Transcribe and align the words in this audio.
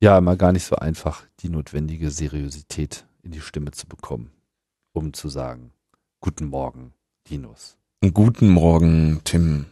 ja 0.00 0.18
immer 0.18 0.36
gar 0.36 0.52
nicht 0.52 0.64
so 0.64 0.76
einfach, 0.76 1.22
die 1.40 1.48
notwendige 1.48 2.10
Seriosität 2.10 3.06
in 3.22 3.32
die 3.32 3.40
Stimme 3.40 3.70
zu 3.70 3.86
bekommen, 3.86 4.30
um 4.92 5.12
zu 5.12 5.28
sagen, 5.28 5.72
guten 6.20 6.46
Morgen, 6.46 6.94
Dinos. 7.28 7.76
Guten 8.14 8.48
Morgen, 8.48 9.20
Tim. 9.24 9.66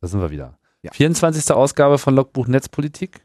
Da 0.00 0.08
sind 0.08 0.20
wir 0.20 0.30
wieder. 0.30 0.58
Ja. 0.82 0.92
24. 0.92 1.52
Ausgabe 1.52 1.98
von 1.98 2.14
Logbuch 2.14 2.48
Netzpolitik. 2.48 3.24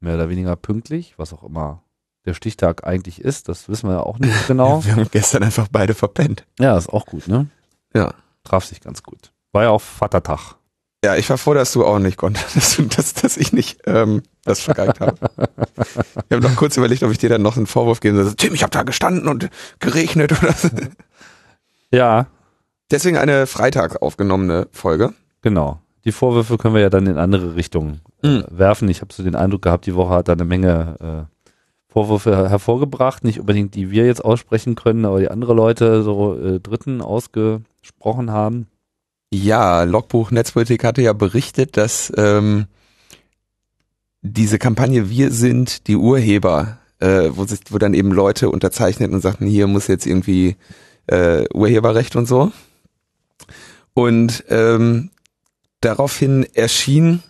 Mehr 0.00 0.14
oder 0.14 0.30
weniger 0.30 0.56
pünktlich, 0.56 1.14
was 1.18 1.32
auch 1.32 1.42
immer 1.42 1.82
der 2.24 2.34
Stichtag 2.34 2.86
eigentlich 2.86 3.20
ist. 3.20 3.48
Das 3.48 3.68
wissen 3.68 3.88
wir 3.88 3.96
ja 3.96 4.02
auch 4.02 4.18
nicht 4.18 4.46
genau. 4.46 4.84
wir 4.84 4.96
haben 4.96 5.08
gestern 5.10 5.42
einfach 5.42 5.68
beide 5.70 5.94
verpennt. 5.94 6.46
Ja, 6.58 6.78
ist 6.78 6.88
auch 6.88 7.06
gut, 7.06 7.28
ne? 7.28 7.48
Ja. 7.94 8.14
Traf 8.44 8.64
sich 8.64 8.80
ganz 8.80 9.02
gut. 9.02 9.32
War 9.52 9.64
ja 9.64 9.70
auch 9.70 9.80
Vatertag. 9.80 10.56
Ja, 11.04 11.16
ich 11.16 11.28
war 11.30 11.38
froh, 11.38 11.52
dass 11.52 11.72
du 11.72 11.84
auch 11.84 11.98
nicht 11.98 12.16
konntest, 12.16 12.56
dass, 12.56 12.88
dass, 12.88 13.14
dass 13.14 13.36
ich 13.36 13.52
nicht 13.52 13.80
ähm, 13.86 14.22
das 14.44 14.60
vergeigt 14.60 15.00
habe. 15.00 15.16
ich 15.76 16.32
habe 16.32 16.42
noch 16.42 16.56
kurz 16.56 16.76
überlegt, 16.76 17.02
ob 17.02 17.10
ich 17.10 17.18
dir 17.18 17.28
dann 17.28 17.42
noch 17.42 17.56
einen 17.56 17.66
Vorwurf 17.66 18.00
geben 18.00 18.22
soll. 18.22 18.34
Tim, 18.34 18.54
ich 18.54 18.62
habe 18.62 18.70
da 18.70 18.84
gestanden 18.84 19.28
und 19.28 19.48
geregnet 19.80 20.32
oder 20.32 20.52
so. 20.52 20.68
Ja. 21.92 22.26
Deswegen 22.90 23.16
eine 23.16 23.46
Freitag 23.46 24.02
aufgenommene 24.02 24.68
Folge. 24.70 25.12
Genau. 25.40 25.80
Die 26.04 26.12
Vorwürfe 26.12 26.58
können 26.58 26.74
wir 26.74 26.82
ja 26.82 26.90
dann 26.90 27.06
in 27.06 27.18
andere 27.18 27.54
Richtungen 27.56 28.00
äh, 28.22 28.28
mhm. 28.28 28.44
werfen. 28.50 28.88
Ich 28.88 29.00
habe 29.00 29.12
so 29.12 29.22
den 29.22 29.34
Eindruck 29.34 29.62
gehabt, 29.62 29.86
die 29.86 29.94
Woche 29.94 30.14
hat 30.14 30.28
da 30.28 30.32
eine 30.32 30.44
Menge 30.44 31.28
äh, 31.28 31.92
Vorwürfe 31.92 32.48
hervorgebracht. 32.48 33.24
Nicht 33.24 33.40
unbedingt, 33.40 33.74
die 33.74 33.90
wir 33.90 34.06
jetzt 34.06 34.24
aussprechen 34.24 34.74
können, 34.74 35.04
aber 35.04 35.20
die 35.20 35.30
andere 35.30 35.54
Leute, 35.54 36.02
so 36.02 36.38
äh, 36.38 36.60
Dritten, 36.60 37.02
ausgesprochen 37.02 38.30
haben. 38.30 38.66
Ja, 39.34 39.84
Logbuch 39.84 40.30
Netzpolitik 40.30 40.84
hatte 40.84 41.00
ja 41.00 41.14
berichtet, 41.14 41.78
dass 41.78 42.12
ähm, 42.18 42.66
diese 44.20 44.58
Kampagne 44.58 45.08
Wir 45.08 45.30
sind 45.30 45.86
die 45.86 45.96
Urheber, 45.96 46.78
äh, 47.00 47.30
wo, 47.30 47.46
sich, 47.46 47.60
wo 47.70 47.78
dann 47.78 47.94
eben 47.94 48.12
Leute 48.12 48.50
unterzeichnet 48.50 49.10
und 49.10 49.22
sagten, 49.22 49.46
hier 49.46 49.66
muss 49.68 49.86
jetzt 49.86 50.06
irgendwie 50.06 50.56
äh, 51.06 51.46
Urheberrecht 51.54 52.14
und 52.14 52.26
so. 52.28 52.52
Und 53.94 54.44
ähm, 54.50 55.08
daraufhin 55.80 56.46
erschien 56.52 57.22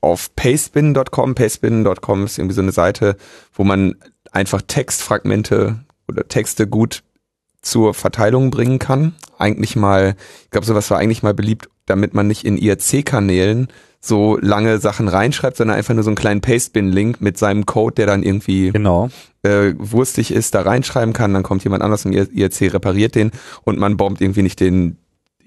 auf 0.00 0.34
pastebin.com, 0.36 1.34
pastebin.com 1.34 2.24
ist 2.24 2.38
irgendwie 2.38 2.54
so 2.54 2.62
eine 2.62 2.72
Seite, 2.72 3.16
wo 3.52 3.64
man 3.64 3.96
einfach 4.30 4.62
Textfragmente 4.62 5.84
oder 6.06 6.28
Texte 6.28 6.68
gut 6.68 7.02
zur 7.62 7.94
Verteilung 7.94 8.50
bringen 8.50 8.78
kann. 8.78 9.14
Eigentlich 9.38 9.76
mal, 9.76 10.16
ich 10.44 10.50
glaube, 10.50 10.66
sowas 10.66 10.90
war 10.90 10.98
eigentlich 10.98 11.22
mal 11.22 11.34
beliebt, 11.34 11.68
damit 11.86 12.14
man 12.14 12.26
nicht 12.26 12.44
in 12.44 12.56
IRC-Kanälen 12.56 13.68
so 14.00 14.38
lange 14.40 14.78
Sachen 14.78 15.08
reinschreibt, 15.08 15.56
sondern 15.56 15.76
einfach 15.76 15.94
nur 15.94 16.04
so 16.04 16.10
einen 16.10 16.16
kleinen 16.16 16.40
Pastebin-Link 16.40 17.20
mit 17.20 17.36
seinem 17.36 17.66
Code, 17.66 17.96
der 17.96 18.06
dann 18.06 18.22
irgendwie 18.22 18.70
genau. 18.70 19.10
äh, 19.42 19.74
wurstig 19.76 20.32
ist, 20.32 20.54
da 20.54 20.62
reinschreiben 20.62 21.12
kann. 21.12 21.34
Dann 21.34 21.42
kommt 21.42 21.64
jemand 21.64 21.82
anders 21.82 22.04
im 22.04 22.12
IRC, 22.12 22.72
repariert 22.74 23.16
den 23.16 23.32
und 23.64 23.78
man 23.78 23.96
bombt 23.96 24.20
irgendwie 24.20 24.42
nicht 24.42 24.60
den 24.60 24.98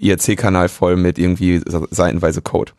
IRC-Kanal 0.02 0.70
voll 0.70 0.96
mit 0.96 1.18
irgendwie 1.20 1.62
seitenweise 1.66 2.42
Code. 2.42 2.74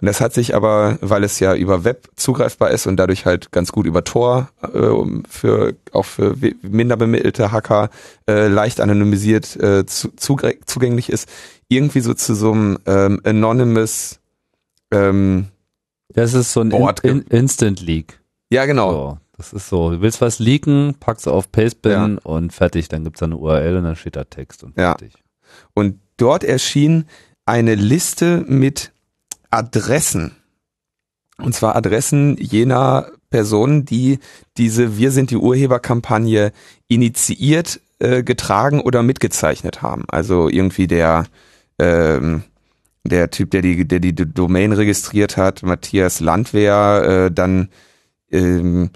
Und 0.00 0.06
das 0.06 0.20
hat 0.20 0.34
sich 0.34 0.54
aber, 0.54 0.98
weil 1.00 1.22
es 1.22 1.38
ja 1.38 1.54
über 1.54 1.84
Web 1.84 2.08
zugreifbar 2.16 2.70
ist 2.70 2.86
und 2.86 2.96
dadurch 2.96 3.24
halt 3.24 3.52
ganz 3.52 3.70
gut 3.70 3.86
über 3.86 4.02
Tor 4.02 4.48
äh, 4.62 4.90
für 5.28 5.74
auch 5.92 6.06
für 6.06 6.36
minder 6.62 6.96
bemittelte 6.96 7.52
Hacker 7.52 7.88
äh, 8.28 8.48
leicht 8.48 8.80
anonymisiert 8.80 9.54
äh, 9.56 9.86
zu, 9.86 10.12
zugänglich 10.16 11.08
ist, 11.08 11.28
irgendwie 11.68 12.00
so 12.00 12.14
zu 12.14 12.34
so 12.34 12.52
einem 12.52 12.78
ähm, 12.86 13.20
anonymous 13.24 14.18
ähm, 14.90 15.46
Das 16.12 16.34
ist 16.34 16.52
so 16.52 16.60
ein 16.60 16.72
in, 16.72 16.88
in, 17.02 17.20
Instant 17.28 17.80
Leak. 17.80 18.20
Ja, 18.50 18.66
genau. 18.66 18.92
So, 18.92 19.18
das 19.36 19.52
ist 19.52 19.68
so, 19.68 19.90
du 19.90 20.00
willst 20.02 20.20
was 20.20 20.38
leaken, 20.38 20.96
packst 21.00 21.26
auf 21.26 21.50
Pastebin 21.50 22.14
ja. 22.14 22.30
und 22.30 22.52
fertig, 22.52 22.88
dann 22.88 23.04
gibt's 23.04 23.20
da 23.20 23.26
eine 23.26 23.36
URL 23.36 23.76
und 23.76 23.84
dann 23.84 23.96
steht 23.96 24.16
da 24.16 24.24
Text 24.24 24.62
und 24.62 24.74
fertig. 24.74 25.14
Ja. 25.14 25.20
Und 25.74 26.00
dort 26.16 26.44
erschien 26.44 27.06
eine 27.46 27.74
Liste 27.74 28.44
mit 28.46 28.92
Adressen. 29.50 30.36
Und 31.38 31.54
zwar 31.54 31.76
Adressen 31.76 32.36
jener 32.38 33.10
Personen, 33.30 33.84
die 33.84 34.18
diese 34.56 34.96
Wir 34.96 35.10
sind 35.10 35.30
die 35.30 35.36
Urheberkampagne 35.36 36.52
initiiert, 36.88 37.80
äh, 37.98 38.22
getragen 38.22 38.80
oder 38.80 39.02
mitgezeichnet 39.02 39.82
haben. 39.82 40.04
Also 40.08 40.48
irgendwie 40.48 40.86
der 40.86 41.24
ähm, 41.78 42.44
der 43.04 43.30
Typ, 43.30 43.50
der 43.50 43.62
die, 43.62 43.86
der 43.86 43.98
die 43.98 44.14
Domain 44.14 44.72
registriert 44.72 45.36
hat, 45.36 45.62
Matthias 45.62 46.20
Landwehr, 46.20 47.26
äh, 47.26 47.32
dann 47.32 47.68
ähm, 48.30 48.90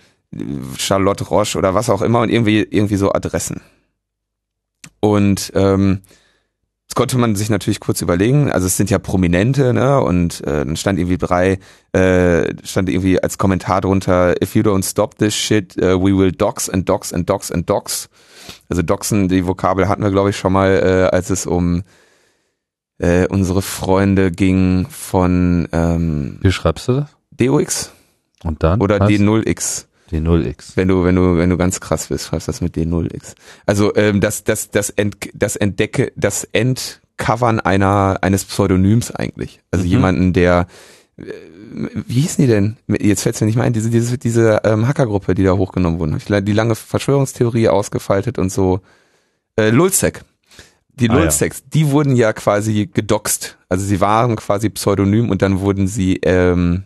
Charlotte 0.79 1.25
Roche 1.25 1.59
oder 1.59 1.75
was 1.75 1.91
auch 1.91 2.03
immer 2.03 2.21
und 2.21 2.29
irgendwie 2.29 2.61
irgendwie 2.63 2.97
so 2.97 3.13
Adressen. 3.13 3.61
Und 5.01 5.53
ähm, 5.55 6.03
konnte 6.97 7.19
man 7.19 7.37
sich 7.37 7.51
natürlich 7.51 7.79
kurz 7.79 8.01
überlegen. 8.03 8.51
Also 8.51 8.67
es 8.67 8.77
sind 8.77 8.91
ja 8.91 8.99
Prominente, 8.99 9.73
ne? 9.73 10.01
Und 10.01 10.41
äh, 10.41 10.65
dann 10.65 10.77
stand 10.77 10.99
irgendwie 10.99 11.19
drei, 11.19 11.59
äh, 11.93 12.53
stand 12.65 12.89
irgendwie 12.89 13.23
als 13.23 13.39
Kommentar 13.39 13.83
drunter: 13.83 14.35
If 14.43 14.57
you 14.57 14.63
don't 14.63 14.83
stop 14.83 15.17
this 15.19 15.35
shit, 15.37 15.77
uh, 15.77 16.03
we 16.03 16.17
will 16.17 16.33
dox 16.33 16.69
and 16.69 16.89
dox 16.89 17.13
and 17.13 17.29
dox 17.31 17.53
and 17.53 17.71
dox. 17.71 18.09
Also 18.69 18.83
doxen, 18.83 19.29
die 19.29 19.47
Vokabel 19.47 19.89
hatten 19.89 20.03
wir 20.03 20.11
glaube 20.11 20.31
ich 20.31 20.37
schon 20.37 20.53
mal, 20.53 20.71
äh, 20.71 21.15
als 21.15 21.31
es 21.31 21.47
um 21.47 21.83
äh, 22.99 23.27
unsere 23.29 23.63
Freunde 23.63 24.31
ging 24.31 24.87
von 24.89 25.69
ähm, 25.73 26.39
Wie 26.41 26.51
schreibst 26.51 26.89
du 26.89 26.93
das? 26.95 27.17
DOX. 27.31 27.93
Und 28.43 28.63
dann? 28.63 28.81
Oder 28.81 28.99
D0X. 29.03 29.87
D0X. 30.11 30.77
Wenn 30.77 30.89
du, 30.89 31.05
wenn 31.05 31.17
du, 31.17 31.37
wenn 31.37 31.51
du 31.51 31.57
ganz 31.57 31.81
krass 31.81 32.09
bist, 32.09 32.27
schreibst 32.27 32.49
das 32.49 32.61
mit 32.61 32.77
D0X. 32.77 33.35
Also 33.67 33.95
ähm, 33.97 34.21
das, 34.21 34.45
das, 34.45 34.71
das, 34.71 34.91
Ent, 34.91 35.17
das 35.35 35.57
Entdecke, 35.57 36.13
das 36.17 36.45
Entcovern 36.45 37.61
einer 37.61 38.19
eines 38.23 38.45
Pseudonyms 38.45 39.11
eigentlich. 39.11 39.61
Also 39.71 39.85
mhm. 39.85 39.91
jemanden, 39.91 40.33
der 40.33 40.67
äh, 41.19 41.25
wie 42.07 42.21
hießen 42.21 42.45
die 42.45 42.51
denn? 42.51 42.77
Jetzt 42.89 43.23
fällt 43.23 43.35
es 43.35 43.41
mir 43.41 43.47
nicht 43.47 43.57
mehr 43.57 43.65
ein, 43.65 43.73
diese, 43.73 43.91
diese, 43.91 44.19
diese 44.19 44.61
ähm, 44.65 44.87
Hackergruppe, 44.87 45.35
die 45.35 45.45
da 45.45 45.53
hochgenommen 45.53 45.99
wurden. 45.99 46.17
Ich 46.17 46.27
die 46.27 46.53
lange 46.53 46.75
Verschwörungstheorie 46.75 47.69
ausgefaltet 47.69 48.39
und 48.39 48.53
so. 48.53 48.81
Äh, 49.57 49.71
Lulzek. 49.71 50.23
Die 50.99 51.11
ah, 51.11 51.25
ja. 51.25 51.49
die 51.75 51.91
wurden 51.91 52.17
ja 52.17 52.33
quasi 52.33 52.87
gedoxt. 52.87 53.59
Also 53.69 53.85
sie 53.85 54.01
waren 54.01 54.37
quasi 54.37 54.71
Pseudonym 54.71 55.29
und 55.29 55.43
dann 55.43 55.61
wurden 55.61 55.89
sie 55.89 56.21
ähm, 56.23 56.85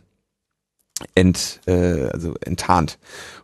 ent, 1.14 1.60
äh, 1.66 2.08
also 2.08 2.34
enttarnt. 2.44 2.98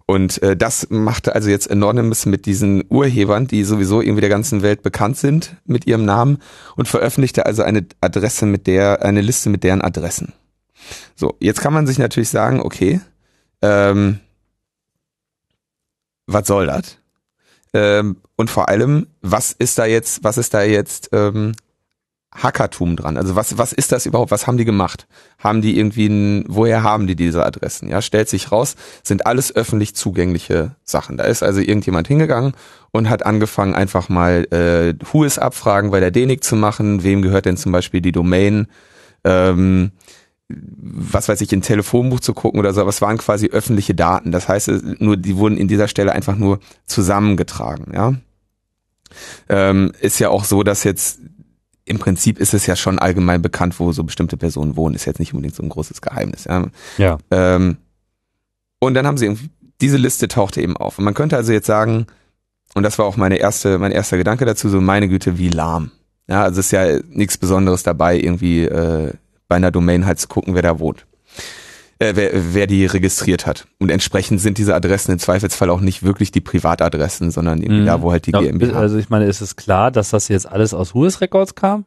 Und 0.07 0.41
äh, 0.43 0.57
das 0.57 0.89
machte 0.91 1.35
also 1.35 1.51
jetzt 1.51 1.71
Anonymous 1.71 2.27
mit 2.27 2.47
diesen 2.47 2.85
Urhebern, 2.89 3.49
die 3.49 3.65
sowieso 3.65 4.01
irgendwie 4.01 4.21
der 4.21 4.31
ganzen 4.31 4.63
Welt 4.63 4.83
bekannt 4.83 5.17
sind 5.17 5.57
mit 5.65 5.87
ihrem 5.87 6.05
Namen 6.05 6.39
und 6.77 6.87
veröffentlichte 6.87 7.45
also 7.45 7.63
eine 7.63 7.87
Adresse 8.01 8.47
mit 8.47 8.69
der, 8.69 9.03
eine 9.03 9.21
Liste 9.21 9.51
mit 9.51 9.65
deren 9.65 9.83
Adressen. 9.83 10.33
So, 11.17 11.37
jetzt 11.41 11.61
kann 11.61 11.73
man 11.73 11.87
sich 11.89 11.99
natürlich 11.99 12.29
sagen, 12.29 12.61
okay, 12.61 13.01
ähm, 13.63 14.21
was 16.27 16.47
soll 16.47 16.67
das? 16.67 16.99
Ähm, 17.73 18.19
und 18.37 18.51
vor 18.51 18.69
allem, 18.69 19.09
was 19.23 19.53
ist 19.53 19.79
da 19.79 19.87
jetzt, 19.87 20.23
was 20.23 20.39
ist 20.39 20.55
da 20.55 20.63
jetzt 20.63 21.09
ähm, 21.13 21.55
Hackertum 22.43 22.97
dran? 22.97 23.17
Also 23.17 23.37
was, 23.37 23.59
was 23.59 23.73
ist 23.73 23.93
das 23.93 24.07
überhaupt? 24.07 24.31
Was 24.31 24.47
haben 24.47 24.59
die 24.59 24.65
gemacht? 24.65 25.07
Haben 25.39 25.63
die 25.63 25.79
irgendwie 25.79 26.07
ein, 26.07 26.45
woher 26.49 26.83
haben 26.83 27.07
die 27.07 27.17
diese 27.17 27.45
Adressen? 27.45 27.89
Ja, 27.89 28.03
stellt 28.03 28.29
sich 28.29 28.53
raus, 28.53 28.77
sind 29.03 29.27
alles 29.27 29.55
öffentlich 29.55 29.95
zugängliche 29.95 30.77
Sachen. 30.85 31.17
Da 31.17 31.25
ist 31.25 31.43
also 31.43 31.61
irgendjemand 31.61 32.09
hingegangen 32.09 32.53
und 32.91 33.09
hat 33.09 33.25
angefangen, 33.25 33.75
einfach 33.75 34.09
mal 34.09 34.47
äh, 34.53 34.95
Whois 35.13 35.39
abfragen 35.39 35.91
bei 35.91 36.01
der 36.01 36.11
DENIC 36.11 36.45
zu 36.45 36.57
machen. 36.57 37.03
Wem 37.03 37.23
gehört 37.23 37.47
denn 37.47 37.57
zum 37.57 37.73
Beispiel 37.73 38.01
die 38.01 38.13
Domain? 38.13 38.67
Ähm, 39.25 39.93
was 40.49 41.29
weiß 41.29 41.41
ich, 41.41 41.53
in 41.53 41.63
Telefonbuch 41.63 42.21
zu 42.21 42.33
gucken 42.33 42.61
oder 42.61 42.73
so, 42.73 42.81
aber 42.81 42.91
es 42.91 43.03
waren 43.03 43.19
quasi 43.19 43.49
öffentliche 43.49 43.95
Daten. 43.95 44.31
Das 44.31 44.49
heißt, 44.49 45.01
nur 45.01 45.17
die 45.17 45.37
wurden 45.37 45.57
in 45.57 45.69
dieser 45.69 45.89
Stelle 45.89 46.13
einfach 46.13 46.37
nur 46.37 46.61
zusammengetragen, 46.87 47.93
ja. 47.93 48.15
Ähm, 49.49 49.93
ist 50.01 50.19
ja 50.19 50.29
auch 50.29 50.45
so, 50.45 50.63
dass 50.63 50.85
jetzt 50.85 51.21
im 51.87 51.99
Prinzip 51.99 52.39
ist 52.39 52.53
es 52.53 52.67
ja 52.67 52.77
schon 52.77 52.99
allgemein 52.99 53.41
bekannt, 53.41 53.79
wo 53.81 53.93
so 53.93 54.05
bestimmte 54.05 54.37
Personen 54.37 54.77
wohnen. 54.77 54.95
Ist 54.95 55.07
jetzt 55.07 55.21
nicht 55.21 55.33
unbedingt 55.33 55.55
so 55.55 55.63
ein 55.63 55.69
großes 55.69 56.03
Geheimnis. 56.03 56.45
Ja. 56.45 56.67
ja. 56.99 57.19
Ähm, 57.31 57.79
und 58.81 58.95
dann 58.95 59.07
haben 59.07 59.17
sie 59.17 59.27
irgendwie, 59.27 59.51
diese 59.81 59.97
Liste 59.97 60.29
tauchte 60.29 60.61
eben 60.61 60.77
auf. 60.77 60.99
Und 60.99 61.05
man 61.05 61.15
könnte 61.15 61.37
also 61.37 61.53
jetzt 61.53 61.67
sagen, 61.67 62.07
und 62.75 62.83
das 62.83 62.99
war 62.99 63.07
auch 63.07 63.17
meine 63.17 63.37
erste, 63.37 63.79
mein 63.79 63.93
erster 63.93 64.19
Gedanke 64.19 64.45
dazu, 64.45 64.69
so 64.69 64.81
meine 64.81 65.09
Güte, 65.09 65.39
wie 65.39 65.49
lahm. 65.49 65.93
Ja, 66.29 66.43
also 66.43 66.59
es 66.59 66.67
ist 66.67 66.73
ja 66.73 66.99
nichts 67.09 67.39
Besonderes 67.39 67.85
dabei, 67.85 68.19
irgendwie 68.19 68.65
äh, 68.65 69.13
bei 69.49 69.57
einer 69.57 69.71
Domain 69.71 70.07
halt 70.07 70.19
zu 70.19 70.27
gucken, 70.27 70.55
wer 70.55 70.63
da 70.63 70.81
wohnt 70.81 71.07
äh, 71.99 72.13
wer, 72.15 72.31
wer 72.55 72.67
die 72.67 72.87
registriert 72.87 73.47
hat. 73.47 73.67
Und 73.79 73.91
entsprechend 73.91 74.41
sind 74.41 74.59
diese 74.59 74.75
Adressen 74.75 75.13
im 75.13 75.19
Zweifelsfall 75.19 75.71
auch 75.71 75.81
nicht 75.81 76.03
wirklich 76.03 76.31
die 76.31 76.41
Privatadressen, 76.41 77.31
sondern 77.31 77.63
irgendwie 77.63 77.83
mhm. 77.83 77.87
da, 77.87 78.03
wo 78.03 78.13
halt 78.13 78.27
die 78.27 78.33
ja, 78.33 78.41
GmbH. 78.41 78.79
Also 78.79 78.99
ich 78.99 79.09
meine, 79.09 79.27
ist 79.27 79.41
es 79.41 79.57
klar, 79.57 79.91
dass 79.91 80.11
das 80.11 80.29
jetzt 80.29 80.47
alles 80.51 80.75
aus 80.75 80.95
US 80.95 81.21
Records 81.21 81.55
kam? 81.55 81.85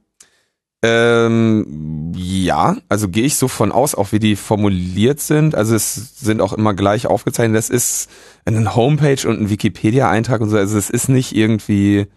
Ähm, 0.82 2.14
ja, 2.16 2.78
also 2.88 3.10
gehe 3.10 3.26
ich 3.26 3.36
so 3.36 3.50
von 3.50 3.72
aus, 3.72 3.96
auch 3.96 4.14
wie 4.14 4.20
die 4.20 4.38
formuliert 4.38 5.20
sind. 5.20 5.54
Also 5.54 5.76
es 5.76 6.20
sind 6.20 6.42
auch 6.42 6.54
immer 6.54 6.74
gleich 6.74 7.06
aufgezeichnet. 7.06 7.58
Das 7.58 7.70
ist 7.70 8.10
eine 8.46 8.76
Homepage 8.76 9.28
und 9.28 9.42
ein 9.42 9.50
Wikipedia-Eintrag 9.50 10.40
und 10.40 10.50
so. 10.50 10.58
Also 10.58 10.78
es 10.78 10.90
ist 10.90 11.10
nicht 11.10 11.36
irgendwie 11.36 12.08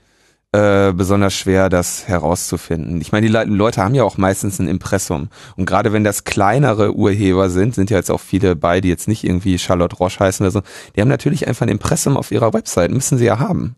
äh, 0.52 0.92
besonders 0.92 1.34
schwer, 1.34 1.68
das 1.68 2.06
herauszufinden. 2.08 3.00
Ich 3.00 3.10
meine, 3.10 3.26
die 3.26 3.32
Leute 3.32 3.82
haben 3.82 3.94
ja 3.94 4.04
auch 4.04 4.18
meistens 4.18 4.58
ein 4.58 4.68
Impressum. 4.68 5.28
Und 5.56 5.64
gerade 5.64 5.92
wenn 5.92 6.04
das 6.04 6.24
kleinere 6.24 6.94
Urheber 6.94 7.48
sind, 7.48 7.74
sind 7.74 7.90
ja 7.90 7.96
jetzt 7.96 8.10
auch 8.10 8.20
viele 8.20 8.54
bei, 8.54 8.80
die 8.82 8.88
jetzt 8.88 9.08
nicht 9.08 9.24
irgendwie 9.24 9.58
Charlotte 9.58 9.96
Roche 9.96 10.20
heißen 10.20 10.44
oder 10.44 10.50
so, 10.50 10.62
die 10.94 11.00
haben 11.00 11.08
natürlich 11.08 11.48
einfach 11.48 11.62
ein 11.62 11.70
Impressum 11.70 12.16
auf 12.16 12.30
ihrer 12.30 12.52
Website, 12.52 12.90
müssen 12.90 13.16
sie 13.16 13.24
ja 13.24 13.38
haben. 13.38 13.76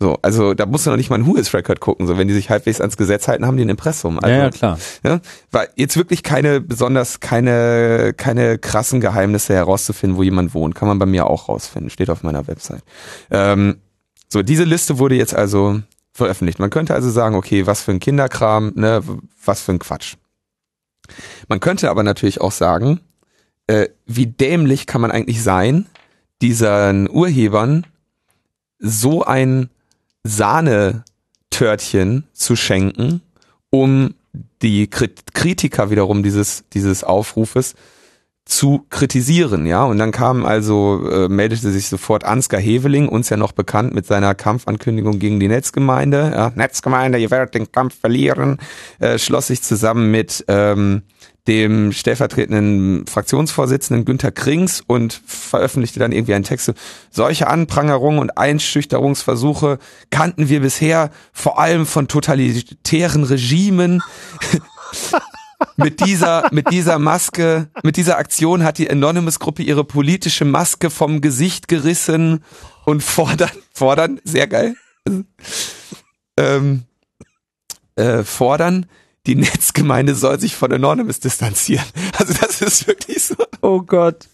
So, 0.00 0.16
also 0.22 0.54
da 0.54 0.64
musst 0.64 0.86
du 0.86 0.90
noch 0.90 0.96
nicht 0.96 1.10
mal 1.10 1.16
ein 1.16 1.26
Who-is-Record 1.26 1.80
gucken. 1.80 2.06
So, 2.06 2.16
wenn 2.16 2.28
die 2.28 2.34
sich 2.34 2.50
halbwegs 2.50 2.80
ans 2.80 2.96
Gesetz 2.96 3.26
halten, 3.26 3.44
haben 3.44 3.56
die 3.56 3.64
ein 3.64 3.68
Impressum. 3.68 4.20
Also, 4.20 4.32
ja, 4.32 4.44
ja, 4.44 4.50
klar. 4.50 4.78
Ja, 5.02 5.20
weil 5.50 5.68
jetzt 5.74 5.96
wirklich 5.96 6.22
keine 6.22 6.60
besonders 6.60 7.18
keine 7.18 8.14
keine 8.16 8.58
krassen 8.58 9.00
Geheimnisse 9.00 9.54
herauszufinden, 9.54 10.16
wo 10.16 10.22
jemand 10.22 10.54
wohnt, 10.54 10.76
kann 10.76 10.86
man 10.86 11.00
bei 11.00 11.06
mir 11.06 11.26
auch 11.26 11.48
rausfinden. 11.48 11.90
Steht 11.90 12.10
auf 12.10 12.22
meiner 12.22 12.46
Website. 12.46 12.84
Ähm, 13.32 13.78
so, 14.28 14.42
diese 14.42 14.64
Liste 14.64 14.98
wurde 14.98 15.14
jetzt 15.14 15.34
also 15.34 15.80
veröffentlicht. 16.12 16.58
Man 16.58 16.70
könnte 16.70 16.94
also 16.94 17.10
sagen, 17.10 17.34
okay, 17.34 17.66
was 17.66 17.82
für 17.82 17.92
ein 17.92 18.00
Kinderkram, 18.00 18.72
ne, 18.74 19.02
was 19.44 19.62
für 19.62 19.72
ein 19.72 19.78
Quatsch. 19.78 20.16
Man 21.48 21.60
könnte 21.60 21.90
aber 21.90 22.02
natürlich 22.02 22.40
auch 22.40 22.52
sagen, 22.52 23.00
äh, 23.66 23.88
wie 24.06 24.26
dämlich 24.26 24.86
kann 24.86 25.00
man 25.00 25.10
eigentlich 25.10 25.42
sein, 25.42 25.86
diesen 26.42 27.10
Urhebern 27.10 27.86
so 28.78 29.24
ein 29.24 29.70
Sahnetörtchen 30.24 32.24
zu 32.32 32.56
schenken, 32.56 33.22
um 33.70 34.14
die 34.62 34.88
Kritiker 34.88 35.90
wiederum 35.90 36.22
dieses, 36.22 36.64
dieses 36.72 37.04
Aufrufes 37.04 37.74
zu 38.48 38.86
kritisieren, 38.88 39.66
ja. 39.66 39.84
Und 39.84 39.98
dann 39.98 40.10
kam 40.10 40.46
also, 40.46 41.06
äh, 41.06 41.28
meldete 41.28 41.70
sich 41.70 41.88
sofort 41.88 42.24
Ansgar 42.24 42.58
Heveling, 42.58 43.06
uns 43.06 43.28
ja 43.28 43.36
noch 43.36 43.52
bekannt 43.52 43.94
mit 43.94 44.06
seiner 44.06 44.34
Kampfankündigung 44.34 45.18
gegen 45.18 45.38
die 45.38 45.48
Netzgemeinde. 45.48 46.32
Ja, 46.34 46.52
Netzgemeinde, 46.54 47.18
ihr 47.18 47.30
werdet 47.30 47.54
den 47.54 47.70
Kampf 47.70 48.00
verlieren, 48.00 48.56
äh, 49.00 49.18
schloss 49.18 49.48
sich 49.48 49.62
zusammen 49.62 50.10
mit 50.10 50.46
ähm, 50.48 51.02
dem 51.46 51.92
stellvertretenden 51.92 53.06
Fraktionsvorsitzenden 53.06 54.06
Günther 54.06 54.32
Krings 54.32 54.82
und 54.86 55.20
veröffentlichte 55.26 56.00
dann 56.00 56.12
irgendwie 56.12 56.34
einen 56.34 56.44
Text. 56.44 56.72
Solche 57.10 57.48
Anprangerungen 57.48 58.18
und 58.18 58.38
Einschüchterungsversuche 58.38 59.78
kannten 60.10 60.48
wir 60.48 60.60
bisher 60.60 61.10
vor 61.34 61.58
allem 61.58 61.84
von 61.84 62.08
totalitären 62.08 63.24
Regimen. 63.24 64.02
mit 65.76 66.04
dieser, 66.04 66.48
mit 66.52 66.70
dieser 66.70 66.98
Maske, 66.98 67.68
mit 67.82 67.96
dieser 67.96 68.18
Aktion 68.18 68.64
hat 68.64 68.78
die 68.78 68.90
Anonymous-Gruppe 68.90 69.62
ihre 69.62 69.84
politische 69.84 70.44
Maske 70.44 70.90
vom 70.90 71.20
Gesicht 71.20 71.68
gerissen 71.68 72.44
und 72.84 73.02
fordern, 73.02 73.50
fordern, 73.72 74.20
sehr 74.24 74.46
geil, 74.46 74.76
ähm, 76.36 76.84
äh, 77.96 78.22
fordern, 78.22 78.86
die 79.26 79.34
Netzgemeinde 79.34 80.14
soll 80.14 80.40
sich 80.40 80.56
von 80.56 80.72
Anonymous 80.72 81.20
distanzieren. 81.20 81.84
Also 82.16 82.32
das 82.40 82.62
ist 82.62 82.86
wirklich 82.86 83.22
so. 83.22 83.36
Oh 83.60 83.82
Gott. 83.82 84.26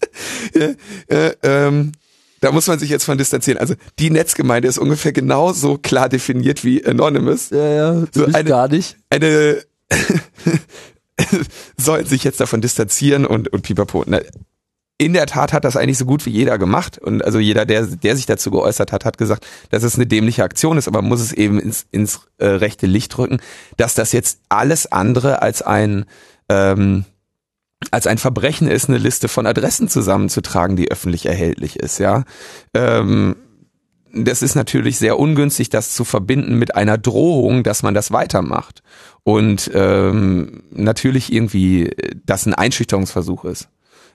Ja, 0.53 0.69
äh, 1.07 1.35
ähm, 1.43 1.91
da 2.39 2.51
muss 2.51 2.67
man 2.67 2.79
sich 2.79 2.89
jetzt 2.89 3.03
von 3.03 3.17
distanzieren. 3.17 3.59
Also 3.59 3.75
die 3.99 4.09
Netzgemeinde 4.09 4.67
ist 4.67 4.77
ungefähr 4.77 5.11
genauso 5.11 5.77
klar 5.77 6.09
definiert 6.09 6.63
wie 6.63 6.85
Anonymous. 6.85 7.49
Ja, 7.49 7.67
ja, 7.67 8.05
so 8.13 8.25
eine, 8.25 8.43
gar 8.43 8.67
nicht. 8.67 8.97
Eine 9.09 9.63
sollen 11.77 12.05
sich 12.05 12.23
jetzt 12.23 12.39
davon 12.39 12.61
distanzieren 12.61 13.25
und, 13.25 13.51
und 13.51 13.61
pipapo. 13.61 14.03
Ne? 14.05 14.25
in 14.97 15.13
der 15.13 15.25
Tat 15.25 15.51
hat 15.51 15.65
das 15.65 15.75
eigentlich 15.75 15.97
so 15.97 16.05
gut 16.05 16.25
wie 16.25 16.29
jeder 16.29 16.57
gemacht. 16.57 16.97
Und 16.97 17.23
also 17.23 17.39
jeder, 17.39 17.65
der, 17.65 17.85
der 17.85 18.15
sich 18.15 18.25
dazu 18.25 18.49
geäußert 18.49 18.91
hat, 18.91 19.03
hat 19.03 19.17
gesagt, 19.17 19.45
dass 19.69 19.83
es 19.83 19.95
eine 19.95 20.07
dämliche 20.07 20.43
Aktion 20.43 20.77
ist, 20.77 20.87
aber 20.87 21.01
man 21.01 21.09
muss 21.09 21.21
es 21.21 21.33
eben 21.33 21.59
ins, 21.59 21.85
ins 21.91 22.21
äh, 22.37 22.47
rechte 22.47 22.87
Licht 22.87 23.17
rücken, 23.17 23.41
dass 23.77 23.95
das 23.95 24.13
jetzt 24.13 24.39
alles 24.47 24.91
andere 24.91 25.41
als 25.41 25.61
ein 25.61 26.05
ähm, 26.47 27.05
als 27.91 28.07
ein 28.07 28.17
Verbrechen 28.17 28.67
ist, 28.67 28.87
eine 28.87 28.97
Liste 28.97 29.27
von 29.27 29.45
Adressen 29.45 29.89
zusammenzutragen, 29.89 30.75
die 30.77 30.89
öffentlich 30.89 31.25
erhältlich 31.25 31.77
ist, 31.77 31.99
ja. 31.99 32.23
Ähm, 32.73 33.35
das 34.15 34.41
ist 34.41 34.55
natürlich 34.55 34.97
sehr 34.97 35.19
ungünstig, 35.19 35.69
das 35.69 35.93
zu 35.93 36.05
verbinden 36.05 36.55
mit 36.55 36.75
einer 36.75 36.97
Drohung, 36.97 37.63
dass 37.63 37.83
man 37.83 37.93
das 37.93 38.11
weitermacht. 38.11 38.81
Und 39.23 39.69
ähm, 39.73 40.63
natürlich 40.71 41.33
irgendwie, 41.33 41.91
das 42.25 42.45
ein 42.45 42.53
Einschüchterungsversuch 42.53 43.43
ist. 43.45 43.69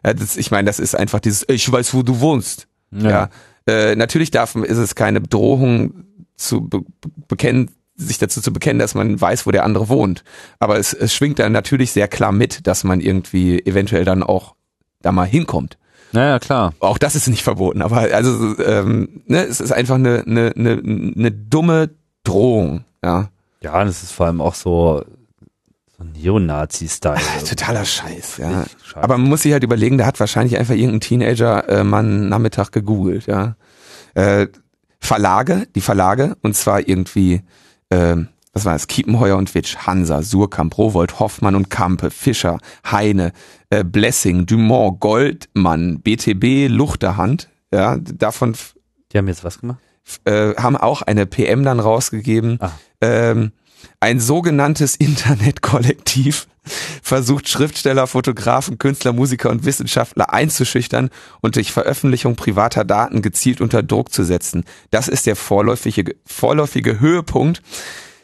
Ja, 0.05 0.15
das, 0.15 0.37
ich 0.37 0.51
meine, 0.51 0.67
das 0.67 0.79
ist 0.79 0.95
einfach 0.95 1.21
dieses, 1.21 1.45
ich 1.49 1.71
weiß, 1.71 1.93
wo 1.95 2.03
du 2.03 2.21
wohnst. 2.21 2.67
Ja. 2.91 3.11
ja. 3.11 3.29
Äh, 3.67 3.97
natürlich 3.97 4.31
darf, 4.31 4.55
ist 4.55 4.79
es 4.79 4.95
keine 4.95 5.21
Drohung 5.21 6.05
zu 6.37 6.63
be 6.63 6.83
bekennen, 7.29 7.71
sich 7.97 8.19
dazu 8.19 8.41
zu 8.41 8.53
bekennen, 8.53 8.79
dass 8.79 8.95
man 8.95 9.21
weiß, 9.21 9.47
wo 9.47 9.51
der 9.51 9.65
andere 9.65 9.89
wohnt. 9.89 10.25
Aber 10.59 10.79
es, 10.79 10.95
es 10.95 11.15
schwingt 11.15 11.39
dann 11.39 11.53
natürlich 11.53 11.93
sehr 11.93 12.09
klar 12.09 12.33
mit, 12.33 12.67
dass 12.67 12.83
man 12.83 13.01
irgendwie 13.01 13.65
eventuell 13.67 14.05
dann 14.05 14.23
auch 14.23 14.55
da 15.03 15.13
mal 15.13 15.27
hinkommt. 15.27 15.77
Naja, 16.13 16.39
klar. 16.39 16.73
Auch 16.81 16.99
das 16.99 17.15
ist 17.15 17.29
nicht 17.29 17.43
verboten, 17.43 17.83
aber 17.83 18.01
also 18.13 18.59
ähm, 18.59 19.23
ne, 19.27 19.45
es 19.45 19.61
ist 19.61 19.73
einfach 19.73 19.95
eine, 19.97 20.25
eine, 20.27 20.53
eine, 20.57 21.13
eine 21.17 21.31
dumme 21.33 21.91
Drohung, 22.25 22.85
ja. 23.03 23.29
Ja, 23.63 23.81
und 23.81 23.89
es 23.89 24.03
ist 24.03 24.13
vor 24.13 24.27
allem 24.27 24.41
auch 24.41 24.55
so, 24.55 25.05
Neonazi-Style. 26.03 27.21
Totaler 27.49 27.85
Scheiß, 27.85 28.39
ja. 28.39 28.65
Scheiß. 28.83 29.03
Aber 29.03 29.19
man 29.19 29.29
muss 29.29 29.43
sich 29.43 29.53
halt 29.53 29.65
überlegen, 29.65 29.99
da 29.99 30.07
hat 30.07 30.21
wahrscheinlich 30.21 30.59
einfach 30.59 30.75
irgendein 30.75 31.01
Teenager 31.01 31.69
äh, 31.69 31.85
mal 31.85 31.99
einen 31.99 32.29
Nachmittag 32.29 32.73
gegoogelt, 32.73 33.27
ja. 33.27 33.57
Äh, 34.15 34.49
Verlage, 34.99 35.67
die 35.75 35.81
Verlage, 35.81 36.37
und 36.43 36.57
zwar 36.57 36.87
irgendwie, 36.87 37.43
äh, 37.91 38.17
was 38.61 38.67
war 38.67 38.73
das? 38.75 38.89
Kiepenheuer 38.89 39.37
und 39.37 39.55
Witsch, 39.55 39.77
Hansa, 39.87 40.21
Surkamp, 40.23 40.77
Rowold, 40.77 41.19
Hoffmann 41.19 41.55
und 41.55 41.71
Kampe, 41.71 42.11
Fischer, 42.11 42.59
Heine, 42.91 43.33
äh, 43.71 43.85
Blessing, 43.85 44.45
Dumont, 44.45 45.01
Goldmann, 45.01 46.01
BTB, 46.01 46.69
Luchterhand, 46.69 47.49
ja, 47.73 47.97
davon. 47.97 48.55
Die 49.13 49.19
haben 49.19 49.29
jetzt 49.29 49.45
was 49.45 49.61
gemacht? 49.61 49.79
Äh, 50.25 50.55
haben 50.57 50.77
auch 50.77 51.01
eine 51.03 51.25
PM 51.25 51.65
dann 51.65 51.81
rausgegeben. 51.81 52.59
Ah. 52.61 52.73
Ähm, 53.01 53.53
ein 53.99 54.21
sogenanntes 54.21 54.95
Internetkollektiv 54.99 56.47
versucht 57.03 57.49
Schriftsteller, 57.49 58.07
Fotografen, 58.07 58.77
Künstler, 58.77 59.15
Musiker 59.15 59.49
und 59.49 59.65
Wissenschaftler 59.65 60.35
einzuschüchtern 60.35 61.09
und 61.41 61.57
durch 61.57 61.73
Veröffentlichung 61.73 62.37
privater 62.37 62.85
Daten 62.85 63.23
gezielt 63.23 63.63
unter 63.63 63.83
Druck 63.83 64.13
zu 64.13 64.23
setzen. 64.23 64.65
Das 64.91 65.09
ist 65.09 65.27
der 65.27 65.37
vorläufige, 65.37 66.15
vorläufige 66.27 67.01
Höhepunkt 67.01 67.63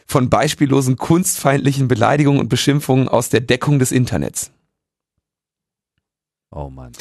von 0.06 0.30
beispiellosen 0.30 0.96
kunstfeindlichen 0.96 1.88
Beleidigungen 1.88 2.40
und 2.40 2.48
Beschimpfungen 2.48 3.08
aus 3.08 3.28
der 3.28 3.40
Deckung 3.40 3.78
des 3.78 3.92
Internets. 3.92 4.50
Oh 6.50 6.70
Mann. 6.70 6.92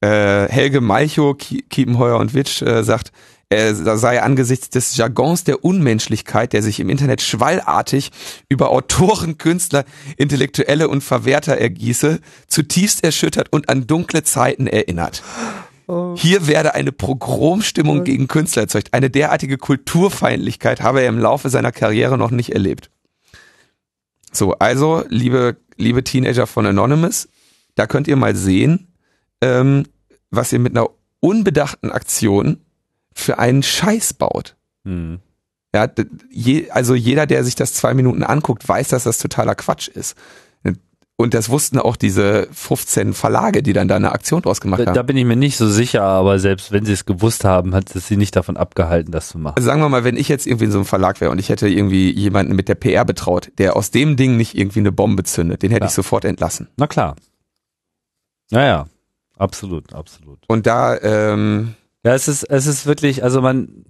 Äh, 0.00 0.48
Helge 0.48 0.80
Malchow, 0.80 1.36
Kiepenheuer 1.36 2.18
und 2.18 2.34
Witsch 2.34 2.62
äh, 2.62 2.84
sagt, 2.84 3.12
er 3.50 3.74
sei 3.74 4.22
angesichts 4.22 4.68
des 4.68 4.96
Jargons 4.96 5.42
der 5.42 5.64
Unmenschlichkeit, 5.64 6.52
der 6.52 6.62
sich 6.62 6.80
im 6.80 6.90
Internet 6.90 7.22
schwallartig 7.22 8.10
über 8.50 8.70
Autoren, 8.70 9.38
Künstler, 9.38 9.86
Intellektuelle 10.18 10.88
und 10.88 11.02
Verwerter 11.02 11.56
ergieße, 11.56 12.20
zutiefst 12.46 13.02
erschüttert 13.02 13.50
und 13.50 13.70
an 13.70 13.86
dunkle 13.86 14.22
Zeiten 14.22 14.66
erinnert. 14.66 15.22
Oh. 15.88 16.14
Hier 16.16 16.46
werde 16.46 16.74
eine 16.74 16.92
Progromstimmung 16.92 18.04
gegen 18.04 18.28
Künstler 18.28 18.62
erzeugt. 18.62 18.92
Eine 18.92 19.08
derartige 19.08 19.56
Kulturfeindlichkeit 19.56 20.82
habe 20.82 21.00
er 21.00 21.08
im 21.08 21.18
Laufe 21.18 21.48
seiner 21.48 21.72
Karriere 21.72 22.18
noch 22.18 22.30
nicht 22.30 22.52
erlebt. 22.52 22.90
So, 24.30 24.52
also, 24.52 25.02
liebe, 25.08 25.56
liebe 25.76 26.04
Teenager 26.04 26.46
von 26.46 26.66
Anonymous, 26.66 27.28
da 27.74 27.86
könnt 27.86 28.06
ihr 28.06 28.16
mal 28.16 28.36
sehen, 28.36 28.92
ähm, 29.40 29.84
was 30.30 30.52
ihr 30.52 30.58
mit 30.58 30.76
einer 30.76 30.90
unbedachten 31.20 31.90
Aktion 31.90 32.60
für 33.14 33.38
einen 33.38 33.62
Scheiß 33.62 34.12
baut. 34.12 34.56
Mhm. 34.84 35.20
Ja, 35.74 35.88
je, 36.30 36.70
also 36.70 36.94
jeder, 36.94 37.26
der 37.26 37.44
sich 37.44 37.54
das 37.54 37.72
zwei 37.72 37.94
Minuten 37.94 38.22
anguckt, 38.22 38.68
weiß, 38.68 38.88
dass 38.88 39.04
das 39.04 39.18
totaler 39.18 39.54
Quatsch 39.54 39.88
ist. 39.88 40.16
Und 41.20 41.34
das 41.34 41.48
wussten 41.48 41.80
auch 41.80 41.96
diese 41.96 42.46
15 42.52 43.12
Verlage, 43.12 43.64
die 43.64 43.72
dann 43.72 43.88
da 43.88 43.96
eine 43.96 44.12
Aktion 44.12 44.40
draus 44.40 44.60
gemacht 44.60 44.86
haben. 44.86 44.94
Da 44.94 45.02
bin 45.02 45.16
ich 45.16 45.24
mir 45.24 45.34
nicht 45.34 45.56
so 45.56 45.68
sicher, 45.68 46.04
aber 46.04 46.38
selbst 46.38 46.70
wenn 46.70 46.84
sie 46.84 46.92
es 46.92 47.06
gewusst 47.06 47.44
haben, 47.44 47.74
hat 47.74 47.92
es 47.96 48.06
sie 48.06 48.16
nicht 48.16 48.36
davon 48.36 48.56
abgehalten, 48.56 49.10
das 49.10 49.30
zu 49.30 49.38
machen. 49.38 49.56
Also 49.56 49.66
sagen 49.66 49.80
wir 49.80 49.88
mal, 49.88 50.04
wenn 50.04 50.16
ich 50.16 50.28
jetzt 50.28 50.46
irgendwie 50.46 50.66
in 50.66 50.70
so 50.70 50.78
einem 50.78 50.84
Verlag 50.84 51.20
wäre 51.20 51.32
und 51.32 51.40
ich 51.40 51.48
hätte 51.48 51.68
irgendwie 51.68 52.12
jemanden 52.12 52.54
mit 52.54 52.68
der 52.68 52.76
PR 52.76 53.04
betraut, 53.04 53.50
der 53.58 53.74
aus 53.74 53.90
dem 53.90 54.14
Ding 54.14 54.36
nicht 54.36 54.56
irgendwie 54.56 54.78
eine 54.78 54.92
Bombe 54.92 55.24
zündet, 55.24 55.62
den 55.62 55.72
hätte 55.72 55.86
ja. 55.86 55.88
ich 55.88 55.94
sofort 55.94 56.24
entlassen. 56.24 56.68
Na 56.76 56.86
klar. 56.86 57.16
Naja, 58.52 58.86
absolut, 59.36 59.92
absolut. 59.94 60.38
Und 60.46 60.68
da, 60.68 60.96
ähm, 61.00 61.74
ja, 62.04 62.14
es 62.14 62.28
ist, 62.28 62.44
es 62.44 62.68
ist 62.68 62.86
wirklich, 62.86 63.24
also 63.24 63.42
man, 63.42 63.84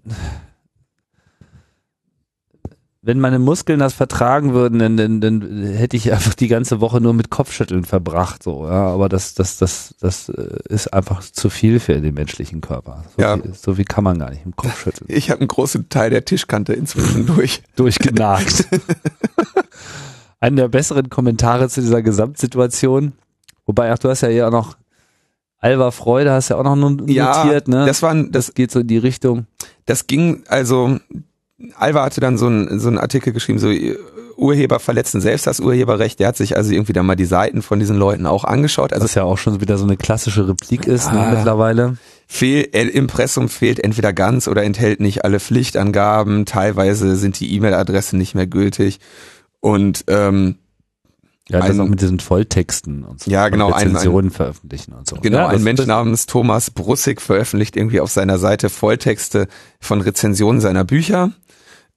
wenn 3.00 3.21
meine 3.21 3.38
Muskeln 3.38 3.78
das 3.78 3.95
vertragen 3.95 4.52
würden, 4.55 4.81
dann, 4.81 4.97
dann, 4.97 5.21
dann 5.21 5.62
hätte 5.62 5.97
ich 5.97 6.12
einfach 6.12 6.35
die 6.35 6.49
ganze 6.49 6.81
Woche 6.81 7.00
nur 7.00 7.14
mit 7.14 7.31
Kopfschütteln 7.31 7.85
verbracht, 7.85 8.43
so, 8.43 8.67
ja. 8.67 8.88
Aber 8.88 9.09
das, 9.09 9.35
das, 9.35 9.57
das, 9.59 9.95
das 10.00 10.28
äh, 10.31 10.59
ist 10.69 10.93
einfach 10.93 11.21
zu 11.23 11.49
viel 11.49 11.78
für 11.78 12.00
den 12.00 12.14
menschlichen 12.14 12.61
Körper. 12.61 13.05
So, 13.17 13.23
Ja. 13.23 13.37
viel, 13.37 13.55
so 13.55 13.75
viel 13.75 13.85
kann 13.85 14.02
man 14.05 14.19
gar 14.19 14.31
nicht 14.31 14.45
im 14.45 14.57
Kopf 14.57 14.83
schütteln. 14.83 15.07
Ich 15.11 15.31
habe 15.31 15.40
einen 15.40 15.49
großen 15.49 15.88
Teil 15.88 16.11
der 16.11 16.25
Tischkante 16.25 16.73
inzwischen 16.73 17.26
durch. 17.26 17.62
Durchgenagt. 17.76 18.67
Einer 20.40 20.57
der 20.62 20.69
besseren 20.69 21.09
Kommentare 21.11 21.69
zu 21.69 21.81
dieser 21.81 22.02
Gesamtsituation. 22.02 23.12
Wobei, 23.67 23.93
ach, 23.93 23.99
du 23.99 24.09
hast 24.09 24.21
ja 24.23 24.28
hier 24.28 24.47
auch 24.49 24.52
noch 24.52 24.76
Alva 25.61 25.90
Freude, 25.90 26.33
hast 26.33 26.50
ja 26.50 26.57
auch 26.57 26.62
noch 26.64 26.76
notiert, 26.76 27.11
Ja, 27.11 27.45
ne? 27.67 27.87
das 27.87 28.02
war 28.02 28.11
ein, 28.11 28.31
das, 28.31 28.47
das 28.47 28.55
geht 28.55 28.71
so 28.71 28.81
in 28.81 28.87
die 28.87 28.99
Richtung. 28.99 29.47
das 29.87 30.07
ging, 30.07 30.45
also 30.47 30.99
Alva 31.75 32.05
hatte 32.05 32.21
dann 32.21 32.38
so 32.38 32.47
einen 32.47 32.79
so 32.79 32.88
einen 32.88 32.99
Artikel 32.99 33.33
geschrieben, 33.33 33.59
so 33.59 33.71
Urheber 34.37 34.79
verletzen 34.79 35.21
selbst 35.21 35.47
das 35.49 35.59
Urheberrecht. 35.59 36.21
Der 36.21 36.29
hat 36.29 36.37
sich 36.37 36.57
also 36.57 36.71
irgendwie 36.73 36.93
dann 36.93 37.07
mal 37.07 37.17
die 37.17 37.25
Seiten 37.25 37.62
von 37.62 37.81
diesen 37.81 37.97
Leuten 37.97 38.27
auch 38.27 38.45
angeschaut. 38.45 38.93
Also 38.93 39.05
Was 39.05 39.15
ja 39.15 39.25
auch 39.25 39.38
schon 39.38 39.61
wieder 39.61 39.77
so 39.79 39.85
eine 39.85 39.97
klassische 39.97 40.47
Replik 40.49 40.87
ist 40.87 41.12
ne, 41.12 41.19
Ah. 41.19 41.35
mittlerweile. 41.35 41.97
fehl, 42.29 42.62
Impressum 42.62 43.49
fehlt 43.49 43.81
entweder 43.81 44.12
ganz 44.12 44.47
oder 44.47 44.62
enthält 44.62 45.00
nicht 45.00 45.25
alle 45.25 45.41
Pflichtangaben. 45.41 46.47
Teilweise 46.47 47.17
sind 47.17 47.41
die 47.41 47.53
E-Mail-Adressen 47.57 48.19
nicht 48.19 48.37
mehr 48.37 48.47
gültig. 48.47 49.00
Und 49.59 50.05
ähm, 50.07 50.55
Ja, 51.50 51.61
das 51.61 51.71
Ein- 51.71 51.81
auch 51.81 51.88
mit 51.88 52.00
diesen 52.02 52.21
Volltexten 52.21 53.05
und 53.05 53.21
so. 53.23 53.31
Ja, 53.31 53.49
genau, 53.49 53.69
Und 53.69 53.73
ein- 53.75 53.88
Rezensionen 53.88 54.31
veröffentlichen 54.31 54.93
und 54.93 55.09
so. 55.09 55.17
Genau, 55.17 55.38
ja, 55.38 55.47
ein 55.49 55.55
das- 55.55 55.62
Mensch 55.62 55.78
das- 55.78 55.87
namens 55.87 56.26
Thomas 56.26 56.71
Brussig 56.71 57.23
veröffentlicht 57.23 57.76
irgendwie 57.76 58.00
auf 58.00 58.11
seiner 58.11 58.38
Seite 58.38 58.69
Volltexte 58.69 59.49
von 59.81 60.00
Rezensionen 60.02 60.61
seiner 60.61 60.85
Bücher, 60.85 61.31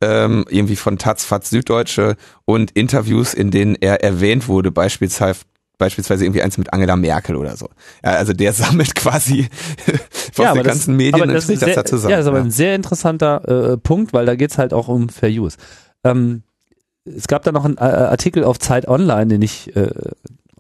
ähm, 0.01 0.45
irgendwie 0.49 0.77
von 0.77 0.97
Taz, 0.97 1.25
Faz, 1.25 1.49
Süddeutsche 1.49 2.15
und 2.45 2.71
Interviews, 2.71 3.33
in 3.33 3.51
denen 3.51 3.75
er 3.75 4.03
erwähnt 4.03 4.47
wurde, 4.47 4.71
beispielsweise 4.71 5.41
beispielsweise 5.77 6.23
irgendwie 6.25 6.43
eins 6.43 6.59
mit 6.59 6.71
Angela 6.73 6.95
Merkel 6.95 7.35
oder 7.35 7.57
so. 7.57 7.67
Ja, 8.05 8.11
also 8.11 8.33
der 8.33 8.53
sammelt 8.53 8.93
quasi 8.93 9.49
aus 9.87 10.37
Ja, 10.37 10.43
den 10.43 10.47
aber 10.47 10.63
das- 10.63 10.73
ganzen 10.73 10.95
Medien 10.95 11.23
und 11.23 11.33
das 11.33 11.47
das 11.47 11.59
da 11.59 11.83
zusammen. 11.83 12.11
Ja, 12.11 12.17
das 12.17 12.25
ist 12.25 12.29
aber 12.29 12.37
ja. 12.37 12.43
ein 12.43 12.51
sehr 12.51 12.75
interessanter 12.75 13.71
äh, 13.73 13.77
Punkt, 13.77 14.13
weil 14.13 14.27
da 14.27 14.35
geht's 14.35 14.57
halt 14.59 14.73
auch 14.73 14.87
um 14.87 15.09
Fair 15.09 15.29
Use. 15.31 15.57
Ähm, 16.03 16.43
es 17.05 17.27
gab 17.27 17.43
da 17.43 17.51
noch 17.51 17.65
einen 17.65 17.77
äh, 17.77 17.81
Artikel 17.81 18.43
auf 18.43 18.59
Zeit 18.59 18.87
Online, 18.87 19.27
den 19.27 19.41
ich 19.41 19.75
äh, 19.75 19.89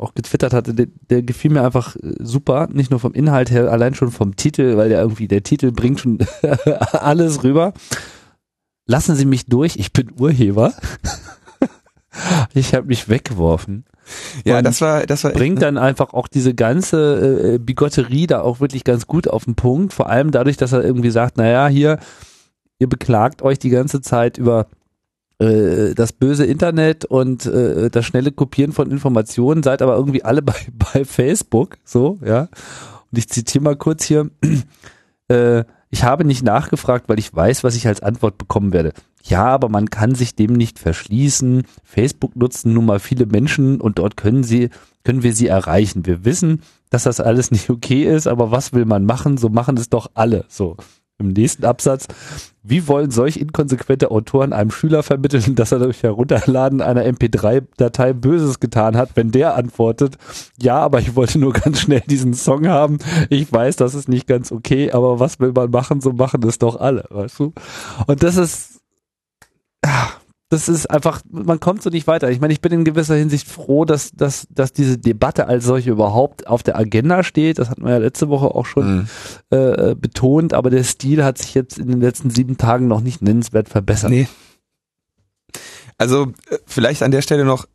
auch 0.01 0.13
getwittert 0.15 0.53
hatte, 0.53 0.73
der, 0.73 0.87
der 1.09 1.21
gefiel 1.21 1.51
mir 1.51 1.63
einfach 1.63 1.95
äh, 1.95 2.13
super, 2.19 2.67
nicht 2.71 2.91
nur 2.91 2.99
vom 2.99 3.13
Inhalt 3.13 3.51
her, 3.51 3.71
allein 3.71 3.93
schon 3.93 4.11
vom 4.11 4.35
Titel, 4.35 4.77
weil 4.77 4.89
der 4.89 5.01
irgendwie, 5.01 5.27
der 5.27 5.43
Titel 5.43 5.71
bringt 5.71 5.99
schon 5.99 6.19
alles 6.91 7.43
rüber. 7.43 7.73
Lassen 8.87 9.15
Sie 9.15 9.25
mich 9.25 9.45
durch, 9.45 9.77
ich 9.77 9.93
bin 9.93 10.11
Urheber. 10.19 10.73
ich 12.53 12.73
habe 12.73 12.87
mich 12.87 13.07
weggeworfen. 13.07 13.85
ja, 14.43 14.57
und 14.57 14.65
das 14.65 14.81
war, 14.81 15.05
das 15.05 15.23
war 15.23 15.31
bringt 15.31 15.61
dann 15.61 15.77
einfach 15.77 16.13
auch 16.13 16.27
diese 16.27 16.55
ganze 16.55 17.53
äh, 17.53 17.57
Bigotterie 17.59 18.27
da 18.27 18.41
auch 18.41 18.59
wirklich 18.59 18.83
ganz 18.83 19.05
gut 19.05 19.27
auf 19.27 19.45
den 19.45 19.55
Punkt. 19.55 19.93
Vor 19.93 20.09
allem 20.09 20.31
dadurch, 20.31 20.57
dass 20.57 20.73
er 20.73 20.83
irgendwie 20.83 21.11
sagt, 21.11 21.37
naja, 21.37 21.67
hier, 21.67 21.99
ihr 22.79 22.89
beklagt 22.89 23.43
euch 23.43 23.59
die 23.59 23.69
ganze 23.69 24.01
Zeit 24.01 24.39
über 24.39 24.67
äh, 25.41 25.95
das 25.95 26.13
böse 26.13 26.45
Internet 26.45 27.05
und 27.05 27.45
äh, 27.45 27.89
das 27.89 28.05
schnelle 28.05 28.31
Kopieren 28.31 28.71
von 28.71 28.91
Informationen, 28.91 29.63
seid 29.63 29.81
aber 29.81 29.95
irgendwie 29.95 30.23
alle 30.23 30.41
bei, 30.43 30.55
bei 30.93 31.03
Facebook, 31.03 31.77
so, 31.83 32.19
ja. 32.23 32.41
Und 33.11 33.17
ich 33.17 33.27
zitiere 33.27 33.63
mal 33.63 33.75
kurz 33.75 34.03
hier, 34.03 34.29
äh, 35.27 35.63
ich 35.89 36.03
habe 36.03 36.23
nicht 36.23 36.43
nachgefragt, 36.43 37.09
weil 37.09 37.19
ich 37.19 37.33
weiß, 37.33 37.63
was 37.63 37.75
ich 37.75 37.87
als 37.87 38.01
Antwort 38.01 38.37
bekommen 38.37 38.71
werde. 38.71 38.93
Ja, 39.23 39.45
aber 39.45 39.67
man 39.67 39.89
kann 39.89 40.15
sich 40.15 40.35
dem 40.35 40.53
nicht 40.53 40.79
verschließen. 40.79 41.63
Facebook 41.83 42.35
nutzen 42.35 42.73
nun 42.73 42.85
mal 42.85 42.99
viele 42.99 43.25
Menschen 43.25 43.81
und 43.81 43.99
dort 43.99 44.15
können 44.17 44.43
sie, 44.43 44.69
können 45.03 45.21
wir 45.21 45.33
sie 45.33 45.47
erreichen. 45.47 46.05
Wir 46.05 46.23
wissen, 46.23 46.61
dass 46.89 47.03
das 47.03 47.19
alles 47.19 47.51
nicht 47.51 47.69
okay 47.69 48.03
ist, 48.03 48.27
aber 48.27 48.51
was 48.51 48.73
will 48.73 48.85
man 48.85 49.05
machen? 49.05 49.37
So 49.37 49.49
machen 49.49 49.75
es 49.77 49.89
doch 49.89 50.11
alle. 50.13 50.45
So. 50.47 50.77
Im 51.21 51.29
nächsten 51.29 51.65
Absatz. 51.65 52.07
Wie 52.63 52.87
wollen 52.87 53.09
solch 53.09 53.37
inkonsequente 53.37 54.11
Autoren 54.11 54.53
einem 54.53 54.69
Schüler 54.69 55.01
vermitteln, 55.01 55.55
dass 55.55 55.71
er 55.71 55.79
durch 55.79 56.03
Herunterladen 56.03 56.81
einer 56.81 57.05
MP3-Datei 57.05 58.13
Böses 58.13 58.59
getan 58.59 58.95
hat, 58.97 59.11
wenn 59.15 59.31
der 59.31 59.55
antwortet, 59.55 60.17
ja, 60.59 60.77
aber 60.77 60.99
ich 60.99 61.15
wollte 61.15 61.39
nur 61.39 61.53
ganz 61.53 61.81
schnell 61.81 62.01
diesen 62.01 62.33
Song 62.33 62.67
haben. 62.67 62.99
Ich 63.29 63.51
weiß, 63.51 63.77
das 63.77 63.95
ist 63.95 64.09
nicht 64.09 64.27
ganz 64.27 64.51
okay, 64.51 64.91
aber 64.91 65.19
was 65.19 65.39
will 65.39 65.53
man 65.53 65.71
machen? 65.71 66.01
So 66.01 66.11
machen 66.11 66.43
es 66.43 66.59
doch 66.59 66.79
alle, 66.79 67.05
weißt 67.09 67.39
du? 67.39 67.53
Und 68.05 68.21
das 68.21 68.37
ist, 68.37 68.81
ah, 69.83 70.09
das 70.51 70.67
ist 70.67 70.85
einfach, 70.91 71.21
man 71.31 71.59
kommt 71.61 71.81
so 71.81 71.89
nicht 71.89 72.07
weiter. 72.07 72.29
Ich 72.29 72.41
meine, 72.41 72.51
ich 72.51 72.59
bin 72.59 72.73
in 72.73 72.83
gewisser 72.83 73.15
Hinsicht 73.15 73.47
froh, 73.47 73.85
dass, 73.85 74.11
dass, 74.11 74.47
dass 74.49 74.73
diese 74.73 74.97
Debatte 74.97 75.47
als 75.47 75.63
solche 75.63 75.89
überhaupt 75.91 76.45
auf 76.45 76.61
der 76.61 76.77
Agenda 76.77 77.23
steht. 77.23 77.57
Das 77.57 77.69
hatten 77.69 77.83
wir 77.85 77.91
ja 77.91 77.97
letzte 77.97 78.27
Woche 78.27 78.47
auch 78.53 78.65
schon 78.65 78.95
Mhm. 78.97 79.07
äh, 79.49 79.95
betont, 79.95 80.53
aber 80.53 80.69
der 80.69 80.83
Stil 80.83 81.23
hat 81.23 81.37
sich 81.37 81.53
jetzt 81.53 81.79
in 81.79 81.87
den 81.87 82.01
letzten 82.01 82.29
sieben 82.29 82.57
Tagen 82.57 82.87
noch 82.87 82.99
nicht 83.01 83.21
nennenswert 83.21 83.69
verbessert. 83.69 84.09
Nee. 84.11 84.27
Also 85.97 86.33
äh, 86.49 86.57
vielleicht 86.65 87.01
an 87.03 87.11
der 87.11 87.21
Stelle 87.21 87.45
noch 87.45 87.65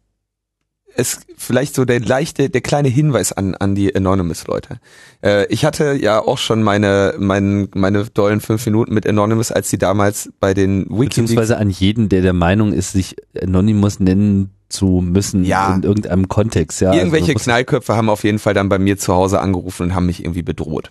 es 0.96 1.20
vielleicht 1.36 1.74
so 1.74 1.84
der 1.84 2.00
leichte, 2.00 2.50
der 2.50 2.60
kleine 2.60 2.88
Hinweis 2.88 3.32
an 3.32 3.54
an 3.54 3.74
die 3.74 3.94
Anonymous-Leute. 3.94 4.80
Äh, 5.22 5.46
ich 5.46 5.64
hatte 5.64 5.94
ja 5.94 6.20
auch 6.20 6.38
schon 6.38 6.62
meine 6.62 7.14
meine 7.18 7.68
meine 7.74 8.04
dollen 8.06 8.40
fünf 8.40 8.64
Minuten 8.66 8.94
mit 8.94 9.06
Anonymous, 9.06 9.52
als 9.52 9.70
sie 9.70 9.78
damals 9.78 10.30
bei 10.40 10.54
den 10.54 10.84
WikiLeaks 10.84 11.16
Beziehungsweise 11.16 11.58
an 11.58 11.70
jeden, 11.70 12.08
der 12.08 12.22
der 12.22 12.32
Meinung 12.32 12.72
ist, 12.72 12.92
sich 12.92 13.16
Anonymous 13.40 14.00
nennen 14.00 14.50
zu 14.68 15.00
müssen 15.04 15.44
Ja. 15.44 15.74
in 15.74 15.82
irgendeinem 15.82 16.28
Kontext. 16.28 16.80
Ja, 16.80 16.92
Irgendwelche 16.92 17.32
also, 17.32 17.44
Knallköpfe 17.44 17.94
haben 17.94 18.10
auf 18.10 18.24
jeden 18.24 18.38
Fall 18.38 18.54
dann 18.54 18.68
bei 18.68 18.78
mir 18.78 18.98
zu 18.98 19.14
Hause 19.14 19.40
angerufen 19.40 19.84
und 19.84 19.94
haben 19.94 20.06
mich 20.06 20.24
irgendwie 20.24 20.42
bedroht. 20.42 20.90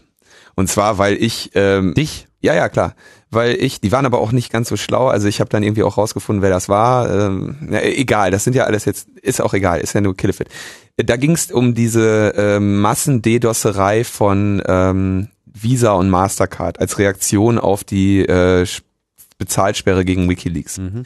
Und 0.56 0.70
zwar, 0.70 0.98
weil 0.98 1.16
ich 1.16 1.52
ähm, 1.56 1.94
dich. 1.94 2.28
Ja, 2.46 2.54
ja, 2.54 2.70
klar. 2.70 2.96
Weil 3.32 3.56
ich, 3.56 3.82
die 3.82 3.92
waren 3.92 4.06
aber 4.06 4.20
auch 4.20 4.32
nicht 4.32 4.52
ganz 4.52 4.70
so 4.70 4.78
schlau. 4.78 5.08
Also 5.08 5.28
ich 5.28 5.40
habe 5.40 5.50
dann 5.50 5.64
irgendwie 5.64 5.84
auch 5.84 5.98
rausgefunden, 5.98 6.44
wer 6.44 6.52
das 6.52 6.70
war. 6.70 7.10
Ähm, 7.10 7.58
na, 7.62 7.84
egal, 7.84 8.32
das 8.32 8.44
sind 8.44 8.56
ja 8.56 8.66
alles 8.66 8.86
jetzt, 8.86 9.10
ist 9.22 9.42
auch 9.42 9.54
egal, 9.54 9.82
ist 9.82 9.94
ja 9.94 10.02
nur 10.02 10.16
Killefit. 10.16 10.48
Da 10.98 11.18
ging 11.18 11.32
es 11.32 11.52
um 11.52 11.74
diese 11.74 12.34
ähm, 12.38 12.80
Massen-DDoSerei 12.82 14.04
von 14.04 14.62
ähm, 14.68 15.30
Visa 15.46 15.94
und 15.94 16.10
Mastercard 16.10 16.80
als 16.80 17.00
Reaktion 17.00 17.58
auf 17.58 17.84
die 17.84 18.20
äh, 18.22 18.66
Bezahlsperre 19.38 20.06
gegen 20.06 20.30
WikiLeaks. 20.30 20.78
Mhm. 20.78 21.04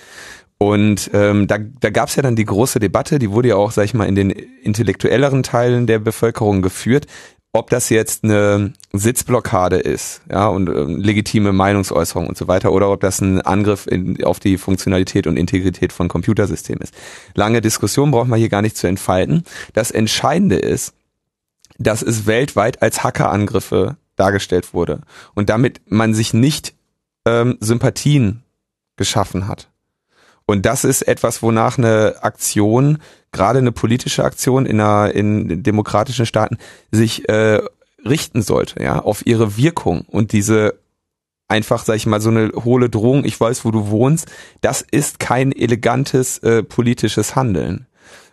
Und 0.57 1.09
ähm, 1.13 1.47
da, 1.47 1.57
da 1.57 1.89
gab 1.89 2.09
es 2.09 2.17
ja 2.17 2.21
dann 2.21 2.35
die 2.35 2.43
große 2.43 2.79
Debatte, 2.79 3.17
die 3.17 3.31
wurde 3.31 3.47
ja 3.47 3.55
auch, 3.55 3.71
sag 3.71 3.85
ich 3.85 3.93
mal, 3.93 4.09
in 4.09 4.15
den 4.15 4.29
intellektuelleren 4.29 5.41
Teilen 5.41 5.87
der 5.87 5.99
Bevölkerung 5.99 6.61
geführt, 6.61 7.05
ob 7.51 7.69
das 7.69 7.89
jetzt 7.89 8.23
eine 8.23 8.73
Sitzblockade 8.93 9.77
ist, 9.77 10.21
ja, 10.29 10.47
und 10.47 10.69
ähm, 10.69 10.97
legitime 10.97 11.51
Meinungsäußerung 11.51 12.27
und 12.27 12.37
so 12.37 12.47
weiter, 12.47 12.71
oder 12.71 12.91
ob 12.91 13.01
das 13.01 13.21
ein 13.21 13.41
Angriff 13.41 13.87
in, 13.87 14.23
auf 14.23 14.39
die 14.39 14.57
Funktionalität 14.57 15.25
und 15.25 15.37
Integrität 15.37 15.91
von 15.91 16.07
Computersystemen 16.07 16.81
ist. 16.81 16.93
Lange 17.33 17.61
Diskussion 17.61 18.11
braucht 18.11 18.27
man 18.27 18.39
hier 18.39 18.49
gar 18.49 18.61
nicht 18.61 18.77
zu 18.77 18.87
entfalten. 18.87 19.43
Das 19.73 19.89
Entscheidende 19.89 20.57
ist, 20.57 20.93
dass 21.79 22.01
es 22.01 22.27
weltweit 22.27 22.81
als 22.81 23.03
Hackerangriffe 23.03 23.97
dargestellt 24.15 24.73
wurde 24.73 25.01
und 25.33 25.49
damit 25.49 25.81
man 25.85 26.13
sich 26.13 26.33
nicht 26.33 26.75
ähm, 27.25 27.57
Sympathien 27.61 28.43
geschaffen 28.95 29.47
hat. 29.47 29.69
Und 30.49 30.65
das 30.65 30.83
ist 30.83 31.03
etwas, 31.03 31.43
wonach 31.43 31.77
eine 31.77 32.15
Aktion, 32.23 32.97
gerade 33.31 33.59
eine 33.59 33.71
politische 33.71 34.23
Aktion 34.23 34.65
in, 34.65 34.81
einer, 34.81 35.13
in 35.13 35.61
demokratischen 35.61 36.25
Staaten, 36.25 36.57
sich 36.89 37.29
äh, 37.29 37.61
richten 38.03 38.41
sollte, 38.41 38.81
ja, 38.81 38.97
auf 38.99 39.27
ihre 39.27 39.57
Wirkung 39.57 40.05
und 40.07 40.31
diese 40.31 40.79
einfach, 41.49 41.85
sag 41.85 41.97
ich 41.97 42.07
mal, 42.07 42.19
so 42.19 42.31
eine 42.31 42.51
hohle 42.63 42.89
Drohung, 42.89 43.25
ich 43.25 43.39
weiß, 43.39 43.63
wo 43.63 43.69
du 43.69 43.89
wohnst, 43.89 44.25
das 44.61 44.81
ist 44.81 45.19
kein 45.19 45.51
elegantes 45.51 46.39
äh, 46.39 46.63
politisches 46.63 47.35
Handeln. 47.35 47.85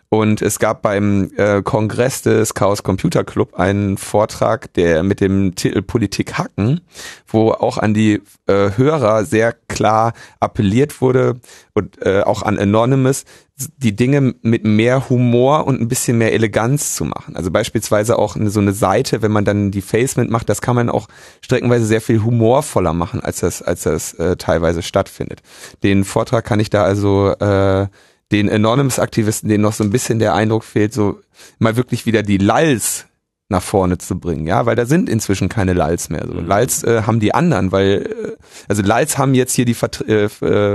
Und 0.09 0.41
es 0.41 0.59
gab 0.59 0.83
beim 0.83 1.31
äh, 1.35 1.61
Kongress 1.61 2.21
des 2.21 2.53
Chaos 2.53 2.81
Computer 2.81 3.25
Club 3.25 3.55
einen 3.55 3.97
Vortrag, 3.97 4.71
der 4.73 5.03
mit 5.03 5.19
dem 5.19 5.55
Titel 5.55 5.81
Politik 5.81 6.37
hacken, 6.37 6.79
wo 7.27 7.51
auch 7.51 7.77
an 7.77 7.93
die 7.93 8.21
äh, 8.45 8.71
Hörer 8.77 9.25
sehr 9.25 9.53
klar 9.67 10.13
appelliert 10.39 11.01
wurde 11.01 11.41
und 11.73 12.01
äh, 12.05 12.21
auch 12.21 12.41
an 12.43 12.57
Anonymous, 12.57 13.25
die 13.77 13.95
Dinge 13.95 14.35
mit 14.43 14.63
mehr 14.63 15.09
Humor 15.09 15.67
und 15.67 15.81
ein 15.81 15.89
bisschen 15.89 16.17
mehr 16.17 16.31
Eleganz 16.31 16.95
zu 16.95 17.03
machen. 17.03 17.35
Also 17.35 17.51
beispielsweise 17.51 18.17
auch 18.17 18.37
eine, 18.37 18.49
so 18.49 18.61
eine 18.61 18.73
Seite, 18.73 19.21
wenn 19.21 19.31
man 19.31 19.43
dann 19.43 19.71
die 19.71 19.81
Facement 19.81 20.29
macht, 20.29 20.47
das 20.47 20.61
kann 20.61 20.75
man 20.75 20.89
auch 20.89 21.07
streckenweise 21.41 21.85
sehr 21.85 22.01
viel 22.01 22.23
humorvoller 22.23 22.93
machen, 22.93 23.19
als 23.19 23.41
das, 23.41 23.61
als 23.61 23.83
das 23.83 24.13
äh, 24.13 24.37
teilweise 24.37 24.83
stattfindet. 24.83 25.41
Den 25.83 26.05
Vortrag 26.05 26.45
kann 26.45 26.61
ich 26.61 26.69
da 26.69 26.83
also 26.83 27.31
äh, 27.31 27.87
den 28.31 28.49
Anonymous-Aktivisten, 28.49 29.49
denen 29.49 29.63
noch 29.63 29.73
so 29.73 29.83
ein 29.83 29.89
bisschen 29.89 30.19
der 30.19 30.33
Eindruck 30.33 30.63
fehlt, 30.63 30.93
so 30.93 31.19
mal 31.59 31.75
wirklich 31.77 32.05
wieder 32.05 32.23
die 32.23 32.37
Lalls 32.37 33.05
nach 33.49 33.63
vorne 33.63 33.97
zu 33.97 34.19
bringen, 34.19 34.45
ja, 34.45 34.65
weil 34.65 34.75
da 34.75 34.85
sind 34.85 35.07
inzwischen 35.07 35.47
keine 35.47 35.71
Lals 35.71 36.09
mehr. 36.09 36.25
So. 36.27 36.33
Mhm. 36.33 36.47
Lals 36.47 36.83
äh, 36.83 37.03
haben 37.03 37.21
die 37.21 37.33
anderen, 37.33 37.71
weil 37.71 38.05
äh, 38.05 38.43
also 38.67 38.81
Lals 38.81 39.17
haben 39.17 39.33
jetzt 39.35 39.53
hier 39.53 39.63
die 39.63 39.73
Vert 39.73 40.01
äh, 40.01 40.27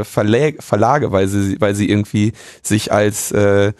Verlag 0.05 0.63
Verlage, 0.63 1.13
weil 1.13 1.29
sie 1.29 1.61
weil 1.61 1.75
sie 1.75 1.91
irgendwie 1.91 2.33
sich 2.63 2.91
als 2.91 3.31
äh, 3.33 3.75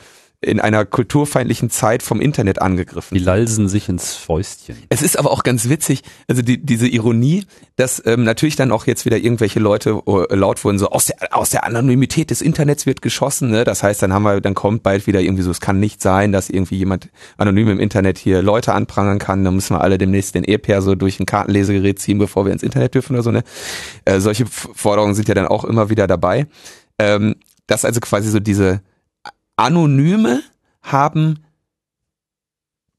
in 0.45 0.59
einer 0.59 0.85
kulturfeindlichen 0.85 1.71
Zeit 1.71 2.03
vom 2.03 2.21
Internet 2.21 2.61
angegriffen. 2.61 3.17
Die 3.17 3.23
lalsen 3.23 3.69
sich 3.69 3.89
ins 3.89 4.15
Fäustchen. 4.15 4.77
Es 4.89 5.01
ist 5.01 5.17
aber 5.17 5.31
auch 5.31 5.45
ganz 5.45 5.69
witzig, 5.69 6.03
also 6.27 6.43
die, 6.43 6.61
diese 6.61 6.89
Ironie, 6.89 7.45
dass 7.77 8.03
ähm, 8.05 8.25
natürlich 8.25 8.57
dann 8.57 8.73
auch 8.73 8.89
jetzt 8.89 9.05
wieder 9.05 9.19
irgendwelche 9.19 9.61
Leute 9.61 10.03
äh, 10.05 10.35
laut 10.35 10.65
wurden, 10.65 10.81
so 10.81 10.91
aus 10.91 11.07
der, 11.07 11.37
aus 11.37 11.51
der 11.51 11.65
Anonymität 11.65 12.31
des 12.31 12.43
Internets 12.43 12.87
wird 12.87 13.03
geschossen. 13.03 13.51
Ne? 13.51 13.63
Das 13.63 13.85
heißt, 13.85 14.03
dann 14.03 14.13
haben 14.13 14.25
wir, 14.25 14.41
dann 14.41 14.55
kommt 14.55 14.83
bald 14.83 15.07
wieder 15.07 15.21
irgendwie 15.21 15.45
so, 15.45 15.51
es 15.53 15.61
kann 15.61 15.79
nicht 15.79 16.03
sein, 16.03 16.33
dass 16.33 16.51
irgendwie 16.51 16.77
jemand 16.77 17.09
anonym 17.37 17.69
im 17.69 17.79
Internet 17.79 18.19
hier 18.19 18.43
Leute 18.43 18.75
anprangern 18.75 19.21
kann. 19.21 19.45
Dann 19.45 19.55
müssen 19.55 19.77
wir 19.77 19.81
alle 19.81 19.97
demnächst 19.97 20.35
den 20.35 20.43
E-Pair 20.43 20.83
so 20.83 20.97
durch 20.97 21.21
ein 21.21 21.27
Kartenlesegerät 21.27 22.01
ziehen, 22.01 22.19
bevor 22.19 22.47
wir 22.47 22.53
ins 22.53 22.65
Internet 22.65 22.95
dürfen 22.95 23.13
oder 23.15 23.23
so. 23.23 23.31
Ne? 23.31 23.45
Äh, 24.05 24.19
solche 24.19 24.47
Forderungen 24.47 25.15
sind 25.15 25.29
ja 25.29 25.35
dann 25.35 25.47
auch 25.47 25.63
immer 25.63 25.89
wieder 25.89 26.09
dabei. 26.09 26.49
Ähm, 26.99 27.37
dass 27.69 27.85
also 27.85 28.01
quasi 28.01 28.29
so 28.29 28.41
diese 28.41 28.83
Anonyme 29.63 30.43
haben 30.83 31.39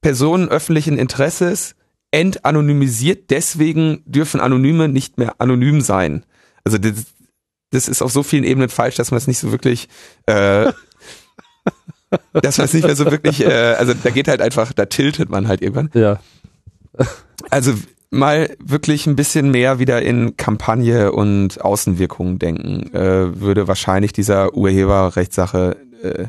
Personen 0.00 0.48
öffentlichen 0.48 0.98
Interesses 0.98 1.74
entanonymisiert, 2.10 3.30
deswegen 3.30 4.02
dürfen 4.06 4.40
Anonyme 4.40 4.88
nicht 4.88 5.18
mehr 5.18 5.40
anonym 5.40 5.80
sein. 5.80 6.24
Also 6.64 6.78
das, 6.78 7.06
das 7.70 7.88
ist 7.88 8.02
auf 8.02 8.12
so 8.12 8.22
vielen 8.22 8.44
Ebenen 8.44 8.68
falsch, 8.68 8.94
dass 8.94 9.10
man 9.10 9.18
es 9.18 9.26
nicht 9.26 9.38
so 9.38 9.50
wirklich, 9.50 9.88
äh, 10.26 10.72
dass 12.32 12.58
man 12.58 12.64
es 12.66 12.72
nicht 12.72 12.86
mehr 12.86 12.96
so 12.96 13.10
wirklich, 13.10 13.44
äh, 13.44 13.74
also 13.78 13.92
da 13.94 14.10
geht 14.10 14.28
halt 14.28 14.40
einfach, 14.40 14.72
da 14.72 14.86
tiltet 14.86 15.28
man 15.28 15.48
halt 15.48 15.60
irgendwann. 15.60 15.90
Ja. 15.92 16.20
Also 17.50 17.74
mal 18.10 18.56
wirklich 18.58 19.06
ein 19.06 19.16
bisschen 19.16 19.50
mehr 19.50 19.78
wieder 19.80 20.00
in 20.00 20.36
Kampagne 20.36 21.12
und 21.12 21.60
Außenwirkungen 21.60 22.38
denken, 22.38 22.94
äh, 22.94 23.40
würde 23.40 23.68
wahrscheinlich 23.68 24.12
dieser 24.12 24.54
Urheberrechtssache 24.54 25.76
äh, 26.02 26.26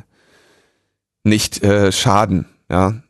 nicht 1.26 1.64
äh, 1.64 1.92
schaden, 1.92 2.46
ja, 2.70 3.02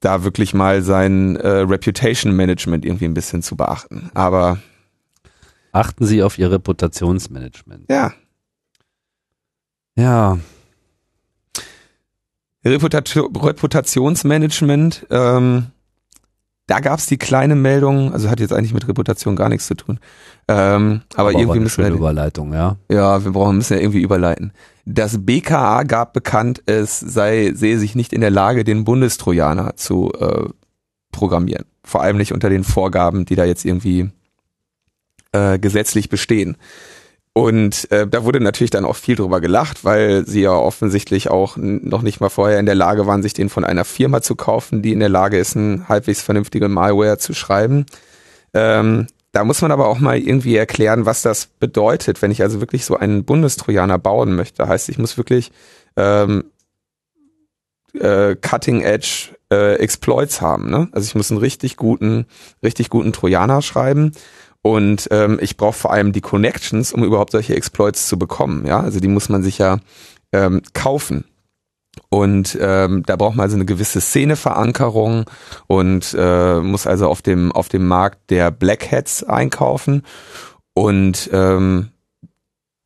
da 0.00 0.22
wirklich 0.22 0.54
mal 0.54 0.82
sein 0.82 1.36
äh, 1.36 1.48
Reputation 1.48 2.36
Management 2.36 2.84
irgendwie 2.84 3.06
ein 3.06 3.14
bisschen 3.14 3.42
zu 3.42 3.56
beachten. 3.56 4.10
Aber 4.14 4.58
achten 5.72 6.04
Sie 6.04 6.22
auf 6.22 6.38
Ihr 6.38 6.50
Reputationsmanagement. 6.50 7.90
Ja. 7.90 8.12
Ja. 9.96 10.38
Reputation, 12.64 13.34
Reputationsmanagement, 13.34 15.06
ähm, 15.10 15.66
da 16.66 16.80
gab 16.80 16.98
es 16.98 17.06
die 17.06 17.18
kleine 17.18 17.56
Meldung, 17.56 18.12
also 18.12 18.30
hat 18.30 18.40
jetzt 18.40 18.52
eigentlich 18.52 18.72
mit 18.72 18.88
Reputation 18.88 19.36
gar 19.36 19.48
nichts 19.50 19.66
zu 19.66 19.74
tun. 19.74 20.00
Ähm, 20.48 21.02
aber, 21.14 21.30
aber 21.30 21.38
irgendwie 21.38 21.60
müssen 21.60 21.84
wir. 21.84 21.90
Überleitung, 21.90 22.54
ja. 22.54 22.76
Ja, 22.90 23.22
wir 23.24 23.32
brauchen 23.32 23.56
müssen 23.56 23.74
ja 23.74 23.80
irgendwie 23.80 24.00
überleiten. 24.00 24.52
Das 24.86 25.24
BKA 25.24 25.82
gab 25.82 26.12
bekannt, 26.14 26.62
es 26.66 27.00
sei, 27.00 27.52
sehe 27.54 27.78
sich 27.78 27.94
nicht 27.94 28.12
in 28.12 28.22
der 28.22 28.30
Lage, 28.30 28.64
den 28.64 28.84
Bundestrojaner 28.84 29.76
zu 29.76 30.12
äh, 30.18 30.48
programmieren. 31.12 31.66
Vor 31.82 32.02
allem 32.02 32.16
nicht 32.16 32.32
unter 32.32 32.48
den 32.48 32.64
Vorgaben, 32.64 33.26
die 33.26 33.36
da 33.36 33.44
jetzt 33.44 33.64
irgendwie 33.64 34.10
äh, 35.32 35.58
gesetzlich 35.58 36.08
bestehen. 36.08 36.56
Und 37.36 37.90
äh, 37.90 38.06
da 38.06 38.22
wurde 38.22 38.38
natürlich 38.38 38.70
dann 38.70 38.84
auch 38.84 38.94
viel 38.94 39.16
drüber 39.16 39.40
gelacht, 39.40 39.84
weil 39.84 40.24
sie 40.24 40.42
ja 40.42 40.52
offensichtlich 40.52 41.30
auch 41.30 41.56
noch 41.56 42.02
nicht 42.02 42.20
mal 42.20 42.28
vorher 42.28 42.60
in 42.60 42.66
der 42.66 42.76
Lage 42.76 43.08
waren, 43.08 43.24
sich 43.24 43.34
den 43.34 43.48
von 43.48 43.64
einer 43.64 43.84
Firma 43.84 44.22
zu 44.22 44.36
kaufen, 44.36 44.82
die 44.82 44.92
in 44.92 45.00
der 45.00 45.08
Lage 45.08 45.36
ist, 45.36 45.56
ein 45.56 45.88
halbwegs 45.88 46.22
vernünftige 46.22 46.68
Malware 46.68 47.18
zu 47.18 47.34
schreiben. 47.34 47.86
Ähm, 48.54 49.08
da 49.32 49.42
muss 49.42 49.60
man 49.62 49.72
aber 49.72 49.88
auch 49.88 49.98
mal 49.98 50.16
irgendwie 50.16 50.54
erklären, 50.54 51.06
was 51.06 51.22
das 51.22 51.46
bedeutet, 51.46 52.22
wenn 52.22 52.30
ich 52.30 52.40
also 52.40 52.60
wirklich 52.60 52.84
so 52.84 52.96
einen 52.96 53.24
Bundestrojaner 53.24 53.98
bauen 53.98 54.36
möchte. 54.36 54.68
Heißt, 54.68 54.88
ich 54.88 54.98
muss 54.98 55.16
wirklich 55.16 55.50
ähm, 55.96 56.44
äh, 57.94 58.36
Cutting 58.36 58.82
Edge 58.82 59.30
äh, 59.50 59.74
Exploits 59.74 60.40
haben. 60.40 60.70
Ne? 60.70 60.88
Also 60.92 61.06
ich 61.06 61.16
muss 61.16 61.32
einen 61.32 61.40
richtig 61.40 61.76
guten, 61.76 62.26
richtig 62.62 62.90
guten 62.90 63.12
Trojaner 63.12 63.60
schreiben. 63.60 64.12
Und 64.66 65.08
ähm, 65.10 65.38
ich 65.42 65.58
brauche 65.58 65.74
vor 65.74 65.92
allem 65.92 66.12
die 66.12 66.22
Connections, 66.22 66.94
um 66.94 67.04
überhaupt 67.04 67.32
solche 67.32 67.54
Exploits 67.54 68.08
zu 68.08 68.18
bekommen. 68.18 68.66
Ja, 68.66 68.80
also 68.80 68.98
die 68.98 69.08
muss 69.08 69.28
man 69.28 69.42
sich 69.42 69.58
ja 69.58 69.78
ähm, 70.32 70.62
kaufen. 70.72 71.26
Und 72.08 72.56
ähm, 72.58 73.02
da 73.04 73.16
braucht 73.16 73.36
man 73.36 73.44
also 73.44 73.56
eine 73.56 73.66
gewisse 73.66 74.00
Szeneverankerung 74.00 75.26
und 75.66 76.16
äh, 76.18 76.60
muss 76.60 76.86
also 76.86 77.08
auf 77.08 77.20
dem 77.20 77.52
auf 77.52 77.68
dem 77.68 77.86
Markt 77.86 78.30
der 78.30 78.50
Black 78.50 78.90
Hats 78.90 79.22
einkaufen. 79.22 80.02
Und 80.72 81.28
ähm, 81.30 81.90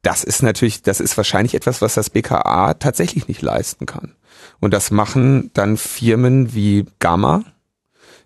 das 0.02 0.24
ist 0.24 0.42
natürlich, 0.42 0.82
das 0.82 0.98
ist 0.98 1.16
wahrscheinlich 1.16 1.54
etwas, 1.54 1.80
was 1.80 1.94
das 1.94 2.10
BKA 2.10 2.74
tatsächlich 2.74 3.28
nicht 3.28 3.40
leisten 3.40 3.86
kann. 3.86 4.16
Und 4.58 4.74
das 4.74 4.90
machen 4.90 5.52
dann 5.54 5.76
Firmen 5.76 6.54
wie 6.54 6.86
Gamma, 6.98 7.44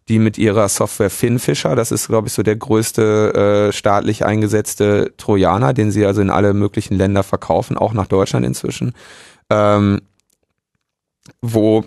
die 0.08 0.18
mit 0.18 0.38
ihrer 0.38 0.68
Software 0.68 1.10
Finfisher, 1.10 1.76
das 1.76 1.92
ist, 1.92 2.08
glaube 2.08 2.28
ich, 2.28 2.32
so 2.32 2.42
der 2.42 2.56
größte 2.56 3.68
äh, 3.68 3.72
staatlich 3.72 4.24
eingesetzte 4.24 5.14
Trojaner, 5.16 5.72
den 5.72 5.90
sie 5.90 6.04
also 6.04 6.20
in 6.20 6.30
alle 6.30 6.54
möglichen 6.54 6.96
Länder 6.96 7.22
verkaufen, 7.22 7.76
auch 7.76 7.92
nach 7.92 8.06
Deutschland 8.08 8.44
inzwischen, 8.44 8.94
ähm, 9.50 10.02
wo 11.40 11.84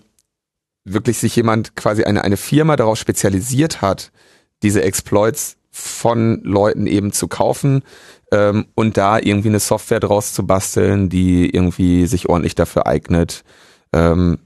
wirklich 0.86 1.18
sich 1.18 1.36
jemand 1.36 1.76
quasi 1.76 2.04
eine, 2.04 2.24
eine 2.24 2.38
Firma 2.38 2.76
darauf 2.76 2.98
spezialisiert 2.98 3.82
hat, 3.82 4.12
diese 4.64 4.84
Exploits 4.84 5.58
von 5.72 6.42
Leuten 6.44 6.88
eben 6.88 7.12
zu 7.12 7.28
kaufen 7.28 7.84
ähm, 8.32 8.68
und 8.76 8.96
da 8.96 9.20
irgendwie 9.20 9.50
eine 9.50 9.60
Software 9.60 10.00
draus 10.00 10.34
zu 10.34 10.48
basteln, 10.48 11.10
die 11.10 11.50
irgendwie 11.50 12.08
sich 12.08 12.30
ordentlich 12.30 12.56
dafür 12.56 12.88
eignet, 12.88 13.44
ähm, 13.92 14.40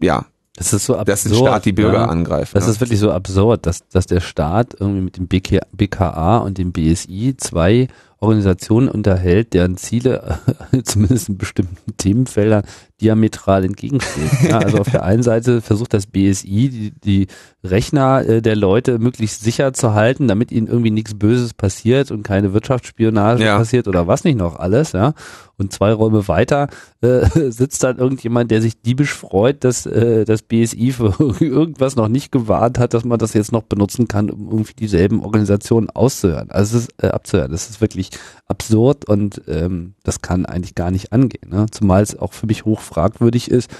ja, 0.00 0.26
das 0.56 0.72
ist 0.72 0.86
so 0.86 0.94
absurd. 0.94 1.08
Dass 1.08 1.24
der 1.24 1.34
Staat 1.34 1.64
die 1.66 1.72
Bürger 1.72 1.98
ja. 1.98 2.04
angreift. 2.06 2.54
Das 2.54 2.64
ja. 2.64 2.70
ist 2.70 2.80
wirklich 2.80 2.98
so 2.98 3.12
absurd, 3.12 3.66
dass, 3.66 3.86
dass 3.88 4.06
der 4.06 4.20
Staat 4.20 4.74
irgendwie 4.78 5.02
mit 5.02 5.16
dem 5.18 5.28
BK, 5.28 5.60
BKA 5.72 6.38
und 6.38 6.56
dem 6.58 6.72
BSI 6.72 7.34
zwei 7.36 7.88
Organisationen 8.18 8.88
unterhält, 8.88 9.52
deren 9.52 9.76
Ziele 9.76 10.38
zumindest 10.84 11.28
in 11.28 11.36
bestimmten 11.36 11.96
Themenfeldern 11.98 12.64
diametral 13.00 13.64
entgegenstehen. 13.64 14.30
Ja, 14.48 14.58
also 14.58 14.78
auf 14.78 14.90
der 14.90 15.02
einen 15.02 15.22
Seite 15.22 15.60
versucht 15.60 15.92
das 15.92 16.06
BSI 16.06 16.70
die, 16.70 16.92
die 16.92 17.26
Rechner 17.70 18.26
äh, 18.26 18.42
der 18.42 18.56
Leute 18.56 18.98
möglichst 18.98 19.42
sicher 19.42 19.72
zu 19.72 19.94
halten, 19.94 20.28
damit 20.28 20.52
ihnen 20.52 20.66
irgendwie 20.66 20.90
nichts 20.90 21.14
Böses 21.14 21.54
passiert 21.54 22.10
und 22.10 22.22
keine 22.22 22.52
Wirtschaftsspionage 22.52 23.44
ja. 23.44 23.58
passiert 23.58 23.88
oder 23.88 24.06
was 24.06 24.24
nicht 24.24 24.38
noch 24.38 24.58
alles, 24.58 24.92
ja. 24.92 25.14
Und 25.58 25.72
zwei 25.72 25.92
Räume 25.92 26.28
weiter 26.28 26.68
äh, 27.00 27.26
sitzt 27.50 27.82
dann 27.82 27.98
irgendjemand, 27.98 28.50
der 28.50 28.60
sich 28.60 28.80
diebisch 28.82 29.14
freut, 29.14 29.64
dass 29.64 29.86
äh, 29.86 30.24
das 30.24 30.42
BSI 30.42 30.92
für 30.92 31.14
irgendwas 31.40 31.96
noch 31.96 32.08
nicht 32.08 32.30
gewarnt 32.30 32.78
hat, 32.78 32.94
dass 32.94 33.04
man 33.04 33.18
das 33.18 33.32
jetzt 33.32 33.52
noch 33.52 33.62
benutzen 33.62 34.06
kann, 34.08 34.30
um 34.30 34.50
irgendwie 34.50 34.74
dieselben 34.74 35.20
Organisationen 35.22 35.88
auszuhören. 35.90 36.50
Also 36.50 36.78
es 36.78 36.84
ist 36.84 37.02
äh, 37.02 37.08
abzuhören. 37.08 37.52
Das 37.52 37.70
ist 37.70 37.80
wirklich 37.80 38.10
absurd 38.46 39.08
und 39.08 39.42
ähm, 39.48 39.94
das 40.02 40.20
kann 40.20 40.46
eigentlich 40.46 40.74
gar 40.74 40.90
nicht 40.90 41.12
angehen. 41.12 41.50
Ne? 41.50 41.66
Zumal 41.70 42.02
es 42.02 42.18
auch 42.18 42.32
für 42.32 42.46
mich 42.46 42.64
hoch 42.64 42.80
fragwürdig 42.80 43.50
ist, 43.50 43.70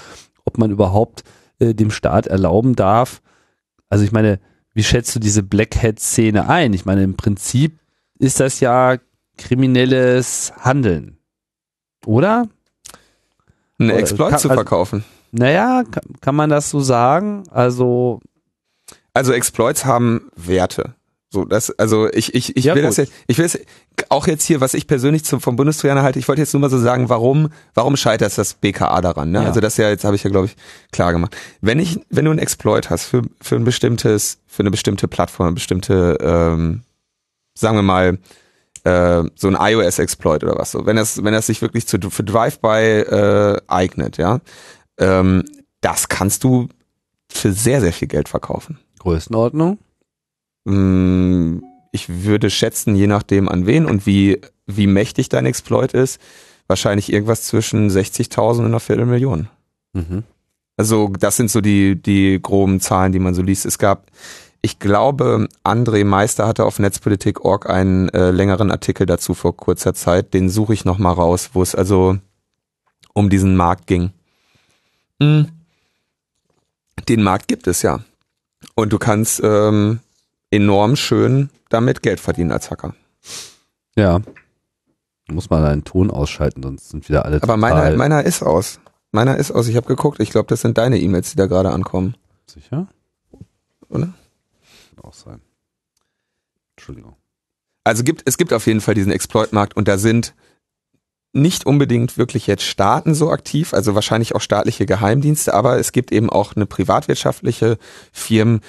ob 0.45 0.57
man 0.57 0.71
überhaupt 0.71 1.23
äh, 1.59 1.73
dem 1.73 1.91
Staat 1.91 2.27
erlauben 2.27 2.75
darf. 2.75 3.21
Also 3.89 4.03
ich 4.03 4.11
meine, 4.11 4.39
wie 4.73 4.83
schätzt 4.83 5.15
du 5.15 5.19
diese 5.19 5.43
Black 5.43 5.81
Hat-Szene 5.81 6.49
ein? 6.49 6.73
Ich 6.73 6.85
meine, 6.85 7.03
im 7.03 7.15
Prinzip 7.15 7.79
ist 8.19 8.39
das 8.39 8.59
ja 8.59 8.97
kriminelles 9.37 10.53
Handeln. 10.59 11.17
Oder? 12.05 12.47
Ein 13.79 13.89
Exploit 13.91 14.31
kann, 14.31 14.39
zu 14.39 14.49
also, 14.49 14.59
verkaufen. 14.59 15.03
Naja, 15.31 15.83
kann, 15.89 16.03
kann 16.21 16.35
man 16.35 16.49
das 16.49 16.69
so 16.69 16.79
sagen? 16.79 17.43
Also. 17.49 18.19
Also 19.13 19.33
Exploits 19.33 19.85
haben 19.85 20.29
Werte. 20.35 20.95
So, 21.29 21.43
das, 21.45 21.71
also 21.71 22.09
ich, 22.11 22.33
ich, 22.33 22.55
ich 22.55 22.65
ja, 22.65 22.75
will 22.75 22.83
gut. 22.83 22.89
das 22.89 22.97
jetzt, 22.97 23.13
ich 23.27 23.37
will 23.37 23.45
es 23.45 23.59
auch 24.09 24.27
jetzt 24.27 24.45
hier, 24.45 24.61
was 24.61 24.73
ich 24.73 24.87
persönlich 24.87 25.23
zum, 25.25 25.41
vom 25.41 25.55
Bundestrojaner 25.55 26.03
halte, 26.03 26.19
ich 26.19 26.27
wollte 26.27 26.41
jetzt 26.41 26.53
nur 26.53 26.61
mal 26.61 26.69
so 26.69 26.79
sagen, 26.79 27.09
warum, 27.09 27.49
warum 27.73 27.97
scheitert 27.97 28.37
das 28.37 28.53
BKA 28.55 29.01
daran, 29.01 29.31
ne? 29.31 29.41
Ja. 29.41 29.47
Also 29.47 29.59
das 29.59 29.77
ja, 29.77 29.89
jetzt 29.89 30.03
habe 30.03 30.15
ich 30.15 30.23
ja, 30.23 30.29
glaube 30.29 30.47
ich, 30.47 30.55
klar 30.91 31.11
gemacht. 31.11 31.35
Wenn 31.61 31.79
ich, 31.79 31.99
wenn 32.09 32.25
du 32.25 32.31
einen 32.31 32.39
Exploit 32.39 32.89
hast 32.89 33.05
für, 33.05 33.21
für 33.41 33.55
ein 33.55 33.63
bestimmtes, 33.63 34.39
für 34.47 34.63
eine 34.63 34.71
bestimmte 34.71 35.07
Plattform, 35.07 35.47
eine 35.47 35.53
bestimmte, 35.55 36.17
ähm, 36.21 36.83
sagen 37.53 37.77
wir 37.77 37.83
mal, 37.83 38.19
äh, 38.83 39.23
so 39.35 39.47
ein 39.47 39.57
iOS-Exploit 39.59 40.43
oder 40.43 40.57
was 40.57 40.71
so, 40.71 40.85
wenn 40.85 40.95
das, 40.95 41.23
wenn 41.23 41.33
das 41.33 41.47
sich 41.47 41.61
wirklich 41.61 41.87
zu, 41.87 41.97
für 42.09 42.23
Drive-by 42.23 43.01
äh, 43.01 43.61
eignet, 43.67 44.17
ja, 44.17 44.39
ähm, 44.97 45.43
das 45.81 46.07
kannst 46.07 46.43
du 46.43 46.69
für 47.29 47.51
sehr, 47.51 47.81
sehr 47.81 47.93
viel 47.93 48.07
Geld 48.07 48.29
verkaufen. 48.29 48.79
Größenordnung? 48.99 49.77
Mm, 50.65 51.59
ich 51.97 52.23
würde 52.23 52.51
schätzen, 52.51 52.95
je 52.95 53.07
nachdem 53.07 53.49
an 53.49 53.65
wen 53.65 53.85
und 53.85 54.05
wie, 54.05 54.39
wie 54.67 54.85
mächtig 54.85 55.29
dein 55.29 55.47
Exploit 55.47 55.93
ist, 55.93 56.21
wahrscheinlich 56.67 57.11
irgendwas 57.11 57.43
zwischen 57.43 57.89
60.000 57.89 58.59
und 58.59 58.65
einer 58.65 58.79
Viertelmillion. 58.79 59.49
Mhm. 59.93 60.23
Also 60.77 61.09
das 61.19 61.37
sind 61.37 61.49
so 61.49 61.59
die, 61.59 61.99
die 61.99 62.39
groben 62.41 62.79
Zahlen, 62.79 63.11
die 63.11 63.19
man 63.19 63.33
so 63.33 63.41
liest. 63.41 63.65
Es 63.65 63.79
gab, 63.79 64.11
ich 64.61 64.77
glaube, 64.77 65.47
André 65.63 66.05
Meister 66.05 66.45
hatte 66.45 66.65
auf 66.65 66.77
Netzpolitik.org 66.77 67.67
einen 67.67 68.09
äh, 68.09 68.29
längeren 68.29 68.69
Artikel 68.69 69.07
dazu 69.07 69.33
vor 69.33 69.57
kurzer 69.57 69.95
Zeit. 69.95 70.35
Den 70.35 70.49
suche 70.49 70.75
ich 70.75 70.85
nochmal 70.85 71.13
raus, 71.13 71.49
wo 71.53 71.63
es 71.63 71.73
also 71.73 72.17
um 73.13 73.31
diesen 73.31 73.55
Markt 73.55 73.87
ging. 73.87 74.11
Mhm. 75.19 75.47
Den 77.09 77.23
Markt 77.23 77.47
gibt 77.47 77.65
es 77.65 77.81
ja. 77.81 78.01
Und 78.75 78.93
du 78.93 78.99
kannst 78.99 79.41
ähm, 79.43 79.99
enorm 80.51 80.95
schön 80.95 81.49
damit 81.69 82.01
Geld 82.01 82.19
verdienen 82.19 82.51
als 82.51 82.71
Hacker. 82.71 82.95
Ja. 83.95 84.21
Muss 85.29 85.49
man 85.49 85.65
einen 85.65 85.83
Ton 85.83 86.09
ausschalten, 86.09 86.63
sonst 86.63 86.89
sind 86.89 87.09
wieder 87.09 87.25
alle 87.25 87.41
Aber 87.43 87.57
meiner, 87.57 87.95
meiner 87.97 88.23
ist 88.23 88.43
aus. 88.43 88.79
Meiner 89.11 89.37
ist 89.37 89.51
aus. 89.51 89.67
Ich 89.67 89.75
habe 89.75 89.87
geguckt. 89.87 90.19
Ich 90.19 90.29
glaube, 90.29 90.47
das 90.47 90.61
sind 90.61 90.77
deine 90.77 90.99
E-Mails, 90.99 91.31
die 91.31 91.35
da 91.35 91.47
gerade 91.47 91.71
ankommen. 91.71 92.15
Sicher? 92.45 92.87
Oder? 93.89 94.13
Kann 94.95 95.03
auch 95.03 95.13
sein. 95.13 95.41
Entschuldigung. 96.75 97.15
Also 97.83 98.03
gibt, 98.03 98.23
es 98.25 98.37
gibt 98.37 98.53
auf 98.53 98.67
jeden 98.67 98.81
Fall 98.81 98.95
diesen 98.95 99.11
Exploit-Markt 99.11 99.75
und 99.75 99.87
da 99.87 99.97
sind 99.97 100.33
nicht 101.37 101.65
unbedingt 101.65 102.17
wirklich 102.17 102.47
jetzt 102.47 102.63
Staaten 102.63 103.13
so 103.13 103.31
aktiv, 103.31 103.73
also 103.73 103.95
wahrscheinlich 103.95 104.35
auch 104.35 104.41
staatliche 104.41 104.85
Geheimdienste, 104.85 105.53
aber 105.53 105.79
es 105.79 105.91
gibt 105.91 106.11
eben 106.11 106.29
auch 106.29 106.55
eine 106.55 106.65
privatwirtschaftliche 106.65 107.77
Firmen 108.11 108.61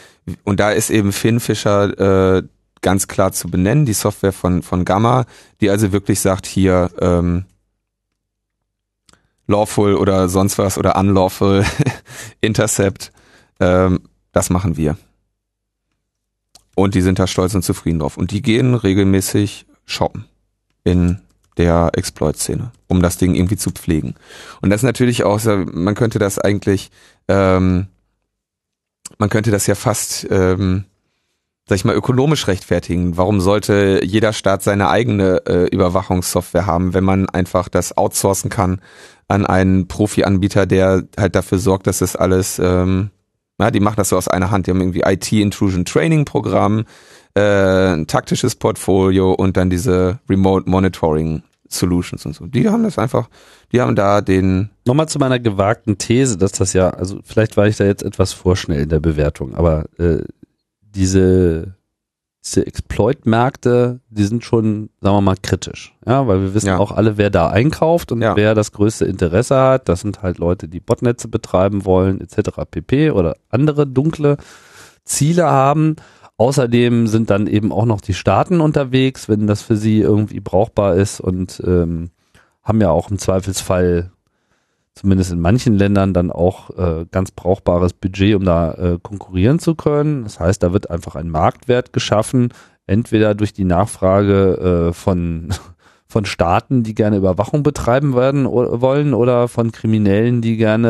und 0.45 0.61
da 0.61 0.71
ist 0.71 0.91
eben 0.91 1.13
Finn 1.13 1.41
Fischer 1.41 2.37
äh, 2.39 2.43
ganz 2.81 3.09
klar 3.09 3.33
zu 3.33 3.49
benennen, 3.49 3.87
die 3.87 3.93
Software 3.93 4.33
von, 4.33 4.63
von 4.63 4.85
Gamma, 4.85 5.27
die 5.61 5.71
also 5.71 5.93
wirklich 5.93 6.21
sagt, 6.21 6.47
hier 6.47 6.91
ähm, 7.01 7.45
lawful 9.47 9.95
oder 9.95 10.29
sonst 10.29 10.59
was 10.59 10.79
oder 10.79 10.97
unlawful 10.97 11.65
Intercept, 12.41 13.13
ähm, 13.61 14.01
das 14.33 14.51
machen 14.51 14.77
wir. 14.77 14.97
Und 16.75 16.95
die 16.95 17.01
sind 17.01 17.19
da 17.19 17.27
stolz 17.27 17.55
und 17.55 17.65
zufrieden 17.65 17.99
drauf. 17.99 18.17
Und 18.17 18.31
die 18.31 18.41
gehen 18.41 18.75
regelmäßig 18.75 19.67
shoppen 19.85 20.27
in 20.85 21.21
der 21.59 21.91
Exploit-Szene, 21.95 22.71
um 22.87 23.03
das 23.03 23.19
Ding 23.19 23.35
irgendwie 23.35 23.57
zu 23.57 23.71
pflegen. 23.71 24.15
Und 24.63 24.71
das 24.71 24.81
ist 24.81 24.87
natürlich 24.87 25.25
auch, 25.25 25.41
man 25.45 25.95
könnte 25.95 26.19
das 26.19 26.39
eigentlich, 26.39 26.91
ähm, 27.27 27.89
man 29.19 29.29
könnte 29.29 29.51
das 29.51 29.67
ja 29.67 29.75
fast, 29.75 30.27
ähm, 30.31 30.85
sag 31.69 31.77
ich 31.77 31.85
mal, 31.85 31.95
ökonomisch 31.95 32.47
rechtfertigen. 32.47 33.17
Warum 33.17 33.41
sollte 33.41 34.01
jeder 34.05 34.33
Staat 34.33 34.63
seine 34.63 34.89
eigene 34.89 35.43
äh, 35.47 35.67
Überwachungssoftware 35.67 36.67
haben, 36.67 36.95
wenn 36.95 37.05
man 37.05 37.29
einfach 37.29 37.69
das 37.69 37.97
outsourcen 37.97 38.49
kann 38.49 38.81
an 39.27 39.45
einen 39.45 39.89
Profi-Anbieter, 39.89 40.65
der 40.67 41.05
halt 41.19 41.35
dafür 41.35 41.59
sorgt, 41.59 41.87
dass 41.87 41.99
das 41.99 42.17
alles, 42.17 42.59
ähm, 42.59 43.11
ja, 43.61 43.71
die 43.71 43.81
machen 43.81 43.97
das 43.97 44.11
so 44.11 44.17
aus 44.17 44.29
einer 44.29 44.51
Hand. 44.51 44.67
Die 44.67 44.71
haben 44.71 44.81
irgendwie 44.81 45.03
IT-Intrusion-Training-Programm, 45.05 46.85
äh, 47.35 47.93
ein 47.93 48.07
taktisches 48.07 48.55
Portfolio 48.55 49.33
und 49.33 49.57
dann 49.57 49.69
diese 49.69 50.21
Remote 50.29 50.69
Monitoring 50.71 51.43
Solutions 51.69 52.27
und 52.27 52.35
so. 52.35 52.47
Die 52.47 52.69
haben 52.69 52.83
das 52.83 52.99
einfach, 52.99 53.29
die 53.73 53.81
haben 53.81 53.95
da 53.95 54.21
den. 54.21 54.71
Nochmal 54.87 55.09
zu 55.09 55.19
meiner 55.19 55.39
gewagten 55.39 55.99
These, 55.99 56.39
dass 56.39 56.53
das 56.53 56.73
ja, 56.73 56.91
also 56.91 57.21
vielleicht 57.25 57.57
war 57.57 57.67
ich 57.67 57.77
da 57.77 57.85
jetzt 57.85 58.03
etwas 58.03 58.33
vorschnell 58.33 58.83
in 58.83 58.89
der 58.89 59.01
Bewertung, 59.01 59.55
aber 59.55 59.85
äh, 59.99 60.23
diese, 60.81 61.75
diese 62.45 62.67
Exploit-Märkte, 62.67 64.01
die 64.09 64.25
sind 64.25 64.45
schon, 64.45 64.91
sagen 65.01 65.17
wir 65.17 65.21
mal, 65.21 65.37
kritisch. 65.41 65.95
Ja, 66.07 66.27
weil 66.27 66.41
wir 66.41 66.55
wissen 66.55 66.69
ja. 66.69 66.79
auch 66.79 66.93
alle, 66.93 67.19
wer 67.19 67.31
da 67.31 67.49
einkauft 67.49 68.13
und 68.13 68.23
ja. 68.23 68.35
wer 68.37 68.55
das 68.55 68.73
größte 68.73 69.05
Interesse 69.05 69.57
hat. 69.57 69.89
Das 69.89 70.01
sind 70.01 70.23
halt 70.23 70.39
Leute, 70.39 70.69
die 70.69 70.81
Botnetze 70.81 71.29
betreiben 71.29 71.85
wollen, 71.85 72.21
etc. 72.21 72.51
pp. 72.71 73.11
oder 73.11 73.37
andere 73.51 73.87
dunkle 73.87 74.39
Ziele 75.05 75.45
haben. 75.45 75.97
Außerdem 76.39 77.09
sind 77.09 77.31
dann 77.31 77.49
eben 77.49 77.73
auch 77.73 77.85
noch 77.85 78.01
die 78.01 78.15
Staaten 78.15 78.61
unterwegs, 78.61 79.29
wenn 79.29 79.49
das 79.49 79.61
für 79.63 79.77
sie 79.77 80.01
irgendwie 80.01 80.39
brauchbar 80.39 80.95
ist 80.95 81.21
und 81.21 81.61
ähm, 81.67 82.11
haben 82.63 82.81
ja 82.81 82.91
auch 82.91 83.11
im 83.11 83.19
Zweifelsfall 83.19 84.13
zumindest 84.95 85.33
in 85.33 85.41
manchen 85.41 85.75
Ländern 85.75 86.15
dann 86.15 86.31
auch 86.31 86.71
äh, 86.77 87.07
ganz 87.11 87.33
brauchbares 87.33 87.93
Budget, 87.93 88.37
um 88.37 88.45
da 88.45 88.73
äh, 88.73 88.99
konkurrieren 89.03 89.59
zu 89.59 89.75
können. 89.75 90.25
Das 90.25 90.39
heißt, 90.39 90.63
da 90.63 90.73
wird 90.73 90.91
einfach 90.91 91.17
ein 91.17 91.29
Marktwert 91.29 91.93
geschaffen, 91.93 92.53
entweder 92.87 93.35
durch 93.35 93.53
die 93.53 93.65
Nachfrage 93.65 94.89
äh, 94.89 94.93
von 94.93 95.49
von 96.11 96.25
Staaten, 96.25 96.85
die 96.85 96.95
gerne 96.95 97.19
Überwachung 97.19 97.63
betreiben 97.63 98.17
werden 98.17 98.47
wollen, 98.47 99.13
oder 99.13 99.47
von 99.47 99.73
Kriminellen, 99.73 100.41
die 100.41 100.57
gerne 100.57 100.89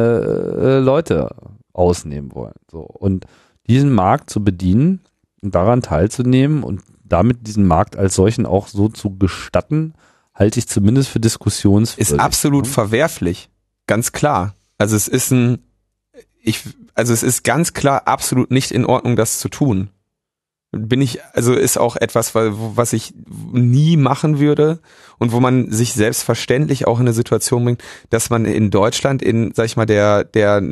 äh, 0.60 0.78
Leute 0.78 1.34
ausnehmen 1.72 2.34
wollen. 2.34 2.54
So 2.70 2.80
und 2.80 3.24
diesen 3.66 3.92
Markt 3.92 4.30
zu 4.30 4.44
bedienen, 4.44 5.00
daran 5.42 5.82
teilzunehmen 5.82 6.62
und 6.62 6.82
damit 7.04 7.46
diesen 7.46 7.66
Markt 7.66 7.96
als 7.96 8.14
solchen 8.14 8.46
auch 8.46 8.68
so 8.68 8.88
zu 8.88 9.16
gestatten, 9.16 9.94
halte 10.34 10.58
ich 10.58 10.68
zumindest 10.68 11.08
für 11.08 11.20
diskussionswürdig. 11.20 12.12
Ist 12.12 12.20
absolut 12.20 12.64
ne? 12.64 12.70
verwerflich, 12.70 13.50
ganz 13.86 14.12
klar. 14.12 14.54
Also 14.76 14.94
es 14.94 15.08
ist 15.08 15.32
ein, 15.32 15.58
ich, 16.40 16.62
also 16.94 17.12
es 17.12 17.22
ist 17.22 17.42
ganz 17.42 17.72
klar 17.72 18.06
absolut 18.06 18.50
nicht 18.50 18.70
in 18.70 18.84
Ordnung, 18.84 19.16
das 19.16 19.40
zu 19.40 19.48
tun. 19.48 19.90
Bin 20.70 21.00
ich, 21.00 21.24
also 21.32 21.54
ist 21.54 21.78
auch 21.78 21.96
etwas, 21.96 22.34
was 22.34 22.92
ich 22.92 23.14
nie 23.52 23.96
machen 23.96 24.38
würde 24.38 24.80
und 25.18 25.32
wo 25.32 25.40
man 25.40 25.72
sich 25.72 25.94
selbstverständlich 25.94 26.86
auch 26.86 27.00
in 27.00 27.06
eine 27.06 27.14
Situation 27.14 27.64
bringt, 27.64 27.82
dass 28.10 28.28
man 28.28 28.44
in 28.44 28.70
Deutschland 28.70 29.22
in, 29.22 29.54
sag 29.54 29.64
ich 29.64 29.78
mal, 29.78 29.86
der, 29.86 30.24
der, 30.24 30.62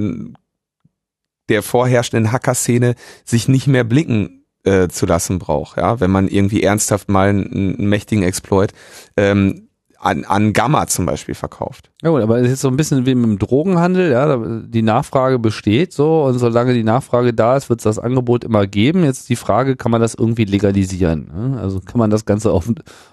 der 1.48 1.62
vorherrschenden 1.62 2.30
Hacker-Szene 2.30 2.94
sich 3.24 3.48
nicht 3.48 3.68
mehr 3.68 3.84
blicken 3.84 4.45
äh, 4.66 4.88
zu 4.88 5.06
lassen 5.06 5.38
braucht, 5.38 5.78
ja, 5.78 6.00
wenn 6.00 6.10
man 6.10 6.28
irgendwie 6.28 6.62
ernsthaft 6.62 7.08
mal 7.08 7.28
einen, 7.28 7.52
einen 7.78 7.88
mächtigen 7.88 8.24
Exploit 8.24 8.72
ähm, 9.16 9.68
an, 9.98 10.24
an 10.24 10.52
Gamma 10.52 10.86
zum 10.86 11.06
Beispiel 11.06 11.34
verkauft. 11.34 11.90
Ja 12.02 12.10
gut, 12.10 12.22
aber 12.22 12.38
es 12.38 12.50
ist 12.50 12.60
so 12.60 12.68
ein 12.68 12.76
bisschen 12.76 13.06
wie 13.06 13.14
mit 13.14 13.24
dem 13.24 13.38
Drogenhandel, 13.38 14.12
ja, 14.12 14.36
die 14.36 14.82
Nachfrage 14.82 15.38
besteht 15.38 15.92
so 15.92 16.24
und 16.24 16.38
solange 16.38 16.74
die 16.74 16.84
Nachfrage 16.84 17.32
da 17.32 17.56
ist, 17.56 17.68
wird 17.68 17.80
es 17.80 17.84
das 17.84 17.98
Angebot 17.98 18.44
immer 18.44 18.66
geben. 18.66 19.04
Jetzt 19.04 19.28
die 19.28 19.36
Frage, 19.36 19.76
kann 19.76 19.90
man 19.90 20.00
das 20.00 20.14
irgendwie 20.14 20.44
legalisieren? 20.44 21.30
Ne? 21.34 21.60
Also 21.60 21.80
kann 21.80 21.98
man 21.98 22.10
das 22.10 22.24
Ganze 22.24 22.52
auf, 22.52 22.70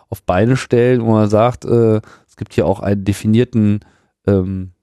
auf 0.09 0.23
Beine 0.23 0.57
stellen, 0.57 1.01
wo 1.03 1.11
man 1.11 1.29
sagt, 1.29 1.65
äh, 1.65 2.01
es 2.27 2.35
gibt 2.35 2.53
hier 2.53 2.65
auch 2.65 2.79
einen 2.79 3.05
definierten 3.05 3.79
ähm, 4.27 4.73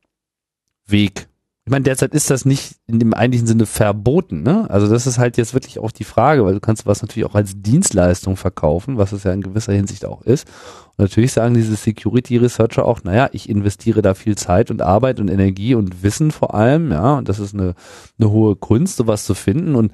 Weg, 0.87 1.29
ich 1.67 1.71
meine, 1.71 1.85
derzeit 1.85 2.15
ist 2.15 2.31
das 2.31 2.47
nicht 2.47 2.77
in 2.87 2.99
dem 2.99 3.13
eigentlichen 3.13 3.47
Sinne 3.47 3.67
verboten, 3.67 4.43
ne? 4.43 4.69
Also 4.71 4.89
das 4.89 5.07
ist 5.07 5.19
halt 5.19 5.37
jetzt 5.37 5.53
wirklich 5.53 5.79
auch 5.79 5.93
die 5.93 6.05
Frage, 6.05 6.45
weil 6.45 6.55
du 6.55 6.61
kannst 6.61 6.87
was 6.87 7.03
natürlich 7.03 7.29
auch 7.29 7.35
als 7.35 7.53
Dienstleistung 7.55 8.37
verkaufen, 8.37 8.97
was 8.97 9.13
es 9.13 9.25
ja 9.25 9.33
in 9.33 9.43
gewisser 9.43 9.75
Hinsicht 9.75 10.07
auch 10.07 10.23
ist. 10.23 10.49
Und 10.97 11.05
natürlich 11.05 11.33
sagen 11.33 11.55
diese 11.55 11.77
Security 11.77 12.39
Researcher 12.39 12.87
auch, 12.87 13.05
naja, 13.05 13.29
ich 13.33 13.49
investiere 13.49 14.01
da 14.01 14.15
viel 14.15 14.37
Zeit 14.37 14.71
und 14.71 14.81
Arbeit 14.81 15.21
und 15.21 15.29
Energie 15.29 15.75
und 15.75 16.03
Wissen 16.03 16.31
vor 16.31 16.55
allem, 16.55 16.91
ja, 16.91 17.19
und 17.19 17.29
das 17.29 17.39
ist 17.39 17.55
eine, 17.55 17.75
eine 18.19 18.31
hohe 18.31 18.57
Kunst, 18.57 18.97
sowas 18.97 19.25
zu 19.25 19.35
finden 19.35 19.77
und 19.77 19.93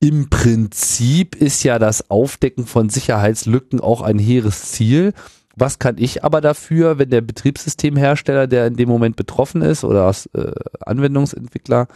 im 0.00 0.28
Prinzip 0.28 1.36
ist 1.36 1.62
ja 1.62 1.78
das 1.78 2.10
Aufdecken 2.10 2.66
von 2.66 2.88
Sicherheitslücken 2.88 3.80
auch 3.80 4.02
ein 4.02 4.18
hehres 4.18 4.72
Ziel. 4.72 5.12
Was 5.56 5.78
kann 5.78 5.96
ich 5.98 6.24
aber 6.24 6.40
dafür, 6.40 6.98
wenn 6.98 7.10
der 7.10 7.20
Betriebssystemhersteller, 7.20 8.46
der 8.46 8.66
in 8.66 8.76
dem 8.76 8.88
Moment 8.88 9.16
betroffen 9.16 9.62
ist 9.62 9.84
oder 9.84 10.06
als 10.06 10.26
äh, 10.34 10.52
Anwendungsentwickler 10.80 11.86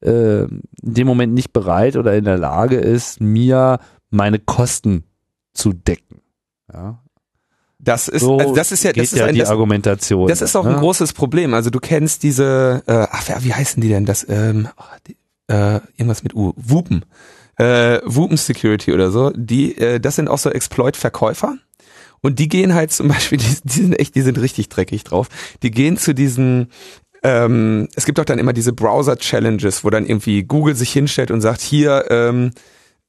äh, 0.00 0.42
in 0.42 0.62
dem 0.80 1.06
Moment 1.06 1.34
nicht 1.34 1.52
bereit 1.52 1.96
oder 1.96 2.14
in 2.14 2.24
der 2.24 2.38
Lage 2.38 2.76
ist, 2.76 3.20
mir 3.20 3.80
meine 4.10 4.38
Kosten 4.38 5.04
zu 5.52 5.72
decken? 5.72 6.20
Ja. 6.72 7.00
Das 7.82 8.08
ist, 8.08 8.22
so 8.22 8.38
also 8.38 8.54
das 8.54 8.72
ist 8.72 8.84
ja, 8.84 8.92
das 8.92 9.12
ist 9.12 9.18
ja 9.18 9.26
ein, 9.26 9.34
die 9.34 9.40
das, 9.40 9.48
Argumentation. 9.48 10.28
Das 10.28 10.42
ist 10.42 10.54
auch 10.54 10.64
ne? 10.64 10.74
ein 10.74 10.80
großes 10.80 11.14
Problem. 11.14 11.54
Also 11.54 11.70
du 11.70 11.80
kennst 11.80 12.22
diese, 12.22 12.82
äh, 12.86 13.06
ach, 13.10 13.26
wie 13.42 13.54
heißen 13.54 13.80
die 13.80 13.88
denn? 13.88 14.04
Das, 14.04 14.26
ähm, 14.28 14.68
oh, 14.76 14.82
die, 15.06 15.16
äh, 15.48 15.80
irgendwas 15.96 16.22
mit 16.22 16.34
U, 16.34 16.52
Wupen, 16.56 17.06
äh, 17.56 18.00
Wupen 18.04 18.36
Security 18.36 18.92
oder 18.92 19.10
so. 19.10 19.30
Die, 19.30 19.78
äh, 19.78 19.98
das 19.98 20.16
sind 20.16 20.28
auch 20.28 20.38
so 20.38 20.50
Exploit-Verkäufer 20.50 21.56
und 22.22 22.38
die 22.38 22.48
gehen 22.48 22.74
halt 22.74 22.92
zum 22.92 23.08
Beispiel, 23.08 23.38
die, 23.38 23.56
die 23.64 23.80
sind 23.80 23.98
echt, 23.98 24.14
die 24.14 24.22
sind 24.22 24.38
richtig 24.38 24.68
dreckig 24.68 25.04
drauf. 25.04 25.28
Die 25.62 25.70
gehen 25.70 25.96
zu 25.96 26.14
diesen 26.14 26.68
ähm, 27.22 27.88
es 27.96 28.06
gibt 28.06 28.18
auch 28.18 28.24
dann 28.24 28.38
immer 28.38 28.52
diese 28.52 28.72
Browser-Challenges, 28.72 29.84
wo 29.84 29.90
dann 29.90 30.06
irgendwie 30.06 30.42
Google 30.42 30.74
sich 30.74 30.90
hinstellt 30.90 31.30
und 31.30 31.40
sagt, 31.42 31.60
hier 31.60 32.06
ähm, 32.08 32.52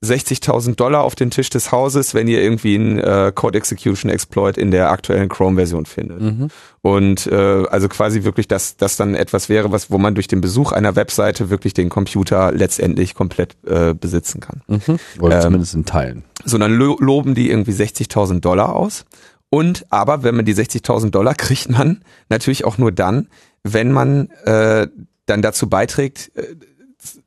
60.000 0.03 0.75
Dollar 0.75 1.03
auf 1.03 1.13
den 1.13 1.29
Tisch 1.29 1.51
des 1.51 1.71
Hauses, 1.71 2.13
wenn 2.15 2.27
ihr 2.27 2.41
irgendwie 2.41 2.75
einen 2.75 2.97
äh, 2.97 3.31
Code 3.35 3.57
Execution 3.57 4.09
Exploit 4.09 4.57
in 4.57 4.71
der 4.71 4.89
aktuellen 4.89 5.29
Chrome-Version 5.29 5.85
findet. 5.85 6.21
Mhm. 6.21 6.47
Und 6.81 7.27
äh, 7.27 7.65
also 7.69 7.87
quasi 7.87 8.23
wirklich, 8.23 8.47
dass 8.47 8.77
das 8.77 8.97
dann 8.97 9.13
etwas 9.13 9.47
wäre, 9.47 9.71
was 9.71 9.91
wo 9.91 9.99
man 9.99 10.15
durch 10.15 10.27
den 10.27 10.41
Besuch 10.41 10.71
einer 10.71 10.95
Webseite 10.95 11.51
wirklich 11.51 11.75
den 11.75 11.89
Computer 11.89 12.51
letztendlich 12.51 13.13
komplett 13.13 13.55
äh, 13.67 13.93
besitzen 13.93 14.39
kann. 14.39 14.61
Mhm. 14.67 14.97
Oder 15.19 15.35
ähm, 15.35 15.41
zumindest 15.41 15.75
in 15.75 15.85
Teilen 15.85 16.23
so 16.45 16.57
dann 16.57 16.73
lo 16.73 16.97
loben 16.99 17.35
die 17.35 17.49
irgendwie 17.49 17.71
60.000 17.71 18.39
Dollar 18.39 18.75
aus. 18.75 19.05
Und 19.49 19.85
aber 19.89 20.23
wenn 20.23 20.35
man 20.35 20.45
die 20.45 20.55
60.000 20.55 21.09
Dollar 21.09 21.35
kriegt 21.35 21.69
man 21.69 22.03
natürlich 22.29 22.65
auch 22.65 22.77
nur 22.77 22.91
dann, 22.91 23.27
wenn 23.63 23.91
man 23.91 24.29
äh, 24.45 24.87
dann 25.25 25.41
dazu 25.41 25.69
beiträgt, 25.69 26.31
äh, 26.35 26.55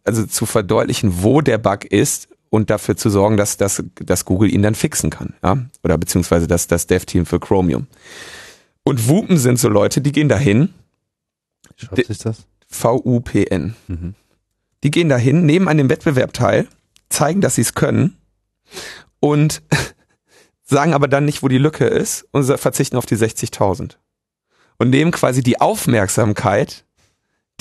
also 0.05 0.25
zu 0.27 0.47
verdeutlichen, 0.47 1.23
wo 1.23 1.41
der 1.41 1.59
Bug 1.59 1.85
ist 1.85 2.29
und 2.55 2.71
dafür 2.71 2.97
zu 2.97 3.11
sorgen, 3.11 3.37
dass, 3.37 3.57
dass, 3.57 3.83
dass 3.97 4.25
Google 4.25 4.49
ihn 4.55 4.63
dann 4.63 4.77
fixen 4.77 5.11
kann, 5.11 5.35
ja, 5.43 5.59
oder 5.83 5.99
beziehungsweise 5.99 6.47
das, 6.47 6.69
das 6.69 6.87
Dev-Team 6.87 7.27
für 7.27 7.41
Chromium. 7.41 7.89
Und 8.85 9.09
Wupen 9.09 9.39
sind 9.39 9.59
so 9.59 9.69
Leute, 9.69 10.01
die 10.01 10.13
gehen 10.13 10.29
dahin. 10.29 10.73
Schreibt 11.77 12.07
sich 12.07 12.19
das? 12.19 12.47
V-U-P-N. 12.69 13.75
Mhm. 13.89 14.15
Die 14.85 14.91
gehen 14.93 15.09
dahin, 15.09 15.45
nehmen 15.45 15.67
an 15.67 15.79
dem 15.79 15.89
Wettbewerb 15.89 16.33
teil, 16.33 16.69
zeigen, 17.09 17.41
dass 17.41 17.57
sie 17.57 17.63
es 17.63 17.75
können 17.75 18.17
und 19.19 19.63
sagen 20.63 20.95
aber 20.95 21.09
dann 21.09 21.25
nicht, 21.25 21.43
wo 21.43 21.49
die 21.49 21.59
Lücke 21.59 21.87
ist 21.87 22.25
und 22.31 22.45
verzichten 22.45 22.97
auf 22.97 23.07
die 23.07 23.17
60.000. 23.17 23.97
Und 24.79 24.91
nehmen 24.91 25.11
quasi 25.11 25.43
die 25.43 25.61
Aufmerksamkeit 25.61 26.85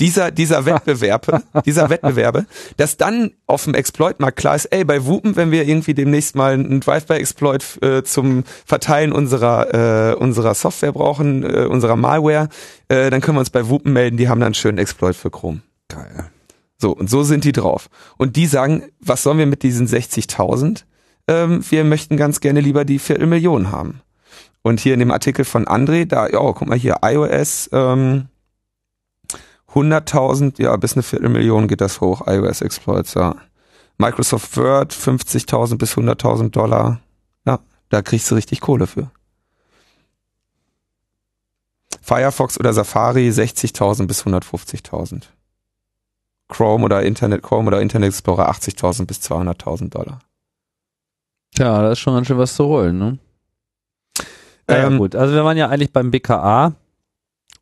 dieser, 0.00 0.30
dieser 0.30 0.64
Wettbewerbe, 0.66 1.42
dieser 1.64 1.88
Wettbewerbe, 1.90 2.46
dass 2.76 2.96
dann 2.96 3.32
auf 3.46 3.64
dem 3.64 3.74
Exploit-Markt 3.74 4.36
klar 4.36 4.56
ist, 4.56 4.66
ey, 4.66 4.84
bei 4.84 5.04
Wupen, 5.04 5.36
wenn 5.36 5.50
wir 5.50 5.66
irgendwie 5.66 5.94
demnächst 5.94 6.34
mal 6.34 6.54
einen 6.54 6.80
Drive-by-Exploit 6.80 7.82
äh, 7.82 8.02
zum 8.02 8.44
Verteilen 8.66 9.12
unserer, 9.12 10.12
äh, 10.12 10.14
unserer 10.14 10.54
Software 10.54 10.92
brauchen, 10.92 11.42
äh, 11.44 11.66
unserer 11.66 11.96
Malware, 11.96 12.48
äh, 12.88 13.10
dann 13.10 13.20
können 13.20 13.36
wir 13.36 13.40
uns 13.40 13.50
bei 13.50 13.68
Wupen 13.68 13.92
melden, 13.92 14.16
die 14.16 14.28
haben 14.28 14.40
dann 14.40 14.48
einen 14.48 14.54
schönen 14.54 14.78
Exploit 14.78 15.14
für 15.14 15.30
Chrome. 15.30 15.60
Geil. 15.88 16.30
So, 16.76 16.90
und 16.90 17.08
so 17.08 17.22
sind 17.22 17.44
die 17.44 17.52
drauf. 17.52 17.88
Und 18.18 18.36
die 18.36 18.46
sagen, 18.46 18.84
was 19.00 19.22
sollen 19.22 19.38
wir 19.38 19.46
mit 19.46 19.62
diesen 19.62 19.86
60.000? 19.86 20.84
Ähm, 21.28 21.64
wir 21.70 21.84
möchten 21.84 22.16
ganz 22.16 22.40
gerne 22.40 22.60
lieber 22.60 22.84
die 22.84 22.98
Viertelmillion 22.98 23.70
haben. 23.70 24.00
Und 24.62 24.80
hier 24.80 24.94
in 24.94 25.00
dem 25.00 25.10
Artikel 25.10 25.44
von 25.44 25.66
André, 25.66 26.06
da, 26.06 26.26
ja, 26.26 26.40
guck 26.40 26.66
mal 26.66 26.78
hier, 26.78 26.96
iOS, 27.02 27.70
ähm, 27.72 28.28
100.000, 29.74 30.62
ja, 30.62 30.76
bis 30.76 30.94
eine 30.94 31.02
Viertelmillion 31.02 31.68
geht 31.68 31.80
das 31.80 32.00
hoch, 32.00 32.26
iOS 32.26 32.60
Exploits, 32.60 33.14
ja. 33.14 33.34
Microsoft 33.98 34.56
Word 34.56 34.92
50.000 34.92 35.78
bis 35.78 35.96
100.000 35.96 36.50
Dollar. 36.50 37.00
Ja, 37.46 37.60
da 37.90 38.02
kriegst 38.02 38.30
du 38.30 38.34
richtig 38.34 38.60
Kohle 38.60 38.86
für. 38.86 39.10
Firefox 42.00 42.58
oder 42.58 42.72
Safari 42.72 43.30
60.000 43.30 44.06
bis 44.06 44.24
150.000. 44.24 45.22
Chrome 46.48 46.84
oder 46.84 47.02
Internet 47.02 47.42
Chrome 47.42 47.68
oder 47.68 47.80
Internet 47.80 48.10
Explorer 48.10 48.50
80.000 48.50 49.06
bis 49.06 49.20
200.000 49.20 49.90
Dollar. 49.90 50.20
Ja, 51.56 51.82
das 51.82 51.92
ist 51.92 52.00
schon 52.00 52.14
ganz 52.14 52.26
schön 52.26 52.38
was 52.38 52.54
zu 52.54 52.64
holen, 52.66 52.98
ne? 52.98 53.18
Ähm, 54.66 54.92
ja, 54.92 54.98
gut, 54.98 55.14
also 55.14 55.34
wir 55.34 55.44
waren 55.44 55.56
ja 55.56 55.68
eigentlich 55.68 55.92
beim 55.92 56.10
BKA 56.10 56.72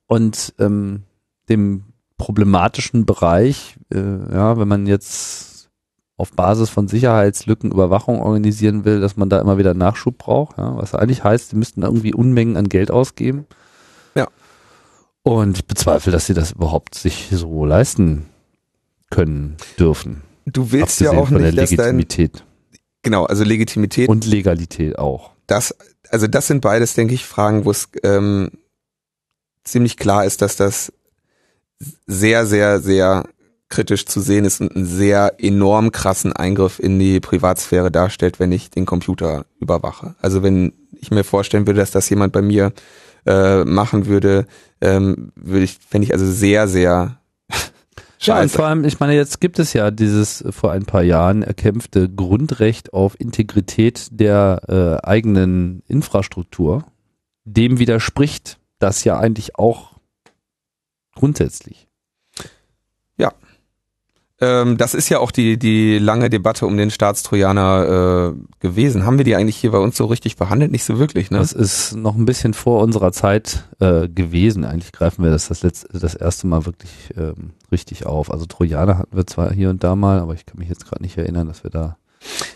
und 0.07 0.55
ähm, 0.59 1.03
dem 1.48 1.91
problematischen 2.16 3.07
Bereich, 3.07 3.77
äh, 3.92 3.98
ja, 4.33 4.59
wenn 4.59 4.68
man 4.68 4.87
jetzt 4.87 5.70
auf 6.16 6.33
Basis 6.33 6.70
von 6.70 6.88
Sicherheitslücken 6.88 7.72
Überwachung 7.72 8.20
organisieren 8.20 8.85
will, 8.85 9.01
dass 9.01 9.16
man 9.16 9.29
da 9.29 9.40
immer 9.40 9.59
wieder 9.59 9.75
Nachschub 9.75 10.18
braucht, 10.18 10.59
ja, 10.59 10.77
was 10.77 10.94
eigentlich 10.94 11.25
heißt, 11.25 11.51
sie 11.51 11.57
müssten 11.57 11.83
irgendwie 11.83 12.14
Unmengen 12.14 12.57
an 12.57 12.68
Geld 12.68 12.90
ausgeben. 12.90 13.46
Ja. 14.14 14.29
Und 15.22 15.59
ich 15.59 15.66
bezweifle, 15.66 16.12
dass 16.12 16.27
sie 16.27 16.35
das 16.35 16.53
überhaupt 16.53 16.94
sich 16.94 17.29
so 17.33 17.64
leisten 17.64 18.27
können 19.11 19.57
dürfen. 19.79 20.22
Du 20.46 20.72
willst 20.72 21.01
ja 21.01 21.12
auch 21.12 21.31
nicht, 21.31 21.59
dass 21.59 21.70
Legitimität. 21.70 22.37
Dein, 22.37 22.79
genau, 23.03 23.25
also 23.25 23.44
Legitimität 23.44 24.09
und 24.09 24.27
Legalität 24.27 24.98
auch. 24.98 25.31
Das, 25.46 25.75
also 26.11 26.27
das 26.27 26.46
sind 26.46 26.61
beides, 26.61 26.94
denke 26.94 27.14
ich, 27.14 27.25
Fragen, 27.25 27.64
wo 27.64 27.70
es 27.70 27.88
ähm, 28.03 28.51
ziemlich 29.64 29.96
klar 29.96 30.25
ist, 30.25 30.42
dass 30.42 30.57
das 30.57 30.92
sehr, 32.07 32.47
sehr, 32.47 32.81
sehr 32.81 33.25
kritisch 33.68 34.05
zu 34.07 34.21
sehen 34.21 34.45
ist 34.45 34.61
und 34.61 34.77
einen 34.77 34.85
sehr 34.85 35.35
enorm 35.38 35.92
krassen 35.92 36.33
Eingriff 36.33 36.79
in 36.79 36.99
die 36.99 37.21
Privatsphäre 37.21 37.90
darstellt, 37.90 38.38
wenn 38.38 38.53
ich 38.53 38.71
den 38.71 38.85
Computer 38.85 39.47
überwache. 39.61 40.14
Also 40.21 40.42
wenn 40.42 40.75
ich 41.01 41.11
mir 41.11 41.25
vorstellen 41.25 41.66
würde, 41.66 41.81
dass 41.81 41.90
das 41.90 42.09
jemand 42.11 42.33
bei 42.33 42.42
mir 42.42 42.73
äh, 43.25 43.64
machen 43.64 44.07
würde, 44.07 44.47
ähm, 44.81 45.33
würde 45.37 45.64
ich, 45.64 45.79
fände 45.88 46.07
ich 46.07 46.12
also 46.12 46.27
sehr, 46.27 46.68
sehr 46.68 47.18
ja, 48.21 48.40
und 48.40 48.53
vor 48.53 48.66
allem, 48.66 48.85
ich 48.85 49.01
meine, 49.01 49.16
jetzt 49.16 49.40
gibt 49.40 49.59
es 49.59 49.73
ja 49.73 49.90
dieses 49.90 50.45
vor 50.51 50.71
ein 50.71 50.85
paar 50.85 51.03
Jahren 51.03 51.42
erkämpfte 51.42 52.09
Grundrecht 52.09 52.92
auf 52.92 53.18
Integrität 53.18 54.09
der 54.12 55.01
äh, 55.03 55.07
eigenen 55.07 55.83
Infrastruktur. 55.88 56.85
Dem 57.45 57.81
widerspricht 57.81 58.61
das 58.79 59.03
ja 59.03 59.18
eigentlich 59.18 59.57
auch 59.57 59.91
Grundsätzlich. 61.14 61.88
Ja. 63.16 63.33
Ähm, 64.40 64.77
das 64.77 64.94
ist 64.94 65.09
ja 65.09 65.20
auch 65.20 65.31
die, 65.31 65.59
die 65.59 65.98
lange 65.98 66.29
Debatte 66.29 66.66
um 66.66 66.77
den 66.77 66.90
Staatstrojaner 66.90 68.35
äh, 68.35 68.59
gewesen. 68.59 69.07
Haben 69.07 69.18
wir 69.18 69.25
die 69.25 69.37
eigentlich 69.37 69.57
hier 69.57 69.70
bei 69.70 69.79
uns 69.79 69.96
so 69.96 70.07
richtig 70.07 70.37
behandelt? 70.37 70.72
Nicht 70.72 70.85
so 70.85 70.98
wirklich, 70.98 71.31
ne? 71.31 71.38
Das 71.38 71.53
ist 71.53 71.94
noch 71.94 72.16
ein 72.16 72.25
bisschen 72.25 72.55
vor 72.55 72.83
unserer 72.83 73.12
Zeit 73.12 73.68
äh, 73.79 74.09
gewesen. 74.09 74.64
Eigentlich 74.64 74.92
greifen 74.92 75.22
wir 75.22 75.31
das 75.31 75.48
das, 75.48 75.62
letzte, 75.62 75.96
das 75.98 76.14
erste 76.14 76.48
Mal 76.48 76.66
wirklich 76.66 76.90
ähm, 77.16 77.53
richtig 77.70 78.07
auf. 78.07 78.33
Also 78.33 78.46
Trojaner 78.46 78.98
hatten 78.98 79.16
wir 79.16 79.27
zwar 79.27 79.53
hier 79.53 79.70
und 79.70 79.85
da 79.85 79.94
mal, 79.94 80.18
aber 80.18 80.35
ich 80.35 80.44
kann 80.44 80.59
mich 80.59 80.68
jetzt 80.68 80.87
gerade 80.87 81.03
nicht 81.03 81.16
erinnern, 81.16 81.46
dass 81.46 81.62
wir 81.62 81.70
da 81.70 81.96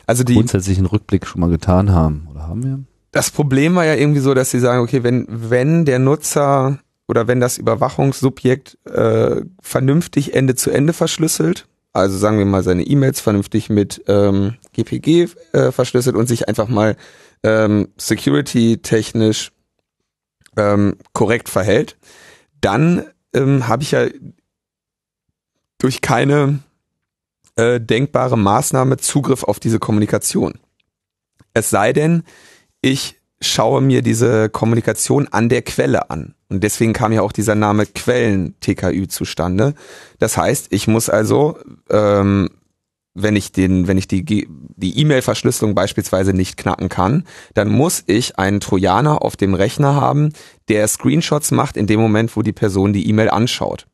also 0.07 0.25
die, 0.25 0.35
grundsätzlich 0.35 0.79
einen 0.79 0.87
Rückblick 0.87 1.27
schon 1.27 1.41
mal 1.41 1.51
getan 1.51 1.93
haben. 1.93 2.27
Oder 2.31 2.49
haben 2.49 2.65
wir? 2.65 2.81
Das 3.13 3.31
Problem 3.31 3.77
war 3.77 3.85
ja 3.85 3.95
irgendwie 3.95 4.21
so, 4.21 4.35
dass 4.35 4.51
sie 4.51 4.61
sagen, 4.61 4.83
okay, 4.83 5.03
wenn, 5.03 5.27
wenn 5.29 5.85
der 5.85 5.99
Nutzer 5.99 6.79
oder 7.09 7.29
wenn 7.29 7.41
das 7.41 7.59
Überwachungssubjekt 7.59 8.79
äh, 8.87 9.43
vernünftig 9.61 10.35
Ende 10.35 10.55
zu 10.55 10.71
Ende 10.71 10.93
verschlüsselt, 10.93 11.67
also 11.93 12.19
sagen 12.19 12.39
wir 12.39 12.45
mal 12.45 12.63
seine 12.63 12.83
E-Mails 12.83 13.21
vernünftig 13.21 13.71
mit 13.71 14.03
ähm, 14.07 14.57
GPG 14.73 15.29
äh, 15.53 15.73
verschlüsselt 15.73 16.17
und 16.17 16.27
sich 16.27 16.49
einfach 16.49 16.69
mal 16.69 16.97
ähm, 17.43 17.89
security-technisch 17.97 19.53
ähm, 20.57 20.97
korrekt 21.13 21.49
verhält, 21.49 21.97
dann 22.61 23.05
ähm, 23.33 23.69
habe 23.69 23.83
ich 23.83 23.93
ja 23.93 24.07
durch 25.79 26.01
keine 26.01 26.61
äh, 27.57 27.81
denkbare 27.81 28.37
Maßnahme 28.37 28.97
Zugriff 28.97 29.45
auf 29.45 29.61
diese 29.61 29.79
Kommunikation. 29.79 30.55
Es 31.55 31.71
sei 31.71 31.93
denn, 31.93 32.25
ich 32.81 33.16
schaue 33.41 33.81
mir 33.81 34.03
diese 34.03 34.49
Kommunikation 34.49 35.29
an 35.29 35.49
der 35.49 35.63
Quelle 35.63 36.11
an. 36.11 36.35
Und 36.49 36.63
deswegen 36.63 36.93
kam 36.93 37.13
ja 37.13 37.23
auch 37.23 37.33
dieser 37.33 37.55
Name 37.55 37.87
Quellen-TKÜ 37.87 39.09
zustande. 39.09 39.75
Das 40.19 40.37
heißt, 40.37 40.69
ich 40.71 40.89
muss 40.89 41.11
also, 41.11 41.59
ähm, 41.91 42.51
wenn 43.15 43.37
ich 43.37 43.53
den, 43.53 43.89
wenn 43.89 43.99
ich 43.99 44.09
die 44.09 44.25
die 44.25 44.99
E-Mail-Verschlüsselung 44.99 45.75
beispielsweise 45.75 46.35
nicht 46.35 46.57
knacken 46.59 46.89
kann, 46.89 47.25
dann 47.55 47.71
muss 47.71 48.05
ich 48.07 48.39
einen 48.39 48.61
Trojaner 48.61 49.23
auf 49.23 49.37
dem 49.37 49.55
Rechner 49.55 49.95
haben, 49.95 50.33
der 50.69 50.87
Screenshots 50.87 51.51
macht 51.51 51.77
in 51.79 51.87
dem 51.87 51.99
Moment, 51.99 52.37
wo 52.37 52.43
die 52.43 52.53
Person 52.53 52.93
die 52.93 53.09
E-Mail 53.09 53.31
anschaut 53.31 53.87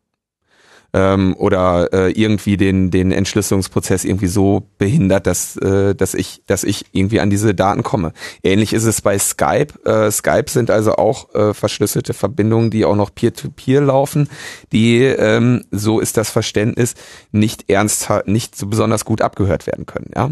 ähm, 0.92 1.34
oder 1.38 1.92
äh, 1.92 2.10
irgendwie 2.12 2.56
den 2.56 2.90
den 2.90 3.12
Entschlüsselungsprozess 3.12 4.04
irgendwie 4.04 4.26
so 4.26 4.68
behindert, 4.78 5.26
dass 5.26 5.56
äh, 5.56 5.94
dass 5.94 6.14
ich 6.14 6.42
dass 6.46 6.64
ich 6.64 6.86
irgendwie 6.92 7.20
an 7.20 7.30
diese 7.30 7.54
Daten 7.54 7.82
komme. 7.82 8.12
Ähnlich 8.42 8.72
ist 8.72 8.84
es 8.84 9.00
bei 9.00 9.18
Skype. 9.18 9.68
Äh, 9.84 10.10
Skype 10.10 10.48
sind 10.48 10.70
also 10.70 10.96
auch 10.96 11.34
äh, 11.34 11.54
verschlüsselte 11.54 12.14
Verbindungen, 12.14 12.70
die 12.70 12.84
auch 12.84 12.96
noch 12.96 13.14
Peer-to-Peer 13.14 13.80
-Peer 13.80 13.84
laufen, 13.84 14.28
die 14.72 15.02
ähm, 15.02 15.64
so 15.70 16.00
ist 16.00 16.16
das 16.16 16.30
Verständnis 16.30 16.94
nicht 17.30 17.70
ernst 17.70 18.10
nicht 18.26 18.56
so 18.56 18.66
besonders 18.66 19.04
gut 19.04 19.22
abgehört 19.22 19.66
werden 19.66 19.86
können. 19.86 20.10
Ja. 20.14 20.30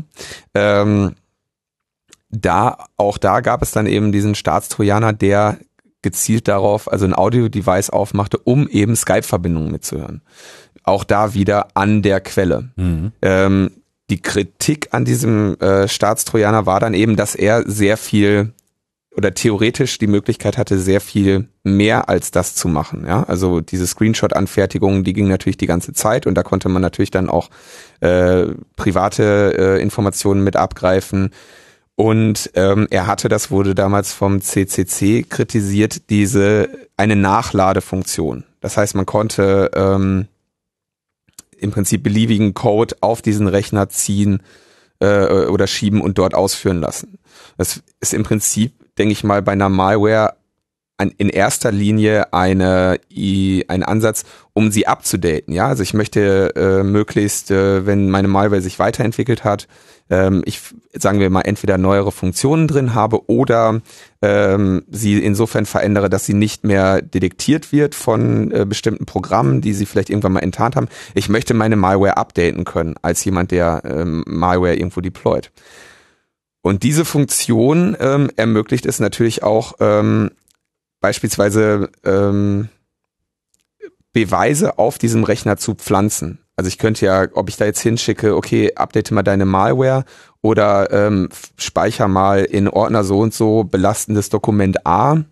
Ähm, 0.54 1.14
da, 2.30 2.86
auch 2.96 3.18
da 3.18 3.40
gab 3.40 3.60
es 3.62 3.72
dann 3.72 3.86
eben 3.86 4.12
diesen 4.12 4.34
Staatstrojaner, 4.34 5.12
der 5.12 5.58
gezielt 6.02 6.48
darauf, 6.48 6.90
also 6.90 7.04
ein 7.04 7.14
Audio-Device 7.14 7.90
aufmachte, 7.90 8.38
um 8.38 8.68
eben 8.68 8.96
Skype-Verbindungen 8.96 9.70
mitzuhören. 9.70 10.22
Auch 10.82 11.04
da 11.04 11.34
wieder 11.34 11.68
an 11.74 12.02
der 12.02 12.20
Quelle. 12.20 12.70
Mhm. 12.76 13.12
Ähm, 13.22 13.70
die 14.08 14.20
Kritik 14.20 14.88
an 14.92 15.04
diesem 15.04 15.58
äh, 15.60 15.86
Staatstrojaner 15.86 16.66
war 16.66 16.80
dann 16.80 16.94
eben, 16.94 17.16
dass 17.16 17.34
er 17.34 17.62
sehr 17.68 17.96
viel 17.96 18.52
oder 19.16 19.34
theoretisch 19.34 19.98
die 19.98 20.06
Möglichkeit 20.06 20.56
hatte, 20.56 20.78
sehr 20.78 21.00
viel 21.00 21.48
mehr 21.64 22.08
als 22.08 22.30
das 22.30 22.54
zu 22.54 22.68
machen. 22.68 23.04
Ja, 23.06 23.24
also 23.24 23.60
diese 23.60 23.86
Screenshot-Anfertigung, 23.86 25.04
die 25.04 25.12
ging 25.12 25.28
natürlich 25.28 25.56
die 25.56 25.66
ganze 25.66 25.92
Zeit 25.92 26.26
und 26.26 26.36
da 26.36 26.42
konnte 26.42 26.68
man 26.68 26.80
natürlich 26.80 27.10
dann 27.10 27.28
auch 27.28 27.50
äh, 28.00 28.46
private 28.76 29.54
äh, 29.58 29.82
Informationen 29.82 30.44
mit 30.44 30.56
abgreifen. 30.56 31.30
Und 32.00 32.52
ähm, 32.54 32.88
er 32.90 33.06
hatte, 33.06 33.28
das 33.28 33.50
wurde 33.50 33.74
damals 33.74 34.14
vom 34.14 34.40
CCC 34.40 35.22
kritisiert, 35.22 36.08
diese 36.08 36.70
eine 36.96 37.14
Nachladefunktion. 37.14 38.44
Das 38.62 38.78
heißt, 38.78 38.94
man 38.94 39.04
konnte 39.04 39.70
ähm, 39.74 40.26
im 41.58 41.70
Prinzip 41.72 42.02
beliebigen 42.02 42.54
Code 42.54 42.96
auf 43.02 43.20
diesen 43.20 43.48
Rechner 43.48 43.90
ziehen 43.90 44.42
äh, 45.00 45.44
oder 45.44 45.66
schieben 45.66 46.00
und 46.00 46.16
dort 46.16 46.34
ausführen 46.34 46.80
lassen. 46.80 47.18
Das 47.58 47.82
ist 48.00 48.14
im 48.14 48.22
Prinzip, 48.22 48.72
denke 48.96 49.12
ich 49.12 49.22
mal, 49.22 49.42
bei 49.42 49.52
einer 49.52 49.68
Malware 49.68 50.36
an, 51.00 51.12
in 51.16 51.30
erster 51.30 51.72
Linie 51.72 52.32
eine, 52.32 53.00
ein 53.68 53.82
Ansatz, 53.82 54.24
um 54.52 54.70
sie 54.70 54.86
abzudaten. 54.86 55.54
Ja, 55.54 55.68
also 55.68 55.82
ich 55.82 55.94
möchte 55.94 56.52
äh, 56.54 56.82
möglichst, 56.82 57.50
äh, 57.50 57.86
wenn 57.86 58.10
meine 58.10 58.28
Malware 58.28 58.60
sich 58.60 58.78
weiterentwickelt 58.78 59.42
hat, 59.42 59.66
ähm, 60.10 60.42
ich 60.44 60.60
sagen 60.92 61.20
wir 61.20 61.30
mal 61.30 61.42
entweder 61.42 61.78
neuere 61.78 62.12
Funktionen 62.12 62.68
drin 62.68 62.94
habe 62.94 63.30
oder 63.30 63.80
ähm, 64.20 64.82
sie 64.90 65.18
insofern 65.22 65.64
verändere, 65.64 66.10
dass 66.10 66.26
sie 66.26 66.34
nicht 66.34 66.64
mehr 66.64 67.00
detektiert 67.00 67.72
wird 67.72 67.94
von 67.94 68.50
äh, 68.50 68.66
bestimmten 68.66 69.06
Programmen, 69.06 69.60
die 69.60 69.72
sie 69.72 69.86
vielleicht 69.86 70.10
irgendwann 70.10 70.32
mal 70.32 70.40
enttarnt 70.40 70.76
haben. 70.76 70.88
Ich 71.14 71.28
möchte 71.28 71.54
meine 71.54 71.76
Malware 71.76 72.16
updaten 72.16 72.64
können 72.64 72.96
als 73.00 73.24
jemand, 73.24 73.52
der 73.52 73.82
ähm, 73.84 74.24
Malware 74.26 74.74
irgendwo 74.74 75.00
deployt. 75.00 75.50
Und 76.62 76.82
diese 76.82 77.06
Funktion 77.06 77.96
ähm, 78.00 78.30
ermöglicht 78.36 78.84
es 78.84 79.00
natürlich 79.00 79.42
auch 79.42 79.74
ähm, 79.80 80.30
beispielsweise 81.00 81.90
ähm, 82.04 82.68
Beweise 84.12 84.78
auf 84.78 84.98
diesem 84.98 85.24
Rechner 85.24 85.56
zu 85.56 85.74
pflanzen. 85.74 86.40
Also 86.56 86.68
ich 86.68 86.78
könnte 86.78 87.06
ja, 87.06 87.26
ob 87.32 87.48
ich 87.48 87.56
da 87.56 87.64
jetzt 87.64 87.80
hinschicke, 87.80 88.36
okay, 88.36 88.74
update 88.74 89.12
mal 89.12 89.22
deine 89.22 89.46
Malware 89.46 90.04
oder 90.42 90.92
ähm, 90.92 91.28
speicher 91.56 92.08
mal 92.08 92.44
in 92.44 92.68
Ordner 92.68 93.04
so 93.04 93.20
und 93.20 93.32
so 93.32 93.64
belastendes 93.64 94.28
Dokument 94.28 94.86
A, 94.86 95.22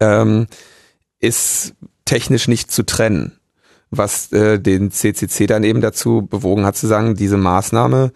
ähm, 0.00 0.46
ist 1.18 1.74
technisch 2.04 2.48
nicht 2.48 2.70
zu 2.70 2.84
trennen. 2.84 3.32
Was 3.90 4.32
äh, 4.32 4.58
den 4.58 4.90
CCC 4.90 5.46
dann 5.46 5.64
eben 5.64 5.80
dazu 5.80 6.26
bewogen 6.26 6.64
hat 6.64 6.76
zu 6.76 6.86
sagen, 6.86 7.14
diese 7.14 7.36
Maßnahme 7.36 8.12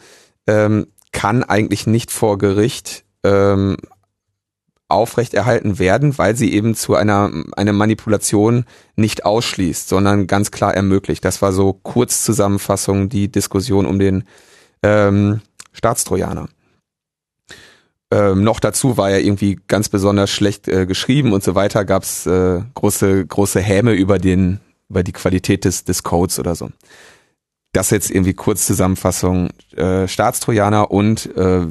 ähm, 0.47 0.87
kann 1.13 1.43
eigentlich 1.43 1.87
nicht 1.87 2.11
vor 2.11 2.39
Gericht 2.39 3.05
ähm, 3.25 3.77
aufrechterhalten 4.93 5.79
werden, 5.79 6.17
weil 6.19 6.37
sie 6.37 6.53
eben 6.53 6.75
zu 6.75 6.95
einer 6.95 7.31
eine 7.57 7.73
Manipulation 7.73 8.65
nicht 8.97 9.25
ausschließt, 9.25 9.89
sondern 9.89 10.27
ganz 10.27 10.51
klar 10.51 10.75
ermöglicht. 10.75 11.25
Das 11.25 11.43
war 11.43 11.53
so 11.53 11.73
Kurzzusammenfassung 11.73 13.09
die 13.09 13.31
Diskussion 13.31 13.87
um 13.87 13.99
den 13.99 14.25
ähm, 14.83 15.41
Staatstrojaner. 15.73 16.49
Ähm, 18.13 18.45
noch 18.45 18.61
dazu 18.61 18.99
war 18.99 19.11
er 19.11 19.23
irgendwie 19.23 19.59
ganz 19.69 19.89
besonders 19.89 20.31
schlecht 20.31 20.69
äh, 20.69 20.87
geschrieben 20.87 21.33
und 21.33 21.43
so 21.43 21.55
weiter. 21.55 21.85
Gab 21.85 22.03
es 22.03 22.27
äh, 22.27 22.61
große 22.75 23.27
große 23.27 23.61
Häme 23.61 23.93
über 23.93 24.19
den 24.19 24.61
über 24.91 25.03
die 25.03 25.13
Qualität 25.13 25.65
des 25.65 25.85
des 25.85 26.03
Codes 26.03 26.39
oder 26.39 26.55
so. 26.55 26.71
Das 27.73 27.89
jetzt 27.89 28.11
irgendwie 28.11 28.35
Kurzzusammenfassung 28.35 29.49
äh, 29.75 30.07
Staatstrojaner 30.07 30.91
und 30.91 31.35
äh, 31.37 31.67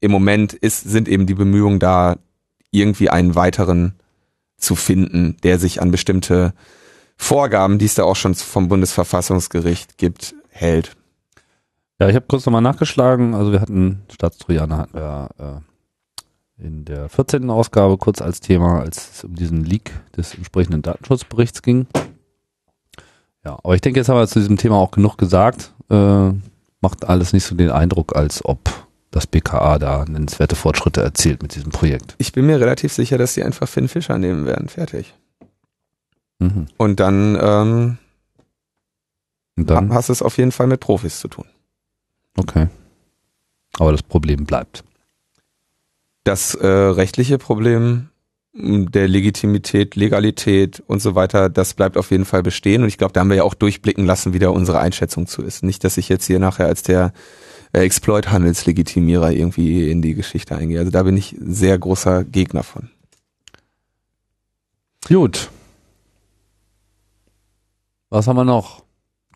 im 0.00 0.10
Moment 0.10 0.52
ist, 0.52 0.82
sind 0.82 1.08
eben 1.08 1.26
die 1.26 1.34
Bemühungen 1.34 1.78
da, 1.78 2.16
irgendwie 2.70 3.08
einen 3.08 3.34
weiteren 3.34 3.94
zu 4.58 4.74
finden, 4.74 5.36
der 5.42 5.58
sich 5.58 5.80
an 5.80 5.90
bestimmte 5.90 6.52
Vorgaben, 7.16 7.78
die 7.78 7.86
es 7.86 7.94
da 7.94 8.04
auch 8.04 8.16
schon 8.16 8.34
vom 8.34 8.68
Bundesverfassungsgericht 8.68 9.98
gibt, 9.98 10.34
hält. 10.50 10.96
Ja, 12.00 12.08
ich 12.08 12.14
habe 12.14 12.26
kurz 12.28 12.46
nochmal 12.46 12.62
nachgeschlagen. 12.62 13.34
Also 13.34 13.52
wir 13.52 13.60
hatten 13.60 14.02
Staatstrojaner 14.12 14.78
hatten 14.78 14.94
wir 14.94 15.28
äh, 15.38 16.64
in 16.64 16.84
der 16.84 17.08
14. 17.08 17.50
Ausgabe 17.50 17.96
kurz 17.96 18.20
als 18.20 18.40
Thema, 18.40 18.80
als 18.80 19.10
es 19.14 19.24
um 19.24 19.34
diesen 19.34 19.64
Leak 19.64 19.92
des 20.16 20.34
entsprechenden 20.34 20.82
Datenschutzberichts 20.82 21.62
ging. 21.62 21.86
Ja, 23.44 23.58
aber 23.62 23.74
ich 23.74 23.80
denke, 23.80 23.98
jetzt 23.98 24.08
haben 24.08 24.18
wir 24.18 24.26
zu 24.28 24.38
diesem 24.38 24.56
Thema 24.56 24.76
auch 24.76 24.90
genug 24.90 25.16
gesagt. 25.18 25.72
Äh, 25.90 26.30
macht 26.80 27.04
alles 27.04 27.32
nicht 27.32 27.44
so 27.44 27.56
den 27.56 27.70
Eindruck, 27.70 28.14
als 28.14 28.44
ob 28.44 28.87
das 29.10 29.26
BKA 29.26 29.78
da 29.78 30.04
nennenswerte 30.04 30.56
Fortschritte 30.56 31.02
erzielt 31.02 31.42
mit 31.42 31.54
diesem 31.54 31.70
Projekt. 31.70 32.14
Ich 32.18 32.32
bin 32.32 32.46
mir 32.46 32.60
relativ 32.60 32.92
sicher, 32.92 33.18
dass 33.18 33.34
sie 33.34 33.42
einfach 33.42 33.68
Finn 33.68 33.88
Fischer 33.88 34.18
nehmen 34.18 34.46
werden. 34.46 34.68
Fertig. 34.68 35.14
Mhm. 36.38 36.66
Und 36.76 37.00
dann, 37.00 37.38
ähm, 37.40 37.98
Und 39.56 39.70
dann 39.70 39.92
hast 39.92 40.08
du 40.08 40.12
es 40.12 40.22
auf 40.22 40.36
jeden 40.38 40.52
Fall 40.52 40.66
mit 40.66 40.80
Profis 40.80 41.20
zu 41.20 41.28
tun. 41.28 41.46
Okay. 42.36 42.68
Aber 43.78 43.92
das 43.92 44.02
Problem 44.02 44.44
bleibt. 44.44 44.84
Das 46.24 46.54
äh, 46.54 46.66
rechtliche 46.66 47.38
Problem 47.38 48.10
der 48.52 49.06
Legitimität, 49.08 49.94
Legalität 49.94 50.82
und 50.86 51.00
so 51.00 51.14
weiter, 51.14 51.48
das 51.48 51.74
bleibt 51.74 51.96
auf 51.96 52.10
jeden 52.10 52.24
Fall 52.24 52.42
bestehen. 52.42 52.82
Und 52.82 52.88
ich 52.88 52.98
glaube, 52.98 53.12
da 53.12 53.20
haben 53.20 53.28
wir 53.28 53.36
ja 53.36 53.42
auch 53.44 53.54
durchblicken 53.54 54.04
lassen, 54.04 54.32
wie 54.32 54.38
da 54.38 54.48
unsere 54.48 54.80
Einschätzung 54.80 55.26
zu 55.26 55.42
ist. 55.42 55.62
Nicht, 55.62 55.84
dass 55.84 55.96
ich 55.96 56.08
jetzt 56.08 56.26
hier 56.26 56.38
nachher 56.38 56.66
als 56.66 56.82
der 56.82 57.12
äh, 57.72 57.80
Exploit-Handelslegitimierer 57.80 59.32
irgendwie 59.32 59.90
in 59.90 60.02
die 60.02 60.14
Geschichte 60.14 60.56
eingehe. 60.56 60.78
Also 60.78 60.90
da 60.90 61.02
bin 61.02 61.16
ich 61.16 61.36
sehr 61.40 61.78
großer 61.78 62.24
Gegner 62.24 62.62
von. 62.62 62.90
Gut. 65.06 65.50
Was 68.10 68.26
haben 68.26 68.36
wir 68.36 68.44
noch? 68.44 68.84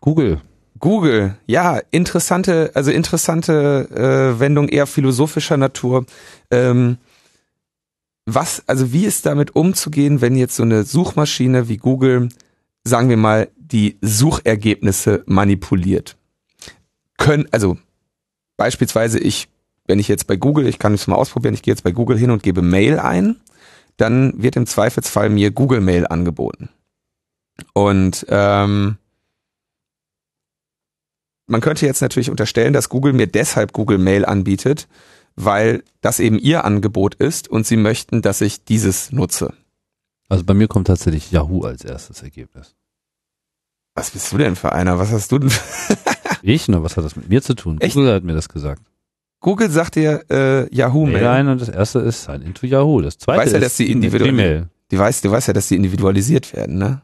Google. 0.01 0.41
Google, 0.79 1.37
ja, 1.45 1.79
interessante, 1.91 2.71
also 2.73 2.91
interessante 2.91 3.87
äh, 3.89 4.39
Wendung 4.39 4.67
eher 4.67 4.85
philosophischer 4.85 5.55
Natur. 5.55 6.05
Ähm, 6.51 6.97
was, 8.25 8.63
also 8.67 8.91
wie 8.91 9.05
ist 9.05 9.25
damit 9.25 9.55
umzugehen, 9.55 10.19
wenn 10.19 10.35
jetzt 10.35 10.57
so 10.57 10.63
eine 10.63 10.83
Suchmaschine 10.83 11.69
wie 11.69 11.77
Google, 11.77 12.27
sagen 12.83 13.07
wir 13.07 13.15
mal, 13.15 13.49
die 13.55 13.97
Suchergebnisse 14.01 15.23
manipuliert? 15.25 16.17
Können, 17.17 17.47
also 17.51 17.77
beispielsweise 18.63 19.19
ich, 19.19 19.49
wenn 19.87 19.99
ich 19.99 20.07
jetzt 20.07 20.25
bei 20.25 20.37
Google, 20.37 20.67
ich 20.67 20.79
kann 20.79 20.93
es 20.93 21.07
mal 21.07 21.17
ausprobieren, 21.17 21.53
ich 21.53 21.63
gehe 21.63 21.73
jetzt 21.73 21.83
bei 21.83 21.91
Google 21.91 22.17
hin 22.17 22.31
und 22.31 22.43
gebe 22.43 22.61
Mail 22.61 22.97
ein, 22.97 23.41
dann 23.97 24.41
wird 24.41 24.55
im 24.55 24.65
Zweifelsfall 24.65 25.27
mir 25.27 25.51
Google 25.51 25.81
Mail 25.81 26.07
angeboten. 26.07 26.69
Und 27.73 28.25
ähm, 28.29 28.95
man 31.45 31.59
könnte 31.59 31.85
jetzt 31.85 32.01
natürlich 32.01 32.29
unterstellen, 32.29 32.71
dass 32.71 32.87
Google 32.87 33.11
mir 33.11 33.27
deshalb 33.27 33.73
Google 33.73 33.97
Mail 33.97 34.23
anbietet, 34.23 34.87
weil 35.35 35.83
das 35.99 36.21
eben 36.21 36.39
ihr 36.39 36.63
Angebot 36.63 37.15
ist 37.15 37.49
und 37.49 37.67
sie 37.67 37.75
möchten, 37.75 38.21
dass 38.21 38.39
ich 38.39 38.63
dieses 38.63 39.11
nutze. 39.11 39.53
Also 40.29 40.45
bei 40.45 40.53
mir 40.53 40.69
kommt 40.69 40.87
tatsächlich 40.87 41.31
Yahoo 41.31 41.63
als 41.65 41.83
erstes 41.83 42.23
Ergebnis. 42.23 42.75
Was 43.93 44.11
bist 44.11 44.31
du 44.31 44.37
denn 44.37 44.55
für 44.55 44.71
einer? 44.71 44.99
Was 44.99 45.11
hast 45.11 45.33
du 45.33 45.39
denn? 45.39 45.51
Ich? 46.43 46.67
Na, 46.67 46.83
was 46.83 46.97
hat 46.97 47.05
das 47.05 47.15
mit 47.15 47.29
mir 47.29 47.41
zu 47.41 47.55
tun? 47.55 47.79
Echt? 47.79 47.95
Google 47.95 48.13
hat 48.13 48.23
mir 48.23 48.33
das 48.33 48.49
gesagt. 48.49 48.81
Google 49.39 49.69
sagt 49.69 49.95
dir 49.95 50.23
äh, 50.29 50.73
Yahoo 50.75 51.05
Mail. 51.05 51.23
Nein, 51.23 51.47
und 51.47 51.61
das 51.61 51.69
erste 51.69 51.99
ist 51.99 52.23
Sign 52.23 52.41
into 52.41 52.65
Yahoo. 52.65 53.01
Das 53.01 53.17
zweite 53.17 53.41
weiß 53.41 53.51
ja, 53.53 53.59
dass 53.59 53.77
die 53.77 53.91
individuell, 53.91 54.67
die 54.91 54.99
weiß, 54.99 55.21
du 55.21 55.31
weißt 55.31 55.47
ja, 55.47 55.53
dass 55.53 55.67
die 55.67 55.75
individualisiert 55.75 56.53
werden, 56.53 56.77
ne? 56.77 57.01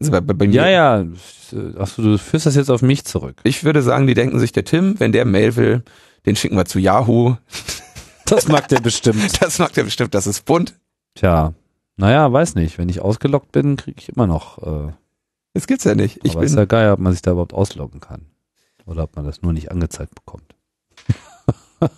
Also 0.00 0.12
bei, 0.12 0.20
bei 0.20 0.46
mir. 0.46 0.54
Ja, 0.54 0.68
ja. 0.68 1.04
Achso, 1.78 2.02
du 2.02 2.18
führst 2.18 2.46
das 2.46 2.56
jetzt 2.56 2.70
auf 2.70 2.82
mich 2.82 3.04
zurück. 3.04 3.36
Ich 3.44 3.64
würde 3.64 3.82
sagen, 3.82 4.06
die 4.06 4.14
denken 4.14 4.38
sich, 4.38 4.52
der 4.52 4.64
Tim, 4.64 4.98
wenn 4.98 5.12
der 5.12 5.24
Mail 5.24 5.56
will, 5.56 5.82
den 6.26 6.36
schicken 6.36 6.56
wir 6.56 6.64
zu 6.64 6.78
Yahoo. 6.78 7.36
Das 8.26 8.48
mag 8.48 8.68
der 8.68 8.80
bestimmt. 8.80 9.20
Das 9.40 9.58
mag 9.58 9.74
der 9.74 9.84
bestimmt, 9.84 10.14
das 10.14 10.26
ist 10.26 10.46
bunt. 10.46 10.74
Tja, 11.14 11.52
naja, 11.98 12.32
weiß 12.32 12.54
nicht. 12.54 12.78
Wenn 12.78 12.88
ich 12.88 13.00
ausgeloggt 13.00 13.52
bin, 13.52 13.76
kriege 13.76 13.98
ich 14.00 14.08
immer 14.08 14.26
noch. 14.26 14.62
Äh, 14.62 14.92
das 15.52 15.66
gibt's 15.66 15.84
ja 15.84 15.94
nicht. 15.94 16.20
Ich 16.22 16.30
aber 16.30 16.40
bin, 16.40 16.46
ist 16.46 16.56
ja 16.56 16.64
geil, 16.64 16.90
ob 16.90 17.00
man 17.00 17.12
sich 17.12 17.20
da 17.20 17.32
überhaupt 17.32 17.52
ausloggen 17.52 18.00
kann. 18.00 18.22
Oder 18.86 19.04
ob 19.04 19.16
man 19.16 19.24
das 19.24 19.42
nur 19.42 19.52
nicht 19.52 19.70
angezeigt 19.70 20.14
bekommt. 20.14 20.54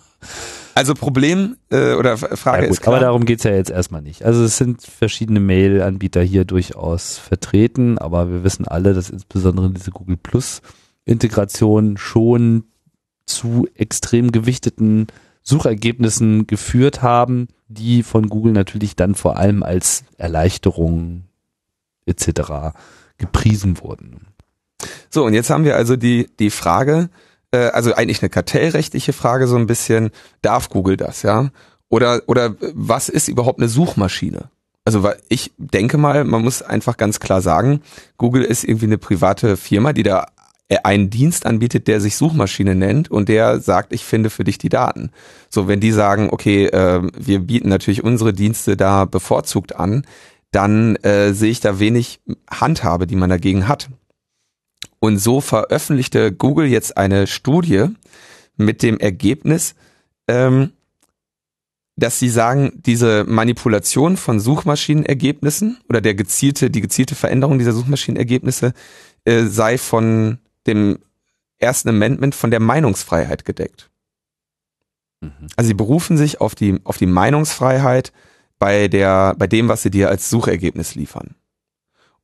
Also 0.77 0.93
Problem 0.93 1.57
äh, 1.71 1.95
oder 1.95 2.17
Frage 2.17 2.61
ja, 2.61 2.67
gut, 2.67 2.75
ist 2.75 2.81
klar. 2.81 2.97
Aber 2.97 3.03
darum 3.03 3.25
geht's 3.25 3.43
ja 3.43 3.51
jetzt 3.51 3.71
erstmal 3.71 4.03
nicht. 4.03 4.23
Also 4.23 4.43
es 4.43 4.57
sind 4.57 4.83
verschiedene 4.83 5.39
Mail-Anbieter 5.39 6.21
hier 6.21 6.45
durchaus 6.45 7.17
vertreten, 7.17 7.97
aber 7.97 8.29
wir 8.29 8.43
wissen 8.43 8.67
alle, 8.67 8.93
dass 8.93 9.09
insbesondere 9.09 9.71
diese 9.71 9.89
Google 9.89 10.17
Plus 10.17 10.61
Integration 11.03 11.97
schon 11.97 12.65
zu 13.25 13.67
extrem 13.73 14.31
gewichteten 14.31 15.07
Suchergebnissen 15.41 16.45
geführt 16.45 17.01
haben, 17.01 17.47
die 17.67 18.03
von 18.03 18.29
Google 18.29 18.51
natürlich 18.53 18.95
dann 18.95 19.15
vor 19.15 19.37
allem 19.37 19.63
als 19.63 20.03
Erleichterung 20.17 21.23
etc. 22.05 22.75
gepriesen 23.17 23.79
wurden. 23.81 24.27
So, 25.09 25.25
und 25.25 25.33
jetzt 25.33 25.49
haben 25.49 25.63
wir 25.63 25.75
also 25.75 25.95
die, 25.95 26.29
die 26.39 26.49
Frage, 26.49 27.09
äh, 27.51 27.57
also 27.57 27.93
eigentlich 27.93 28.21
eine 28.21 28.29
kartellrechtliche 28.29 29.13
Frage 29.13 29.47
so 29.47 29.55
ein 29.55 29.67
bisschen, 29.67 30.11
darf 30.41 30.69
Google 30.69 30.97
das, 30.97 31.23
ja? 31.23 31.49
Oder, 31.89 32.21
oder 32.27 32.55
was 32.73 33.09
ist 33.09 33.27
überhaupt 33.27 33.59
eine 33.59 33.69
Suchmaschine? 33.69 34.49
Also 34.83 35.09
ich 35.29 35.51
denke 35.57 35.97
mal, 35.97 36.23
man 36.23 36.43
muss 36.43 36.61
einfach 36.61 36.97
ganz 36.97 37.19
klar 37.19 37.41
sagen, 37.41 37.81
Google 38.17 38.43
ist 38.43 38.63
irgendwie 38.63 38.85
eine 38.85 38.97
private 38.97 39.57
Firma, 39.57 39.93
die 39.93 40.03
da 40.03 40.27
einen 40.83 41.09
Dienst 41.09 41.45
anbietet, 41.45 41.87
der 41.87 42.01
sich 42.01 42.17
Suchmaschine 42.17 42.75
nennt 42.75 43.09
und 43.09 43.29
der 43.29 43.59
sagt, 43.59 43.93
ich 43.93 44.03
finde 44.03 44.29
für 44.29 44.43
dich 44.43 44.57
die 44.57 44.69
Daten. 44.69 45.11
So, 45.49 45.67
wenn 45.67 45.79
die 45.79 45.91
sagen, 45.91 46.29
okay, 46.31 46.65
äh, 46.65 47.01
wir 47.17 47.39
bieten 47.39 47.69
natürlich 47.69 48.03
unsere 48.03 48.33
Dienste 48.33 48.75
da 48.75 49.05
bevorzugt 49.05 49.75
an, 49.75 50.05
dann 50.51 50.95
äh, 50.97 51.33
sehe 51.33 51.51
ich 51.51 51.61
da 51.61 51.79
wenig 51.79 52.19
Handhabe, 52.49 53.07
die 53.07 53.15
man 53.15 53.29
dagegen 53.29 53.67
hat. 53.67 53.89
Und 54.99 55.17
so 55.17 55.41
veröffentlichte 55.41 56.31
Google 56.31 56.67
jetzt 56.67 56.97
eine 56.97 57.27
Studie 57.27 57.85
mit 58.55 58.81
dem 58.81 58.99
Ergebnis, 58.99 59.75
ähm, 60.27 60.71
dass 61.95 62.19
sie 62.19 62.29
sagen, 62.29 62.73
diese 62.85 63.23
Manipulation 63.23 64.17
von 64.17 64.39
Suchmaschinenergebnissen 64.39 65.77
oder 65.89 65.99
der 66.01 66.13
gezielte, 66.13 66.69
die 66.69 66.81
gezielte 66.81 67.15
Veränderung 67.15 67.57
dieser 67.57 67.73
Suchmaschinenergebnisse 67.73 68.73
äh, 69.25 69.45
sei 69.45 69.77
von 69.77 70.37
dem 70.67 70.99
ersten 71.57 71.89
Amendment 71.89 72.35
von 72.35 72.51
der 72.51 72.59
Meinungsfreiheit 72.59 73.45
gedeckt. 73.45 73.89
Mhm. 75.21 75.47
Also 75.55 75.67
sie 75.69 75.73
berufen 75.73 76.17
sich 76.17 76.39
auf 76.39 76.53
die, 76.53 76.79
auf 76.83 76.97
die 76.97 77.07
Meinungsfreiheit 77.07 78.13
bei 78.59 78.87
der, 78.87 79.35
bei 79.37 79.47
dem, 79.47 79.67
was 79.67 79.81
sie 79.81 79.91
dir 79.91 80.09
als 80.09 80.29
Suchergebnis 80.29 80.95
liefern. 80.95 81.35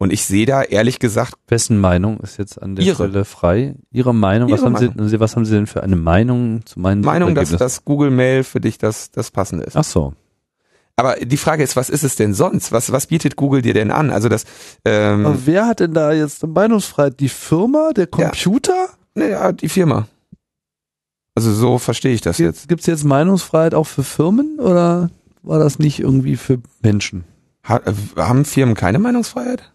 Und 0.04 0.12
ich 0.12 0.26
sehe 0.26 0.46
da 0.46 0.62
ehrlich 0.62 1.00
gesagt. 1.00 1.36
Wessen 1.48 1.80
Meinung 1.80 2.20
ist 2.20 2.38
jetzt 2.38 2.62
an 2.62 2.76
der 2.76 2.84
Ihre. 2.84 2.96
Stelle 2.96 3.24
frei? 3.24 3.76
Ihre 3.90 4.14
Meinung? 4.14 4.50
Ihre 4.50 4.58
was, 4.58 4.66
haben 4.66 4.74
Meinung. 4.74 5.08
Sie, 5.08 5.20
was 5.20 5.36
haben 5.36 5.46
Sie 5.46 5.56
denn 5.56 5.66
für 5.66 5.82
eine 5.82 5.96
Meinung 5.96 6.66
zu 6.66 6.80
meinen 6.80 7.02
Meinung, 7.02 7.36
dass 7.36 7.52
das 7.52 7.86
Google 7.86 8.12
Mail 8.12 8.44
für 8.44 8.60
dich 8.60 8.78
das, 8.78 9.12
das 9.12 9.32
Passende 9.32 9.64
ist. 9.64 9.78
Ach 9.78 9.84
so. 9.86 10.14
Aber 10.98 11.16
die 11.16 11.38
Frage 11.38 11.64
ist, 11.64 11.76
was 11.76 11.90
ist 11.90 12.04
es 12.04 12.18
denn 12.18 12.34
sonst? 12.34 12.72
Was, 12.72 12.92
was 12.92 13.08
bietet 13.08 13.36
Google 13.36 13.62
dir 13.62 13.74
denn 13.74 13.92
an? 13.92 14.12
Also 14.12 14.30
das, 14.30 14.44
ähm, 14.86 15.26
Aber 15.26 15.46
wer 15.46 15.68
hat 15.68 15.80
denn 15.80 15.94
da 15.94 16.12
jetzt 16.12 16.44
eine 16.44 16.54
Meinungsfreiheit? 16.54 17.20
Die 17.20 17.30
Firma, 17.30 17.92
der 17.96 18.08
Computer? 18.08 18.90
naja, 19.16 19.52
die 19.52 19.70
Firma. 19.70 20.08
Also 21.36 21.52
so 21.52 21.80
verstehe 21.80 22.14
ich 22.14 22.22
das 22.22 22.38
jetzt. 22.38 22.68
Gibt 22.68 22.82
es 22.82 22.88
jetzt 22.88 23.06
Meinungsfreiheit 23.06 23.74
auch 23.74 23.88
für 23.88 24.04
Firmen 24.04 24.60
oder 24.60 25.10
war 25.42 25.60
das 25.60 25.80
nicht 25.80 26.00
irgendwie 26.00 26.36
für 26.36 26.60
Menschen? 26.84 27.24
Ha, 27.68 27.82
haben 28.18 28.46
Firmen 28.46 28.76
keine 28.76 29.00
Meinungsfreiheit? 29.00 29.73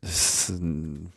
Das 0.00 0.48
ist 0.50 0.60
eine 0.60 1.10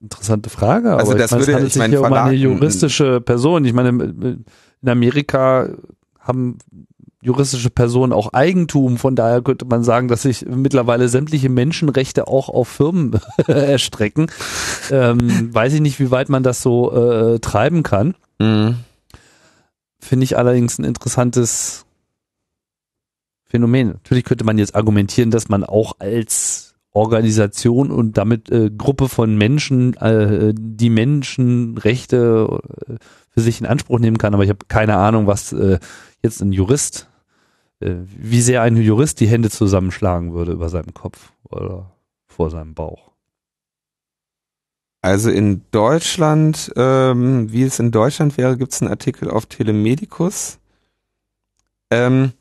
interessante 0.00 0.50
Frage. 0.50 0.94
Also 0.96 1.14
das 1.14 1.30
ich 1.30 1.30
meine, 1.32 1.40
würde- 1.46 1.52
es 1.52 1.54
handelt 1.54 1.66
ich 1.68 1.72
sich 1.74 1.80
meine, 1.80 1.90
hier 1.90 2.00
um 2.06 2.12
eine 2.12 2.34
juristische 2.34 3.20
Person. 3.20 3.64
Ich 3.64 3.72
meine, 3.72 3.88
in 4.80 4.88
Amerika 4.88 5.68
haben 6.20 6.58
juristische 7.20 7.70
Personen 7.70 8.12
auch 8.12 8.32
Eigentum. 8.32 8.96
Von 8.96 9.16
daher 9.16 9.42
könnte 9.42 9.64
man 9.64 9.82
sagen, 9.82 10.06
dass 10.08 10.22
sich 10.22 10.46
mittlerweile 10.46 11.08
sämtliche 11.08 11.48
Menschenrechte 11.48 12.28
auch 12.28 12.48
auf 12.48 12.68
Firmen 12.68 13.18
erstrecken. 13.48 14.30
Ähm, 14.90 15.52
weiß 15.52 15.72
ich 15.74 15.80
nicht, 15.80 15.98
wie 15.98 16.10
weit 16.12 16.28
man 16.28 16.42
das 16.44 16.62
so 16.62 16.92
äh, 16.94 17.38
treiben 17.40 17.82
kann. 17.82 18.14
Mhm. 18.38 18.76
Finde 20.00 20.24
ich 20.24 20.38
allerdings 20.38 20.78
ein 20.78 20.84
interessantes 20.84 21.84
Phänomen. 23.46 23.88
Natürlich 23.88 24.24
könnte 24.24 24.44
man 24.44 24.58
jetzt 24.58 24.74
argumentieren, 24.76 25.30
dass 25.32 25.48
man 25.48 25.64
auch 25.64 25.96
als 25.98 26.67
Organisation 26.98 27.90
und 27.90 28.18
damit 28.18 28.50
äh, 28.50 28.70
Gruppe 28.70 29.08
von 29.08 29.36
Menschen 29.36 29.94
äh, 29.96 30.52
die 30.56 30.90
Menschenrechte 30.90 32.60
äh, 32.88 32.94
für 33.30 33.40
sich 33.40 33.60
in 33.60 33.66
Anspruch 33.66 34.00
nehmen 34.00 34.18
kann, 34.18 34.34
aber 34.34 34.42
ich 34.42 34.50
habe 34.50 34.66
keine 34.66 34.96
Ahnung, 34.96 35.26
was 35.26 35.52
äh, 35.52 35.78
jetzt 36.22 36.40
ein 36.40 36.52
Jurist, 36.52 37.08
äh, 37.80 37.94
wie 38.04 38.40
sehr 38.40 38.62
ein 38.62 38.76
Jurist 38.76 39.20
die 39.20 39.28
Hände 39.28 39.48
zusammenschlagen 39.48 40.34
würde 40.34 40.52
über 40.52 40.68
seinem 40.68 40.92
Kopf 40.92 41.32
oder 41.48 41.92
vor 42.26 42.50
seinem 42.50 42.74
Bauch. 42.74 43.12
Also 45.00 45.30
in 45.30 45.62
Deutschland, 45.70 46.72
ähm, 46.74 47.52
wie 47.52 47.62
es 47.62 47.78
in 47.78 47.92
Deutschland 47.92 48.36
wäre, 48.36 48.56
gibt 48.56 48.72
es 48.72 48.82
einen 48.82 48.90
Artikel 48.90 49.30
auf 49.30 49.46
Telemedicus. 49.46 50.58
Ähm, 51.90 52.32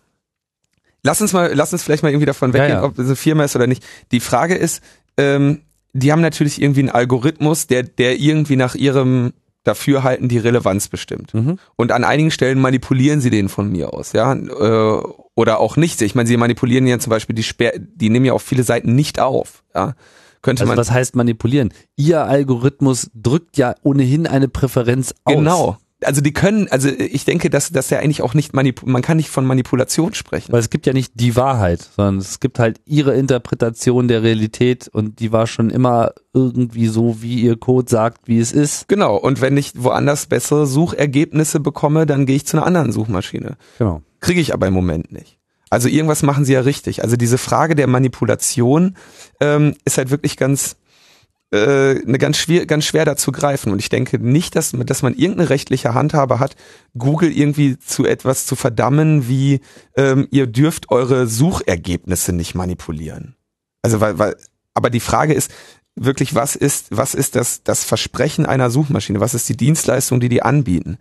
lass 1.07 1.21
uns 1.21 1.33
mal, 1.33 1.51
lass 1.53 1.73
uns 1.73 1.81
vielleicht 1.83 2.03
mal 2.03 2.09
irgendwie 2.09 2.25
davon 2.25 2.51
Ja, 2.51 2.55
weggehen, 2.55 2.79
ja. 2.79 2.83
ob 2.83 2.99
es 2.99 3.05
eine 3.05 3.15
Firma 3.15 3.43
ist 3.43 3.55
oder 3.55 3.65
nicht. 3.65 3.83
Die 4.11 4.19
Frage 4.19 4.55
ist, 4.55 4.81
ähm, 5.17 5.61
die 5.93 6.11
haben 6.11 6.21
natürlich 6.21 6.61
irgendwie 6.61 6.81
einen 6.81 6.89
Algorithmus, 6.89 7.65
der, 7.65 7.83
der 7.83 8.19
irgendwie 8.19 8.57
nach 8.57 8.75
ihrem 8.75 9.33
Dafürhalten 9.63 10.29
die 10.29 10.37
Relevanz 10.37 10.89
bestimmt. 10.89 11.33
Mhm. 11.33 11.57
Und 11.75 11.91
an 11.91 12.03
einigen 12.03 12.29
Stellen 12.29 12.59
manipulieren 12.59 13.21
sie 13.21 13.29
den 13.29 13.49
von 13.49 13.71
mir 13.71 13.93
aus, 13.93 14.13
ja, 14.13 14.33
äh, 14.33 15.01
oder 15.35 15.59
auch 15.59 15.77
nicht. 15.77 16.01
Ich 16.01 16.13
meine, 16.13 16.27
sie 16.27 16.37
manipulieren 16.37 16.85
ja 16.87 16.99
zum 16.99 17.09
Beispiel 17.09 17.35
die 17.35 17.43
Sperr, 17.43 17.73
die 17.77 18.09
nehmen 18.09 18.25
ja 18.25 18.33
auch 18.33 18.41
viele 18.41 18.63
Seiten 18.63 18.93
nicht 18.95 19.19
auf, 19.19 19.63
ja. 19.73 19.95
Könnte 20.43 20.61
Also 20.63 20.69
man 20.71 20.77
was 20.77 20.91
heißt 20.91 21.15
manipulieren? 21.15 21.73
Ihr 21.95 22.23
Algorithmus 22.23 23.09
drückt 23.15 23.57
ja 23.57 23.75
ohnehin 23.81 24.27
eine 24.27 24.47
Präferenz 24.47 25.15
aus. 25.23 25.33
Genau. 25.35 25.77
Also 26.03 26.21
die 26.21 26.31
können, 26.31 26.67
also 26.69 26.89
ich 26.89 27.25
denke, 27.25 27.49
dass, 27.49 27.71
dass 27.71 27.91
er 27.91 27.99
eigentlich 27.99 28.21
auch 28.21 28.35
nicht 28.35 28.53
man 28.53 29.01
kann 29.01 29.17
nicht 29.17 29.29
von 29.29 29.45
Manipulation 29.45 30.13
sprechen. 30.13 30.51
Weil 30.51 30.59
es 30.59 30.69
gibt 30.69 30.85
ja 30.85 30.93
nicht 30.93 31.13
die 31.15 31.35
Wahrheit, 31.35 31.87
sondern 31.95 32.17
es 32.17 32.39
gibt 32.39 32.59
halt 32.59 32.79
ihre 32.85 33.15
Interpretation 33.15 34.07
der 34.07 34.21
Realität 34.21 34.87
und 34.87 35.19
die 35.19 35.31
war 35.31 35.47
schon 35.47 35.71
immer 35.71 36.11
irgendwie 36.33 36.87
so, 36.87 37.21
wie 37.21 37.41
ihr 37.41 37.57
Code 37.57 37.89
sagt, 37.89 38.27
wie 38.27 38.39
es 38.39 38.51
ist. 38.51 38.87
Genau. 38.87 39.15
Und 39.15 39.41
wenn 39.41 39.57
ich 39.57 39.71
woanders 39.75 40.27
bessere 40.27 40.67
Suchergebnisse 40.67 41.59
bekomme, 41.59 42.05
dann 42.05 42.27
gehe 42.27 42.35
ich 42.35 42.45
zu 42.45 42.57
einer 42.57 42.65
anderen 42.67 42.91
Suchmaschine. 42.91 43.57
Genau. 43.79 44.03
Kriege 44.19 44.39
ich 44.39 44.53
aber 44.53 44.67
im 44.67 44.73
Moment 44.73 45.11
nicht. 45.11 45.37
Also 45.69 45.89
irgendwas 45.89 46.23
machen 46.23 46.45
sie 46.45 46.53
ja 46.53 46.61
richtig. 46.61 47.03
Also 47.03 47.17
diese 47.17 47.37
Frage 47.37 47.75
der 47.75 47.87
Manipulation 47.87 48.95
ähm, 49.41 49.73
ist 49.83 49.97
halt 49.97 50.11
wirklich 50.11 50.37
ganz 50.37 50.77
äh, 51.51 52.01
eine 52.01 52.17
ganz 52.17 52.37
schwer, 52.37 52.65
ganz 52.65 52.85
schwer 52.85 53.05
da 53.05 53.15
zu 53.15 53.31
greifen. 53.31 53.71
Und 53.71 53.79
ich 53.79 53.89
denke 53.89 54.19
nicht, 54.19 54.55
dass, 54.55 54.71
dass 54.71 55.01
man 55.01 55.13
irgendeine 55.13 55.49
rechtliche 55.49 55.93
Handhabe 55.93 56.39
hat, 56.39 56.55
Google 56.97 57.31
irgendwie 57.31 57.77
zu 57.79 58.05
etwas 58.05 58.45
zu 58.45 58.55
verdammen, 58.55 59.27
wie 59.27 59.61
ähm, 59.95 60.27
ihr 60.31 60.47
dürft 60.47 60.91
eure 60.91 61.27
Suchergebnisse 61.27 62.33
nicht 62.33 62.55
manipulieren. 62.55 63.35
Also 63.81 64.01
weil, 64.01 64.19
weil, 64.19 64.35
aber 64.73 64.89
die 64.89 64.99
Frage 64.99 65.33
ist 65.33 65.51
wirklich, 65.95 66.35
was 66.35 66.55
ist, 66.55 66.87
was 66.89 67.15
ist 67.15 67.35
das, 67.35 67.63
das 67.63 67.83
Versprechen 67.83 68.45
einer 68.45 68.69
Suchmaschine? 68.69 69.19
Was 69.19 69.33
ist 69.33 69.49
die 69.49 69.57
Dienstleistung, 69.57 70.19
die 70.19 70.29
die 70.29 70.43
anbieten? 70.43 70.97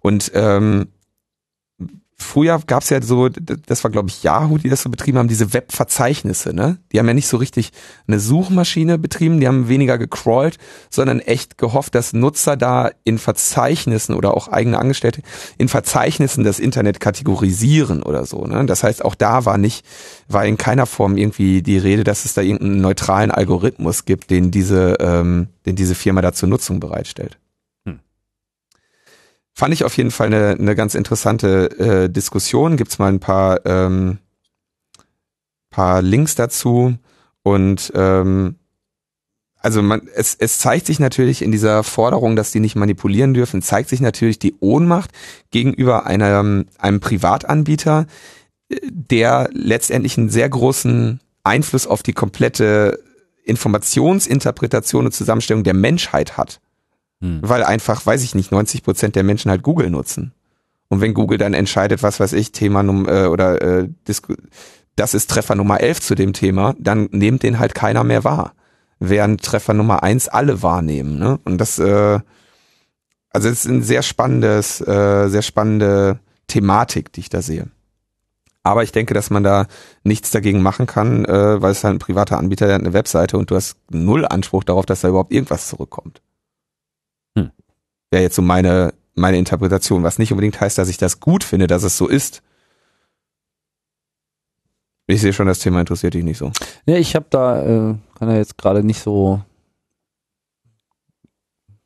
Und 0.00 0.30
ähm, 0.34 0.88
früher 2.20 2.60
gab 2.66 2.82
es 2.82 2.90
ja 2.90 3.00
so, 3.00 3.28
das 3.28 3.84
war 3.84 3.90
glaube 3.90 4.08
ich 4.08 4.22
Yahoo, 4.22 4.58
die 4.58 4.68
das 4.68 4.82
so 4.82 4.90
betrieben 4.90 5.18
haben, 5.18 5.28
diese 5.28 5.52
Webverzeichnisse, 5.52 6.52
ne? 6.52 6.78
Die 6.92 6.98
haben 6.98 7.06
ja 7.06 7.14
nicht 7.14 7.28
so 7.28 7.36
richtig 7.36 7.70
eine 8.06 8.18
Suchmaschine 8.18 8.98
betrieben, 8.98 9.40
die 9.40 9.46
haben 9.46 9.68
weniger 9.68 9.98
gecrawlt, 9.98 10.58
sondern 10.90 11.20
echt 11.20 11.58
gehofft, 11.58 11.94
dass 11.94 12.12
Nutzer 12.12 12.56
da 12.56 12.90
in 13.04 13.18
Verzeichnissen 13.18 14.14
oder 14.14 14.36
auch 14.36 14.48
eigene 14.48 14.78
Angestellte 14.78 15.22
in 15.58 15.68
Verzeichnissen 15.68 16.44
das 16.44 16.58
Internet 16.58 17.00
kategorisieren 17.00 18.02
oder 18.02 18.26
so, 18.26 18.44
ne? 18.44 18.66
Das 18.66 18.82
heißt, 18.82 19.04
auch 19.04 19.14
da 19.14 19.44
war 19.44 19.58
nicht, 19.58 19.86
war 20.28 20.44
in 20.44 20.58
keiner 20.58 20.86
Form 20.86 21.16
irgendwie 21.16 21.62
die 21.62 21.78
Rede, 21.78 22.04
dass 22.04 22.24
es 22.24 22.34
da 22.34 22.42
irgendeinen 22.42 22.80
neutralen 22.80 23.30
Algorithmus 23.30 24.04
gibt, 24.04 24.30
den 24.30 24.50
diese, 24.50 24.96
ähm, 25.00 25.48
den 25.66 25.76
diese 25.76 25.94
Firma 25.94 26.20
da 26.20 26.32
zur 26.32 26.48
Nutzung 26.48 26.80
bereitstellt 26.80 27.38
fand 29.58 29.74
ich 29.74 29.82
auf 29.82 29.96
jeden 29.96 30.12
Fall 30.12 30.28
eine, 30.28 30.50
eine 30.50 30.76
ganz 30.76 30.94
interessante 30.94 31.80
äh, 31.80 32.08
Diskussion. 32.08 32.76
Gibt's 32.76 33.00
mal 33.00 33.08
ein 33.08 33.18
paar, 33.18 33.66
ähm, 33.66 34.18
paar 35.68 36.00
Links 36.00 36.36
dazu 36.36 36.94
und 37.42 37.90
ähm, 37.96 38.54
also 39.58 39.82
man, 39.82 40.02
es, 40.14 40.36
es 40.38 40.58
zeigt 40.58 40.86
sich 40.86 41.00
natürlich 41.00 41.42
in 41.42 41.50
dieser 41.50 41.82
Forderung, 41.82 42.36
dass 42.36 42.52
die 42.52 42.60
nicht 42.60 42.76
manipulieren 42.76 43.34
dürfen, 43.34 43.60
zeigt 43.60 43.88
sich 43.88 44.00
natürlich 44.00 44.38
die 44.38 44.54
Ohnmacht 44.60 45.10
gegenüber 45.50 46.06
einem, 46.06 46.66
einem 46.78 47.00
Privatanbieter, 47.00 48.06
der 48.88 49.50
letztendlich 49.52 50.16
einen 50.18 50.30
sehr 50.30 50.48
großen 50.48 51.18
Einfluss 51.42 51.88
auf 51.88 52.04
die 52.04 52.12
komplette 52.12 53.02
Informationsinterpretation 53.42 55.06
und 55.06 55.12
Zusammenstellung 55.12 55.64
der 55.64 55.74
Menschheit 55.74 56.36
hat. 56.36 56.60
Hm. 57.20 57.40
Weil 57.42 57.64
einfach, 57.64 58.04
weiß 58.04 58.22
ich 58.22 58.34
nicht, 58.34 58.52
90 58.52 58.82
Prozent 58.82 59.16
der 59.16 59.24
Menschen 59.24 59.50
halt 59.50 59.62
Google 59.62 59.90
nutzen. 59.90 60.32
Und 60.88 61.00
wenn 61.00 61.14
Google 61.14 61.38
dann 61.38 61.54
entscheidet, 61.54 62.02
was 62.02 62.20
weiß 62.20 62.32
ich, 62.32 62.52
Thema 62.52 62.82
äh, 62.82 63.26
oder 63.26 63.60
äh, 63.60 63.88
Disku 64.06 64.34
das 64.98 65.14
ist 65.14 65.30
Treffer 65.30 65.54
Nummer 65.54 65.80
11 65.80 66.00
zu 66.00 66.14
dem 66.16 66.32
Thema, 66.32 66.74
dann 66.78 67.08
nimmt 67.12 67.44
den 67.44 67.58
halt 67.58 67.74
keiner 67.74 68.02
mehr 68.02 68.24
wahr. 68.24 68.54
Während 68.98 69.42
Treffer 69.44 69.72
Nummer 69.72 70.02
1 70.02 70.28
alle 70.28 70.62
wahrnehmen. 70.62 71.18
Ne? 71.18 71.38
Und 71.44 71.58
das, 71.58 71.78
äh, 71.78 72.18
also 73.30 73.48
es 73.48 73.64
ist 73.64 73.70
ein 73.70 73.82
sehr 73.82 74.02
spannendes, 74.02 74.80
äh, 74.80 75.28
sehr 75.28 75.42
spannende 75.42 76.18
Thematik, 76.48 77.12
die 77.12 77.20
ich 77.20 77.28
da 77.28 77.42
sehe. 77.42 77.68
Aber 78.64 78.82
ich 78.82 78.90
denke, 78.90 79.14
dass 79.14 79.30
man 79.30 79.44
da 79.44 79.66
nichts 80.02 80.32
dagegen 80.32 80.62
machen 80.62 80.86
kann, 80.86 81.24
äh, 81.24 81.62
weil 81.62 81.70
es 81.70 81.84
halt 81.84 81.94
ein 81.94 82.00
privater 82.00 82.38
Anbieter, 82.38 82.66
der 82.66 82.74
hat 82.74 82.82
eine 82.82 82.92
Webseite 82.92 83.38
und 83.38 83.50
du 83.50 83.54
hast 83.54 83.76
null 83.90 84.26
Anspruch 84.26 84.64
darauf, 84.64 84.84
dass 84.84 85.02
da 85.02 85.08
überhaupt 85.08 85.32
irgendwas 85.32 85.68
zurückkommt. 85.68 86.20
Wäre 88.10 88.22
jetzt 88.22 88.36
so 88.36 88.42
meine, 88.42 88.94
meine 89.14 89.38
Interpretation, 89.38 90.02
was 90.02 90.18
nicht 90.18 90.32
unbedingt 90.32 90.60
heißt, 90.60 90.78
dass 90.78 90.88
ich 90.88 90.96
das 90.96 91.20
gut 91.20 91.44
finde, 91.44 91.66
dass 91.66 91.82
es 91.82 91.96
so 91.96 92.08
ist. 92.08 92.42
Ich 95.06 95.20
sehe 95.22 95.32
schon, 95.32 95.46
das 95.46 95.58
Thema 95.58 95.80
interessiert 95.80 96.14
dich 96.14 96.24
nicht 96.24 96.38
so. 96.38 96.52
Ja, 96.86 96.96
ich 96.96 97.14
habe 97.14 97.26
da, 97.30 97.62
äh, 97.62 97.94
kann 98.14 98.28
ja 98.28 98.36
jetzt 98.36 98.58
gerade 98.58 98.84
nicht 98.84 99.00
so, 99.00 99.42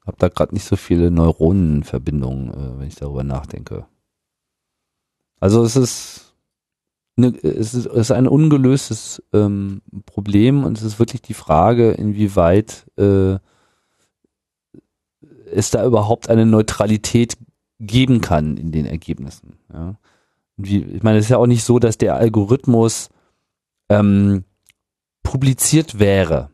habe 0.04 0.16
da 0.18 0.28
gerade 0.28 0.54
nicht 0.54 0.64
so 0.64 0.74
viele 0.76 1.10
Neuronenverbindungen, 1.10 2.50
äh, 2.50 2.80
wenn 2.80 2.88
ich 2.88 2.96
darüber 2.96 3.22
nachdenke. 3.22 3.86
Also 5.38 5.62
es 5.62 5.76
ist, 5.76 6.34
eine, 7.16 7.28
es 7.42 7.74
ist, 7.74 7.86
es 7.86 7.94
ist 7.94 8.10
ein 8.10 8.26
ungelöstes 8.26 9.22
ähm, 9.32 9.82
Problem 10.06 10.64
und 10.64 10.78
es 10.78 10.84
ist 10.84 10.98
wirklich 10.98 11.22
die 11.22 11.34
Frage, 11.34 11.92
inwieweit 11.92 12.86
äh, 12.96 13.38
es 15.54 15.70
da 15.70 15.84
überhaupt 15.84 16.28
eine 16.30 16.46
Neutralität 16.46 17.36
geben 17.80 18.20
kann 18.20 18.56
in 18.56 18.72
den 18.72 18.86
Ergebnissen. 18.86 19.54
Ja. 19.72 19.96
Wie, 20.56 20.78
ich 20.82 21.02
meine, 21.02 21.18
es 21.18 21.24
ist 21.26 21.30
ja 21.30 21.38
auch 21.38 21.46
nicht 21.46 21.64
so, 21.64 21.78
dass 21.78 21.98
der 21.98 22.14
Algorithmus 22.16 23.08
ähm, 23.88 24.44
publiziert 25.22 25.98
wäre. 25.98 26.50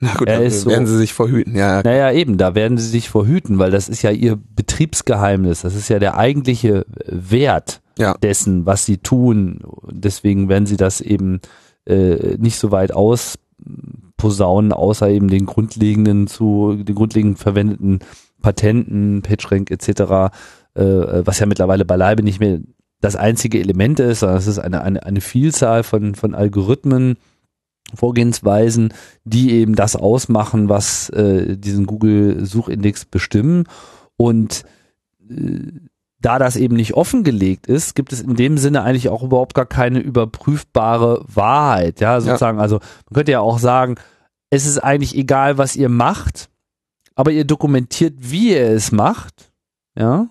Na 0.00 0.14
gut, 0.14 0.28
ist 0.28 0.66
werden 0.66 0.86
so- 0.86 0.92
sie 0.94 0.98
sich 0.98 1.12
vorhüten. 1.12 1.54
Ja, 1.54 1.80
Naja, 1.82 2.10
eben, 2.12 2.36
da 2.36 2.54
werden 2.56 2.76
sie 2.76 2.88
sich 2.88 3.08
vorhüten, 3.08 3.58
weil 3.58 3.70
das 3.70 3.88
ist 3.88 4.02
ja 4.02 4.10
ihr 4.10 4.36
Betriebsgeheimnis. 4.36 5.62
Das 5.62 5.74
ist 5.76 5.88
ja 5.88 5.98
der 6.00 6.16
eigentliche 6.18 6.84
Wert 7.06 7.80
Ja. 7.98 8.14
dessen, 8.14 8.66
was 8.66 8.84
sie 8.84 8.98
tun. 8.98 9.60
Deswegen 9.90 10.48
werden 10.48 10.66
sie 10.66 10.76
das 10.76 11.00
eben 11.00 11.40
äh, 11.86 12.36
nicht 12.38 12.58
so 12.58 12.70
weit 12.72 12.92
ausposaunen, 14.22 14.72
außer 14.72 15.08
eben 15.08 15.28
den 15.28 15.46
grundlegenden 15.46 16.26
zu, 16.26 16.76
den 16.78 16.94
grundlegend 16.94 17.38
verwendeten 17.38 18.00
Patenten, 18.40 19.22
PageRank 19.22 19.70
etc., 19.70 20.32
äh, 20.74 21.26
was 21.26 21.38
ja 21.38 21.46
mittlerweile 21.46 21.84
beileibe 21.84 22.22
nicht 22.22 22.40
mehr 22.40 22.60
das 23.00 23.16
einzige 23.16 23.58
Element 23.58 23.98
ist, 24.00 24.20
sondern 24.20 24.38
es 24.38 24.46
ist 24.46 24.58
eine, 24.58 24.82
eine, 24.82 25.04
eine 25.04 25.20
Vielzahl 25.20 25.82
von, 25.82 26.14
von 26.14 26.34
Algorithmen, 26.34 27.16
Vorgehensweisen, 27.94 28.94
die 29.24 29.52
eben 29.52 29.74
das 29.74 29.96
ausmachen, 29.96 30.68
was 30.68 31.10
äh, 31.10 31.56
diesen 31.58 31.86
Google-Suchindex 31.86 33.04
bestimmen. 33.06 33.64
Und 34.16 34.64
äh, 35.28 35.72
da 36.22 36.38
das 36.38 36.56
eben 36.56 36.76
nicht 36.76 36.94
offengelegt 36.94 37.66
ist, 37.66 37.94
gibt 37.94 38.12
es 38.12 38.20
in 38.20 38.34
dem 38.36 38.58
Sinne 38.58 38.82
eigentlich 38.82 39.08
auch 39.08 39.22
überhaupt 39.22 39.54
gar 39.54 39.66
keine 39.66 39.98
überprüfbare 39.98 41.24
Wahrheit. 41.26 42.00
Ja, 42.00 42.20
sozusagen. 42.20 42.60
Also 42.60 42.76
man 42.78 43.14
könnte 43.14 43.32
ja 43.32 43.40
auch 43.40 43.58
sagen, 43.58 43.96
es 44.50 44.66
ist 44.66 44.78
eigentlich 44.78 45.16
egal, 45.16 45.58
was 45.58 45.76
ihr 45.76 45.88
macht, 45.88 46.48
aber 47.14 47.32
ihr 47.32 47.44
dokumentiert, 47.44 48.14
wie 48.18 48.54
ihr 48.54 48.70
es 48.70 48.92
macht. 48.92 49.52
Ja. 49.98 50.28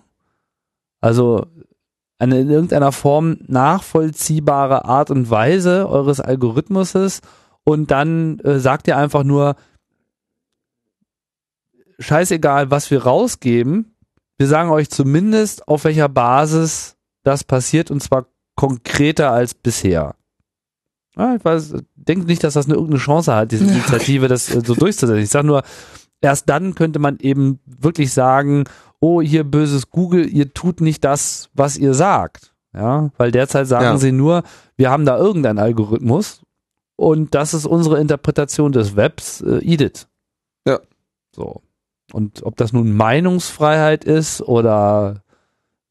Also 1.00 1.46
eine 2.18 2.40
in 2.40 2.50
irgendeiner 2.50 2.92
Form 2.92 3.38
nachvollziehbare 3.46 4.84
Art 4.84 5.10
und 5.10 5.28
Weise 5.28 5.88
eures 5.88 6.20
Algorithmuses 6.20 7.20
und 7.64 7.90
dann 7.90 8.38
äh, 8.40 8.58
sagt 8.58 8.88
ihr 8.88 8.96
einfach 8.96 9.24
nur, 9.24 9.56
scheißegal, 11.98 12.70
was 12.70 12.90
wir 12.90 13.04
rausgeben, 13.04 13.91
wir 14.42 14.48
sagen 14.48 14.70
euch 14.70 14.90
zumindest, 14.90 15.68
auf 15.68 15.84
welcher 15.84 16.08
Basis 16.08 16.96
das 17.22 17.44
passiert 17.44 17.92
und 17.92 18.02
zwar 18.02 18.26
konkreter 18.56 19.30
als 19.30 19.54
bisher. 19.54 20.16
Ja, 21.16 21.36
ich 21.36 21.44
weiß, 21.44 21.74
denke 21.94 22.26
nicht, 22.26 22.42
dass 22.42 22.54
das 22.54 22.66
eine 22.66 22.74
irgendeine 22.74 22.98
Chance 22.98 23.32
hat, 23.32 23.52
diese. 23.52 23.64
Initiative, 23.72 24.26
das 24.26 24.52
äh, 24.52 24.60
so 24.64 24.74
durchzusetzen. 24.74 25.22
Ich 25.22 25.30
sage 25.30 25.46
nur, 25.46 25.62
erst 26.20 26.48
dann 26.48 26.74
könnte 26.74 26.98
man 26.98 27.18
eben 27.20 27.60
wirklich 27.66 28.12
sagen, 28.12 28.64
oh, 28.98 29.22
hier 29.22 29.44
böses 29.44 29.90
Google, 29.90 30.26
ihr 30.28 30.52
tut 30.52 30.80
nicht 30.80 31.04
das, 31.04 31.48
was 31.54 31.76
ihr 31.76 31.94
sagt. 31.94 32.52
Ja, 32.74 33.10
weil 33.18 33.30
derzeit 33.30 33.68
sagen 33.68 33.84
Ja. 33.84 33.96
sie 33.98 34.10
nur, 34.10 34.42
wir 34.76 34.90
haben 34.90 35.06
da 35.06 35.18
irgendeinen 35.18 35.60
Algorithmus 35.60 36.42
und 36.96 37.32
das 37.36 37.54
ist 37.54 37.64
unsere 37.66 38.00
Interpretation 38.00 38.72
des 38.72 38.96
Webs, 38.96 39.40
äh, 39.42 39.58
edit. 39.62 40.08
Ja. 40.66 40.80
So. 41.32 41.62
Und 42.12 42.42
ob 42.44 42.56
das 42.56 42.72
nun 42.72 42.92
Meinungsfreiheit 42.92 44.04
ist 44.04 44.42
oder 44.42 45.22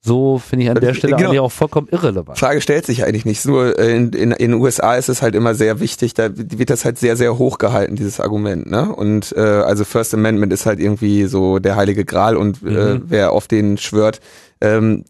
so, 0.03 0.39
finde 0.39 0.65
ich 0.65 0.71
an 0.71 0.79
der 0.79 0.93
Stelle 0.95 1.15
Genau. 1.15 1.29
eigentlich 1.29 1.39
auch 1.41 1.51
vollkommen 1.51 1.87
irrelevant. 1.91 2.39
Frage 2.39 2.59
stellt 2.61 2.85
sich 2.87 3.03
eigentlich 3.03 3.25
nicht. 3.25 3.45
Nur 3.45 3.77
äh, 3.77 3.95
in, 3.95 4.13
in, 4.13 4.31
in 4.31 4.51
den 4.51 4.53
USA 4.59 4.95
ist 4.95 5.09
es 5.09 5.21
halt 5.21 5.35
immer 5.35 5.53
sehr 5.53 5.79
wichtig, 5.79 6.15
da 6.15 6.29
wird 6.35 6.71
das 6.71 6.85
halt 6.85 6.97
sehr, 6.97 7.15
sehr 7.15 7.37
hoch 7.37 7.59
gehalten, 7.59 7.95
dieses 7.95 8.19
Argument. 8.19 8.69
Ne? 8.69 8.93
Und 8.93 9.31
äh, 9.37 9.39
also 9.41 9.85
First 9.85 10.13
Amendment 10.15 10.51
ist 10.53 10.65
halt 10.65 10.79
irgendwie 10.79 11.25
so 11.25 11.59
der 11.59 11.75
heilige 11.75 12.03
Gral 12.03 12.35
und 12.35 12.63
äh, 12.63 12.95
Mhm. 12.95 13.03
wer 13.07 13.31
auf 13.31 13.47
den 13.47 13.77
schwört, 13.77 14.21
ähm, 14.59 15.05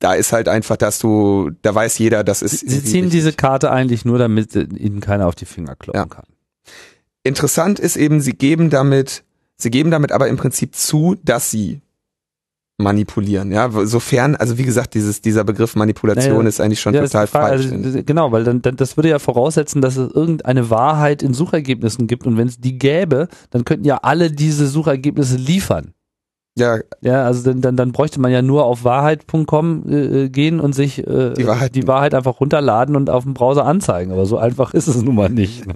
da 0.00 0.12
ist 0.12 0.34
halt 0.34 0.48
einfach, 0.48 0.76
dass 0.76 0.98
du, 0.98 1.50
da 1.62 1.74
weiß 1.74 1.96
jeder, 1.96 2.24
das 2.24 2.42
ist. 2.42 2.60
Sie 2.60 2.84
ziehen 2.84 3.08
diese 3.08 3.32
Karte 3.32 3.70
eigentlich 3.70 4.04
nur, 4.04 4.18
damit 4.18 4.54
äh, 4.54 4.64
ihnen 4.64 5.00
keiner 5.00 5.26
auf 5.26 5.34
die 5.34 5.46
Finger 5.46 5.76
kloppen 5.76 5.98
Ja. 6.02 6.06
kann. 6.06 6.26
Interessant 7.22 7.78
ist 7.78 7.96
eben, 7.96 8.20
sie 8.20 8.34
geben 8.34 8.68
damit, 8.68 9.24
sie 9.64 9.70
geben 9.70 9.90
damit 9.90 10.12
aber 10.12 10.28
im 10.28 10.36
Prinzip 10.36 10.76
zu, 10.76 11.16
dass 11.24 11.50
sie 11.50 11.80
manipulieren, 12.76 13.52
ja, 13.52 13.70
sofern, 13.86 14.34
also 14.34 14.58
wie 14.58 14.64
gesagt, 14.64 14.94
dieses, 14.94 15.20
dieser 15.20 15.44
Begriff 15.44 15.76
Manipulation 15.76 16.38
Naja, 16.38 16.48
ist 16.48 16.60
eigentlich 16.60 16.80
schon 16.80 16.92
Ja, 16.92 17.02
total 17.02 17.28
falsch. 17.28 17.70
Also, 17.70 18.02
genau, 18.04 18.32
weil 18.32 18.42
dann, 18.42 18.62
dann 18.62 18.74
das 18.74 18.96
würde 18.96 19.10
ja 19.10 19.20
voraussetzen, 19.20 19.80
dass 19.80 19.96
es 19.96 20.12
irgendeine 20.12 20.70
Wahrheit 20.70 21.22
in 21.22 21.34
Suchergebnissen 21.34 22.08
gibt 22.08 22.26
und 22.26 22.36
wenn 22.36 22.48
es 22.48 22.58
die 22.58 22.76
gäbe, 22.76 23.28
dann 23.50 23.64
könnten 23.64 23.84
ja 23.84 23.98
alle 24.02 24.32
diese 24.32 24.66
Suchergebnisse 24.66 25.36
liefern. 25.36 25.92
ja, 26.58 26.78
Ja, 27.00 27.22
also 27.24 27.44
dann, 27.48 27.60
dann, 27.60 27.76
dann 27.76 27.92
bräuchte 27.92 28.20
man 28.20 28.32
ja 28.32 28.42
nur 28.42 28.64
auf 28.64 28.82
wahrheit.com 28.82 29.84
äh, 29.88 30.28
gehen 30.28 30.58
und 30.58 30.72
sich 30.74 30.98
äh, 31.06 31.32
Die 31.34 31.46
Wahrheit- 31.46 31.76
die 31.76 31.86
Wahrheit 31.86 32.12
einfach 32.12 32.40
runterladen 32.40 32.96
und 32.96 33.08
auf 33.08 33.22
dem 33.22 33.34
Browser 33.34 33.66
anzeigen. 33.66 34.10
Aber 34.10 34.26
so 34.26 34.36
einfach 34.36 34.74
ist 34.74 34.88
es 34.88 35.00
nun 35.00 35.14
mal 35.14 35.30
nicht. 35.30 35.64
Ne? 35.64 35.74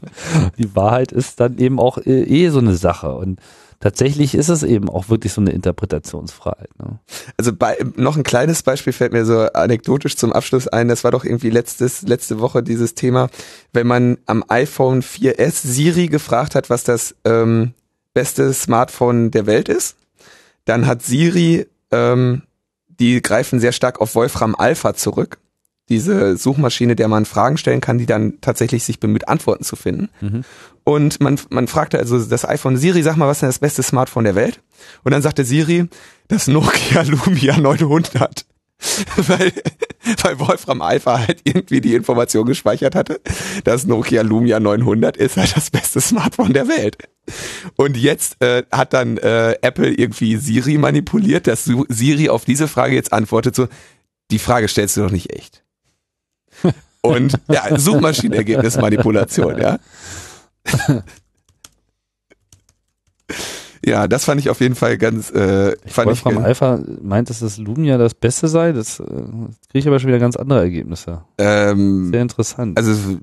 Die 0.58 0.74
Wahrheit 0.74 1.12
ist 1.12 1.38
dann 1.38 1.58
eben 1.58 1.78
auch 1.78 1.98
äh, 1.98 2.22
eh 2.24 2.48
so 2.48 2.58
eine 2.58 2.74
Sache. 2.74 3.14
Und 3.14 3.38
tatsächlich 3.80 4.34
ist 4.34 4.48
es 4.48 4.62
eben 4.62 4.88
auch 4.88 5.08
wirklich 5.08 5.32
so 5.32 5.40
eine 5.40 5.50
Interpretationsfreiheit. 5.50 6.70
Ne? 6.78 6.98
Also 7.36 7.52
bei, 7.52 7.76
noch 7.96 8.16
ein 8.16 8.22
kleines 8.22 8.62
Beispiel 8.62 8.92
fällt 8.92 9.12
mir 9.12 9.24
so 9.24 9.40
anekdotisch 9.40 10.16
zum 10.16 10.32
Abschluss 10.32 10.68
ein. 10.68 10.88
Das 10.88 11.04
war 11.04 11.10
doch 11.10 11.24
irgendwie 11.24 11.50
letztes, 11.50 12.02
letzte 12.02 12.40
Woche 12.40 12.62
dieses 12.62 12.94
Thema, 12.94 13.28
wenn 13.72 13.86
man 13.86 14.18
am 14.26 14.44
iPhone 14.48 15.02
4S 15.02 15.66
Siri 15.66 16.08
gefragt 16.08 16.54
hat, 16.54 16.70
was 16.70 16.84
das 16.84 17.14
ähm, 17.24 17.74
beste 18.14 18.52
Smartphone 18.52 19.30
der 19.30 19.46
Welt 19.46 19.68
ist, 19.68 19.96
dann 20.64 20.86
hat 20.86 21.02
Siri, 21.02 21.66
ähm, 21.92 22.42
die 22.88 23.22
greifen 23.22 23.60
sehr 23.60 23.72
stark 23.72 24.00
auf 24.00 24.14
Wolfram 24.14 24.56
Alpha 24.56 24.94
zurück. 24.94 25.38
Diese 25.88 26.36
Suchmaschine, 26.36 26.96
der 26.96 27.08
man 27.08 27.24
Fragen 27.24 27.56
stellen 27.56 27.80
kann, 27.80 27.96
die 27.96 28.04
dann 28.04 28.40
tatsächlich 28.40 28.84
sich 28.84 29.00
bemüht, 29.00 29.28
Antworten 29.28 29.64
zu 29.64 29.76
finden. 29.76 30.10
Mhm. 30.20 30.44
Und 30.88 31.20
man, 31.20 31.38
man 31.50 31.68
fragte 31.68 31.98
also 31.98 32.18
das 32.18 32.48
iPhone, 32.48 32.78
Siri, 32.78 33.02
sag 33.02 33.16
mal, 33.16 33.28
was 33.28 33.36
ist 33.36 33.40
denn 33.42 33.50
das 33.50 33.58
beste 33.58 33.82
Smartphone 33.82 34.24
der 34.24 34.34
Welt? 34.34 34.62
Und 35.04 35.12
dann 35.12 35.20
sagte 35.20 35.44
Siri, 35.44 35.86
das 36.28 36.48
Nokia 36.48 37.02
Lumia 37.26 37.58
900. 37.58 38.46
weil, 39.16 39.52
weil 40.22 40.38
Wolfram 40.38 40.80
Alpha 40.80 41.18
halt 41.26 41.42
irgendwie 41.44 41.82
die 41.82 41.94
Information 41.94 42.46
gespeichert 42.46 42.94
hatte, 42.94 43.20
das 43.64 43.84
Nokia 43.84 44.22
Lumia 44.22 44.60
900 44.60 45.18
ist 45.18 45.36
halt 45.36 45.54
das 45.54 45.68
beste 45.68 46.00
Smartphone 46.00 46.54
der 46.54 46.68
Welt. 46.68 46.96
Und 47.76 47.98
jetzt 47.98 48.42
äh, 48.42 48.62
hat 48.72 48.94
dann 48.94 49.18
äh, 49.18 49.56
Apple 49.60 49.92
irgendwie 49.92 50.38
Siri 50.38 50.78
manipuliert, 50.78 51.48
dass 51.48 51.70
Siri 51.90 52.30
auf 52.30 52.46
diese 52.46 52.66
Frage 52.66 52.94
jetzt 52.94 53.12
antwortet 53.12 53.54
so, 53.54 53.68
die 54.30 54.38
Frage 54.38 54.68
stellst 54.68 54.96
du 54.96 55.02
doch 55.02 55.10
nicht 55.10 55.34
echt. 55.34 55.62
Und 57.02 57.34
ja, 57.48 57.78
Suchmaschinenergebnismanipulation, 57.78 59.58
ja. 59.58 59.78
Ja, 63.84 64.08
das 64.08 64.24
fand 64.24 64.40
ich 64.40 64.50
auf 64.50 64.60
jeden 64.60 64.74
Fall 64.74 64.98
ganz, 64.98 65.30
äh, 65.30 65.76
fand 65.86 66.10
ich, 66.10 66.24
Wolfram 66.24 66.44
Alpha 66.44 66.80
meint, 67.00 67.30
dass 67.30 67.40
das 67.40 67.58
Lumia 67.58 67.96
das 67.96 68.14
Beste 68.14 68.48
sei. 68.48 68.72
Das 68.72 69.00
äh, 69.00 69.04
kriege 69.04 69.50
ich 69.72 69.86
aber 69.86 69.98
schon 69.98 70.08
wieder 70.08 70.18
ganz 70.18 70.36
andere 70.36 70.60
Ergebnisse. 70.60 71.22
ähm, 71.38 72.10
Sehr 72.10 72.22
interessant. 72.22 72.76
also 72.76 73.18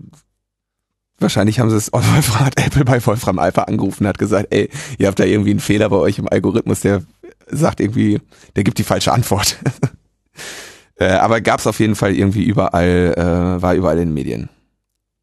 wahrscheinlich 1.20 1.60
haben 1.60 1.70
sie 1.70 1.78
es, 1.78 1.91
Wolfram 1.91 2.46
hat 2.46 2.60
Apple 2.60 2.86
bei 2.86 3.06
Wolfram 3.06 3.39
Alpha 3.39 3.64
angerufen 3.64 4.04
und 4.04 4.08
hat 4.08 4.18
gesagt, 4.18 4.48
ey, 4.52 4.70
ihr 4.98 5.08
habt 5.08 5.20
da 5.20 5.26
irgendwie 5.26 5.52
einen 5.52 5.60
Fehler 5.60 5.89
bei 5.89 5.98
euch 5.98 6.20
im 6.20 6.30
Algorithmus, 6.30 6.80
der 6.80 7.04
sagt 7.48 7.80
irgendwie, 7.80 8.20
der 8.56 8.64
gibt 8.64 8.78
die 8.78 8.84
falsche 8.84 9.12
Antwort. 9.12 9.58
äh, 10.96 11.10
aber 11.10 11.41
gab 11.41 11.60
es 11.60 11.68
auf 11.68 11.80
jeden 11.80 11.96
Fall 11.96 12.14
irgendwie 12.14 12.43
überall, 12.43 13.14
äh, 13.18 13.62
war 13.62 13.76
überall 13.76 14.00
in 14.00 14.10
den 14.10 14.14
Medien. 14.14 14.50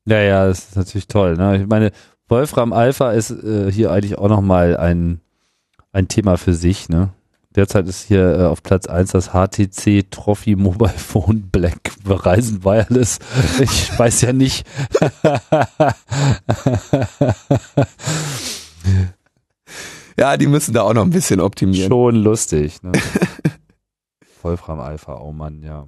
Ja, 0.05 0.21
ja, 0.21 0.47
das 0.47 0.69
ist 0.69 0.77
natürlich 0.77 1.07
toll. 1.07 1.37
Ne? 1.37 1.63
Ich 1.63 1.69
meine, 1.69 1.93
Wolfram 2.29 2.73
Alpha 2.73 3.13
ist 3.13 3.31
äh, 3.31 3.71
hier 3.71 3.91
eigentlich 3.91 4.19
auch 4.19 4.29
nochmal 4.29 4.77
ein, 4.77 5.21
ein 5.93 6.09
Thema 6.09 6.37
für 6.37 6.55
sich. 6.55 6.89
Ne? 6.89 7.11
Derzeit 7.55 7.87
ist 7.87 8.05
hier 8.05 8.39
äh, 8.39 8.45
auf 8.45 8.63
Platz 8.63 8.87
1 8.87 9.13
das 9.13 9.31
HTC 9.33 10.11
Trophy 10.11 10.57
Mobile 10.57 10.91
Phone 10.91 11.51
Black 11.51 11.93
Verizon 12.05 12.65
Wireless. 12.65 13.19
Ich 13.61 13.99
weiß 13.99 14.23
ja 14.23 14.33
nicht. 14.33 14.67
Ja, 20.19 20.37
die 20.37 20.47
müssen 20.47 20.75
da 20.75 20.83
auch 20.83 20.95
noch 20.95 21.03
ein 21.03 21.11
bisschen 21.11 21.41
optimieren. 21.41 21.91
Schon 21.91 22.17
lustig. 22.17 22.83
Ne? 22.83 22.93
Wolfram 24.43 24.81
Alpha, 24.81 25.19
oh 25.21 25.33
Mann, 25.33 25.63
ja. 25.63 25.87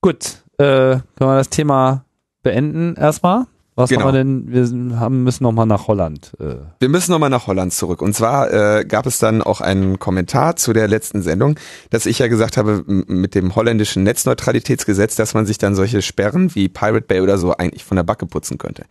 Gut, 0.00 0.42
äh, 0.58 0.98
können 0.98 1.02
wir 1.18 1.38
das 1.38 1.48
Thema 1.48 2.04
beenden 2.42 2.96
erstmal? 2.96 3.46
Was 3.76 3.90
Genau. 3.90 4.02
haben 4.04 4.14
wir 4.14 4.18
denn? 4.64 4.90
Wir 4.92 5.00
haben, 5.00 5.24
müssen 5.24 5.42
nochmal 5.42 5.66
nach 5.66 5.88
Holland. 5.88 6.32
Äh, 6.38 6.56
Wir 6.78 6.88
müssen 6.88 7.10
nochmal 7.10 7.30
nach 7.30 7.48
Holland 7.48 7.72
zurück. 7.72 8.02
Und 8.02 8.14
zwar 8.14 8.52
äh, 8.52 8.84
gab 8.84 9.04
es 9.06 9.18
dann 9.18 9.42
auch 9.42 9.60
einen 9.60 9.98
Kommentar 9.98 10.54
zu 10.54 10.72
der 10.72 10.86
letzten 10.86 11.22
Sendung, 11.22 11.58
dass 11.90 12.06
ich 12.06 12.20
ja 12.20 12.28
gesagt 12.28 12.56
habe, 12.56 12.84
mit 12.86 13.34
dem 13.34 13.56
holländischen 13.56 14.04
Netzneutralitätsgesetz, 14.04 15.16
dass 15.16 15.34
man 15.34 15.44
sich 15.44 15.58
dann 15.58 15.74
solche 15.74 16.02
Sperren 16.02 16.54
wie 16.54 16.68
Pirate 16.68 17.06
Bay 17.06 17.20
oder 17.20 17.36
so 17.36 17.56
eigentlich 17.56 17.82
von 17.84 17.96
der 17.96 18.04
Backe 18.04 18.26
putzen 18.26 18.58
könnte. 18.58 18.84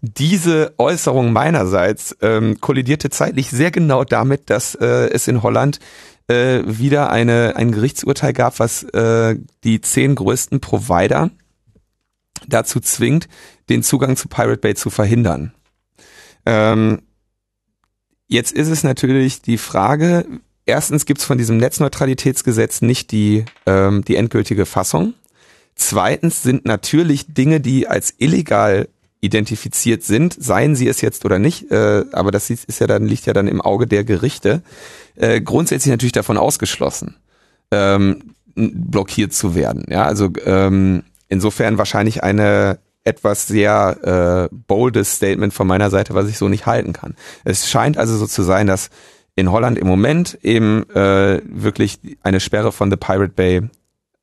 Diese 0.00 0.74
Äußerung 0.78 1.32
meinerseits 1.32 2.16
ähm, 2.20 2.60
kollidierte 2.60 3.10
zeitlich 3.10 3.50
sehr 3.50 3.70
genau 3.70 4.02
damit, 4.02 4.50
dass 4.50 4.74
äh, 4.74 5.10
es 5.12 5.28
in 5.28 5.44
Holland 5.44 5.78
äh, 6.26 6.62
wieder 6.66 7.10
eine, 7.10 7.54
ein 7.54 7.70
Gerichtsurteil 7.70 8.32
gab, 8.32 8.58
was 8.58 8.82
äh, 8.82 9.36
die 9.62 9.80
zehn 9.80 10.14
größten 10.16 10.60
Provider 10.60 11.30
dazu 12.48 12.80
zwingt, 12.80 13.28
den 13.68 13.82
Zugang 13.82 14.16
zu 14.16 14.28
Pirate 14.28 14.58
Bay 14.58 14.74
zu 14.74 14.90
verhindern. 14.90 15.52
Ähm, 16.46 17.02
jetzt 18.26 18.52
ist 18.52 18.68
es 18.68 18.84
natürlich 18.84 19.42
die 19.42 19.58
Frage, 19.58 20.26
erstens 20.66 21.06
gibt 21.06 21.20
es 21.20 21.26
von 21.26 21.38
diesem 21.38 21.56
Netzneutralitätsgesetz 21.56 22.82
nicht 22.82 23.12
die, 23.12 23.44
ähm, 23.66 24.04
die 24.04 24.16
endgültige 24.16 24.66
Fassung. 24.66 25.14
Zweitens 25.74 26.42
sind 26.42 26.64
natürlich 26.66 27.32
Dinge, 27.34 27.60
die 27.60 27.88
als 27.88 28.14
illegal 28.18 28.88
identifiziert 29.20 30.02
sind, 30.02 30.36
seien 30.38 30.76
sie 30.76 30.86
es 30.86 31.00
jetzt 31.00 31.24
oder 31.24 31.38
nicht, 31.38 31.70
äh, 31.70 32.04
aber 32.12 32.30
das 32.30 32.50
ist 32.50 32.78
ja 32.78 32.86
dann, 32.86 33.06
liegt 33.06 33.24
ja 33.24 33.32
dann 33.32 33.48
im 33.48 33.62
Auge 33.62 33.86
der 33.86 34.04
Gerichte, 34.04 34.62
äh, 35.16 35.40
grundsätzlich 35.40 35.90
natürlich 35.90 36.12
davon 36.12 36.36
ausgeschlossen, 36.36 37.16
ähm, 37.70 38.34
blockiert 38.54 39.32
zu 39.32 39.54
werden. 39.54 39.86
Ja, 39.88 40.04
also 40.04 40.30
ähm, 40.44 41.04
insofern 41.34 41.76
wahrscheinlich 41.78 42.22
eine 42.22 42.78
etwas 43.04 43.46
sehr 43.46 44.48
äh, 44.50 44.54
boldes 44.66 45.16
Statement 45.16 45.52
von 45.52 45.66
meiner 45.66 45.90
Seite, 45.90 46.14
was 46.14 46.28
ich 46.28 46.38
so 46.38 46.48
nicht 46.48 46.64
halten 46.64 46.94
kann. 46.94 47.14
Es 47.44 47.68
scheint 47.68 47.98
also 47.98 48.16
so 48.16 48.26
zu 48.26 48.42
sein, 48.42 48.66
dass 48.66 48.88
in 49.36 49.50
Holland 49.50 49.76
im 49.78 49.86
Moment 49.86 50.38
eben 50.42 50.88
äh, 50.90 51.42
wirklich 51.44 51.98
eine 52.22 52.40
Sperre 52.40 52.72
von 52.72 52.90
The 52.90 52.96
Pirate 52.96 53.32
Bay 53.34 53.62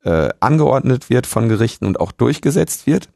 äh, 0.04 0.30
angeordnet 0.40 1.10
wird 1.10 1.28
von 1.28 1.50
Gerichten 1.50 1.86
und 1.86 2.00
auch 2.00 2.12
durchgesetzt 2.12 2.88
wird. 2.88 3.10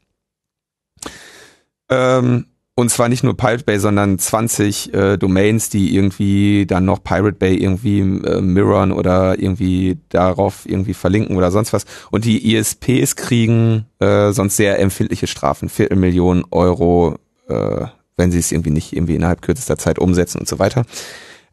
Ähm, 1.88 2.46
und 2.78 2.90
zwar 2.90 3.08
nicht 3.08 3.24
nur 3.24 3.34
Pirate 3.34 3.64
Bay, 3.64 3.78
sondern 3.78 4.18
20 4.18 4.92
äh, 4.92 5.16
Domains, 5.16 5.70
die 5.70 5.96
irgendwie 5.96 6.66
dann 6.66 6.84
noch 6.84 7.02
Pirate 7.02 7.38
Bay 7.38 7.56
irgendwie 7.56 8.00
äh, 8.00 8.42
mirrorn 8.42 8.92
oder 8.92 9.38
irgendwie 9.38 9.98
darauf 10.10 10.68
irgendwie 10.68 10.92
verlinken 10.92 11.38
oder 11.38 11.50
sonst 11.50 11.72
was. 11.72 11.86
Und 12.10 12.26
die 12.26 12.54
ISPs 12.54 13.16
kriegen 13.16 13.86
äh, 13.98 14.30
sonst 14.32 14.56
sehr 14.56 14.78
empfindliche 14.78 15.26
Strafen, 15.26 15.70
Viertelmillionen 15.70 16.44
Euro, 16.50 17.16
äh, 17.48 17.86
wenn 18.18 18.30
sie 18.30 18.38
es 18.38 18.52
irgendwie 18.52 18.72
nicht 18.72 18.92
irgendwie 18.92 19.14
innerhalb 19.14 19.40
kürzester 19.40 19.78
Zeit 19.78 19.98
umsetzen 19.98 20.38
und 20.40 20.46
so 20.46 20.58
weiter. 20.58 20.84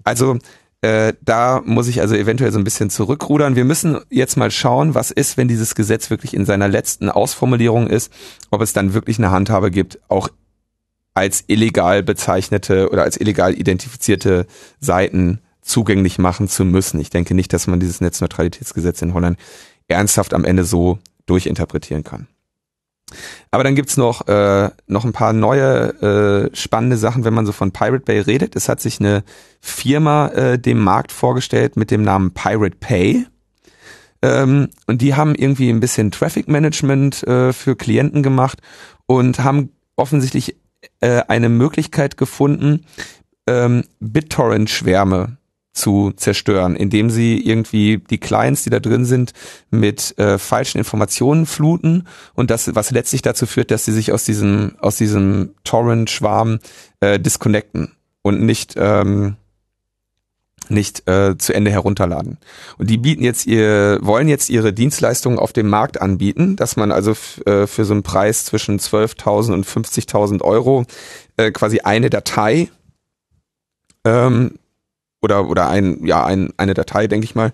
Also 0.03 0.39
äh, 0.81 1.13
da 1.21 1.61
muss 1.63 1.87
ich 1.87 2.01
also 2.01 2.15
eventuell 2.15 2.51
so 2.51 2.59
ein 2.59 2.65
bisschen 2.65 2.89
zurückrudern. 2.89 3.55
Wir 3.55 3.63
müssen 3.63 3.99
jetzt 4.09 4.35
mal 4.35 4.51
schauen, 4.51 4.93
was 4.93 5.09
ist, 5.09 5.37
wenn 5.37 5.47
dieses 5.47 5.73
Gesetz 5.73 6.09
wirklich 6.09 6.33
in 6.33 6.43
seiner 6.43 6.67
letzten 6.67 7.07
Ausformulierung 7.09 7.87
ist, 7.87 8.11
ob 8.51 8.61
es 8.61 8.73
dann 8.73 8.93
wirklich 8.93 9.19
eine 9.19 9.31
Handhabe 9.31 9.71
gibt, 9.71 9.99
auch 10.09 10.27
als 11.13 11.43
illegal 11.47 12.03
bezeichnete 12.03 12.89
oder 12.89 13.03
als 13.03 13.17
illegal 13.17 13.53
identifizierte 13.53 14.47
Seiten 14.79 15.39
zugänglich 15.61 16.17
machen 16.19 16.47
zu 16.47 16.65
müssen. 16.65 16.99
Ich 16.99 17.09
denke 17.09 17.33
nicht, 17.35 17.53
dass 17.53 17.67
man 17.67 17.79
dieses 17.79 18.01
Netzneutralitätsgesetz 18.01 19.01
in 19.01 19.13
Holland 19.13 19.37
ernsthaft 19.87 20.33
am 20.33 20.45
Ende 20.45 20.63
so 20.63 20.99
durchinterpretieren 21.25 22.03
kann. 22.03 22.27
Aber 23.51 23.63
dann 23.63 23.75
gibt's 23.75 23.97
noch, 23.97 24.27
äh, 24.27 24.69
noch 24.87 25.05
ein 25.05 25.13
paar 25.13 25.33
neue 25.33 26.49
äh, 26.51 26.55
spannende 26.55 26.97
Sachen, 26.97 27.23
wenn 27.23 27.33
man 27.33 27.45
so 27.45 27.51
von 27.51 27.71
Pirate 27.71 28.03
Bay 28.05 28.19
redet. 28.19 28.55
Es 28.55 28.69
hat 28.69 28.81
sich 28.81 28.99
eine 28.99 29.23
Firma 29.61 30.29
äh, 30.29 30.59
dem 30.59 30.79
Markt 30.79 31.11
vorgestellt 31.11 31.77
mit 31.77 31.91
dem 31.91 32.01
Namen 32.01 32.31
Pirate 32.31 32.77
Pay. 32.79 33.27
Ähm, 34.21 34.69
und 34.87 35.01
die 35.01 35.15
haben 35.15 35.35
irgendwie 35.35 35.69
ein 35.69 35.79
bisschen 35.79 36.11
Traffic 36.11 36.47
Management 36.47 37.23
äh, 37.27 37.53
für 37.53 37.75
Klienten 37.75 38.23
gemacht 38.23 38.59
und 39.05 39.39
haben 39.39 39.69
offensichtlich 39.95 40.55
äh, 41.01 41.21
eine 41.27 41.49
Möglichkeit 41.49 42.17
gefunden, 42.17 42.85
ähm, 43.47 43.83
BitTorrent-Schwärme 43.99 45.37
zu 45.73 46.11
zerstören, 46.15 46.75
indem 46.75 47.09
sie 47.09 47.39
irgendwie 47.39 47.97
die 47.97 48.19
Clients, 48.19 48.63
die 48.63 48.69
da 48.69 48.79
drin 48.79 49.05
sind, 49.05 49.33
mit 49.71 50.17
äh, 50.19 50.37
falschen 50.37 50.77
Informationen 50.77 51.45
fluten 51.47 52.07
und 52.35 52.51
das, 52.51 52.75
was 52.75 52.91
letztlich 52.91 53.23
dazu 53.23 53.47
führt, 53.47 53.71
dass 53.71 53.85
sie 53.85 53.91
sich 53.91 54.11
aus 54.11 54.23
diesem 54.23 54.75
aus 54.79 54.97
diesem 54.97 55.55
Torrent-Schwarm 55.63 56.59
äh, 56.99 57.19
disconnecten 57.19 57.93
und 58.21 58.41
nicht 58.41 58.75
ähm, 58.77 59.35
nicht 60.69 61.07
äh, 61.07 61.37
zu 61.37 61.53
Ende 61.53 61.71
herunterladen. 61.71 62.37
Und 62.77 62.89
die 62.89 62.97
bieten 62.97 63.23
jetzt 63.23 63.45
ihr, 63.45 63.99
wollen 64.01 64.27
jetzt 64.27 64.49
ihre 64.49 64.73
Dienstleistungen 64.73 65.39
auf 65.39 65.53
dem 65.53 65.69
Markt 65.69 66.01
anbieten, 66.01 66.55
dass 66.55 66.75
man 66.75 66.91
also 66.91 67.11
äh, 67.45 67.67
für 67.67 67.85
so 67.85 67.93
einen 67.93 68.03
Preis 68.03 68.45
zwischen 68.45 68.79
12.000 68.79 69.53
und 69.53 69.65
50.000 69.65 70.41
Euro 70.41 70.85
äh, 71.37 71.51
quasi 71.51 71.79
eine 71.79 72.09
Datei 72.09 72.69
ähm, 74.05 74.55
oder 75.21 75.47
oder 75.49 75.69
ein 75.69 76.05
ja 76.05 76.25
ein, 76.25 76.51
eine 76.57 76.73
Datei, 76.73 77.07
denke 77.07 77.25
ich 77.25 77.35
mal. 77.35 77.53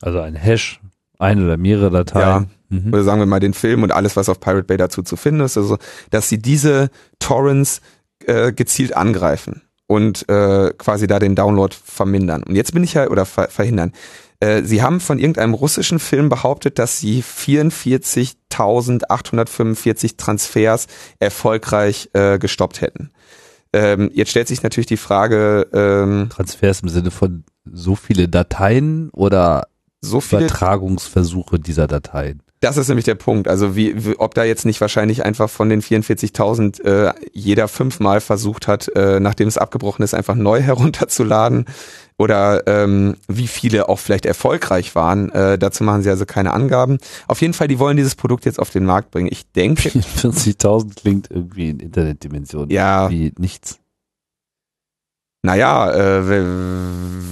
Also 0.00 0.20
ein 0.20 0.34
Hash, 0.34 0.80
eine 1.18 1.44
oder 1.44 1.56
mehrere 1.56 1.90
Dateien. 1.90 2.48
Ja, 2.70 2.78
mhm. 2.78 2.92
Oder 2.92 3.02
sagen 3.02 3.20
wir 3.20 3.26
mal 3.26 3.40
den 3.40 3.54
Film 3.54 3.82
und 3.82 3.92
alles, 3.92 4.16
was 4.16 4.28
auf 4.28 4.40
Pirate 4.40 4.64
Bay 4.64 4.76
dazu 4.76 5.02
zu 5.02 5.16
finden 5.16 5.40
ist. 5.40 5.56
Also, 5.56 5.78
dass 6.10 6.28
sie 6.28 6.38
diese 6.38 6.90
Torrents 7.18 7.80
äh, 8.26 8.52
gezielt 8.52 8.96
angreifen 8.96 9.62
und 9.86 10.28
äh, 10.28 10.72
quasi 10.76 11.06
da 11.06 11.18
den 11.18 11.34
Download 11.34 11.74
vermindern. 11.84 12.42
Und 12.42 12.56
jetzt 12.56 12.72
bin 12.72 12.84
ich 12.84 12.94
ja, 12.94 13.08
oder 13.08 13.26
ver 13.26 13.48
verhindern. 13.48 13.92
Äh, 14.40 14.62
sie 14.62 14.82
haben 14.82 15.00
von 15.00 15.18
irgendeinem 15.18 15.54
russischen 15.54 15.98
Film 15.98 16.28
behauptet, 16.28 16.78
dass 16.78 17.00
sie 17.00 17.22
44.845 17.22 20.16
Transfers 20.16 20.86
erfolgreich 21.18 22.10
äh, 22.12 22.38
gestoppt 22.38 22.82
hätten. 22.82 23.10
Ähm, 23.72 24.10
jetzt 24.12 24.30
stellt 24.30 24.46
sich 24.48 24.62
natürlich 24.62 24.86
die 24.86 24.96
Frage. 24.96 25.66
Ähm, 25.72 26.28
Transfers 26.30 26.80
im 26.80 26.88
Sinne 26.88 27.10
von 27.10 27.44
so 27.64 27.96
viele 27.96 28.28
Dateien 28.28 29.10
oder 29.10 29.66
so 30.00 30.20
viele 30.20 30.44
Übertragungsversuche 30.44 31.58
dieser 31.58 31.86
Dateien? 31.86 32.42
Das 32.60 32.76
ist 32.78 32.88
nämlich 32.88 33.04
der 33.04 33.16
Punkt. 33.16 33.48
Also 33.48 33.76
wie, 33.76 34.06
wie 34.06 34.16
ob 34.18 34.34
da 34.34 34.44
jetzt 34.44 34.64
nicht 34.64 34.80
wahrscheinlich 34.80 35.24
einfach 35.24 35.50
von 35.50 35.68
den 35.68 35.82
44.000 35.82 36.82
äh, 36.84 37.12
jeder 37.32 37.68
fünfmal 37.68 38.20
versucht 38.20 38.66
hat, 38.66 38.88
äh, 38.94 39.20
nachdem 39.20 39.46
es 39.46 39.58
abgebrochen 39.58 40.02
ist, 40.02 40.14
einfach 40.14 40.34
neu 40.34 40.60
herunterzuladen 40.62 41.66
oder 42.18 42.66
ähm, 42.66 43.16
wie 43.28 43.46
viele 43.46 43.88
auch 43.90 43.98
vielleicht 43.98 44.24
erfolgreich 44.24 44.94
waren. 44.94 45.30
Äh, 45.32 45.58
dazu 45.58 45.84
machen 45.84 46.02
sie 46.02 46.08
also 46.08 46.24
keine 46.24 46.54
Angaben. 46.54 46.98
Auf 47.28 47.42
jeden 47.42 47.52
Fall, 47.52 47.68
die 47.68 47.78
wollen 47.78 47.98
dieses 47.98 48.14
Produkt 48.14 48.46
jetzt 48.46 48.58
auf 48.58 48.70
den 48.70 48.86
Markt 48.86 49.10
bringen. 49.10 49.28
Ich 49.30 49.50
denke. 49.52 49.90
40.000 49.90 50.94
klingt 50.96 51.30
irgendwie 51.30 51.70
in 51.70 51.80
Internetdimensionen 51.80 52.70
ja. 52.70 53.10
wie 53.10 53.32
nichts. 53.38 53.80
Naja, 55.46 55.92
äh, 55.92 56.28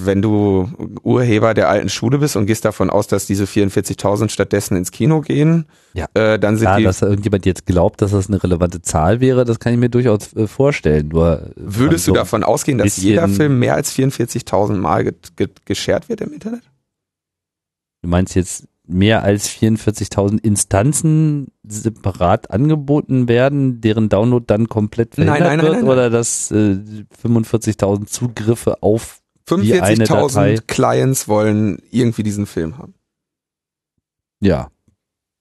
wenn 0.04 0.22
du 0.22 0.70
Urheber 1.02 1.52
der 1.52 1.68
alten 1.68 1.88
Schule 1.88 2.18
bist 2.18 2.36
und 2.36 2.46
gehst 2.46 2.64
davon 2.64 2.88
aus, 2.88 3.08
dass 3.08 3.26
diese 3.26 3.42
44.000 3.42 4.28
stattdessen 4.28 4.76
ins 4.76 4.92
Kino 4.92 5.20
gehen, 5.20 5.66
ja. 5.94 6.06
äh, 6.14 6.38
dann 6.38 6.56
sind 6.56 6.66
ja, 6.66 6.76
die. 6.76 6.84
dass 6.84 7.00
da 7.00 7.08
irgendjemand 7.08 7.44
jetzt 7.44 7.66
glaubt, 7.66 8.02
dass 8.02 8.12
das 8.12 8.28
eine 8.28 8.40
relevante 8.40 8.80
Zahl 8.82 9.18
wäre, 9.18 9.44
das 9.44 9.58
kann 9.58 9.72
ich 9.72 9.80
mir 9.80 9.88
durchaus 9.88 10.32
äh, 10.36 10.46
vorstellen. 10.46 11.08
Nur 11.08 11.42
äh, 11.42 11.50
würdest 11.56 12.06
du 12.06 12.12
so 12.12 12.14
davon 12.14 12.44
ausgehen, 12.44 12.78
dass 12.78 12.98
jeder 12.98 13.26
Film 13.26 13.58
mehr 13.58 13.74
als 13.74 13.92
44.000 13.92 14.74
Mal 14.74 15.02
ge 15.02 15.14
ge 15.34 15.48
geshared 15.64 16.08
wird 16.08 16.20
im 16.20 16.32
Internet? 16.34 16.62
Du 18.02 18.08
meinst 18.08 18.36
jetzt 18.36 18.68
mehr 18.86 19.22
als 19.22 19.48
44.000 19.48 20.42
Instanzen 20.42 21.48
separat 21.66 22.50
angeboten 22.50 23.28
werden, 23.28 23.80
deren 23.80 24.08
Download 24.08 24.44
dann 24.46 24.68
komplett 24.68 25.14
verhindert 25.14 25.40
nein, 25.40 25.56
nein, 25.58 25.62
wird 25.62 25.72
nein, 25.72 25.82
nein, 25.84 25.90
oder 25.90 26.10
dass 26.10 26.50
äh, 26.50 26.78
45.000 27.22 28.06
Zugriffe 28.06 28.82
auf 28.82 29.22
die 29.50 29.80
eine 29.80 30.04
Datei 30.04 30.54
45.000 30.54 30.60
Clients 30.66 31.28
wollen 31.28 31.78
irgendwie 31.90 32.22
diesen 32.22 32.46
Film 32.46 32.78
haben. 32.78 32.94
Ja. 34.40 34.70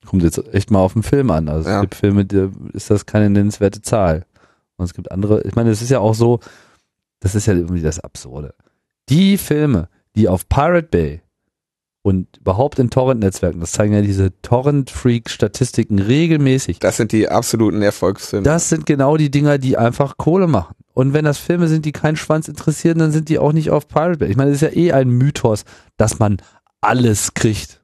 Kommt 0.06 0.24
jetzt 0.24 0.54
echt 0.54 0.72
mal 0.72 0.80
auf 0.80 0.94
den 0.94 1.04
Film 1.04 1.32
an. 1.32 1.48
Also 1.48 1.70
Ja. 1.70 1.78
es 1.78 1.82
gibt 1.82 1.96
Filme, 1.96 2.26
da 2.26 2.50
ist 2.74 2.90
das 2.90 3.06
keine 3.06 3.30
nennenswerte 3.30 3.82
Zahl. 3.82 4.26
Und 4.76 4.86
es 4.86 4.94
gibt 4.94 5.12
andere, 5.12 5.44
ich 5.44 5.56
meine, 5.56 5.70
es 5.70 5.82
ist 5.82 5.90
ja 5.90 6.00
auch 6.00 6.16
so, 6.16 6.40
das 7.20 7.36
ist 7.36 7.46
ja 7.46 7.54
irgendwie 7.54 7.82
das 7.82 8.00
Absurde. 8.00 8.56
Die 9.10 9.38
Filme, 9.38 9.90
die 10.16 10.28
auf 10.28 10.48
Pirate 10.50 10.88
Bay 10.88 11.22
und 12.04 12.28
überhaupt 12.38 12.80
in 12.80 12.90
Torrent-Netzwerken, 12.90 13.62
das 13.62 13.72
zeigen 13.72 13.94
ja 13.94 14.02
diese 14.02 14.32
Torrent-Freak-Statistiken 14.42 16.00
regelmäßig, 16.00 16.80
Das 16.80 16.98
sind 16.98 17.12
die 17.12 17.30
absoluten 17.30 17.82
Erfolgsfilme. 17.82 18.44
das 18.44 18.70
sind 18.70 18.86
genau 18.86 19.18
die 19.18 19.32
Dinger, 19.32 19.58
die 19.58 19.78
einfach 19.78 20.18
Kohle 20.18 20.48
machen. 20.48 20.76
Und 20.94 21.14
wenn 21.14 21.26
das 21.26 21.40
Filme 21.40 21.68
sind, 21.68 21.86
die 21.86 21.92
keinen 21.92 22.18
Schwanz 22.18 22.48
interessieren, 22.48 23.00
dann 23.00 23.12
sind 23.12 23.30
die 23.30 23.40
auch 23.40 23.54
nicht 23.54 23.72
auf 23.72 23.88
Pirate 23.88 24.20
Bay. 24.20 24.30
Ich 24.30 24.38
meine, 24.38 24.52
es 24.52 24.62
ist 24.62 24.74
ja 24.74 24.78
eh 24.78 24.92
ein 24.92 25.10
Mythos, 25.10 25.64
dass 25.98 26.20
man 26.20 26.38
alles 26.82 27.34
kriegt. 27.34 27.82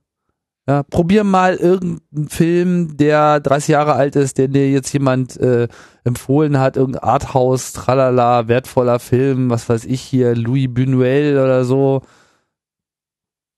Ja, 0.68 0.84
probier 0.84 1.24
mal 1.24 1.56
irgendeinen 1.56 2.30
Film, 2.30 2.98
der 2.98 3.40
30 3.40 3.70
Jahre 3.70 3.94
alt 3.94 4.16
ist, 4.16 4.38
den 4.38 4.52
dir 4.52 4.70
jetzt 4.70 4.94
jemand 4.94 5.36
äh, 5.38 5.68
empfohlen 6.04 6.60
hat, 6.60 6.78
irgendein 6.78 7.02
Arthouse, 7.04 7.74
tralala, 7.74 8.48
wertvoller 8.48 9.00
Film, 9.00 9.50
was 9.50 9.68
weiß 9.68 9.86
ich 9.86 10.02
hier, 10.02 10.36
Louis 10.36 10.68
Buñuel 10.68 11.42
oder 11.44 11.64
so. 11.66 12.02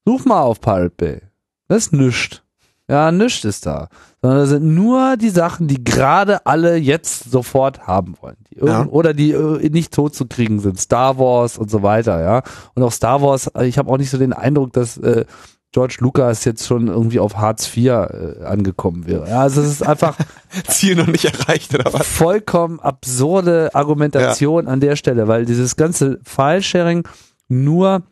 Such 0.05 0.25
mal 0.25 0.41
auf 0.41 0.61
Pirate 0.61 0.93
Bay. 0.95 1.21
Das 1.67 1.85
ist 1.85 1.93
nischt. 1.93 2.43
Ja, 2.89 3.09
nichts 3.11 3.45
ist 3.45 3.65
da. 3.65 3.87
Sondern 4.21 4.39
das 4.41 4.49
sind 4.49 4.75
nur 4.75 5.15
die 5.15 5.29
Sachen, 5.29 5.67
die 5.69 5.81
gerade 5.81 6.45
alle 6.45 6.75
jetzt 6.75 7.31
sofort 7.31 7.87
haben 7.87 8.15
wollen. 8.21 8.35
Die 8.51 8.65
Ja. 8.65 8.85
Oder 8.85 9.13
die 9.13 9.31
äh, 9.31 9.69
nicht 9.69 9.93
tot 9.93 10.13
zu 10.13 10.25
kriegen 10.25 10.59
sind. 10.59 10.77
Star 10.77 11.17
Wars 11.17 11.57
und 11.57 11.71
so 11.71 11.83
weiter, 11.83 12.21
ja. 12.21 12.43
Und 12.75 12.83
auch 12.83 12.91
Star 12.91 13.21
Wars, 13.21 13.47
äh, 13.55 13.65
ich 13.65 13.77
habe 13.77 13.89
auch 13.89 13.97
nicht 13.97 14.09
so 14.09 14.17
den 14.17 14.33
Eindruck, 14.33 14.73
dass 14.73 14.97
äh, 14.97 15.23
George 15.71 15.97
Lucas 15.99 16.43
jetzt 16.43 16.67
schon 16.67 16.87
irgendwie 16.87 17.19
auf 17.19 17.37
Hartz 17.37 17.65
IV 17.77 17.85
äh, 17.85 18.43
angekommen 18.43 19.07
wäre. 19.07 19.29
Ja, 19.29 19.43
also 19.43 19.61
es 19.61 19.69
ist 19.69 19.87
einfach 19.87 20.17
Ziel 20.67 20.97
noch 20.97 21.07
nicht 21.07 21.23
erreicht, 21.23 21.73
oder 21.73 21.93
was? 21.93 22.05
vollkommen 22.05 22.81
absurde 22.81 23.73
Argumentation 23.73 24.67
an 24.67 24.81
der 24.81 24.97
Stelle, 24.97 25.29
weil 25.29 25.45
dieses 25.45 25.77
ganze 25.77 26.19
File-Sharing 26.25 27.07
nur 27.47 28.03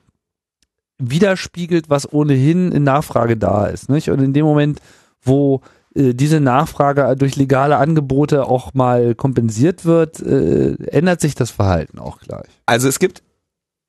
widerspiegelt, 1.00 1.90
was 1.90 2.12
ohnehin 2.12 2.72
in 2.72 2.84
Nachfrage 2.84 3.38
da 3.38 3.66
ist. 3.66 3.90
Nicht? 3.90 4.10
Und 4.10 4.22
in 4.22 4.34
dem 4.34 4.46
Moment, 4.46 4.80
wo 5.22 5.62
äh, 5.96 6.14
diese 6.14 6.40
Nachfrage 6.40 7.16
durch 7.18 7.36
legale 7.36 7.78
Angebote 7.78 8.46
auch 8.46 8.74
mal 8.74 9.16
kompensiert 9.16 9.86
wird, 9.86 10.20
äh, 10.22 10.76
ändert 10.88 11.22
sich 11.22 11.36
das 11.36 11.52
Verhalten 11.52 12.00
auch 12.00 12.20
gleich. 12.20 12.48
Also 12.66 12.88
es 12.88 13.00
gibt 13.00 13.24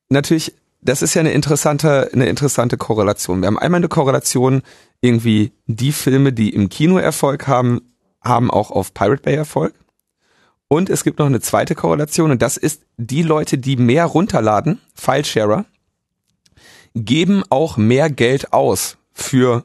natürlich, 0.09 0.55
das 0.81 1.03
ist 1.03 1.15
ja 1.15 1.21
eine 1.21 1.33
interessante, 1.33 2.11
eine 2.13 2.27
interessante 2.27 2.77
Korrelation. 2.77 3.41
Wir 3.41 3.49
haben 3.49 3.59
einmal 3.59 3.81
eine 3.81 3.89
Korrelation, 3.89 4.63
irgendwie 5.01 5.53
die 5.67 5.93
Filme, 5.93 6.33
die 6.33 6.51
im 6.51 6.69
Kino 6.69 6.99
Erfolg 6.99 7.47
haben, 7.47 7.81
haben 8.23 8.51
auch 8.51 8.71
auf 8.71 8.95
Pirate 8.95 9.23
Bay 9.23 9.35
Erfolg. 9.35 9.75
Und 10.69 10.89
es 10.89 11.03
gibt 11.03 11.19
noch 11.19 11.27
eine 11.27 11.41
zweite 11.41 11.75
Korrelation 11.75 12.31
und 12.31 12.43
das 12.43 12.57
ist 12.57 12.83
die 12.97 13.23
Leute, 13.23 13.59
die 13.59 13.77
mehr 13.77 14.07
runterladen, 14.07 14.81
Filesharer, 14.95 15.65
geben 16.95 17.43
auch 17.51 17.77
mehr 17.77 18.11
Geld 18.11 18.53
aus 18.53 18.97
für 19.13 19.65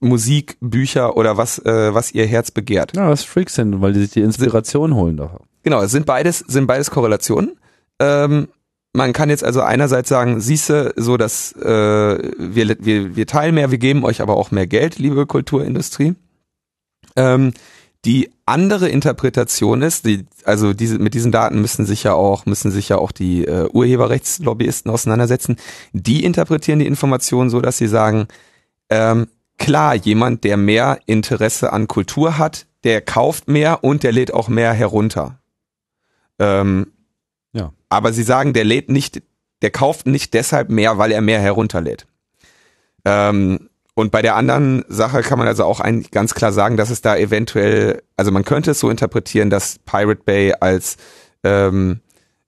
Musik, 0.00 0.56
Bücher 0.60 1.16
oder 1.16 1.36
was, 1.36 1.58
äh, 1.64 1.94
was 1.94 2.12
ihr 2.12 2.26
Herz 2.26 2.50
begehrt. 2.50 2.96
Ja, 2.96 3.08
was 3.08 3.24
Freaks 3.24 3.54
sind, 3.54 3.80
weil 3.80 3.92
die 3.92 4.00
sich 4.00 4.10
die 4.10 4.20
Inspiration 4.20 4.94
holen 4.94 5.16
davon. 5.16 5.40
Genau, 5.62 5.82
es 5.82 5.90
sind 5.90 6.06
beides, 6.06 6.38
sind 6.38 6.66
beides 6.66 6.90
Korrelationen. 6.90 7.56
Ähm, 7.98 8.48
man 8.92 9.12
kann 9.12 9.28
jetzt 9.28 9.44
also 9.44 9.60
einerseits 9.60 10.08
sagen, 10.08 10.40
siehste, 10.40 10.94
so 10.96 11.16
dass 11.16 11.52
äh, 11.52 11.68
wir, 12.38 12.76
wir, 12.80 13.16
wir 13.16 13.26
teilen 13.26 13.54
mehr, 13.54 13.70
wir 13.70 13.78
geben 13.78 14.04
euch 14.04 14.20
aber 14.20 14.36
auch 14.36 14.50
mehr 14.50 14.66
Geld, 14.66 14.98
liebe 14.98 15.26
Kulturindustrie. 15.26 16.14
Ähm, 17.16 17.52
die 18.04 18.30
andere 18.46 18.88
Interpretation 18.88 19.82
ist, 19.82 20.06
die, 20.06 20.26
also 20.44 20.72
diese, 20.72 20.98
mit 20.98 21.14
diesen 21.14 21.32
Daten 21.32 21.60
müssen 21.60 21.84
sich 21.84 22.04
ja 22.04 22.14
auch, 22.14 22.46
müssen 22.46 22.70
sich 22.70 22.88
ja 22.88 22.98
auch 22.98 23.12
die 23.12 23.44
äh, 23.44 23.68
Urheberrechtslobbyisten 23.72 24.90
auseinandersetzen. 24.90 25.56
Die 25.92 26.24
interpretieren 26.24 26.78
die 26.78 26.86
Informationen 26.86 27.50
so, 27.50 27.60
dass 27.60 27.78
sie 27.78 27.88
sagen, 27.88 28.28
ähm, 28.88 29.26
klar, 29.58 29.94
jemand, 29.94 30.44
der 30.44 30.56
mehr 30.56 31.00
Interesse 31.06 31.72
an 31.72 31.88
Kultur 31.88 32.38
hat, 32.38 32.66
der 32.84 33.00
kauft 33.00 33.48
mehr 33.48 33.82
und 33.82 34.04
der 34.04 34.12
lädt 34.12 34.32
auch 34.32 34.48
mehr 34.48 34.72
herunter. 34.72 35.40
Ähm, 36.38 36.92
Ja. 37.52 37.72
Aber 37.88 38.12
sie 38.12 38.22
sagen, 38.22 38.52
der 38.52 38.64
lädt 38.64 38.90
nicht, 38.90 39.22
der 39.62 39.70
kauft 39.70 40.06
nicht 40.06 40.34
deshalb 40.34 40.70
mehr, 40.70 40.98
weil 40.98 41.10
er 41.10 41.20
mehr 41.20 41.40
herunterlädt. 41.40 42.06
Ähm, 43.04 43.68
und 43.98 44.12
bei 44.12 44.22
der 44.22 44.36
anderen 44.36 44.84
Sache 44.86 45.22
kann 45.22 45.40
man 45.40 45.48
also 45.48 45.64
auch 45.64 45.80
eigentlich 45.80 46.12
ganz 46.12 46.32
klar 46.32 46.52
sagen, 46.52 46.76
dass 46.76 46.88
es 46.88 47.00
da 47.00 47.16
eventuell, 47.16 48.00
also 48.16 48.30
man 48.30 48.44
könnte 48.44 48.70
es 48.70 48.78
so 48.78 48.90
interpretieren, 48.90 49.50
dass 49.50 49.80
Pirate 49.80 50.22
Bay 50.24 50.54
als 50.60 50.98
ähm, 51.42 51.98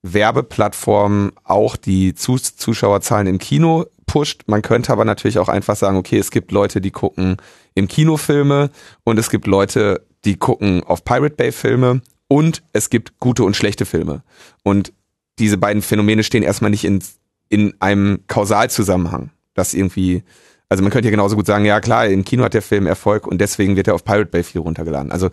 Werbeplattform 0.02 1.32
auch 1.42 1.74
die 1.74 2.14
Zus 2.14 2.54
Zuschauerzahlen 2.54 3.26
im 3.26 3.38
Kino 3.38 3.86
pusht. 4.06 4.42
Man 4.46 4.62
könnte 4.62 4.92
aber 4.92 5.04
natürlich 5.04 5.40
auch 5.40 5.48
einfach 5.48 5.74
sagen, 5.74 5.96
okay, 5.96 6.18
es 6.18 6.30
gibt 6.30 6.52
Leute, 6.52 6.80
die 6.80 6.92
gucken 6.92 7.38
im 7.74 7.88
Kino 7.88 8.16
Filme 8.16 8.70
und 9.02 9.18
es 9.18 9.28
gibt 9.28 9.48
Leute, 9.48 10.06
die 10.24 10.36
gucken 10.36 10.84
auf 10.84 11.04
Pirate 11.04 11.34
Bay 11.34 11.50
Filme 11.50 12.00
und 12.28 12.62
es 12.72 12.90
gibt 12.90 13.18
gute 13.18 13.42
und 13.42 13.56
schlechte 13.56 13.86
Filme. 13.86 14.22
Und 14.62 14.92
diese 15.40 15.58
beiden 15.58 15.82
Phänomene 15.82 16.22
stehen 16.22 16.44
erstmal 16.44 16.70
nicht 16.70 16.84
in, 16.84 17.02
in 17.48 17.74
einem 17.80 18.20
Kausalzusammenhang. 18.28 19.30
Das 19.54 19.74
irgendwie, 19.74 20.22
also 20.70 20.82
man 20.82 20.90
könnte 20.90 21.08
ja 21.08 21.10
genauso 21.10 21.36
gut 21.36 21.46
sagen, 21.46 21.64
ja 21.66 21.80
klar, 21.80 22.06
im 22.06 22.24
Kino 22.24 22.44
hat 22.44 22.54
der 22.54 22.62
Film 22.62 22.86
Erfolg 22.86 23.26
und 23.26 23.38
deswegen 23.40 23.76
wird 23.76 23.88
er 23.88 23.94
auf 23.94 24.04
Pirate 24.04 24.26
Bay 24.30 24.42
4 24.42 24.62
runtergeladen. 24.62 25.12
Also 25.12 25.28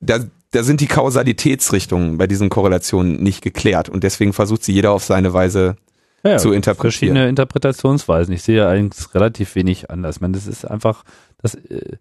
da, 0.00 0.18
da 0.52 0.62
sind 0.62 0.80
die 0.80 0.86
Kausalitätsrichtungen 0.86 2.16
bei 2.16 2.26
diesen 2.26 2.48
Korrelationen 2.48 3.22
nicht 3.22 3.42
geklärt 3.42 3.88
und 3.88 4.04
deswegen 4.04 4.32
versucht 4.32 4.64
sie 4.64 4.72
jeder 4.72 4.92
auf 4.92 5.04
seine 5.04 5.32
Weise 5.32 5.76
Ja, 6.24 6.38
zu 6.38 6.52
interpretieren. 6.52 6.92
verschiedene 6.92 7.28
Interpretationsweisen. 7.28 8.32
Ich 8.32 8.42
sehe 8.44 8.66
eigentlich 8.66 9.12
relativ 9.14 9.54
wenig 9.56 9.90
anders. 9.90 10.16
Ich 10.16 10.20
meine, 10.22 10.34
das 10.34 10.46
ist 10.46 10.64
einfach, 10.64 11.02
das, 11.42 11.56
äh, 11.56 11.96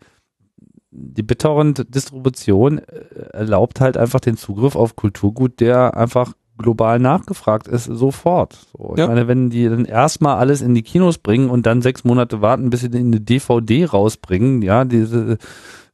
die 0.91 1.23
BitTorrent-Distribution 1.23 2.77
äh, 2.77 2.83
erlaubt 3.31 3.81
halt 3.81 3.97
einfach 3.97 4.19
den 4.19 4.37
Zugriff 4.37 4.75
auf 4.75 4.95
Kulturgut, 4.95 5.59
der 5.59 5.97
einfach 5.97 6.33
global 6.57 6.99
nachgefragt 6.99 7.67
ist, 7.67 7.85
sofort. 7.85 8.53
So, 8.77 8.93
ich 8.93 8.99
Ja. 8.99 9.07
meine, 9.07 9.27
wenn 9.27 9.49
die 9.49 9.67
dann 9.67 9.85
erstmal 9.85 10.37
alles 10.37 10.61
in 10.61 10.75
die 10.75 10.83
Kinos 10.83 11.17
bringen 11.17 11.49
und 11.49 11.65
dann 11.65 11.81
sechs 11.81 12.03
Monate 12.03 12.41
warten, 12.41 12.69
bis 12.69 12.81
sie 12.81 12.87
in 12.87 13.07
eine 13.07 13.19
DVD 13.21 13.85
rausbringen, 13.85 14.61
ja, 14.61 14.85
diese, 14.85 15.37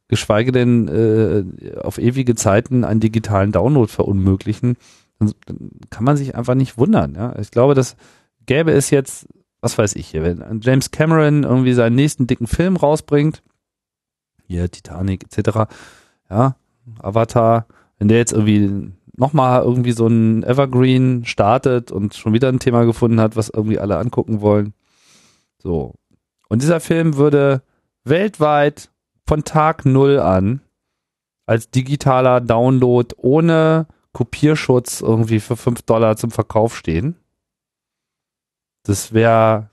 geschweige 0.08 0.52
denn 0.52 0.88
äh, 0.88 1.76
auf 1.78 1.98
ewige 1.98 2.34
Zeiten 2.34 2.84
einen 2.84 3.00
digitalen 3.00 3.52
Download 3.52 3.90
verunmöglichen, 3.90 4.76
dann, 5.18 5.32
dann 5.46 5.70
kann 5.88 6.04
man 6.04 6.16
sich 6.16 6.34
einfach 6.34 6.54
nicht 6.54 6.76
wundern. 6.78 7.14
Ja? 7.14 7.34
Ich 7.38 7.50
glaube, 7.50 7.74
das 7.74 7.96
gäbe 8.44 8.72
es 8.72 8.90
jetzt, 8.90 9.28
was 9.60 9.78
weiß 9.78 9.94
ich 9.96 10.08
hier, 10.08 10.22
wenn 10.24 10.60
James 10.62 10.90
Cameron 10.90 11.44
irgendwie 11.44 11.74
seinen 11.74 11.94
nächsten 11.94 12.26
dicken 12.26 12.46
Film 12.46 12.76
rausbringt, 12.76 13.42
hier 14.46 14.70
Titanic 14.70 15.24
etc., 15.24 15.70
ja, 16.28 16.56
Avatar, 17.00 17.66
wenn 17.98 18.08
der 18.08 18.18
jetzt 18.18 18.32
irgendwie 18.32 18.90
nochmal 19.20 19.62
irgendwie 19.62 19.92
so 19.92 20.06
ein 20.06 20.42
Evergreen 20.42 21.26
startet 21.26 21.92
und 21.92 22.14
schon 22.14 22.32
wieder 22.32 22.48
ein 22.48 22.58
Thema 22.58 22.84
gefunden 22.84 23.20
hat, 23.20 23.36
was 23.36 23.50
irgendwie 23.50 23.78
alle 23.78 23.98
angucken 23.98 24.40
wollen. 24.40 24.72
So. 25.58 25.94
Und 26.48 26.62
dieser 26.62 26.80
Film 26.80 27.16
würde 27.16 27.62
weltweit 28.02 28.90
von 29.26 29.44
Tag 29.44 29.84
null 29.84 30.18
an 30.18 30.62
als 31.46 31.70
digitaler 31.70 32.40
Download 32.40 33.14
ohne 33.18 33.86
Kopierschutz 34.12 35.02
irgendwie 35.02 35.40
für 35.40 35.56
5 35.56 35.82
Dollar 35.82 36.16
zum 36.16 36.30
Verkauf 36.30 36.74
stehen. 36.74 37.16
Das 38.84 39.12
wäre 39.12 39.68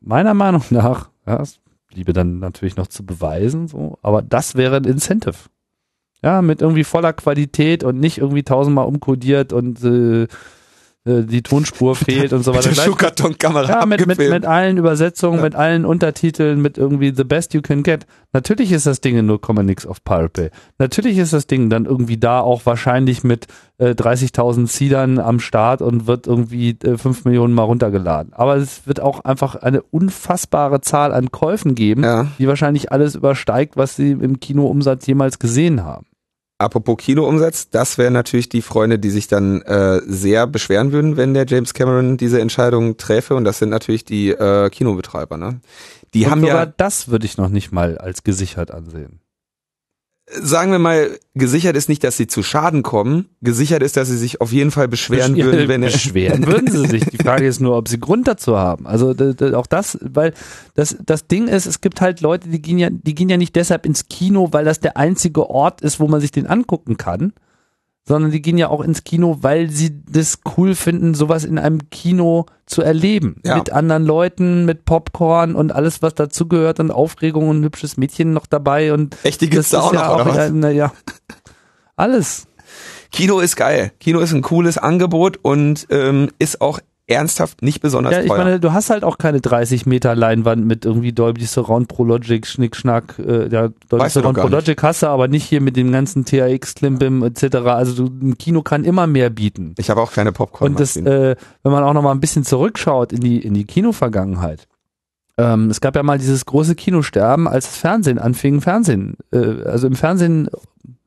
meiner 0.00 0.32
Meinung 0.34 0.64
nach, 0.70 1.10
ja, 1.26 1.38
das 1.38 1.60
bliebe 1.88 2.14
dann 2.14 2.38
natürlich 2.38 2.76
noch 2.76 2.86
zu 2.86 3.04
beweisen, 3.04 3.68
so, 3.68 3.98
aber 4.00 4.22
das 4.22 4.54
wäre 4.54 4.76
ein 4.78 4.84
Incentive. 4.84 5.50
Ja, 6.22 6.42
mit 6.42 6.60
irgendwie 6.62 6.84
voller 6.84 7.12
Qualität 7.14 7.82
und 7.84 7.98
nicht 7.98 8.18
irgendwie 8.18 8.42
tausendmal 8.42 8.86
umkodiert 8.86 9.52
und 9.54 9.82
äh, 9.84 10.24
äh, 11.06 11.24
die 11.24 11.42
Tonspur 11.42 11.96
fehlt 11.96 12.34
und 12.34 12.42
so 12.42 12.50
Mit 12.50 12.58
weiter. 12.58 12.68
der 12.68 12.74
Gleich- 12.74 12.84
Schuhkartonkamera 12.86 13.80
ja, 13.80 13.86
mit, 13.86 14.06
mit, 14.06 14.18
mit 14.18 14.44
allen 14.44 14.76
Übersetzungen, 14.76 15.38
Ja. 15.38 15.44
mit 15.44 15.54
allen 15.54 15.86
Untertiteln, 15.86 16.60
mit 16.60 16.76
irgendwie 16.76 17.14
The 17.16 17.24
Best 17.24 17.54
You 17.54 17.62
Can 17.62 17.82
Get. 17.82 18.04
Natürlich 18.34 18.70
ist 18.70 18.84
das 18.84 19.00
Ding 19.00 19.16
in 19.16 19.26
0,nix 19.30 19.86
auf 19.86 20.04
Pirate 20.04 20.28
Bay. 20.42 20.50
Natürlich 20.76 21.16
ist 21.16 21.32
das 21.32 21.46
Ding 21.46 21.70
dann 21.70 21.86
irgendwie 21.86 22.18
da 22.18 22.40
auch 22.40 22.66
wahrscheinlich 22.66 23.24
mit 23.24 23.46
äh, 23.78 23.92
30.000 23.92 24.66
Seedern 24.66 25.18
am 25.18 25.40
Start 25.40 25.80
und 25.80 26.06
wird 26.06 26.26
irgendwie 26.26 26.76
äh, 26.84 26.98
5 26.98 27.24
Millionen 27.24 27.54
mal 27.54 27.62
runtergeladen. 27.62 28.34
Aber 28.34 28.56
es 28.56 28.86
wird 28.86 29.00
auch 29.00 29.24
einfach 29.24 29.54
eine 29.54 29.80
unfassbare 29.80 30.82
Zahl 30.82 31.14
an 31.14 31.30
Käufen 31.30 31.74
geben, 31.74 32.04
ja. 32.04 32.26
die 32.38 32.46
wahrscheinlich 32.46 32.92
alles 32.92 33.14
übersteigt, 33.14 33.78
was 33.78 33.96
sie 33.96 34.10
im 34.10 34.38
Kinoumsatz 34.38 35.06
jemals 35.06 35.38
gesehen 35.38 35.82
haben. 35.82 36.04
Apropos 36.60 36.98
Kinoumsatz, 36.98 37.70
das 37.70 37.96
wären 37.96 38.12
natürlich 38.12 38.50
die 38.50 38.60
Freunde, 38.60 38.98
die 38.98 39.08
sich 39.08 39.28
dann 39.28 39.62
äh, 39.62 40.02
sehr 40.04 40.46
beschweren 40.46 40.92
würden, 40.92 41.16
wenn 41.16 41.32
der 41.32 41.46
James 41.46 41.72
Cameron 41.72 42.18
diese 42.18 42.38
Entscheidung 42.38 42.98
träfe. 42.98 43.34
Und 43.34 43.44
das 43.44 43.58
sind 43.58 43.70
natürlich 43.70 44.04
die 44.04 44.28
äh, 44.28 44.68
Kinobetreiber. 44.68 45.38
Ne? 45.38 45.60
Die 46.12 46.26
und 46.26 46.30
haben 46.30 46.40
sogar 46.42 46.66
ja, 46.66 46.72
das 46.76 47.08
würde 47.08 47.24
ich 47.24 47.38
noch 47.38 47.48
nicht 47.48 47.72
mal 47.72 47.96
als 47.96 48.24
gesichert 48.24 48.72
ansehen. 48.72 49.20
Sagen 50.32 50.70
wir 50.72 50.78
mal, 50.78 51.18
gesichert 51.34 51.76
ist 51.76 51.88
nicht, 51.88 52.04
dass 52.04 52.16
sie 52.16 52.26
zu 52.26 52.42
Schaden 52.42 52.82
kommen. 52.82 53.28
Gesichert 53.40 53.82
ist, 53.82 53.96
dass 53.96 54.08
sie 54.08 54.16
sich 54.16 54.40
auf 54.40 54.52
jeden 54.52 54.70
Fall 54.70 54.88
beschweren 54.88 55.34
Besch- 55.34 55.44
würden, 55.44 55.68
wenn 55.68 55.82
er 55.82 55.90
Beschweren 55.90 56.46
würden 56.46 56.70
sie 56.70 56.86
sich. 56.86 57.04
Die 57.06 57.18
Frage 57.18 57.46
ist 57.46 57.60
nur, 57.60 57.76
ob 57.76 57.88
sie 57.88 57.98
Grund 57.98 58.28
dazu 58.28 58.56
haben. 58.56 58.86
Also 58.86 59.14
auch 59.54 59.66
das, 59.66 59.98
weil 60.02 60.32
das, 60.74 60.96
das 61.04 61.26
Ding 61.26 61.48
ist, 61.48 61.66
es 61.66 61.80
gibt 61.80 62.00
halt 62.00 62.20
Leute, 62.20 62.48
die 62.48 62.62
gehen 62.62 62.78
ja, 62.78 62.88
die 62.90 63.14
gehen 63.14 63.28
ja 63.28 63.36
nicht 63.36 63.56
deshalb 63.56 63.86
ins 63.86 64.08
Kino, 64.08 64.48
weil 64.52 64.64
das 64.64 64.80
der 64.80 64.96
einzige 64.96 65.50
Ort 65.50 65.80
ist, 65.80 66.00
wo 66.00 66.08
man 66.08 66.20
sich 66.20 66.30
den 66.30 66.46
angucken 66.46 66.96
kann, 66.96 67.32
sondern 68.06 68.30
die 68.30 68.42
gehen 68.42 68.58
ja 68.58 68.68
auch 68.68 68.80
ins 68.80 69.04
Kino, 69.04 69.38
weil 69.40 69.70
sie 69.70 70.02
das 70.04 70.40
cool 70.56 70.74
finden, 70.74 71.14
sowas 71.14 71.44
in 71.44 71.58
einem 71.58 71.90
Kino 71.90 72.46
zu 72.66 72.82
erleben. 72.82 73.40
Ja. 73.44 73.56
Mit 73.56 73.70
anderen 73.70 74.04
Leuten, 74.04 74.64
mit 74.64 74.84
Popcorn 74.84 75.54
und 75.54 75.72
alles, 75.72 76.02
was 76.02 76.14
dazugehört 76.14 76.80
und 76.80 76.90
Aufregung 76.90 77.48
und 77.48 77.60
ein 77.60 77.64
hübsches 77.64 77.96
Mädchen 77.96 78.32
noch 78.32 78.46
dabei 78.46 78.92
und 78.92 79.16
Echt, 79.22 79.40
die 79.40 79.50
gibt's 79.50 79.70
da 79.70 79.80
auch 79.80 79.92
noch, 79.92 80.14
oder 80.14 80.26
was? 80.26 80.36
ja, 80.36 80.50
naja, 80.50 80.92
alles. 81.96 82.46
Kino 83.12 83.40
ist 83.40 83.56
geil. 83.56 83.92
Kino 83.98 84.20
ist 84.20 84.32
ein 84.32 84.42
cooles 84.42 84.78
Angebot 84.78 85.38
und 85.42 85.86
ähm, 85.90 86.30
ist 86.38 86.60
auch 86.60 86.80
ernsthaft 87.10 87.62
nicht 87.62 87.80
besonders 87.80 88.12
ja, 88.12 88.20
ich 88.20 88.28
teuer. 88.28 88.38
meine, 88.38 88.60
du 88.60 88.72
hast 88.72 88.90
halt 88.90 89.04
auch 89.04 89.18
keine 89.18 89.40
30 89.40 89.86
Meter 89.86 90.14
Leinwand 90.14 90.64
mit 90.64 90.84
irgendwie 90.84 91.12
Dolby 91.12 91.44
Surround 91.44 91.88
Pro 91.88 92.04
Logic, 92.04 92.46
Schnick, 92.46 92.76
Schnack, 92.76 93.18
äh, 93.18 93.48
ja, 93.48 93.68
Dolby 93.88 94.04
Weißt 94.04 94.14
Surround 94.14 94.38
Pro 94.38 94.48
Logic 94.48 94.80
hast 94.82 95.02
du, 95.02 95.08
aber 95.08 95.28
nicht 95.28 95.44
hier 95.44 95.60
mit 95.60 95.76
dem 95.76 95.92
ganzen 95.92 96.24
THX, 96.24 96.74
Klimbim 96.74 97.22
etc. 97.22 97.56
Also 97.66 98.06
du, 98.06 98.26
ein 98.26 98.38
Kino 98.38 98.62
kann 98.62 98.84
immer 98.84 99.06
mehr 99.06 99.30
bieten. 99.30 99.74
ich 99.78 99.90
habe 99.90 100.00
auch 100.00 100.12
keine 100.12 100.32
Popcorn. 100.32 100.72
Und 100.72 100.80
das, 100.80 100.96
äh, 100.96 101.36
wenn 101.62 101.72
man 101.72 101.82
auch 101.82 101.92
noch 101.92 102.02
mal 102.02 102.12
ein 102.12 102.20
bisschen 102.20 102.44
zurückschaut 102.44 103.12
in 103.12 103.20
die, 103.20 103.38
in 103.38 103.54
die 103.54 103.64
Kinovergangenheit. 103.64 104.66
Ähm, 105.38 105.70
es 105.70 105.80
gab 105.80 105.96
ja 105.96 106.02
mal 106.02 106.18
dieses 106.18 106.44
große 106.44 106.74
Kinosterben, 106.74 107.48
als 107.48 107.66
das 107.66 107.76
Fernsehen 107.76 108.18
anfing, 108.18 108.60
Fernsehen, 108.60 109.16
äh, 109.32 109.62
also 109.64 109.86
im 109.86 109.94
Fernsehen 109.94 110.50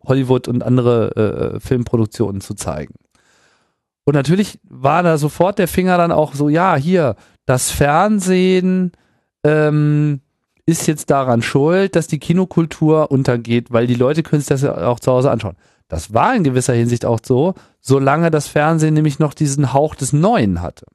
Hollywood 0.06 0.48
und 0.48 0.64
andere 0.64 1.56
äh, 1.56 1.60
Filmproduktionen 1.60 2.42
zu 2.42 2.56
zeigen. 2.56 2.96
Und 4.06 4.16
natürlich 4.16 4.60
war 4.64 5.04
da 5.04 5.18
sofort 5.18 5.60
der 5.60 5.68
Finger 5.68 5.98
dann 5.98 6.12
auch 6.12 6.34
so, 6.34 6.50
ja, 6.50 6.76
hier, 6.76 7.16
das 7.46 7.72
Fernsehen 7.72 8.92
ähm, 9.44 10.22
ist 10.66 10.88
jetzt 10.88 11.10
daran 11.10 11.42
schuld, 11.42 11.96
dass 11.96 12.08
die 12.08 12.20
Kinokultur 12.20 13.12
untergeht, 13.12 13.72
weil 13.72 13.88
die 13.88 13.96
Leute 13.96 14.24
können 14.24 14.42
sich 14.42 14.50
das 14.50 14.62
ja 14.62 14.88
auch 14.88 15.00
zu 15.00 15.12
Hause 15.12 15.32
anschauen. 15.32 15.56
Das 15.88 16.14
war 16.14 16.36
in 16.36 16.44
gewisser 16.44 16.74
Hinsicht 16.74 17.06
auch 17.06 17.20
so, 17.24 17.54
solange 17.80 18.32
das 18.32 18.48
Fernsehen 18.48 18.94
nämlich 18.94 19.20
noch 19.20 19.34
diesen 19.34 19.74
Hauch 19.74 19.96
des 19.96 20.14
Neuen 20.14 20.62
hatte. 20.62 20.86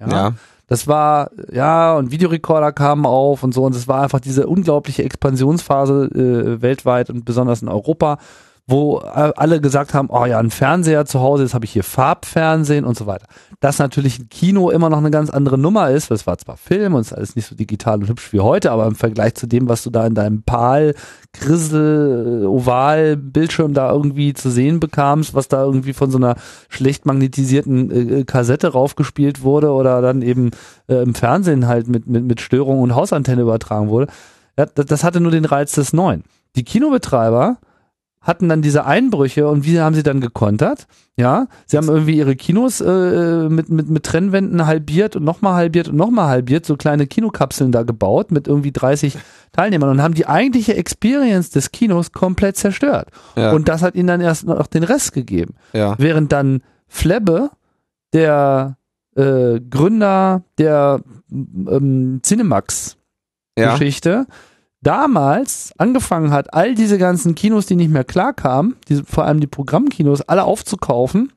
ja. 0.00 0.34
Das 0.68 0.88
war, 0.88 1.30
ja, 1.52 1.96
und 1.96 2.10
Videorekorder 2.10 2.72
kamen 2.72 3.06
auf 3.06 3.44
und 3.44 3.54
so, 3.54 3.62
und 3.62 3.76
es 3.76 3.86
war 3.86 4.02
einfach 4.02 4.18
diese 4.18 4.48
unglaubliche 4.48 5.04
Expansionsphase 5.04 6.06
äh, 6.06 6.60
weltweit 6.60 7.08
und 7.08 7.24
besonders 7.24 7.62
in 7.62 7.68
Europa, 7.68 8.18
wo 8.68 8.98
äh, 8.98 9.32
alle 9.36 9.60
gesagt 9.60 9.94
haben, 9.94 10.08
oh 10.10 10.24
ja, 10.24 10.40
ein 10.40 10.50
Fernseher 10.50 11.04
zu 11.04 11.20
Hause, 11.20 11.44
jetzt 11.44 11.54
habe 11.54 11.64
ich 11.64 11.70
hier 11.70 11.84
Farbfernsehen 11.84 12.84
und 12.84 12.96
so 12.96 13.06
weiter. 13.06 13.26
Dass 13.60 13.78
natürlich 13.78 14.18
ein 14.18 14.28
Kino 14.28 14.70
immer 14.70 14.90
noch 14.90 14.98
eine 14.98 15.12
ganz 15.12 15.30
andere 15.30 15.56
Nummer 15.56 15.90
ist, 15.90 16.10
weil 16.10 16.16
es 16.16 16.26
war 16.26 16.36
zwar 16.36 16.56
Film 16.56 16.94
und 16.94 17.02
es 17.02 17.08
ist 17.08 17.12
alles 17.12 17.36
nicht 17.36 17.46
so 17.46 17.54
digital 17.54 18.00
und 18.00 18.08
hübsch 18.08 18.32
wie 18.32 18.40
heute, 18.40 18.72
aber 18.72 18.86
im 18.86 18.96
Vergleich 18.96 19.36
zu 19.36 19.46
dem, 19.46 19.68
was 19.68 19.84
du 19.84 19.90
da 19.90 20.04
in 20.04 20.16
deinem 20.16 20.42
Pal, 20.42 20.94
Grissel, 21.32 22.44
Oval, 22.46 23.16
Bildschirm 23.16 23.72
da 23.72 23.92
irgendwie 23.92 24.34
zu 24.34 24.50
sehen 24.50 24.80
bekamst, 24.80 25.32
was 25.32 25.46
da 25.46 25.62
irgendwie 25.62 25.92
von 25.92 26.10
so 26.10 26.18
einer 26.18 26.34
schlecht 26.68 27.06
magnetisierten 27.06 28.20
äh, 28.20 28.24
Kassette 28.24 28.72
raufgespielt 28.72 29.42
wurde 29.42 29.70
oder 29.70 30.02
dann 30.02 30.22
eben 30.22 30.50
äh, 30.88 31.02
im 31.02 31.14
Fernsehen 31.14 31.68
halt 31.68 31.86
mit, 31.86 32.08
mit, 32.08 32.24
mit 32.24 32.40
Störungen 32.40 32.82
und 32.82 32.96
Hausantenne 32.96 33.42
übertragen 33.42 33.90
wurde, 33.90 34.10
ja, 34.58 34.66
das 34.66 35.04
hatte 35.04 35.20
nur 35.20 35.30
den 35.30 35.44
Reiz 35.44 35.72
des 35.72 35.92
Neuen. 35.92 36.24
Die 36.56 36.64
Kinobetreiber 36.64 37.58
hatten 38.26 38.48
dann 38.48 38.60
diese 38.60 38.84
Einbrüche 38.84 39.46
und 39.46 39.64
wie 39.64 39.80
haben 39.80 39.94
sie 39.94 40.02
dann 40.02 40.20
gekontert? 40.20 40.88
Ja, 41.16 41.46
sie 41.64 41.76
haben 41.76 41.88
irgendwie 41.88 42.16
ihre 42.16 42.34
Kinos 42.34 42.80
äh, 42.80 43.48
mit, 43.48 43.68
mit, 43.68 43.88
mit 43.88 44.02
Trennwänden 44.02 44.66
halbiert 44.66 45.14
und 45.14 45.24
nochmal 45.24 45.54
halbiert 45.54 45.88
und 45.88 45.96
nochmal 45.96 46.28
halbiert, 46.28 46.66
so 46.66 46.76
kleine 46.76 47.06
Kinokapseln 47.06 47.70
da 47.70 47.84
gebaut 47.84 48.32
mit 48.32 48.48
irgendwie 48.48 48.72
30 48.72 49.16
Teilnehmern 49.52 49.90
und 49.90 50.02
haben 50.02 50.14
die 50.14 50.26
eigentliche 50.26 50.74
Experience 50.74 51.50
des 51.50 51.70
Kinos 51.70 52.12
komplett 52.12 52.56
zerstört. 52.56 53.08
Ja. 53.36 53.52
Und 53.52 53.68
das 53.68 53.82
hat 53.82 53.94
ihnen 53.94 54.08
dann 54.08 54.20
erst 54.20 54.44
noch 54.44 54.66
den 54.66 54.82
Rest 54.82 55.12
gegeben. 55.12 55.54
ja. 55.72 55.94
Während 55.98 56.32
dann 56.32 56.62
Flebbe, 56.88 57.50
der 58.12 58.76
äh, 59.14 59.60
Gründer 59.60 60.42
der 60.58 61.00
ähm, 61.30 62.20
Cinemax 62.24 62.96
ja. 63.58 64.24
Damals 64.82 65.72
angefangen 65.78 66.30
hat, 66.30 66.54
all 66.54 66.74
diese 66.74 66.98
ganzen 66.98 67.34
Kinos, 67.34 67.66
die 67.66 67.76
nicht 67.76 67.90
mehr 67.90 68.04
klarkamen, 68.04 68.76
diese, 68.88 69.04
vor 69.04 69.24
allem 69.24 69.40
die 69.40 69.46
Programmkinos, 69.46 70.22
alle 70.22 70.44
aufzukaufen 70.44 71.32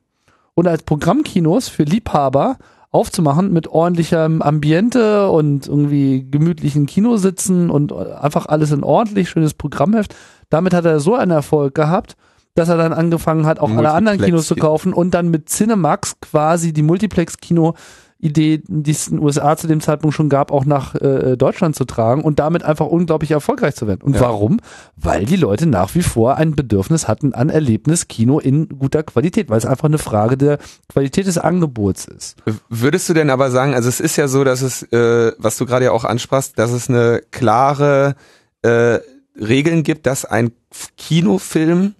und 0.54 0.68
als 0.68 0.82
Programmkinos 0.82 1.68
für 1.68 1.84
Liebhaber 1.84 2.58
aufzumachen 2.90 3.52
mit 3.52 3.68
ordentlichem 3.68 4.42
Ambiente 4.42 5.30
und 5.30 5.68
irgendwie 5.68 6.26
gemütlichen 6.28 6.86
Kinositzen 6.86 7.70
und 7.70 7.92
einfach 7.92 8.46
alles 8.46 8.72
in 8.72 8.82
ordentlich, 8.82 9.30
schönes 9.30 9.54
Programmheft. 9.54 10.14
Damit 10.48 10.74
hat 10.74 10.84
er 10.84 10.98
so 10.98 11.14
einen 11.14 11.30
Erfolg 11.30 11.74
gehabt, 11.74 12.16
dass 12.54 12.68
er 12.68 12.76
dann 12.76 12.92
angefangen 12.92 13.46
hat, 13.46 13.60
auch 13.60 13.70
alle 13.70 13.92
anderen 13.92 14.20
Kinos 14.20 14.48
zu 14.48 14.56
kaufen 14.56 14.92
und 14.92 15.12
dann 15.12 15.28
mit 15.28 15.48
Cinemax 15.48 16.20
quasi 16.20 16.72
die 16.72 16.82
Multiplex-Kino 16.82 17.74
Idee, 18.22 18.62
die 18.66 18.90
es 18.90 19.08
in 19.08 19.16
den 19.16 19.24
USA 19.24 19.56
zu 19.56 19.66
dem 19.66 19.80
Zeitpunkt 19.80 20.14
schon 20.14 20.28
gab, 20.28 20.52
auch 20.52 20.64
nach 20.64 20.94
äh, 20.94 21.36
Deutschland 21.36 21.74
zu 21.74 21.84
tragen 21.84 22.22
und 22.22 22.38
damit 22.38 22.62
einfach 22.62 22.86
unglaublich 22.86 23.30
erfolgreich 23.30 23.74
zu 23.74 23.86
werden. 23.86 24.02
Und 24.02 24.14
Ja. 24.14 24.20
warum? 24.22 24.60
Weil 24.96 25.24
die 25.24 25.36
Leute 25.36 25.66
nach 25.66 25.94
wie 25.94 26.02
vor 26.02 26.36
ein 26.36 26.54
Bedürfnis 26.54 27.08
hatten 27.08 27.32
an 27.34 27.48
Erlebniskino 27.48 28.38
in 28.38 28.68
guter 28.68 29.02
Qualität, 29.02 29.48
weil 29.48 29.58
es 29.58 29.66
einfach 29.66 29.86
eine 29.86 29.98
Frage 29.98 30.36
der 30.36 30.58
Qualität 30.88 31.26
des 31.26 31.38
Angebots 31.38 32.06
ist. 32.06 32.36
Würdest 32.68 33.08
du 33.08 33.14
denn 33.14 33.30
aber 33.30 33.50
sagen, 33.50 33.74
also 33.74 33.88
es 33.88 34.00
ist 34.00 34.16
ja 34.16 34.28
so, 34.28 34.44
dass 34.44 34.62
es, 34.62 34.82
äh, 34.92 35.32
was 35.38 35.56
du 35.56 35.66
gerade 35.66 35.86
ja 35.86 35.92
auch 35.92 36.04
ansprachst, 36.04 36.58
dass 36.58 36.72
es 36.72 36.88
eine 36.88 37.22
klare 37.30 38.16
äh, 38.62 38.98
Regeln 39.40 39.82
gibt, 39.82 40.06
dass 40.06 40.24
ein 40.24 40.52
Kinofilm 40.96 41.94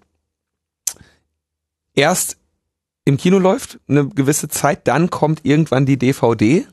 erst 1.94 2.36
im 3.10 3.16
Kino 3.18 3.38
läuft, 3.38 3.78
eine 3.88 4.08
gewisse 4.08 4.48
Zeit, 4.48 4.88
dann 4.88 5.10
kommt 5.10 5.40
irgendwann 5.44 5.84
die 5.84 5.98
DVD 5.98 6.66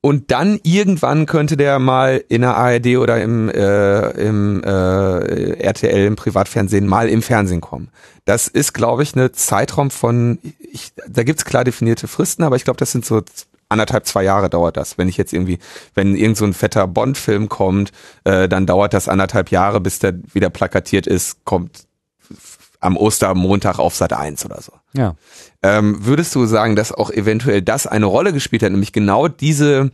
und 0.00 0.32
dann 0.32 0.58
irgendwann 0.64 1.26
könnte 1.26 1.56
der 1.56 1.78
mal 1.78 2.24
in 2.28 2.40
der 2.40 2.56
ARD 2.56 2.96
oder 2.96 3.22
im, 3.22 3.48
äh, 3.48 4.10
im 4.20 4.64
äh, 4.64 5.52
RTL, 5.62 6.06
im 6.06 6.16
Privatfernsehen 6.16 6.88
mal 6.88 7.08
im 7.08 7.22
Fernsehen 7.22 7.60
kommen. 7.60 7.88
Das 8.24 8.48
ist, 8.48 8.72
glaube 8.72 9.04
ich, 9.04 9.14
eine 9.14 9.30
Zeitraum 9.30 9.90
von, 9.90 10.38
ich, 10.58 10.92
da 11.06 11.22
gibt's 11.22 11.44
klar 11.44 11.62
definierte 11.62 12.08
Fristen, 12.08 12.42
aber 12.42 12.56
ich 12.56 12.64
glaube, 12.64 12.78
das 12.78 12.90
sind 12.90 13.04
so 13.04 13.22
anderthalb, 13.68 14.06
zwei 14.06 14.24
Jahre 14.24 14.50
dauert 14.50 14.76
das. 14.76 14.98
Wenn 14.98 15.08
ich 15.08 15.16
jetzt 15.16 15.32
irgendwie, 15.32 15.58
wenn 15.94 16.16
irgend 16.16 16.36
so 16.36 16.44
ein 16.44 16.52
fetter 16.52 16.88
Bond-Film 16.88 17.48
kommt, 17.48 17.92
äh, 18.24 18.48
dann 18.48 18.66
dauert 18.66 18.94
das 18.94 19.08
anderthalb 19.08 19.50
Jahre, 19.50 19.80
bis 19.80 20.00
der 20.00 20.14
wieder 20.32 20.50
plakatiert 20.50 21.06
ist, 21.06 21.44
kommt 21.44 21.86
am 22.82 22.96
Ostermontag 22.96 23.78
auf 23.78 23.94
Sat 23.94 24.12
1 24.12 24.44
oder 24.44 24.60
so. 24.60 24.72
Ja. 24.92 25.14
Ähm, 25.62 26.04
würdest 26.04 26.34
du 26.34 26.44
sagen, 26.46 26.76
dass 26.76 26.92
auch 26.92 27.10
eventuell 27.10 27.62
das 27.62 27.86
eine 27.86 28.06
Rolle 28.06 28.32
gespielt 28.32 28.62
hat, 28.62 28.72
nämlich 28.72 28.92
genau 28.92 29.28
diese 29.28 29.90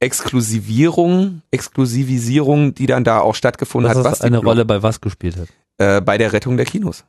Exklusivierung, 0.00 1.42
Exklusivisierung, 1.50 2.74
die 2.74 2.86
dann 2.86 3.04
da 3.04 3.20
auch 3.20 3.34
stattgefunden 3.34 3.88
Dass 3.88 3.98
hat, 3.98 4.04
das 4.04 4.12
was 4.12 4.20
eine 4.20 4.38
Rolle 4.38 4.64
bei 4.64 4.82
was 4.82 5.00
gespielt 5.00 5.36
hat. 5.36 5.48
äh, 5.78 6.00
bei 6.00 6.18
der 6.18 6.32
Rettung 6.32 6.56
der 6.56 6.66
Kinos? 6.66 7.04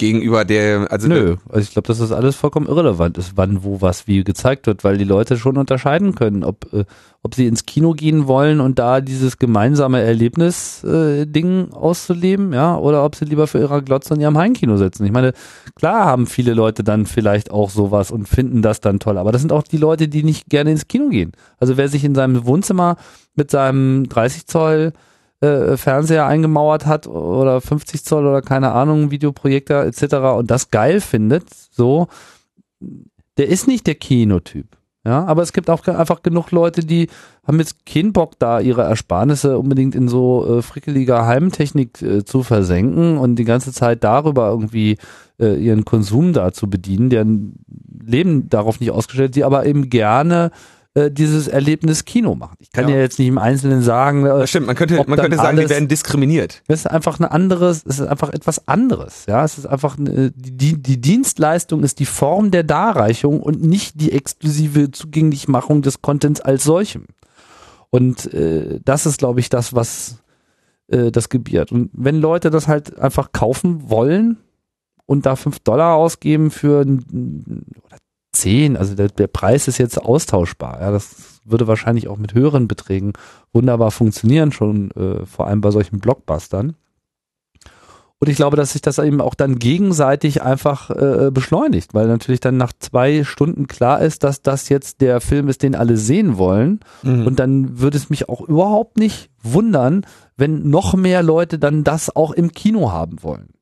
Gegenüber 0.00 0.46
der, 0.46 0.90
also 0.90 1.08
Nö, 1.08 1.36
also 1.50 1.60
ich 1.60 1.72
glaube, 1.72 1.86
dass 1.86 1.98
das 1.98 2.10
alles 2.10 2.34
vollkommen 2.34 2.66
irrelevant 2.66 3.18
ist, 3.18 3.32
wann, 3.36 3.62
wo, 3.64 3.82
was, 3.82 4.06
wie 4.06 4.24
gezeigt 4.24 4.66
wird, 4.66 4.82
weil 4.82 4.96
die 4.96 5.04
Leute 5.04 5.36
schon 5.36 5.58
unterscheiden 5.58 6.14
können, 6.14 6.42
ob, 6.42 6.72
äh, 6.72 6.86
ob 7.22 7.34
sie 7.34 7.46
ins 7.46 7.66
Kino 7.66 7.92
gehen 7.92 8.26
wollen 8.26 8.60
und 8.60 8.78
da 8.78 9.02
dieses 9.02 9.36
gemeinsame 9.36 10.00
Erlebnis-Ding 10.00 11.72
auszuleben, 11.72 12.54
ja, 12.54 12.78
oder 12.78 13.04
ob 13.04 13.14
sie 13.14 13.26
lieber 13.26 13.46
für 13.46 13.58
ihrer 13.58 13.82
Glotze 13.82 14.14
in 14.14 14.22
ihrem 14.22 14.38
Heimkino 14.38 14.78
sitzen. 14.78 15.04
Ich 15.04 15.12
meine, 15.12 15.34
klar 15.76 16.06
haben 16.06 16.26
viele 16.26 16.54
Leute 16.54 16.82
dann 16.82 17.04
vielleicht 17.04 17.50
auch 17.50 17.68
sowas 17.68 18.10
und 18.10 18.26
finden 18.26 18.62
das 18.62 18.80
dann 18.80 19.00
toll, 19.00 19.18
aber 19.18 19.32
das 19.32 19.42
sind 19.42 19.52
auch 19.52 19.64
die 19.64 19.76
Leute, 19.76 20.08
die 20.08 20.22
nicht 20.24 20.48
gerne 20.48 20.70
ins 20.70 20.88
Kino 20.88 21.10
gehen. 21.10 21.32
Also 21.58 21.76
wer 21.76 21.88
sich 21.90 22.04
in 22.04 22.14
seinem 22.14 22.46
Wohnzimmer 22.46 22.96
mit 23.34 23.50
seinem 23.50 24.08
30 24.08 24.46
Zoll 24.46 24.94
äh, 25.40 25.76
Fernseher 25.76 26.26
eingemauert 26.26 26.86
hat 26.86 27.06
oder 27.06 27.60
50 27.60 28.04
Zoll 28.04 28.26
oder 28.26 28.42
keine 28.42 28.72
Ahnung, 28.72 29.10
Videoprojektor 29.10 29.84
etc. 29.84 30.14
und 30.36 30.50
das 30.50 30.70
geil 30.70 31.00
findet, 31.00 31.48
so, 31.70 32.08
der 33.38 33.48
ist 33.48 33.66
nicht 33.66 33.86
der 33.86 33.94
Kinotyp. 33.94 34.66
Ja, 35.02 35.24
aber 35.24 35.40
es 35.40 35.54
gibt 35.54 35.70
auch 35.70 35.86
einfach 35.86 36.22
genug 36.22 36.50
Leute, 36.50 36.84
die 36.84 37.08
haben 37.46 37.58
jetzt 37.58 37.86
keinen 37.86 38.12
Bock 38.12 38.38
da, 38.38 38.60
ihre 38.60 38.82
Ersparnisse 38.82 39.56
unbedingt 39.56 39.94
in 39.94 40.08
so 40.08 40.58
äh, 40.58 40.62
frickeliger 40.62 41.24
Heimtechnik 41.24 42.02
äh, 42.02 42.24
zu 42.26 42.42
versenken 42.42 43.16
und 43.16 43.36
die 43.36 43.44
ganze 43.44 43.72
Zeit 43.72 44.04
darüber 44.04 44.50
irgendwie 44.50 44.98
äh, 45.38 45.54
ihren 45.54 45.86
Konsum 45.86 46.34
da 46.34 46.52
zu 46.52 46.68
bedienen, 46.68 47.08
deren 47.08 47.64
Leben 48.04 48.50
darauf 48.50 48.78
nicht 48.78 48.90
ausgestellt, 48.90 49.36
die 49.36 49.44
aber 49.44 49.64
eben 49.64 49.88
gerne 49.88 50.50
äh, 50.94 51.10
dieses 51.10 51.46
Erlebnis 51.48 52.04
Kino 52.04 52.34
machen. 52.34 52.56
Ich 52.58 52.72
kann 52.72 52.88
ja, 52.88 52.96
Ja. 52.96 53.00
jetzt 53.02 53.18
nicht 53.18 53.28
im 53.28 53.38
Einzelnen 53.38 53.80
sagen, 53.82 54.26
äh, 54.26 54.46
stimmt, 54.46 54.66
man 54.66 54.74
könnte, 54.76 54.96
man 55.06 55.18
könnte 55.18 55.36
sagen, 55.36 55.56
die 55.56 55.62
alles- 55.62 55.70
werden 55.70 55.86
diskriminiert. 55.88 56.62
es 56.66 56.80
ist 56.80 56.86
einfach 56.86 57.18
eine 57.20 57.30
anderes, 57.30 57.82
es 57.86 58.00
ist 58.00 58.06
einfach 58.08 58.30
etwas 58.32 58.66
anderes. 58.66 59.24
Ja, 59.28 59.44
es 59.44 59.56
ist 59.58 59.66
einfach 59.66 59.98
eine, 59.98 60.32
die, 60.32 60.82
die 60.82 61.00
Dienstleistung 61.00 61.84
ist 61.84 61.98
die 62.00 62.06
Form 62.06 62.50
der 62.50 62.64
Darreichung 62.64 63.40
und 63.40 63.62
nicht 63.62 64.00
die 64.00 64.12
exklusive 64.12 64.90
Zugänglichmachung 64.90 65.82
des 65.82 66.02
Contents 66.02 66.40
als 66.40 66.64
solchem. 66.64 67.04
Und 67.90 68.32
äh, 68.34 68.80
das 68.84 69.06
ist, 69.06 69.18
glaube 69.18 69.40
ich, 69.40 69.48
das, 69.48 69.74
was 69.74 70.16
äh, 70.88 71.10
das 71.12 71.28
gebiert. 71.28 71.70
Und 71.72 71.90
wenn 71.92 72.20
Leute 72.20 72.50
das 72.50 72.66
halt 72.68 72.98
einfach 72.98 73.32
kaufen 73.32 73.88
wollen 73.90 74.38
und 75.06 75.26
da 75.26 75.34
fünf 75.36 75.58
Dollar 75.60 75.94
ausgeben 75.94 76.50
für 76.50 76.82
ein, 76.82 77.64
oder 77.84 77.96
zehn, 78.32 78.76
also 78.76 78.94
der, 78.94 79.08
der 79.08 79.26
Preis 79.26 79.68
ist 79.68 79.78
jetzt 79.78 80.00
austauschbar. 80.00 80.80
Ja, 80.80 80.90
das 80.90 81.40
würde 81.44 81.66
wahrscheinlich 81.66 82.08
auch 82.08 82.18
mit 82.18 82.34
höheren 82.34 82.68
Beträgen 82.68 83.12
wunderbar 83.52 83.90
funktionieren, 83.90 84.52
schon 84.52 84.90
äh, 84.92 85.26
vor 85.26 85.46
allem 85.46 85.60
bei 85.60 85.70
solchen 85.70 86.00
Blockbustern. 86.00 86.76
Und 88.22 88.28
ich 88.28 88.36
glaube, 88.36 88.58
dass 88.58 88.72
sich 88.72 88.82
das 88.82 88.98
eben 88.98 89.22
auch 89.22 89.34
dann 89.34 89.58
gegenseitig 89.58 90.42
einfach 90.42 90.90
äh, 90.90 91.30
beschleunigt, 91.32 91.94
weil 91.94 92.06
natürlich 92.06 92.40
dann 92.40 92.58
nach 92.58 92.74
zwei 92.78 93.24
Stunden 93.24 93.66
klar 93.66 94.02
ist, 94.02 94.24
dass 94.24 94.42
das 94.42 94.68
jetzt 94.68 95.00
der 95.00 95.22
Film 95.22 95.48
ist, 95.48 95.62
den 95.62 95.74
alle 95.74 95.96
sehen 95.96 96.36
wollen. 96.36 96.80
Mhm. 97.02 97.26
Und 97.26 97.40
dann 97.40 97.80
würde 97.80 97.96
es 97.96 98.10
mich 98.10 98.28
auch 98.28 98.42
überhaupt 98.42 98.98
nicht 98.98 99.30
wundern, 99.42 100.04
wenn 100.36 100.68
noch 100.68 100.92
mehr 100.94 101.22
Leute 101.22 101.58
dann 101.58 101.82
das 101.82 102.14
auch 102.14 102.32
im 102.32 102.52
Kino 102.52 102.92
haben 102.92 103.22
wollen. 103.22 103.54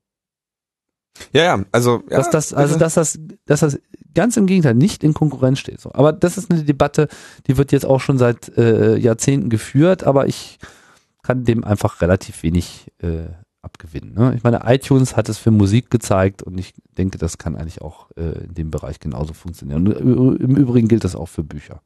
Ja, 1.31 1.43
ja, 1.43 1.63
also 1.71 2.03
ja, 2.09 2.17
dass 2.17 2.29
das, 2.29 2.53
also 2.53 2.77
dass 2.77 2.95
das, 2.95 3.17
dass 3.45 3.61
das 3.61 3.79
ganz 4.13 4.37
im 4.37 4.45
Gegenteil 4.45 4.75
nicht 4.75 5.03
in 5.03 5.13
Konkurrenz 5.13 5.59
steht. 5.59 5.79
So. 5.79 5.91
Aber 5.93 6.13
das 6.13 6.37
ist 6.37 6.51
eine 6.51 6.63
Debatte, 6.63 7.07
die 7.47 7.57
wird 7.57 7.71
jetzt 7.71 7.85
auch 7.85 7.99
schon 7.99 8.17
seit 8.17 8.57
äh, 8.57 8.97
Jahrzehnten 8.97 9.49
geführt, 9.49 10.03
aber 10.03 10.27
ich 10.27 10.59
kann 11.23 11.43
dem 11.43 11.63
einfach 11.63 12.01
relativ 12.01 12.43
wenig 12.43 12.91
äh, 12.99 13.27
abgewinnen. 13.61 14.13
Ne? 14.13 14.33
Ich 14.35 14.43
meine, 14.43 14.61
iTunes 14.65 15.15
hat 15.15 15.29
es 15.29 15.37
für 15.37 15.51
Musik 15.51 15.89
gezeigt 15.89 16.41
und 16.43 16.57
ich 16.57 16.73
denke, 16.97 17.17
das 17.17 17.37
kann 17.37 17.55
eigentlich 17.55 17.81
auch 17.81 18.09
äh, 18.15 18.45
in 18.45 18.53
dem 18.53 18.71
Bereich 18.71 18.99
genauso 18.99 19.33
funktionieren. 19.33 19.87
Und 19.87 20.39
im 20.39 20.55
Übrigen 20.55 20.87
gilt 20.87 21.03
das 21.03 21.15
auch 21.15 21.27
für 21.27 21.43
Bücher. 21.43 21.81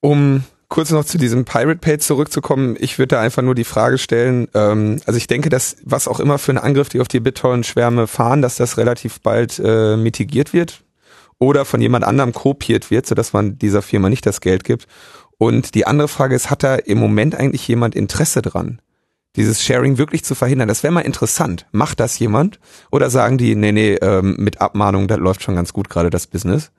Um 0.00 0.44
kurz 0.68 0.90
noch 0.90 1.04
zu 1.04 1.18
diesem 1.18 1.44
Pirate 1.44 1.78
Page 1.78 2.00
zurückzukommen, 2.00 2.76
ich 2.78 2.98
würde 2.98 3.16
da 3.16 3.20
einfach 3.20 3.42
nur 3.42 3.54
die 3.54 3.64
Frage 3.64 3.98
stellen, 3.98 4.48
ähm, 4.54 5.00
also 5.06 5.16
ich 5.16 5.26
denke, 5.26 5.48
dass 5.48 5.76
was 5.82 6.08
auch 6.08 6.20
immer 6.20 6.38
für 6.38 6.52
ein 6.52 6.58
Angriff 6.58 6.88
die 6.88 7.00
auf 7.00 7.08
die 7.08 7.20
BitTorrent-Schwärme 7.20 8.06
fahren, 8.06 8.42
dass 8.42 8.56
das 8.56 8.78
relativ 8.78 9.20
bald 9.20 9.60
äh, 9.64 9.96
mitigiert 9.96 10.52
wird 10.52 10.82
oder 11.38 11.64
von 11.64 11.80
jemand 11.80 12.04
anderem 12.04 12.32
kopiert 12.32 12.90
wird, 12.90 13.06
sodass 13.06 13.32
man 13.32 13.58
dieser 13.58 13.82
Firma 13.82 14.08
nicht 14.08 14.26
das 14.26 14.40
Geld 14.40 14.64
gibt. 14.64 14.86
Und 15.36 15.74
die 15.74 15.86
andere 15.86 16.08
Frage 16.08 16.34
ist, 16.34 16.50
hat 16.50 16.62
da 16.62 16.76
im 16.76 16.98
Moment 16.98 17.34
eigentlich 17.34 17.66
jemand 17.66 17.94
Interesse 17.94 18.40
dran? 18.40 18.80
dieses 19.36 19.62
Sharing 19.62 19.98
wirklich 19.98 20.24
zu 20.24 20.34
verhindern. 20.34 20.68
Das 20.68 20.82
wäre 20.82 20.92
mal 20.92 21.00
interessant. 21.00 21.66
Macht 21.72 22.00
das 22.00 22.18
jemand? 22.18 22.60
Oder 22.90 23.10
sagen 23.10 23.38
die, 23.38 23.56
nee, 23.56 23.72
nee, 23.72 23.94
ähm, 23.94 24.36
mit 24.38 24.60
Abmahnung, 24.60 25.08
das 25.08 25.18
läuft 25.18 25.42
schon 25.42 25.56
ganz 25.56 25.72
gut 25.72 25.88
gerade 25.90 26.10
das 26.10 26.26
Business? 26.26 26.70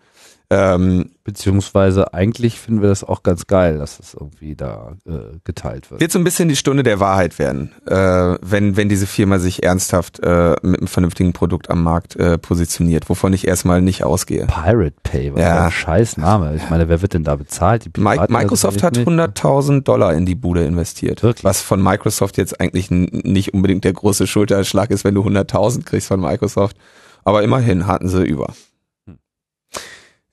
Ähm, 0.49 1.11
Beziehungsweise 1.25 2.13
eigentlich 2.13 2.59
finden 2.59 2.83
wir 2.83 2.89
das 2.89 3.03
auch 3.03 3.23
ganz 3.23 3.47
geil, 3.47 3.79
dass 3.79 3.93
es 3.93 4.11
das 4.11 4.13
irgendwie 4.13 4.55
da 4.55 4.91
äh, 5.07 5.39
geteilt 5.43 5.89
wird. 5.89 5.99
Wird 5.99 6.11
so 6.11 6.19
ein 6.19 6.23
bisschen 6.23 6.49
die 6.49 6.55
Stunde 6.55 6.83
der 6.83 6.99
Wahrheit 6.99 7.39
werden, 7.39 7.71
äh, 7.87 8.37
wenn, 8.43 8.77
wenn 8.77 8.89
diese 8.89 9.07
Firma 9.07 9.39
sich 9.39 9.63
ernsthaft 9.63 10.19
äh, 10.19 10.55
mit 10.61 10.81
einem 10.81 10.87
vernünftigen 10.87 11.33
Produkt 11.33 11.71
am 11.71 11.81
Markt 11.81 12.15
äh, 12.15 12.37
positioniert, 12.37 13.09
wovon 13.09 13.33
ich 13.33 13.47
erstmal 13.47 13.81
nicht 13.81 14.03
ausgehe. 14.03 14.45
Pirate 14.45 14.93
Pay, 15.01 15.33
was 15.33 15.41
ja. 15.41 15.65
ein 15.65 15.71
scheiß 15.71 16.17
Name. 16.17 16.55
Ich 16.57 16.69
meine, 16.69 16.89
wer 16.89 17.01
wird 17.01 17.15
denn 17.15 17.23
da 17.23 17.37
bezahlt? 17.37 17.85
Die 17.85 17.99
Microsoft 17.99 18.83
hat 18.83 18.95
100.000 18.95 19.81
Dollar 19.81 20.13
in 20.13 20.27
die 20.27 20.35
Bude 20.35 20.63
investiert. 20.63 21.23
Wirklich? 21.23 21.43
Was 21.43 21.59
von 21.59 21.81
Microsoft 21.81 22.37
jetzt 22.37 22.61
eigentlich 22.61 22.91
nicht 22.91 23.51
unbedingt 23.55 23.83
der 23.83 23.93
große 23.93 24.27
Schulterschlag 24.27 24.91
ist, 24.91 25.03
wenn 25.03 25.15
du 25.15 25.23
100.000 25.23 25.85
kriegst 25.85 26.07
von 26.07 26.21
Microsoft. 26.21 26.77
Aber 27.23 27.41
immerhin 27.41 27.87
hatten 27.87 28.09
sie 28.09 28.23
über. 28.23 28.53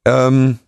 Ähm, 0.04 0.58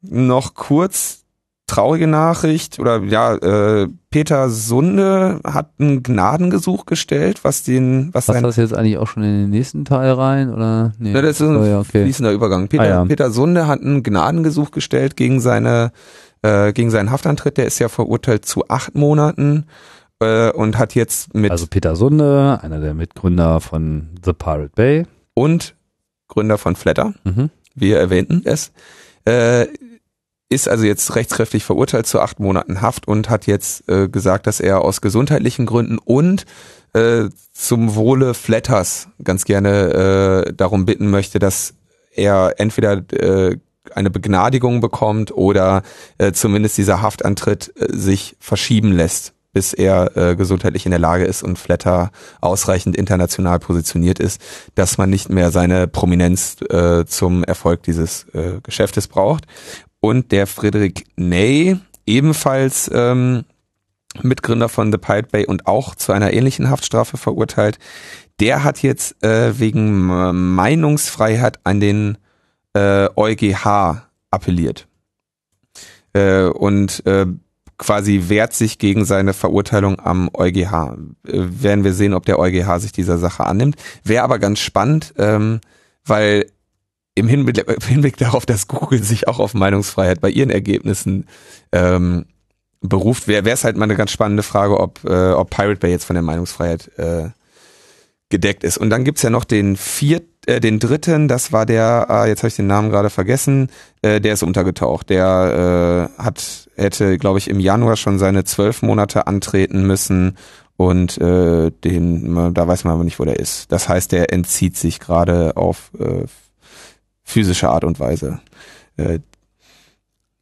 noch 0.00 0.54
kurz 0.54 1.24
traurige 1.68 2.06
Nachricht 2.06 2.80
oder 2.80 3.02
ja, 3.04 3.34
äh, 3.34 3.88
Peter 4.10 4.48
Sunde 4.48 5.40
hat 5.44 5.78
ein 5.78 6.02
Gnadengesuch 6.02 6.86
gestellt, 6.86 7.44
was 7.44 7.62
den, 7.62 8.08
was 8.12 8.26
Passt 8.26 8.42
das 8.42 8.56
jetzt 8.56 8.74
eigentlich 8.74 8.96
auch 8.96 9.06
schon 9.06 9.22
in 9.22 9.42
den 9.42 9.50
nächsten 9.50 9.84
Teil 9.84 10.12
rein 10.12 10.52
oder? 10.52 10.92
Nee. 10.98 11.12
Ja, 11.12 11.22
das 11.22 11.40
ist 11.40 11.46
ein 11.46 11.56
oh, 11.56 11.64
ja, 11.64 11.78
okay. 11.78 12.02
fließender 12.02 12.32
Übergang. 12.32 12.68
Peter, 12.68 12.82
ah, 12.82 12.88
ja. 12.88 13.04
Peter 13.04 13.30
Sunde 13.30 13.66
hat 13.66 13.82
ein 13.82 14.02
Gnadengesuch 14.02 14.70
gestellt 14.70 15.16
gegen 15.16 15.40
seine, 15.40 15.92
äh, 16.42 16.72
gegen 16.72 16.90
seinen 16.90 17.10
Haftantritt. 17.10 17.58
Der 17.58 17.66
ist 17.66 17.78
ja 17.78 17.88
verurteilt 17.88 18.46
zu 18.46 18.68
acht 18.68 18.94
Monaten 18.94 19.66
äh, 20.20 20.50
und 20.50 20.78
hat 20.78 20.94
jetzt 20.94 21.34
mit 21.34 21.50
also 21.50 21.66
Peter 21.66 21.96
Sunde, 21.96 22.60
einer 22.62 22.80
der 22.80 22.94
Mitgründer 22.94 23.60
von 23.60 24.08
The 24.24 24.32
Pirate 24.32 24.72
Bay 24.74 25.06
und 25.34 25.74
Gründer 26.28 26.56
von 26.56 26.76
Flatter. 26.76 27.12
Mhm 27.24 27.50
wir 27.80 27.98
erwähnten 27.98 28.42
es, 28.44 28.72
äh, 29.24 29.66
ist 30.50 30.68
also 30.68 30.84
jetzt 30.84 31.14
rechtskräftig 31.14 31.64
verurteilt 31.64 32.06
zu 32.06 32.20
acht 32.20 32.40
Monaten 32.40 32.80
Haft 32.80 33.06
und 33.06 33.28
hat 33.28 33.46
jetzt 33.46 33.88
äh, 33.88 34.08
gesagt, 34.08 34.46
dass 34.46 34.60
er 34.60 34.82
aus 34.82 35.00
gesundheitlichen 35.00 35.66
Gründen 35.66 35.98
und 35.98 36.46
äh, 36.94 37.24
zum 37.52 37.94
Wohle 37.94 38.32
Flatters 38.34 39.08
ganz 39.22 39.44
gerne 39.44 40.46
äh, 40.46 40.52
darum 40.54 40.86
bitten 40.86 41.10
möchte, 41.10 41.38
dass 41.38 41.74
er 42.10 42.54
entweder 42.58 43.02
äh, 43.12 43.58
eine 43.94 44.10
Begnadigung 44.10 44.80
bekommt 44.80 45.32
oder 45.32 45.82
äh, 46.18 46.32
zumindest 46.32 46.78
dieser 46.78 47.02
Haftantritt 47.02 47.72
äh, 47.76 47.94
sich 47.94 48.36
verschieben 48.40 48.92
lässt 48.92 49.34
bis 49.52 49.72
er 49.72 50.16
äh, 50.16 50.36
gesundheitlich 50.36 50.84
in 50.86 50.90
der 50.90 50.98
Lage 50.98 51.24
ist 51.24 51.42
und 51.42 51.58
Flatter 51.58 52.10
ausreichend 52.40 52.96
international 52.96 53.58
positioniert 53.58 54.18
ist, 54.18 54.40
dass 54.74 54.98
man 54.98 55.10
nicht 55.10 55.30
mehr 55.30 55.50
seine 55.50 55.88
Prominenz 55.88 56.56
äh, 56.68 57.04
zum 57.06 57.44
Erfolg 57.44 57.82
dieses 57.82 58.24
äh, 58.34 58.60
Geschäftes 58.62 59.08
braucht. 59.08 59.44
Und 60.00 60.32
der 60.32 60.46
Friedrich 60.46 61.04
Ney, 61.16 61.78
ebenfalls 62.06 62.90
ähm, 62.92 63.44
Mitgründer 64.22 64.68
von 64.68 64.92
The 64.92 64.98
Pirate 64.98 65.28
Bay 65.30 65.46
und 65.46 65.66
auch 65.66 65.94
zu 65.94 66.12
einer 66.12 66.32
ähnlichen 66.32 66.70
Haftstrafe 66.70 67.16
verurteilt, 67.16 67.78
der 68.40 68.64
hat 68.64 68.82
jetzt 68.82 69.22
äh, 69.24 69.58
wegen 69.58 70.54
Meinungsfreiheit 70.54 71.58
an 71.64 71.80
den 71.80 72.18
äh, 72.74 73.08
EuGH 73.16 74.02
appelliert. 74.30 74.86
Äh, 76.12 76.44
und 76.44 77.04
äh, 77.06 77.26
quasi 77.78 78.24
wehrt 78.28 78.52
sich 78.52 78.78
gegen 78.78 79.04
seine 79.04 79.32
Verurteilung 79.32 80.00
am 80.00 80.28
EuGH. 80.34 80.96
Äh, 81.26 81.46
werden 81.62 81.84
wir 81.84 81.94
sehen, 81.94 82.14
ob 82.14 82.26
der 82.26 82.38
EuGH 82.38 82.80
sich 82.80 82.92
dieser 82.92 83.18
Sache 83.18 83.46
annimmt. 83.46 83.76
Wäre 84.04 84.24
aber 84.24 84.38
ganz 84.38 84.60
spannend, 84.60 85.14
ähm, 85.16 85.60
weil 86.04 86.46
im 87.14 87.28
Hinblick, 87.28 87.58
im 87.58 87.86
Hinblick 87.86 88.16
darauf, 88.16 88.46
dass 88.46 88.68
Google 88.68 89.02
sich 89.02 89.28
auch 89.28 89.38
auf 89.38 89.54
Meinungsfreiheit 89.54 90.20
bei 90.20 90.30
ihren 90.30 90.50
Ergebnissen 90.50 91.26
ähm, 91.72 92.26
beruft, 92.80 93.26
wäre 93.26 93.48
es 93.48 93.64
halt 93.64 93.76
mal 93.76 93.84
eine 93.84 93.96
ganz 93.96 94.12
spannende 94.12 94.42
Frage, 94.42 94.78
ob, 94.78 95.04
äh, 95.04 95.32
ob 95.32 95.50
Pirate 95.50 95.80
Bay 95.80 95.90
jetzt 95.90 96.04
von 96.04 96.14
der 96.14 96.22
Meinungsfreiheit 96.22 96.90
äh, 96.96 97.30
gedeckt 98.28 98.64
ist. 98.64 98.78
Und 98.78 98.90
dann 98.90 99.04
gibt's 99.04 99.22
ja 99.22 99.30
noch 99.30 99.44
den 99.44 99.76
vierten, 99.76 100.28
äh, 100.46 100.60
den 100.60 100.78
dritten, 100.78 101.28
das 101.28 101.52
war 101.52 101.66
der, 101.66 102.06
äh, 102.10 102.28
jetzt 102.28 102.40
habe 102.40 102.48
ich 102.48 102.56
den 102.56 102.66
Namen 102.66 102.90
gerade 102.90 103.10
vergessen, 103.10 103.68
äh, 104.02 104.20
der 104.20 104.34
ist 104.34 104.42
untergetaucht. 104.42 105.10
Der 105.10 106.10
äh, 106.18 106.22
hat, 106.22 106.68
hätte, 106.76 107.18
glaube 107.18 107.38
ich, 107.38 107.48
im 107.48 107.60
Januar 107.60 107.96
schon 107.96 108.18
seine 108.18 108.44
zwölf 108.44 108.82
Monate 108.82 109.26
antreten 109.26 109.86
müssen 109.86 110.36
und 110.76 111.18
äh, 111.18 111.70
den, 111.70 112.54
da 112.54 112.68
weiß 112.68 112.84
man 112.84 112.94
aber 112.94 113.04
nicht, 113.04 113.18
wo 113.18 113.24
der 113.24 113.40
ist. 113.40 113.72
Das 113.72 113.88
heißt, 113.88 114.12
der 114.12 114.32
entzieht 114.32 114.76
sich 114.76 115.00
gerade 115.00 115.56
auf 115.56 115.90
äh, 115.98 116.24
physische 117.24 117.68
Art 117.68 117.84
und 117.84 117.98
Weise 117.98 118.40
äh, 118.96 119.18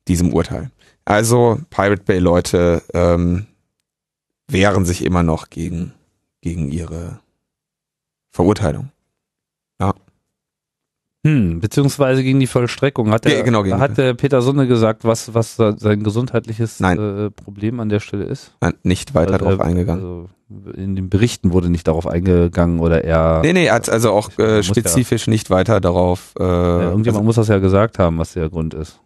diesem 0.09 0.33
Urteil. 0.33 0.71
Also 1.05 1.61
Pirate 1.71 2.03
Bay 2.03 2.19
Leute 2.19 2.83
ähm, 2.93 3.47
wehren 4.49 4.85
sich 4.85 5.05
immer 5.05 5.23
noch 5.23 5.51
gegen 5.51 5.93
gegen 6.47 6.71
ihre 6.71 7.19
Verurteilung. 8.37 8.91
Ja. 9.81 9.95
Hm, 11.27 11.59
beziehungsweise 11.61 12.23
gegen 12.23 12.39
die 12.39 12.47
Vollstreckung. 12.47 13.11
Hat 13.11 13.25
der, 13.25 13.39
ja, 13.39 13.43
genau, 13.43 13.65
hat 13.65 13.97
der 13.99 14.15
Peter 14.15 14.43
Sonne 14.43 14.69
gesagt, 14.69 15.05
was, 15.05 15.35
was 15.35 15.57
sein 15.57 16.05
gesundheitliches 16.05 16.81
äh, 16.81 17.31
Problem 17.31 17.81
an 17.81 17.89
der 17.89 17.99
Stelle 18.01 18.25
ist? 18.25 18.55
Nein, 18.61 18.75
nicht 18.83 19.15
weiter 19.15 19.33
also, 19.33 19.47
darauf 19.47 19.61
eingegangen. 19.61 20.05
Also 20.05 20.29
in 20.75 20.95
den 20.95 21.09
Berichten 21.09 21.53
wurde 21.53 21.71
nicht 21.71 21.89
darauf 21.89 22.07
eingegangen 22.07 22.79
oder 22.79 23.03
er. 23.03 23.41
Nee, 23.43 23.55
nee, 23.55 23.67
er 23.67 23.75
hat 23.75 23.89
also 23.89 24.13
auch 24.13 24.39
äh, 24.39 24.63
spezifisch 24.63 25.27
ja, 25.27 25.31
nicht 25.31 25.51
weiter 25.51 25.81
darauf. 25.81 26.35
Äh, 26.39 26.45
ja, 26.45 26.83
irgendjemand 26.83 27.17
also, 27.17 27.23
muss 27.25 27.37
das 27.37 27.49
ja 27.49 27.59
gesagt 27.59 27.99
haben, 27.99 28.19
was 28.19 28.35
der 28.35 28.49
Grund 28.51 28.75
ist. 28.75 29.01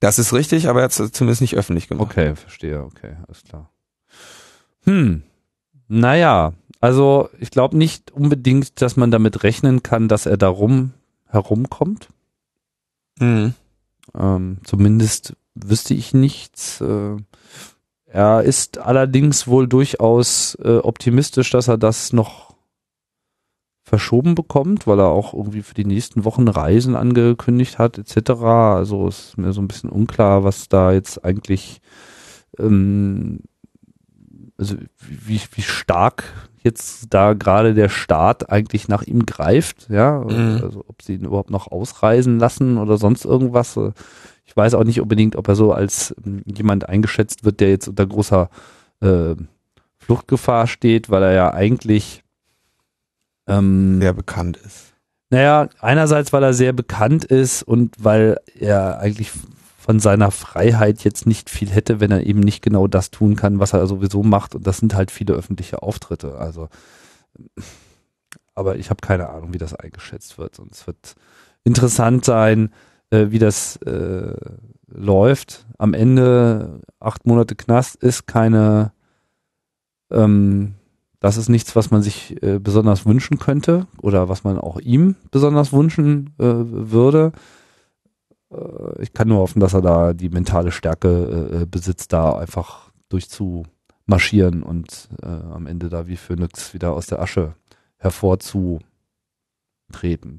Das 0.00 0.18
ist 0.18 0.32
richtig, 0.32 0.68
aber 0.68 0.80
er 0.80 0.84
hat 0.84 0.98
es 0.98 1.12
zumindest 1.12 1.42
nicht 1.42 1.56
öffentlich 1.56 1.88
gemacht. 1.88 2.12
Okay, 2.12 2.36
verstehe, 2.36 2.82
okay, 2.82 3.16
alles 3.26 3.42
klar. 3.42 3.68
Hm, 4.84 5.22
naja, 5.88 6.52
also 6.80 7.28
ich 7.38 7.50
glaube 7.50 7.76
nicht 7.76 8.10
unbedingt, 8.10 8.80
dass 8.80 8.96
man 8.96 9.10
damit 9.10 9.42
rechnen 9.42 9.82
kann, 9.82 10.08
dass 10.08 10.26
er 10.26 10.36
darum 10.36 10.92
herumkommt. 11.26 12.08
Mhm. 13.18 13.54
Ähm, 14.14 14.58
zumindest 14.64 15.36
wüsste 15.54 15.94
ich 15.94 16.14
nichts. 16.14 16.80
Äh, 16.80 17.16
er 18.06 18.42
ist 18.42 18.78
allerdings 18.78 19.46
wohl 19.48 19.68
durchaus 19.68 20.56
äh, 20.62 20.78
optimistisch, 20.78 21.50
dass 21.50 21.68
er 21.68 21.78
das 21.78 22.12
noch 22.12 22.48
verschoben 23.88 24.34
bekommt, 24.34 24.86
weil 24.86 25.00
er 25.00 25.08
auch 25.08 25.32
irgendwie 25.32 25.62
für 25.62 25.74
die 25.74 25.84
nächsten 25.84 26.24
Wochen 26.24 26.46
Reisen 26.46 26.94
angekündigt 26.94 27.78
hat, 27.78 27.98
etc. 27.98 28.30
Also 28.42 29.08
ist 29.08 29.38
mir 29.38 29.52
so 29.52 29.62
ein 29.62 29.68
bisschen 29.68 29.90
unklar, 29.90 30.44
was 30.44 30.68
da 30.68 30.92
jetzt 30.92 31.24
eigentlich, 31.24 31.80
ähm, 32.58 33.40
also 34.58 34.76
wie, 34.98 35.40
wie 35.52 35.62
stark 35.62 36.24
jetzt 36.62 37.06
da 37.10 37.32
gerade 37.34 37.74
der 37.74 37.88
Staat 37.88 38.50
eigentlich 38.50 38.88
nach 38.88 39.02
ihm 39.02 39.24
greift, 39.24 39.88
ja, 39.88 40.24
mhm. 40.28 40.60
also 40.62 40.84
ob 40.86 41.02
sie 41.02 41.14
ihn 41.14 41.24
überhaupt 41.24 41.50
noch 41.50 41.70
ausreisen 41.70 42.38
lassen 42.38 42.76
oder 42.78 42.98
sonst 42.98 43.24
irgendwas. 43.24 43.78
Ich 44.44 44.56
weiß 44.56 44.74
auch 44.74 44.84
nicht 44.84 45.00
unbedingt, 45.00 45.36
ob 45.36 45.48
er 45.48 45.54
so 45.54 45.72
als 45.72 46.14
ähm, 46.26 46.42
jemand 46.44 46.88
eingeschätzt 46.88 47.44
wird, 47.44 47.60
der 47.60 47.70
jetzt 47.70 47.88
unter 47.88 48.06
großer 48.06 48.50
äh, 49.00 49.34
Fluchtgefahr 49.98 50.66
steht, 50.66 51.10
weil 51.10 51.22
er 51.22 51.32
ja 51.32 51.54
eigentlich 51.54 52.24
ähm, 53.46 54.00
sehr 54.00 54.12
bekannt 54.12 54.56
ist. 54.56 54.94
Naja, 55.30 55.68
einerseits, 55.80 56.32
weil 56.32 56.42
er 56.42 56.54
sehr 56.54 56.72
bekannt 56.72 57.24
ist 57.24 57.62
und 57.62 57.94
weil 57.98 58.38
er 58.58 58.98
eigentlich 58.98 59.30
von 59.88 60.00
seiner 60.00 60.30
Freiheit 60.30 61.02
jetzt 61.02 61.26
nicht 61.26 61.48
viel 61.48 61.70
hätte, 61.70 61.98
wenn 61.98 62.10
er 62.10 62.26
eben 62.26 62.40
nicht 62.40 62.60
genau 62.62 62.88
das 62.88 63.10
tun 63.10 63.36
kann, 63.36 63.58
was 63.58 63.72
er 63.72 63.86
sowieso 63.86 64.22
macht. 64.22 64.54
Und 64.54 64.66
das 64.66 64.76
sind 64.76 64.94
halt 64.94 65.10
viele 65.10 65.32
öffentliche 65.32 65.82
Auftritte. 65.82 66.36
Also, 66.36 66.68
aber 68.54 68.76
ich 68.76 68.90
habe 68.90 69.00
keine 69.00 69.30
Ahnung, 69.30 69.54
wie 69.54 69.58
das 69.58 69.72
eingeschätzt 69.72 70.36
wird. 70.36 70.58
Und 70.58 70.72
es 70.72 70.86
wird 70.86 71.14
interessant 71.64 72.26
sein, 72.26 72.70
äh, 73.08 73.28
wie 73.30 73.38
das 73.38 73.76
äh, 73.76 74.34
läuft. 74.88 75.64
Am 75.78 75.94
Ende 75.94 76.82
acht 77.00 77.24
Monate 77.24 77.54
Knast 77.54 77.96
ist 77.96 78.26
keine 78.26 78.92
ähm, 80.10 80.74
das 81.18 81.38
ist 81.38 81.48
nichts, 81.48 81.74
was 81.76 81.90
man 81.90 82.02
sich 82.02 82.42
äh, 82.42 82.58
besonders 82.58 83.06
wünschen 83.06 83.38
könnte 83.38 83.86
oder 84.02 84.28
was 84.28 84.44
man 84.44 84.58
auch 84.58 84.78
ihm 84.80 85.16
besonders 85.30 85.72
wünschen 85.72 86.34
äh, 86.38 86.44
würde. 86.44 87.32
Äh, 88.52 89.02
ich 89.02 89.12
kann 89.12 89.28
nur 89.28 89.38
hoffen, 89.38 89.60
dass 89.60 89.74
er 89.74 89.82
da 89.82 90.12
die 90.12 90.28
mentale 90.28 90.72
Stärke 90.72 91.60
äh, 91.62 91.66
besitzt, 91.66 92.12
da 92.12 92.32
einfach 92.38 92.90
durchzumarschieren 93.08 94.62
und 94.62 95.08
äh, 95.22 95.26
am 95.26 95.66
Ende 95.66 95.88
da 95.88 96.06
wie 96.06 96.16
Phönix 96.16 96.74
wieder 96.74 96.92
aus 96.92 97.06
der 97.06 97.20
Asche 97.20 97.54
hervorzutreten. 97.96 98.80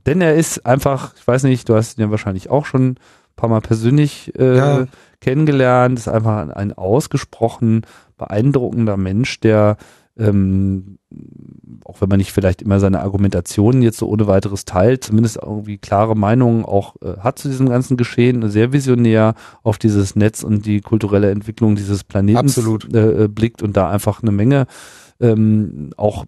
Denn 0.06 0.22
er 0.22 0.36
ist 0.36 0.66
einfach, 0.66 1.16
ich 1.16 1.28
weiß 1.28 1.44
nicht, 1.44 1.68
du 1.68 1.76
hast 1.76 1.98
ihn 1.98 2.02
ja 2.02 2.12
wahrscheinlich 2.12 2.50
auch 2.50 2.66
schon 2.66 2.92
ein 2.92 3.00
paar 3.36 3.50
Mal 3.50 3.62
persönlich 3.62 4.34
äh, 4.38 4.58
ja. 4.58 4.88
kennengelernt, 5.22 5.98
ist 5.98 6.08
einfach 6.08 6.38
ein, 6.38 6.52
ein 6.52 6.74
ausgesprochen 6.74 7.86
beeindruckender 8.18 8.98
Mensch, 8.98 9.40
der 9.40 9.78
ähm, 10.20 11.00
auch 11.86 12.02
wenn 12.02 12.10
man 12.10 12.18
nicht 12.18 12.32
vielleicht 12.32 12.62
immer 12.62 12.80
seine 12.80 13.02
Argumentationen 13.02 13.82
jetzt 13.82 13.98
so 13.98 14.08
ohne 14.08 14.28
weiteres 14.28 14.66
teilt, 14.66 15.04
zumindest 15.04 15.38
irgendwie 15.42 15.78
klare 15.78 16.16
Meinungen 16.16 16.66
auch 16.66 16.96
äh, 17.02 17.18
hat 17.20 17.40
zu 17.40 17.48
diesem 17.48 17.70
ganzen 17.70 17.98
Geschehen, 17.98 18.50
sehr 18.50 18.74
visionär 18.74 19.34
auf 19.64 19.78
dieses 19.78 20.16
Netz 20.16 20.44
und 20.44 20.66
die 20.66 20.82
kulturelle 20.82 21.32
Entwicklung 21.32 21.76
dieses 21.76 22.04
Planeten 22.04 22.48
äh, 22.94 23.28
blickt 23.28 23.64
und 23.64 23.76
da 23.76 23.90
einfach 23.90 24.22
eine 24.22 24.32
Menge 24.32 24.68
ähm, 25.20 25.92
auch, 25.98 26.26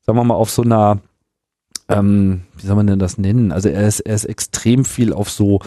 sagen 0.00 0.18
wir 0.18 0.24
mal, 0.24 0.34
auf 0.34 0.50
so 0.50 0.62
einer, 0.62 1.00
ähm, 1.88 2.42
wie 2.56 2.66
soll 2.66 2.76
man 2.76 2.86
denn 2.86 2.98
das 2.98 3.18
nennen? 3.18 3.52
Also 3.52 3.68
er 3.68 3.86
ist, 3.86 4.00
er 4.00 4.14
ist 4.14 4.24
extrem 4.24 4.84
viel 4.84 5.12
auf 5.12 5.30
so 5.30 5.60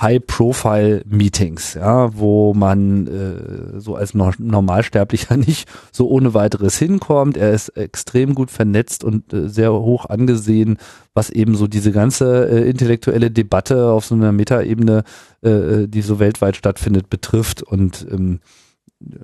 High-Profile-Meetings, 0.00 1.74
ja, 1.74 2.16
wo 2.16 2.54
man 2.54 3.06
äh, 3.06 3.80
so 3.80 3.96
als 3.96 4.14
no 4.14 4.30
Normalsterblicher 4.38 5.36
nicht 5.36 5.68
so 5.90 6.08
ohne 6.08 6.34
weiteres 6.34 6.78
hinkommt. 6.78 7.36
Er 7.36 7.52
ist 7.52 7.70
extrem 7.70 8.34
gut 8.34 8.50
vernetzt 8.50 9.02
und 9.02 9.32
äh, 9.32 9.48
sehr 9.48 9.72
hoch 9.72 10.06
angesehen, 10.06 10.78
was 11.14 11.30
eben 11.30 11.56
so 11.56 11.66
diese 11.66 11.90
ganze 11.90 12.48
äh, 12.48 12.68
intellektuelle 12.68 13.30
Debatte 13.30 13.90
auf 13.90 14.04
so 14.04 14.14
einer 14.14 14.32
Metaebene, 14.32 15.02
äh, 15.42 15.50
äh 15.50 15.88
die 15.88 16.02
so 16.02 16.18
weltweit 16.20 16.56
stattfindet, 16.56 17.10
betrifft 17.10 17.62
und 17.62 18.06
ähm, 18.10 18.40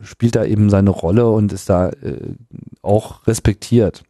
spielt 0.03 0.35
da 0.35 0.45
eben 0.45 0.71
seine 0.71 0.91
Rolle 0.91 1.29
und 1.29 1.53
ist 1.53 1.69
da 1.69 1.91
äh, 1.91 2.35
auch 2.83 3.27
respektiert. 3.27 4.03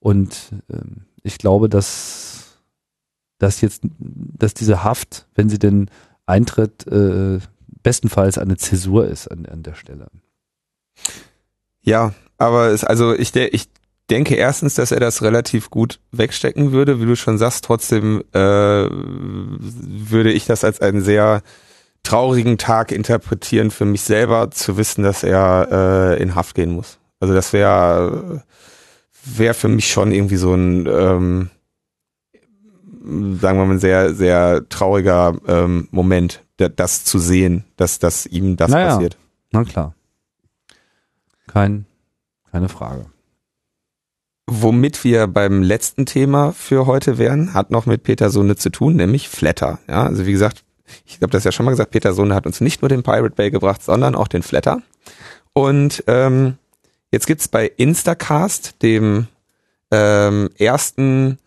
Und 0.00 0.52
ähm, 0.70 1.06
ich 1.22 1.38
glaube, 1.38 1.68
dass 1.68 2.38
dass 3.38 3.60
jetzt, 3.60 3.82
dass 4.00 4.52
diese 4.52 4.82
Haft, 4.82 5.28
wenn 5.34 5.48
sie 5.48 5.60
denn 5.60 5.88
eintritt, 6.28 6.86
äh, 6.86 7.38
bestenfalls 7.82 8.38
eine 8.38 8.56
Zäsur 8.56 9.06
ist 9.06 9.28
an, 9.28 9.46
an 9.46 9.62
der 9.62 9.74
Stelle. 9.74 10.08
Ja, 11.80 12.12
aber 12.36 12.68
es, 12.68 12.84
also 12.84 13.14
ich, 13.14 13.34
ich 13.34 13.68
denke 14.10 14.34
erstens, 14.34 14.74
dass 14.74 14.90
er 14.90 15.00
das 15.00 15.22
relativ 15.22 15.70
gut 15.70 16.00
wegstecken 16.12 16.72
würde, 16.72 17.00
wie 17.00 17.06
du 17.06 17.16
schon 17.16 17.38
sagst. 17.38 17.64
Trotzdem 17.64 18.22
äh, 18.32 18.38
würde 18.38 20.32
ich 20.32 20.46
das 20.46 20.64
als 20.64 20.80
einen 20.80 21.02
sehr 21.02 21.42
traurigen 22.02 22.58
Tag 22.58 22.92
interpretieren 22.92 23.70
für 23.70 23.84
mich 23.84 24.02
selber, 24.02 24.50
zu 24.50 24.76
wissen, 24.76 25.02
dass 25.02 25.24
er 25.24 25.68
äh, 26.18 26.22
in 26.22 26.34
Haft 26.34 26.54
gehen 26.54 26.72
muss. 26.72 26.98
Also 27.20 27.34
das 27.34 27.52
wäre 27.52 28.44
wäre 29.24 29.54
für 29.54 29.68
mich 29.68 29.90
schon 29.90 30.12
irgendwie 30.12 30.36
so 30.36 30.54
ein 30.54 30.86
ähm, 30.86 31.50
sagen 33.08 33.58
wir 33.58 33.64
mal, 33.64 33.74
ein 33.74 33.78
sehr, 33.78 34.14
sehr 34.14 34.68
trauriger 34.68 35.36
ähm, 35.46 35.88
Moment, 35.90 36.44
das 36.56 37.04
zu 37.04 37.18
sehen, 37.18 37.64
dass, 37.76 37.98
dass 37.98 38.26
ihm 38.26 38.56
das 38.56 38.70
naja, 38.70 38.94
passiert. 38.94 39.16
Na 39.50 39.64
klar. 39.64 39.94
Kein, 41.46 41.86
keine 42.50 42.68
Frage. 42.68 43.06
Womit 44.46 45.04
wir 45.04 45.26
beim 45.26 45.62
letzten 45.62 46.04
Thema 46.04 46.52
für 46.52 46.86
heute 46.86 47.18
wären, 47.18 47.54
hat 47.54 47.70
noch 47.70 47.86
mit 47.86 48.02
Peter 48.02 48.30
Sohne 48.30 48.56
zu 48.56 48.70
tun, 48.70 48.96
nämlich 48.96 49.28
Flatter. 49.28 49.78
Ja, 49.88 50.04
also 50.04 50.26
wie 50.26 50.32
gesagt, 50.32 50.64
ich 51.06 51.16
habe 51.20 51.30
das 51.30 51.44
ja 51.44 51.52
schon 51.52 51.64
mal 51.64 51.72
gesagt, 51.72 51.90
Peter 51.90 52.12
Sohne 52.12 52.34
hat 52.34 52.46
uns 52.46 52.60
nicht 52.60 52.82
nur 52.82 52.88
den 52.88 53.02
Pirate 53.02 53.34
Bay 53.34 53.50
gebracht, 53.50 53.82
sondern 53.82 54.14
auch 54.14 54.28
den 54.28 54.42
Flatter. 54.42 54.82
Und 55.52 56.04
ähm, 56.06 56.56
jetzt 57.10 57.26
gibt's 57.26 57.48
bei 57.48 57.66
Instacast, 57.76 58.82
dem 58.82 59.28
ähm, 59.90 60.50
ersten 60.58 61.38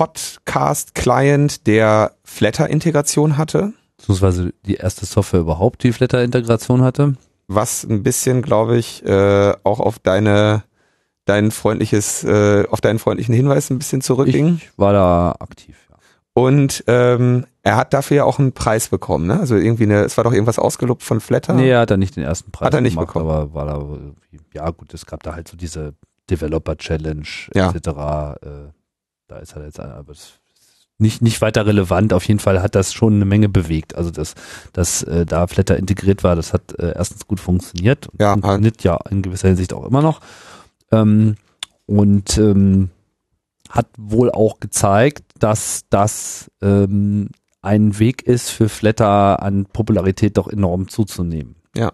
Podcast-Client, 0.00 1.66
der 1.66 2.12
Flatter-Integration 2.24 3.36
hatte. 3.36 3.74
Beziehungsweise 3.98 4.54
die 4.64 4.76
erste 4.76 5.04
Software 5.04 5.40
überhaupt, 5.40 5.82
die 5.82 5.92
Flatter-Integration 5.92 6.80
hatte. 6.80 7.16
Was 7.48 7.84
ein 7.84 8.02
bisschen, 8.02 8.40
glaube 8.40 8.78
ich, 8.78 9.04
äh, 9.04 9.52
auch 9.62 9.78
auf 9.78 9.98
deine 9.98 10.62
dein 11.26 11.50
freundliches, 11.50 12.24
äh, 12.24 12.64
auf 12.70 12.80
deinen 12.80 12.98
freundlichen 12.98 13.34
Hinweis 13.34 13.68
ein 13.68 13.76
bisschen 13.78 14.00
zurückging. 14.00 14.62
Ich 14.62 14.78
war 14.78 14.94
da 14.94 15.36
aktiv, 15.38 15.76
ja. 15.90 15.96
Und 16.32 16.82
ähm, 16.86 17.44
er 17.62 17.76
hat 17.76 17.92
dafür 17.92 18.16
ja 18.16 18.24
auch 18.24 18.38
einen 18.38 18.52
Preis 18.52 18.88
bekommen, 18.88 19.26
ne? 19.26 19.38
Also 19.38 19.56
irgendwie 19.56 19.82
eine, 19.82 20.04
es 20.04 20.16
war 20.16 20.24
doch 20.24 20.32
irgendwas 20.32 20.58
ausgelobt 20.58 21.02
von 21.02 21.20
Flatter. 21.20 21.52
Nee, 21.52 21.68
er 21.68 21.80
hat 21.80 21.90
da 21.90 21.98
nicht 21.98 22.16
den 22.16 22.24
ersten 22.24 22.52
Preis 22.52 22.68
hat 22.68 22.74
er 22.74 22.80
nicht 22.80 22.94
gemacht, 22.94 23.08
bekommen. 23.08 23.28
aber 23.28 23.52
war 23.52 23.66
da, 23.66 23.86
ja 24.54 24.70
gut, 24.70 24.94
es 24.94 25.04
gab 25.04 25.22
da 25.22 25.34
halt 25.34 25.46
so 25.46 25.58
diese 25.58 25.92
Developer 26.30 26.78
Challenge 26.78 27.28
ja. 27.54 27.70
etc. 27.70 27.88
Äh, 28.42 28.79
da 29.30 29.38
ist 29.38 29.54
er 29.56 29.64
jetzt 29.64 29.80
aber 29.80 30.14
nicht, 30.98 31.22
nicht 31.22 31.40
weiter 31.40 31.66
relevant. 31.66 32.12
Auf 32.12 32.24
jeden 32.24 32.40
Fall 32.40 32.62
hat 32.62 32.74
das 32.74 32.92
schon 32.92 33.14
eine 33.14 33.24
Menge 33.24 33.48
bewegt. 33.48 33.94
Also 33.94 34.10
dass, 34.10 34.34
dass 34.72 35.02
äh, 35.02 35.24
da 35.24 35.46
Flatter 35.46 35.76
integriert 35.76 36.22
war, 36.22 36.36
das 36.36 36.52
hat 36.52 36.78
äh, 36.78 36.92
erstens 36.94 37.26
gut 37.26 37.40
funktioniert 37.40 38.08
ja, 38.18 38.32
funktioniert 38.32 38.76
halt. 38.76 38.84
ja 38.84 38.98
in 39.10 39.22
gewisser 39.22 39.48
Hinsicht 39.48 39.72
auch 39.72 39.86
immer 39.86 40.02
noch. 40.02 40.20
Ähm, 40.92 41.36
und 41.86 42.38
ähm, 42.38 42.90
hat 43.68 43.86
wohl 43.96 44.30
auch 44.30 44.60
gezeigt, 44.60 45.24
dass 45.38 45.84
das 45.90 46.50
ähm, 46.60 47.28
ein 47.62 47.98
Weg 47.98 48.22
ist 48.22 48.50
für 48.50 48.68
Flatter 48.68 49.42
an 49.42 49.66
Popularität 49.66 50.36
doch 50.36 50.48
enorm 50.48 50.88
zuzunehmen. 50.88 51.56
Ja. 51.76 51.92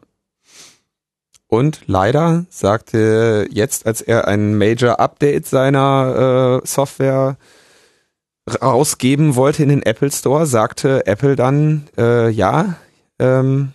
Und 1.48 1.82
leider 1.86 2.44
sagte 2.50 3.46
jetzt, 3.50 3.86
als 3.86 4.00
er 4.00 4.26
ein 4.26 4.58
Major 4.58 4.98
Update 4.98 5.46
seiner 5.46 6.60
äh, 6.62 6.66
Software 6.66 7.36
rausgeben 8.62 9.36
wollte 9.36 9.62
in 9.62 9.68
den 9.68 9.82
Apple 9.82 10.10
Store, 10.10 10.46
sagte 10.46 11.06
Apple 11.06 11.36
dann, 11.36 11.88
äh, 11.96 12.30
ja, 12.30 12.76
ähm, 13.18 13.72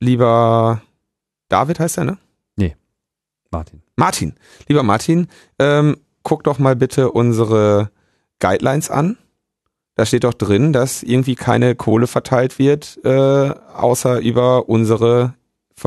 lieber 0.00 0.82
David 1.48 1.78
heißt 1.78 1.98
er, 1.98 2.04
ne? 2.04 2.18
Nee, 2.56 2.76
Martin. 3.50 3.82
Martin. 3.96 4.34
Lieber 4.68 4.82
Martin, 4.82 5.28
ähm, 5.58 5.96
guck 6.22 6.44
doch 6.44 6.58
mal 6.58 6.76
bitte 6.76 7.10
unsere 7.10 7.90
Guidelines 8.40 8.90
an. 8.90 9.16
Da 9.94 10.04
steht 10.04 10.24
doch 10.24 10.34
drin, 10.34 10.72
dass 10.74 11.02
irgendwie 11.02 11.36
keine 11.36 11.74
Kohle 11.74 12.06
verteilt 12.06 12.58
wird, 12.58 12.98
äh, 13.04 13.54
außer 13.74 14.20
über 14.20 14.68
unsere 14.68 15.34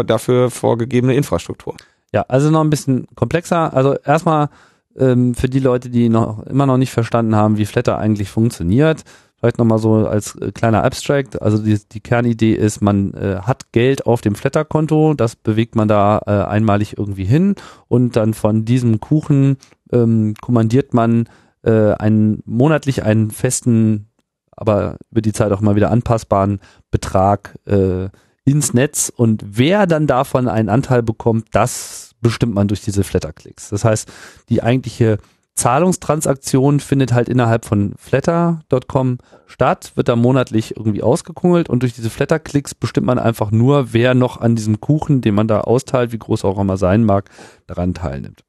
dafür 0.05 0.49
vorgegebene 0.49 1.15
Infrastruktur. 1.15 1.75
Ja, 2.13 2.25
also 2.27 2.49
noch 2.49 2.61
ein 2.61 2.69
bisschen 2.69 3.07
komplexer. 3.15 3.73
Also 3.73 3.95
erstmal 4.03 4.49
ähm, 4.97 5.35
für 5.35 5.49
die 5.49 5.59
Leute, 5.59 5.89
die 5.89 6.09
noch 6.09 6.43
immer 6.43 6.65
noch 6.65 6.77
nicht 6.77 6.91
verstanden 6.91 7.35
haben, 7.35 7.57
wie 7.57 7.65
Flatter 7.65 7.97
eigentlich 7.97 8.29
funktioniert, 8.29 9.03
vielleicht 9.37 9.57
nochmal 9.57 9.79
so 9.79 10.07
als 10.07 10.35
äh, 10.35 10.51
kleiner 10.51 10.83
Abstract. 10.83 11.41
Also 11.41 11.57
die, 11.59 11.79
die 11.91 11.99
Kernidee 12.01 12.53
ist, 12.53 12.81
man 12.81 13.13
äh, 13.13 13.37
hat 13.41 13.71
Geld 13.71 14.05
auf 14.05 14.21
dem 14.21 14.35
Flatter-Konto, 14.35 15.13
das 15.13 15.35
bewegt 15.35 15.75
man 15.75 15.87
da 15.87 16.21
äh, 16.25 16.31
einmalig 16.31 16.97
irgendwie 16.97 17.25
hin 17.25 17.55
und 17.87 18.15
dann 18.15 18.33
von 18.33 18.65
diesem 18.65 18.99
Kuchen 18.99 19.57
ähm, 19.91 20.33
kommandiert 20.41 20.93
man 20.93 21.29
äh, 21.63 21.93
einen 21.93 22.41
monatlich 22.45 23.03
einen 23.03 23.31
festen, 23.31 24.07
aber 24.51 24.97
über 25.11 25.21
die 25.21 25.33
Zeit 25.33 25.51
auch 25.51 25.61
mal 25.61 25.75
wieder 25.75 25.91
anpassbaren 25.91 26.59
Betrag 26.91 27.57
äh, 27.65 28.09
ins 28.49 28.73
Netz 28.73 29.11
und 29.15 29.43
wer 29.45 29.87
dann 29.87 30.07
davon 30.07 30.47
einen 30.47 30.69
Anteil 30.69 31.03
bekommt, 31.03 31.47
das 31.51 32.15
bestimmt 32.21 32.53
man 32.53 32.67
durch 32.67 32.81
diese 32.81 33.03
Flatter-Klicks. 33.03 33.69
Das 33.69 33.85
heißt, 33.85 34.11
die 34.49 34.63
eigentliche 34.63 35.17
Zahlungstransaktion 35.55 36.79
findet 36.79 37.11
halt 37.13 37.27
innerhalb 37.27 37.65
von 37.65 37.93
flatter.com 37.97 39.17
statt, 39.45 39.91
wird 39.95 40.07
da 40.07 40.15
monatlich 40.15 40.77
irgendwie 40.77 41.03
ausgekungelt 41.03 41.69
und 41.69 41.83
durch 41.83 41.93
diese 41.93 42.09
Flatter-Klicks 42.09 42.75
bestimmt 42.75 43.07
man 43.07 43.19
einfach 43.19 43.51
nur, 43.51 43.93
wer 43.93 44.13
noch 44.13 44.39
an 44.39 44.55
diesem 44.55 44.79
Kuchen, 44.79 45.21
den 45.21 45.35
man 45.35 45.47
da 45.47 45.61
austeilt, 45.61 46.11
wie 46.11 46.19
groß 46.19 46.45
auch 46.45 46.59
immer 46.59 46.77
sein 46.77 47.03
mag, 47.03 47.29
daran 47.67 47.93
teilnimmt. 47.93 48.43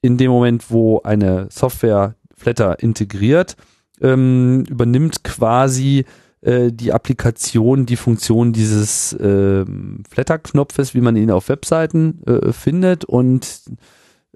in 0.00 0.16
dem 0.16 0.30
Moment, 0.30 0.70
wo 0.70 1.00
eine 1.02 1.48
Software 1.50 2.14
Flatter 2.36 2.80
integriert, 2.80 3.56
ähm, 4.00 4.64
übernimmt 4.68 5.24
quasi 5.24 6.04
äh, 6.40 6.70
die 6.72 6.92
Applikation 6.92 7.86
die 7.86 7.96
Funktion 7.96 8.52
dieses 8.52 9.12
äh, 9.14 9.64
Flatter-Knopfes, 10.10 10.94
wie 10.94 11.00
man 11.00 11.16
ihn 11.16 11.30
auf 11.30 11.48
Webseiten 11.48 12.22
äh, 12.26 12.52
findet 12.52 13.04
und 13.04 13.62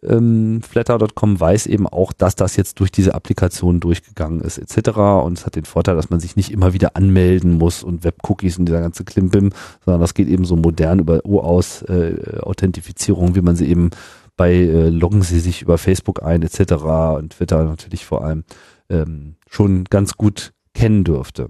ähm, 0.04 0.62
Flatter.com 0.62 1.38
weiß 1.38 1.66
eben 1.66 1.86
auch, 1.86 2.12
dass 2.12 2.34
das 2.34 2.56
jetzt 2.56 2.80
durch 2.80 2.90
diese 2.90 3.14
Applikation 3.14 3.78
durchgegangen 3.78 4.40
ist 4.40 4.58
etc. 4.58 4.98
Und 5.24 5.38
es 5.38 5.46
hat 5.46 5.54
den 5.54 5.64
Vorteil, 5.64 5.94
dass 5.94 6.10
man 6.10 6.18
sich 6.18 6.34
nicht 6.34 6.50
immer 6.50 6.72
wieder 6.72 6.96
anmelden 6.96 7.52
muss 7.52 7.84
und 7.84 8.02
Webcookies 8.02 8.58
und 8.58 8.66
dieser 8.66 8.80
ganze 8.80 9.04
Klimbim, 9.04 9.50
sondern 9.84 10.00
das 10.00 10.14
geht 10.14 10.28
eben 10.28 10.44
so 10.44 10.56
modern 10.56 10.98
über 10.98 11.24
OAuth 11.24 11.88
äh, 11.88 12.40
Authentifizierung, 12.40 13.36
wie 13.36 13.42
man 13.42 13.54
sie 13.54 13.68
eben 13.68 13.90
bei 14.36 14.52
äh, 14.54 14.88
loggen 14.88 15.22
Sie 15.22 15.40
sich 15.40 15.62
über 15.62 15.78
Facebook 15.78 16.22
ein 16.22 16.42
etc. 16.42 16.72
und 17.18 17.34
Twitter 17.34 17.64
natürlich 17.64 18.04
vor 18.04 18.24
allem 18.24 18.44
ähm, 18.88 19.36
schon 19.48 19.84
ganz 19.84 20.16
gut 20.16 20.52
kennen 20.74 21.04
dürfte. 21.04 21.48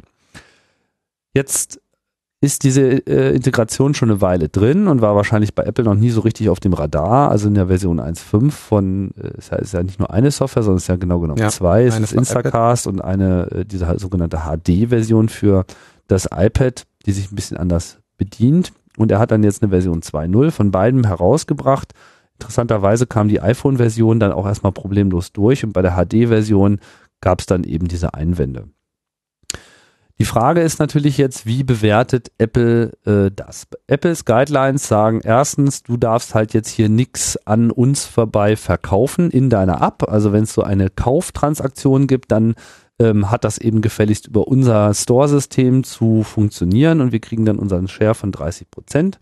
Jetzt 1.34 1.80
ist 2.42 2.64
diese 2.64 2.82
äh, 3.06 3.34
Integration 3.36 3.94
schon 3.94 4.10
eine 4.10 4.20
Weile 4.20 4.48
drin 4.48 4.88
und 4.88 5.00
war 5.00 5.14
wahrscheinlich 5.14 5.54
bei 5.54 5.62
Apple 5.62 5.84
noch 5.84 5.94
nie 5.94 6.10
so 6.10 6.22
richtig 6.22 6.48
auf 6.48 6.58
dem 6.58 6.72
Radar. 6.72 7.30
Also 7.30 7.46
in 7.46 7.54
der 7.54 7.68
Version 7.68 8.00
1.5 8.00 8.50
von, 8.50 9.10
äh, 9.16 9.38
ist, 9.38 9.52
ja, 9.52 9.58
ist 9.58 9.72
ja 9.72 9.82
nicht 9.84 10.00
nur 10.00 10.10
eine 10.10 10.32
Software, 10.32 10.64
sondern 10.64 10.78
es 10.78 10.84
ist 10.84 10.88
ja 10.88 10.96
genau 10.96 11.20
genommen 11.20 11.38
ja, 11.38 11.50
zwei. 11.50 11.84
Es 11.84 11.98
ist 12.00 12.12
Instacast 12.12 12.88
und 12.88 13.00
eine, 13.00 13.48
äh, 13.52 13.64
diese 13.64 13.86
halt 13.86 14.00
sogenannte 14.00 14.38
HD-Version 14.38 15.28
für 15.28 15.64
das 16.08 16.28
iPad, 16.34 16.82
die 17.06 17.12
sich 17.12 17.30
ein 17.30 17.36
bisschen 17.36 17.58
anders 17.58 18.00
bedient. 18.16 18.72
Und 18.96 19.12
er 19.12 19.20
hat 19.20 19.30
dann 19.30 19.44
jetzt 19.44 19.62
eine 19.62 19.70
Version 19.70 20.02
2.0 20.02 20.50
von 20.50 20.72
beiden 20.72 21.06
herausgebracht. 21.06 21.92
Interessanterweise 22.40 23.06
kam 23.06 23.28
die 23.28 23.40
iPhone-Version 23.40 24.18
dann 24.18 24.32
auch 24.32 24.46
erstmal 24.46 24.72
problemlos 24.72 25.32
durch 25.32 25.64
und 25.64 25.72
bei 25.72 25.82
der 25.82 25.92
HD-Version 25.92 26.80
gab 27.20 27.38
es 27.38 27.46
dann 27.46 27.62
eben 27.62 27.86
diese 27.86 28.14
Einwände. 28.14 28.64
Die 30.18 30.24
Frage 30.24 30.60
ist 30.60 30.78
natürlich 30.78 31.16
jetzt, 31.18 31.46
wie 31.46 31.64
bewertet 31.64 32.30
Apple 32.38 32.92
äh, 33.06 33.30
das? 33.34 33.66
Apples 33.86 34.24
Guidelines 34.24 34.86
sagen 34.86 35.20
erstens, 35.24 35.82
du 35.82 35.96
darfst 35.96 36.34
halt 36.34 36.54
jetzt 36.54 36.68
hier 36.68 36.88
nichts 36.88 37.36
an 37.46 37.70
uns 37.70 38.04
vorbei 38.04 38.56
verkaufen 38.56 39.30
in 39.30 39.50
deiner 39.50 39.82
App. 39.82 40.08
Also 40.08 40.32
wenn 40.32 40.44
es 40.44 40.52
so 40.52 40.62
eine 40.62 40.90
Kauftransaktion 40.90 42.06
gibt, 42.06 42.30
dann 42.30 42.54
ähm, 42.98 43.30
hat 43.30 43.44
das 43.44 43.58
eben 43.58 43.80
gefälligst 43.80 44.26
über 44.26 44.46
unser 44.46 44.92
Store-System 44.94 45.82
zu 45.82 46.22
funktionieren 46.22 47.00
und 47.00 47.12
wir 47.12 47.20
kriegen 47.20 47.44
dann 47.44 47.58
unseren 47.58 47.88
Share 47.88 48.14
von 48.14 48.32
30 48.32 48.70
Prozent. 48.70 49.18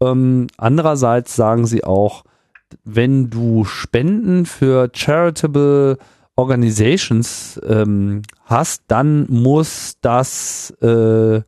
Ähm, 0.00 0.46
andererseits 0.56 1.34
sagen 1.34 1.66
sie 1.66 1.84
auch, 1.84 2.24
wenn 2.84 3.30
du 3.30 3.64
Spenden 3.64 4.46
für 4.46 4.90
charitable 4.92 5.98
Organizations 6.36 7.60
ähm, 7.66 8.22
hast, 8.44 8.84
dann 8.88 9.26
muss 9.28 9.98
das 10.00 10.70
äh, 10.80 11.42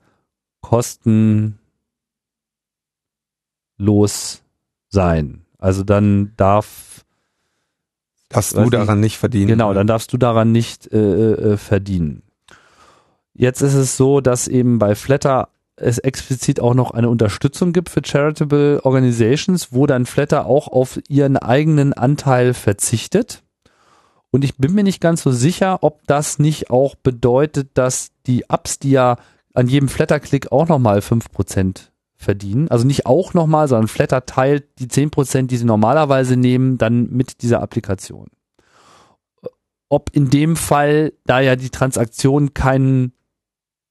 kostenlos 0.61 1.57
sein. 4.89 5.45
Also 5.59 5.85
dann 5.85 6.33
darf 6.37 7.05
darfst 8.29 8.57
du 8.57 8.69
daran 8.69 9.01
nicht, 9.01 9.13
nicht 9.13 9.19
verdienen. 9.19 9.47
Genau, 9.47 9.73
dann 9.73 9.87
darfst 9.87 10.13
du 10.13 10.19
daran 10.19 10.53
nicht 10.53 10.93
äh, 10.93 11.33
äh, 11.33 11.57
verdienen. 11.57 12.23
Jetzt 13.33 13.63
ist 13.63 13.75
es 13.75 13.97
so, 13.97 14.21
dass 14.21 14.49
eben 14.49 14.79
bei 14.79 14.95
Flatter 14.95 15.49
es 15.77 15.99
explizit 15.99 16.61
auch 16.61 16.75
noch 16.75 16.93
eine 16.93 17.09
Unterstützung 17.09 17.73
gibt 17.73 17.89
für 17.89 18.03
Charitable 18.05 18.85
Organizations, 18.85 19.73
wo 19.73 19.87
dann 19.87 20.07
Flatter 20.07 20.47
auch 20.47 20.69
auf 20.69 21.01
ihren 21.09 21.37
eigenen 21.37 21.93
Anteil 21.93 22.55
verzichtet. 22.55 23.44
Und 24.35 24.43
ich 24.43 24.57
bin 24.57 24.75
mir 24.75 24.83
nicht 24.83 25.01
ganz 25.01 25.23
so 25.23 25.31
sicher, 25.31 25.85
ob 25.85 26.09
das 26.09 26.41
nicht 26.41 26.69
auch 26.69 26.97
bedeutet, 26.97 27.71
dass 27.75 28.09
die 28.27 28.47
Apps, 28.49 28.81
die 28.81 28.91
ja 28.91 29.17
an 29.53 29.69
jedem 29.69 29.89
Flatter-Klick 29.89 30.51
auch 30.51 30.67
nochmal 30.67 30.99
5% 30.99 31.91
verdienen, 32.17 32.67
also 32.67 32.85
nicht 32.85 33.07
auch 33.07 33.33
nochmal, 33.33 33.69
sondern 33.69 33.87
Flatter 33.87 34.27
teilt 34.27 34.65
die 34.81 34.89
10%, 34.89 35.47
die 35.47 35.57
sie 35.57 35.65
normalerweise 35.65 36.37
nehmen, 36.37 36.79
dann 36.79 37.11
mit 37.11 37.43
dieser 37.43 37.63
Applikation. 37.63 38.27
Ob 39.89 40.11
in 40.13 40.31
dem 40.31 40.57
Fall, 40.57 41.13
da 41.27 41.39
ja 41.39 41.55
die 41.55 41.71
Transaktion 41.71 42.55
keinen 42.55 43.13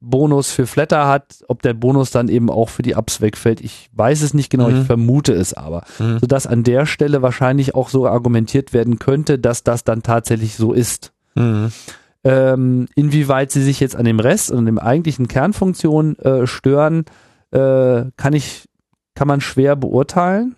Bonus 0.06 0.52
für 0.52 0.68
Flatter 0.68 1.08
hat, 1.08 1.44
ob 1.48 1.62
der 1.62 1.74
Bonus 1.74 2.12
dann 2.12 2.28
eben 2.28 2.50
auch 2.50 2.68
für 2.68 2.82
die 2.82 2.92
Apps 2.92 3.22
wegfällt. 3.22 3.62
Ich 3.62 3.90
weiß 3.94 4.22
es 4.22 4.34
nicht 4.34 4.50
genau, 4.50 4.70
mhm. 4.70 4.82
ich 4.82 4.86
vermute 4.86 5.34
es 5.34 5.54
aber. 5.54 5.84
Mhm. 5.98 6.20
Sodass 6.20 6.46
an 6.46 6.64
der 6.64 6.86
Stelle 6.86 7.22
wahrscheinlich 7.22 7.74
auch 7.74 7.88
so 7.88 8.06
argumentiert 8.06 8.74
werden 8.74 9.00
könnte, 9.00 9.40
dass 9.40 9.64
das 9.64 9.86
dann 9.86 10.04
tatsächlich 10.04 10.56
so 10.56 10.74
ist. 10.74 11.14
Mhm. 11.36 11.72
Ähm, 12.26 12.88
inwieweit 12.96 13.52
sie 13.52 13.64
sich 13.64 13.80
jetzt 13.80 13.96
an 13.96 14.04
dem 14.04 14.20
Rest 14.20 14.52
und 14.52 14.66
dem 14.66 14.78
eigentlichen 14.78 15.30
Kernfunktion 15.30 16.18
äh, 16.20 16.48
stören, 16.48 17.06
äh, 17.52 18.04
kann 18.18 18.34
ich, 18.34 18.68
kann 19.16 19.30
man 19.30 19.40
schwer 19.40 19.78
beurteilen. 19.78 20.56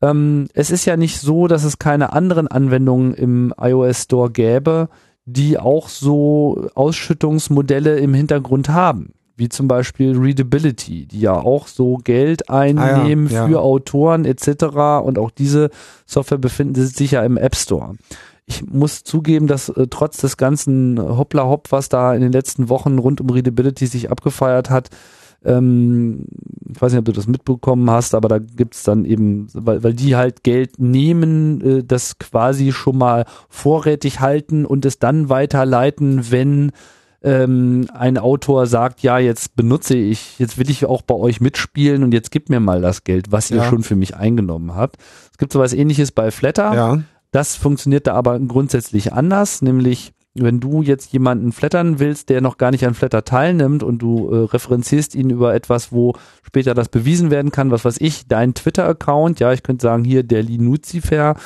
Ähm, 0.00 0.46
es 0.54 0.70
ist 0.70 0.84
ja 0.84 0.96
nicht 0.96 1.20
so, 1.20 1.48
dass 1.48 1.64
es 1.64 1.78
keine 1.78 2.12
anderen 2.12 2.46
Anwendungen 2.46 3.14
im 3.14 3.52
iOS 3.58 4.04
Store 4.04 4.30
gäbe, 4.30 4.88
die 5.26 5.58
auch 5.58 5.88
so 5.88 6.68
Ausschüttungsmodelle 6.74 7.98
im 7.98 8.14
Hintergrund 8.14 8.68
haben, 8.68 9.12
wie 9.36 9.48
zum 9.48 9.68
Beispiel 9.68 10.16
Readability, 10.16 11.06
die 11.06 11.20
ja 11.20 11.34
auch 11.34 11.66
so 11.66 11.96
Geld 11.96 12.48
einnehmen 12.48 13.26
ah 13.28 13.32
ja, 13.32 13.40
ja. 13.42 13.48
für 13.48 13.60
Autoren 13.60 14.24
etc. 14.24 14.64
Und 15.04 15.18
auch 15.18 15.32
diese 15.32 15.70
Software 16.06 16.38
befinden 16.38 16.86
sich 16.86 17.10
ja 17.10 17.24
im 17.24 17.36
App 17.36 17.56
Store. 17.56 17.96
Ich 18.46 18.64
muss 18.64 19.02
zugeben, 19.02 19.48
dass 19.48 19.68
äh, 19.68 19.88
trotz 19.90 20.18
des 20.18 20.36
ganzen 20.36 21.00
Hoppla 21.00 21.44
Hopp, 21.44 21.72
was 21.72 21.88
da 21.88 22.14
in 22.14 22.20
den 22.20 22.30
letzten 22.30 22.68
Wochen 22.68 22.98
rund 22.98 23.20
um 23.20 23.28
Readability 23.28 23.86
sich 23.86 24.12
abgefeiert 24.12 24.70
hat, 24.70 24.90
ähm, 25.44 26.26
ich 26.68 26.80
weiß 26.80 26.92
nicht, 26.92 26.98
ob 26.98 27.04
du 27.04 27.12
das 27.12 27.26
mitbekommen 27.26 27.90
hast, 27.90 28.14
aber 28.14 28.28
da 28.28 28.38
gibt's 28.38 28.82
dann 28.82 29.04
eben, 29.04 29.48
weil, 29.52 29.82
weil 29.82 29.94
die 29.94 30.16
halt 30.16 30.42
Geld 30.42 30.78
nehmen, 30.78 31.60
äh, 31.60 31.84
das 31.84 32.18
quasi 32.18 32.72
schon 32.72 32.98
mal 32.98 33.24
vorrätig 33.48 34.20
halten 34.20 34.66
und 34.66 34.84
es 34.84 34.98
dann 34.98 35.28
weiterleiten, 35.28 36.30
wenn 36.30 36.72
ähm, 37.22 37.88
ein 37.92 38.18
Autor 38.18 38.66
sagt, 38.66 39.00
ja, 39.02 39.18
jetzt 39.18 39.56
benutze 39.56 39.96
ich, 39.96 40.38
jetzt 40.38 40.58
will 40.58 40.70
ich 40.70 40.84
auch 40.86 41.02
bei 41.02 41.14
euch 41.14 41.40
mitspielen 41.40 42.02
und 42.02 42.12
jetzt 42.12 42.30
gib 42.30 42.50
mir 42.50 42.60
mal 42.60 42.80
das 42.80 43.04
Geld, 43.04 43.32
was 43.32 43.50
ihr 43.50 43.58
ja. 43.58 43.64
schon 43.64 43.82
für 43.82 43.96
mich 43.96 44.16
eingenommen 44.16 44.74
habt. 44.74 44.96
Es 45.32 45.38
gibt 45.38 45.52
sowas 45.52 45.72
ähnliches 45.72 46.12
bei 46.12 46.30
Flatter. 46.30 46.74
Ja. 46.74 47.00
Das 47.32 47.56
funktioniert 47.56 48.06
da 48.06 48.14
aber 48.14 48.38
grundsätzlich 48.38 49.12
anders, 49.12 49.60
nämlich 49.60 50.12
wenn 50.38 50.60
du 50.60 50.82
jetzt 50.82 51.12
jemanden 51.12 51.52
flattern 51.52 51.98
willst, 51.98 52.28
der 52.28 52.40
noch 52.40 52.58
gar 52.58 52.70
nicht 52.70 52.86
an 52.86 52.94
Flatter 52.94 53.24
teilnimmt 53.24 53.82
und 53.82 53.98
du 53.98 54.30
äh, 54.30 54.44
referenzierst 54.44 55.14
ihn 55.14 55.30
über 55.30 55.54
etwas, 55.54 55.92
wo 55.92 56.14
später 56.42 56.74
das 56.74 56.88
bewiesen 56.88 57.30
werden 57.30 57.52
kann, 57.52 57.70
was 57.70 57.84
weiß 57.84 57.96
ich, 58.00 58.26
dein 58.28 58.54
Twitter-Account, 58.54 59.40
ja, 59.40 59.52
ich 59.52 59.62
könnte 59.62 59.82
sagen, 59.82 60.04
hier 60.04 60.22
der 60.22 60.42
Linuzifer, 60.42 61.36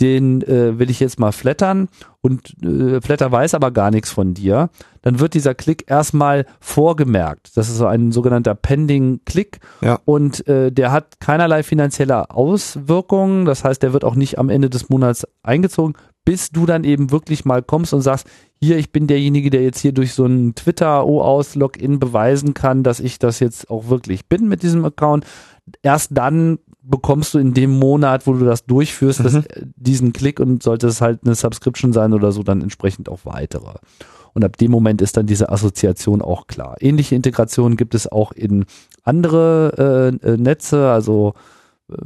den 0.00 0.42
äh, 0.42 0.78
will 0.78 0.90
ich 0.90 0.98
jetzt 0.98 1.20
mal 1.20 1.32
flattern 1.32 1.88
und 2.22 2.54
äh, 2.62 3.00
Flatter 3.00 3.30
weiß 3.30 3.54
aber 3.54 3.70
gar 3.70 3.90
nichts 3.90 4.10
von 4.10 4.34
dir, 4.34 4.70
dann 5.02 5.20
wird 5.20 5.34
dieser 5.34 5.54
Klick 5.54 5.90
erstmal 5.90 6.46
vorgemerkt. 6.58 7.56
Das 7.56 7.68
ist 7.68 7.76
so 7.76 7.86
ein 7.86 8.10
sogenannter 8.12 8.54
Pending 8.54 9.20
Klick 9.26 9.60
ja. 9.82 9.98
und 10.04 10.46
äh, 10.48 10.72
der 10.72 10.92
hat 10.92 11.20
keinerlei 11.20 11.62
finanzielle 11.62 12.30
Auswirkungen. 12.30 13.44
Das 13.44 13.64
heißt, 13.64 13.82
der 13.82 13.92
wird 13.92 14.04
auch 14.04 14.14
nicht 14.14 14.38
am 14.38 14.48
Ende 14.48 14.70
des 14.70 14.88
Monats 14.88 15.26
eingezogen, 15.42 15.94
bis 16.24 16.50
du 16.50 16.66
dann 16.66 16.84
eben 16.84 17.10
wirklich 17.10 17.44
mal 17.44 17.62
kommst 17.62 17.94
und 17.94 18.02
sagst, 18.02 18.26
hier, 18.62 18.76
ich 18.78 18.92
bin 18.92 19.06
derjenige, 19.06 19.50
der 19.50 19.62
jetzt 19.62 19.80
hier 19.80 19.92
durch 19.92 20.12
so 20.12 20.26
ein 20.26 20.54
Twitter-O-Aus-Login 20.54 21.98
beweisen 21.98 22.54
kann, 22.54 22.82
dass 22.82 23.00
ich 23.00 23.18
das 23.18 23.40
jetzt 23.40 23.70
auch 23.70 23.88
wirklich 23.88 24.26
bin 24.26 24.48
mit 24.48 24.62
diesem 24.62 24.84
Account. 24.84 25.24
Erst 25.82 26.10
dann 26.16 26.58
bekommst 26.82 27.34
du 27.34 27.38
in 27.38 27.54
dem 27.54 27.78
Monat, 27.78 28.26
wo 28.26 28.34
du 28.34 28.44
das 28.44 28.66
durchführst, 28.66 29.20
mhm. 29.20 29.24
das, 29.24 29.44
diesen 29.76 30.12
Klick 30.12 30.40
und 30.40 30.62
sollte 30.62 30.88
es 30.88 31.00
halt 31.00 31.20
eine 31.24 31.34
Subscription 31.34 31.92
sein 31.92 32.12
oder 32.12 32.32
so, 32.32 32.42
dann 32.42 32.60
entsprechend 32.60 33.08
auch 33.08 33.20
weitere. 33.24 33.74
Und 34.32 34.44
ab 34.44 34.56
dem 34.58 34.70
Moment 34.70 35.02
ist 35.02 35.16
dann 35.16 35.26
diese 35.26 35.50
Assoziation 35.50 36.22
auch 36.22 36.46
klar. 36.46 36.76
Ähnliche 36.80 37.16
Integrationen 37.16 37.76
gibt 37.76 37.94
es 37.94 38.10
auch 38.10 38.32
in 38.32 38.64
andere 39.02 40.12
äh, 40.22 40.32
äh 40.32 40.36
Netze, 40.36 40.90
also 40.90 41.34
äh, 41.34 41.59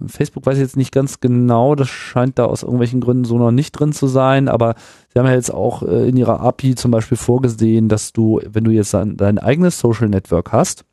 Facebook 0.07 0.47
weiß 0.47 0.55
ich 0.55 0.63
jetzt 0.63 0.77
nicht 0.77 0.93
ganz 0.93 1.21
genau, 1.21 1.75
das 1.75 1.89
scheint 1.89 2.39
da 2.39 2.45
aus 2.47 2.63
irgendwelchen 2.63 3.01
Gründen 3.01 3.25
so 3.25 3.39
noch 3.39 3.51
nicht 3.51 3.73
drin 3.73 3.93
zu 3.93 4.07
sein, 4.07 4.49
aber 4.49 4.75
sie 5.13 5.19
haben 5.19 5.27
ja 5.27 5.35
jetzt 5.35 5.53
auch 5.53 5.83
äh, 5.83 6.09
in 6.09 6.17
ihrer 6.17 6.41
API 6.41 6.75
zum 6.75 6.91
Beispiel 6.91 7.17
vorgesehen, 7.17 7.89
dass 7.89 8.13
du, 8.13 8.41
wenn 8.47 8.65
du 8.65 8.71
jetzt 8.71 8.95
dein, 8.95 9.17
dein 9.17 9.39
eigenes 9.39 9.79
Social 9.79 10.09
Network 10.09 10.53
hast, 10.53 10.85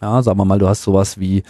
ja, 0.00 0.22
sagen 0.22 0.38
wir 0.38 0.44
mal, 0.44 0.58
du 0.58 0.68
hast 0.68 0.82
sowas 0.82 1.18
wie 1.18 1.42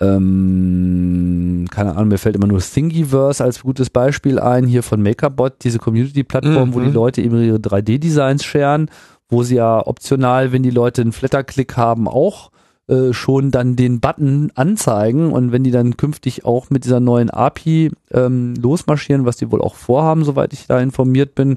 ähm, 0.00 1.66
keine 1.70 1.92
Ahnung, 1.92 2.08
mir 2.08 2.18
fällt 2.18 2.36
immer 2.36 2.48
nur 2.48 2.60
Thingiverse 2.60 3.44
als 3.44 3.62
gutes 3.62 3.90
Beispiel 3.90 4.38
ein, 4.40 4.66
hier 4.66 4.82
von 4.82 5.00
MakerBot, 5.02 5.62
diese 5.62 5.78
Community-Plattform, 5.78 6.70
mhm. 6.70 6.74
wo 6.74 6.80
die 6.80 6.88
mhm. 6.88 6.94
Leute 6.94 7.22
eben 7.22 7.40
ihre 7.42 7.58
3D-Designs 7.58 8.44
scheren, 8.44 8.90
wo 9.28 9.42
sie 9.42 9.56
ja 9.56 9.86
optional, 9.86 10.52
wenn 10.52 10.62
die 10.62 10.70
Leute 10.70 11.02
einen 11.02 11.12
Flatterklick 11.12 11.76
haben, 11.76 12.08
auch 12.08 12.50
äh, 12.88 13.12
schon 13.12 13.50
dann 13.50 13.76
den 13.76 14.00
Button 14.00 14.52
anzeigen 14.54 15.32
und 15.32 15.52
wenn 15.52 15.64
die 15.64 15.70
dann 15.70 15.96
künftig 15.96 16.44
auch 16.44 16.70
mit 16.70 16.84
dieser 16.84 17.00
neuen 17.00 17.30
API 17.30 17.90
ähm, 18.12 18.54
losmarschieren, 18.56 19.24
was 19.24 19.36
die 19.36 19.50
wohl 19.50 19.62
auch 19.62 19.74
vorhaben, 19.74 20.24
soweit 20.24 20.52
ich 20.52 20.66
da 20.66 20.80
informiert 20.80 21.34
bin, 21.34 21.56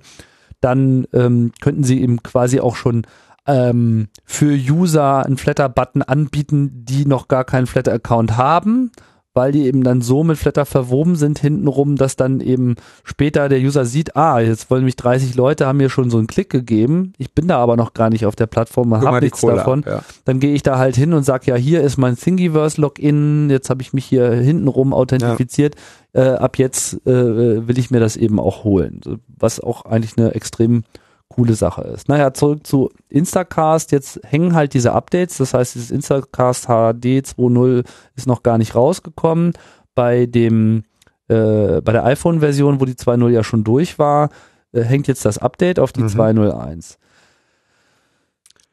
dann 0.61 1.05
ähm, 1.13 1.51
könnten 1.61 1.83
sie 1.83 2.01
eben 2.01 2.23
quasi 2.23 2.59
auch 2.59 2.75
schon 2.75 3.05
ähm, 3.45 4.07
für 4.25 4.53
User 4.53 5.25
einen 5.25 5.37
Flatter-Button 5.37 6.01
anbieten, 6.01 6.85
die 6.85 7.05
noch 7.05 7.27
gar 7.27 7.43
keinen 7.43 7.67
Flatter-Account 7.67 8.37
haben 8.37 8.91
weil 9.37 9.51
die 9.51 9.67
eben 9.67 9.83
dann 9.83 10.01
so 10.01 10.23
mit 10.23 10.39
Flatter 10.39 10.65
verwoben 10.65 11.15
sind 11.15 11.37
hintenrum, 11.37 11.95
dass 11.95 12.15
dann 12.15 12.41
eben 12.41 12.75
später 13.03 13.49
der 13.49 13.59
User 13.59 13.85
sieht, 13.85 14.15
ah, 14.15 14.39
jetzt 14.39 14.71
wollen 14.71 14.83
mich 14.83 14.95
30 14.95 15.35
Leute, 15.35 15.67
haben 15.67 15.77
mir 15.77 15.91
schon 15.91 16.09
so 16.09 16.17
einen 16.17 16.25
Klick 16.25 16.49
gegeben, 16.49 17.13
ich 17.19 17.35
bin 17.35 17.47
da 17.47 17.59
aber 17.59 17.77
noch 17.77 17.93
gar 17.93 18.09
nicht 18.09 18.25
auf 18.25 18.35
der 18.35 18.47
Plattform 18.47 18.91
und 18.93 19.05
habe 19.05 19.21
nichts 19.21 19.41
davon. 19.41 19.83
Ab, 19.83 19.89
ja. 19.91 20.01
Dann 20.25 20.39
gehe 20.39 20.55
ich 20.55 20.63
da 20.63 20.79
halt 20.79 20.95
hin 20.95 21.13
und 21.13 21.21
sage, 21.21 21.51
ja, 21.51 21.55
hier 21.55 21.81
ist 21.83 21.97
mein 21.97 22.17
Thingiverse-Login, 22.17 23.51
jetzt 23.51 23.69
habe 23.69 23.83
ich 23.83 23.93
mich 23.93 24.05
hier 24.05 24.31
hintenrum 24.31 24.91
authentifiziert, 24.91 25.75
ja. 26.15 26.33
äh, 26.33 26.37
ab 26.37 26.57
jetzt 26.57 27.05
äh, 27.05 27.67
will 27.67 27.77
ich 27.77 27.91
mir 27.91 27.99
das 27.99 28.17
eben 28.17 28.39
auch 28.39 28.63
holen. 28.63 29.01
Was 29.37 29.59
auch 29.59 29.85
eigentlich 29.85 30.17
eine 30.17 30.33
extrem 30.33 30.83
coole 31.29 31.53
Sache 31.53 31.81
ist. 31.81 32.09
Naja, 32.09 32.33
zurück 32.33 32.65
zu 32.65 32.89
Instacast. 33.09 33.91
Jetzt 33.91 34.19
hängen 34.23 34.55
halt 34.55 34.73
diese 34.73 34.93
Updates. 34.93 35.37
Das 35.37 35.53
heißt, 35.53 35.75
dieses 35.75 35.91
Instacast 35.91 36.65
HD 36.65 37.21
2.0 37.25 37.85
ist 38.15 38.27
noch 38.27 38.43
gar 38.43 38.57
nicht 38.57 38.75
rausgekommen. 38.75 39.53
Bei 39.93 40.25
dem, 40.25 40.83
äh, 41.27 41.81
bei 41.81 41.91
der 41.91 42.05
iPhone-Version, 42.05 42.79
wo 42.79 42.85
die 42.85 42.95
2.0 42.95 43.29
ja 43.29 43.43
schon 43.43 43.63
durch 43.63 43.99
war, 43.99 44.29
äh, 44.71 44.81
hängt 44.81 45.07
jetzt 45.07 45.25
das 45.25 45.37
Update 45.37 45.79
auf 45.79 45.91
die 45.91 46.01
mhm. 46.01 46.07
2.0.1. 46.07 46.97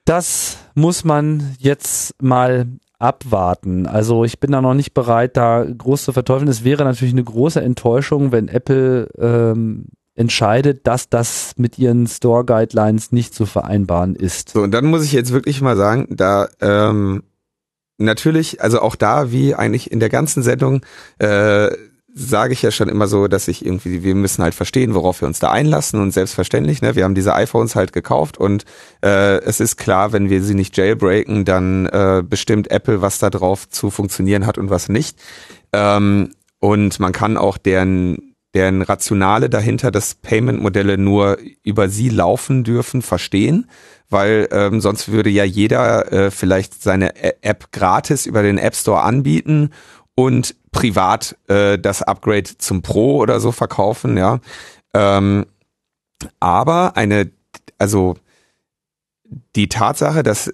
Das 0.05 0.59
muss 0.75 1.05
man 1.05 1.57
jetzt 1.59 2.21
mal 2.23 2.67
abwarten. 2.99 3.87
Also 3.87 4.25
ich 4.25 4.39
bin 4.39 4.53
da 4.53 4.61
noch 4.61 4.75
nicht 4.75 4.95
bereit, 4.95 5.37
da 5.37 5.65
groß 5.65 6.05
zu 6.05 6.13
verteufeln. 6.13 6.49
Es 6.49 6.65
wäre 6.65 6.85
natürlich 6.85 7.15
eine 7.15 7.25
große 7.25 7.61
Enttäuschung, 7.61 8.33
wenn 8.33 8.49
Apple 8.49 9.09
ähm, 9.19 9.87
entscheidet, 10.15 10.87
dass 10.87 11.09
das 11.09 11.55
mit 11.57 11.79
ihren 11.79 12.07
Store 12.07 12.45
Guidelines 12.45 13.13
nicht 13.13 13.35
zu 13.35 13.47
vereinbaren 13.47 14.15
ist. 14.15 14.51
So, 14.51 14.63
und 14.63 14.71
dann 14.71 14.87
muss 14.87 15.05
ich 15.05 15.13
jetzt 15.13 15.33
wirklich 15.33 15.61
mal 15.61 15.77
sagen, 15.77 16.07
da 16.11 16.49
ähm, 16.61 17.25
natürlich, 17.99 18.63
also 18.63 18.81
auch 18.81 18.95
da, 18.95 19.33
wie 19.33 19.55
eigentlich 19.55 19.91
in 19.91 20.01
der 20.01 20.11
ganzen 20.11 20.43
Sendung, 20.43 20.85
äh, 21.19 21.71
sage 22.17 22.53
ich 22.53 22.63
ja 22.63 22.71
schon 22.71 22.89
immer 22.89 23.09
so, 23.09 23.27
dass 23.27 23.49
ich 23.49 23.67
irgendwie, 23.67 24.05
wir 24.05 24.15
müssen 24.15 24.45
halt 24.45 24.55
verstehen, 24.55 24.95
worauf 24.95 25.21
wir 25.21 25.27
uns 25.27 25.41
da 25.41 25.51
einlassen 25.51 26.01
und 26.01 26.13
selbstverständlich, 26.13 26.81
ne, 26.81 26.95
wir 26.95 27.03
haben 27.03 27.17
diese 27.17 27.35
iPhones 27.35 27.75
halt 27.75 27.93
gekauft 27.93 28.39
und 28.39 28.65
äh, 29.05 29.39
es 29.39 29.59
ist 29.59 29.77
klar, 29.77 30.13
wenn 30.13 30.31
wir 30.31 30.41
sie 30.41 30.55
nicht 30.55 30.77
jailbreaken, 30.77 31.45
dann 31.45 31.87
äh, 31.87 32.23
bestimmt 32.25 32.71
Apple, 32.71 33.03
was 33.03 33.19
da 33.19 33.31
drauf 33.31 33.69
zu 33.69 33.91
funktionieren 33.91 34.47
hat 34.47 34.59
und 34.59 34.71
was 34.71 34.89
nicht. 34.89 35.19
Ähm, 35.73 36.31
und 36.61 37.01
man 37.01 37.13
kann 37.13 37.37
auch 37.37 37.59
deren 37.59 38.34
deren 38.55 38.83
Rationale 38.83 39.51
dahinter, 39.51 39.91
dass 39.91 40.15
Payment-Modelle 40.15 40.97
nur 40.97 41.39
über 41.65 41.89
sie 41.89 42.09
laufen 42.09 42.63
dürfen, 42.65 43.03
verstehen, 43.03 43.69
weil 44.09 44.49
ähm, 44.53 44.81
sonst 44.81 45.11
würde 45.11 45.31
ja 45.31 45.45
jeder 45.45 46.13
äh, 46.13 46.31
vielleicht 46.31 46.81
seine 46.81 47.43
App 47.43 47.73
gratis 47.73 48.27
über 48.27 48.43
den 48.43 48.59
App 48.59 48.77
Store 48.77 49.03
anbieten 49.03 49.71
und 50.15 50.55
privat 50.71 51.37
äh, 51.49 51.79
das 51.79 52.03
Upgrade 52.03 52.57
zum 52.59 52.83
Pro 52.83 53.19
oder 53.19 53.41
so 53.41 53.51
verkaufen, 53.51 54.17
ja. 54.17 54.39
Ähm, 54.95 55.47
aber 56.39 56.97
eine, 56.97 57.33
also 57.79 58.17
die 59.57 59.69
Tatsache, 59.69 60.23
dass 60.23 60.51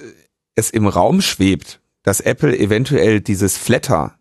es 0.54 0.70
im 0.70 0.86
Raum 0.86 1.20
schwebt, 1.20 1.80
dass 2.02 2.20
Apple 2.20 2.56
eventuell 2.58 3.20
dieses 3.20 3.58
Flatter 3.58 4.14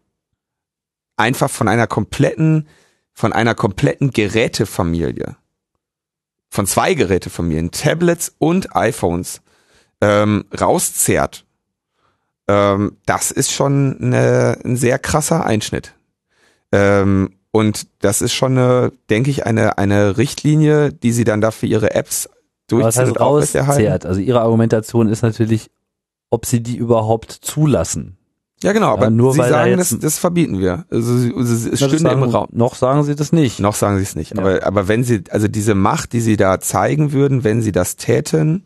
einfach 1.15 1.49
von 1.49 1.67
einer 1.67 1.87
kompletten 1.87 2.67
von 3.19 3.33
einer 3.33 3.53
kompletten 3.53 4.11
Gerätefamilie, 4.11 5.35
von 6.49 6.65
zwei 6.65 6.93
Gerätefamilien, 6.93 7.71
Tablets 7.71 8.33
und 8.37 8.77
iPhones, 8.77 9.41
ähm, 9.99 10.45
rauszehrt, 10.57 11.43
ähm, 12.47 12.95
das 13.05 13.31
ist 13.31 13.51
schon 13.51 13.97
eine, 14.01 14.57
ein 14.63 14.77
sehr 14.77 14.99
krasser 14.99 15.45
Einschnitt. 15.45 15.95
Ähm, 16.71 17.35
und 17.51 17.87
das 17.99 18.21
ist 18.21 18.31
schon 18.31 18.57
eine, 18.57 18.93
denke 19.09 19.31
ich, 19.31 19.45
eine, 19.45 19.77
eine 19.77 20.17
Richtlinie, 20.17 20.93
die 20.93 21.11
sie 21.11 21.25
dann 21.25 21.41
dafür 21.41 21.67
ihre 21.67 21.93
Apps 21.95 22.29
durchziehen 22.67 23.09
und 23.09 23.19
rauszehrt. 23.19 24.05
Also 24.05 24.21
ihre 24.21 24.39
Argumentation 24.39 25.09
ist 25.09 25.23
natürlich, 25.23 25.69
ob 26.29 26.45
sie 26.45 26.63
die 26.63 26.77
überhaupt 26.77 27.33
zulassen. 27.33 28.17
Ja, 28.61 28.73
genau, 28.73 28.91
aber 28.91 29.05
ja, 29.05 29.09
nur 29.09 29.33
Sie 29.33 29.39
sagen, 29.39 29.71
da 29.71 29.77
das, 29.77 29.97
das 29.99 30.19
verbieten 30.19 30.59
wir. 30.59 30.85
Also, 30.91 31.13
es 31.13 31.77
stünde 31.77 31.99
sagen, 31.99 32.23
im 32.23 32.29
Raum. 32.29 32.47
Noch 32.51 32.75
sagen 32.75 33.03
Sie 33.03 33.15
das 33.15 33.31
nicht. 33.31 33.59
Noch 33.59 33.75
sagen 33.75 33.97
Sie 33.97 34.03
es 34.03 34.15
nicht. 34.15 34.35
Ja. 34.35 34.41
Aber, 34.41 34.65
aber 34.65 34.87
wenn 34.87 35.03
Sie, 35.03 35.23
also 35.29 35.47
diese 35.47 35.75
Macht, 35.75 36.11
die 36.11 36.19
Sie 36.19 36.35
da 36.35 36.59
zeigen 36.59 37.13
würden, 37.13 37.45
wenn 37.45 37.61
Sie 37.61 37.71
das 37.71 37.95
täten, 37.95 38.65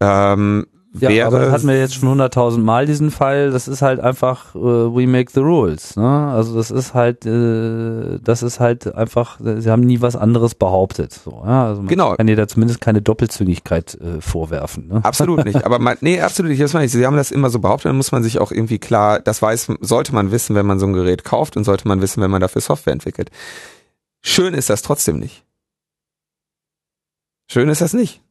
ähm, 0.00 0.66
ja, 0.98 1.08
wäre. 1.08 1.26
Aber 1.26 1.38
das 1.38 1.52
hatten 1.52 1.68
wir 1.68 1.78
jetzt 1.78 1.94
schon 1.94 2.08
hunderttausend 2.08 2.64
Mal 2.64 2.86
diesen 2.86 3.10
Fall. 3.10 3.50
Das 3.50 3.68
ist 3.68 3.80
halt 3.80 4.00
einfach 4.00 4.54
uh, 4.54 4.94
we 4.94 5.06
make 5.06 5.30
the 5.32 5.40
rules. 5.40 5.96
Ne? 5.96 6.04
Also 6.04 6.56
das 6.56 6.70
ist 6.70 6.94
halt, 6.94 7.24
äh, 7.26 8.18
das 8.22 8.42
ist 8.42 8.58
halt 8.58 8.92
einfach. 8.94 9.38
Sie 9.40 9.70
haben 9.70 9.82
nie 9.82 10.00
was 10.00 10.16
anderes 10.16 10.54
behauptet. 10.54 11.12
So, 11.12 11.42
ja? 11.44 11.66
Also 11.66 11.82
man 11.82 11.88
genau. 11.88 12.16
kann 12.16 12.26
ihr 12.26 12.36
da 12.36 12.48
zumindest 12.48 12.80
keine 12.80 13.02
Doppelzüngigkeit 13.02 13.94
äh, 14.00 14.20
vorwerfen. 14.20 14.88
Ne? 14.88 15.00
Absolut 15.04 15.44
nicht. 15.44 15.64
Aber 15.64 15.78
man, 15.78 15.96
nee, 16.00 16.20
absolut 16.20 16.50
nicht. 16.50 16.62
Das 16.62 16.72
meine 16.72 16.86
ich. 16.86 16.92
Sie 16.92 17.06
haben 17.06 17.16
das 17.16 17.30
immer 17.30 17.50
so 17.50 17.60
behauptet. 17.60 17.90
Dann 17.90 17.96
muss 17.96 18.10
man 18.10 18.22
sich 18.24 18.40
auch 18.40 18.50
irgendwie 18.50 18.78
klar. 18.78 19.20
Das 19.20 19.40
weiß, 19.40 19.72
sollte 19.80 20.12
man 20.14 20.32
wissen, 20.32 20.56
wenn 20.56 20.66
man 20.66 20.80
so 20.80 20.86
ein 20.86 20.92
Gerät 20.92 21.24
kauft 21.24 21.56
und 21.56 21.64
sollte 21.64 21.86
man 21.86 22.00
wissen, 22.00 22.20
wenn 22.20 22.30
man 22.30 22.40
dafür 22.40 22.62
Software 22.62 22.92
entwickelt. 22.92 23.30
Schön 24.22 24.54
ist 24.54 24.70
das 24.70 24.82
trotzdem 24.82 25.18
nicht. 25.18 25.44
Schön 27.48 27.68
ist 27.68 27.80
das 27.80 27.94
nicht. 27.94 28.22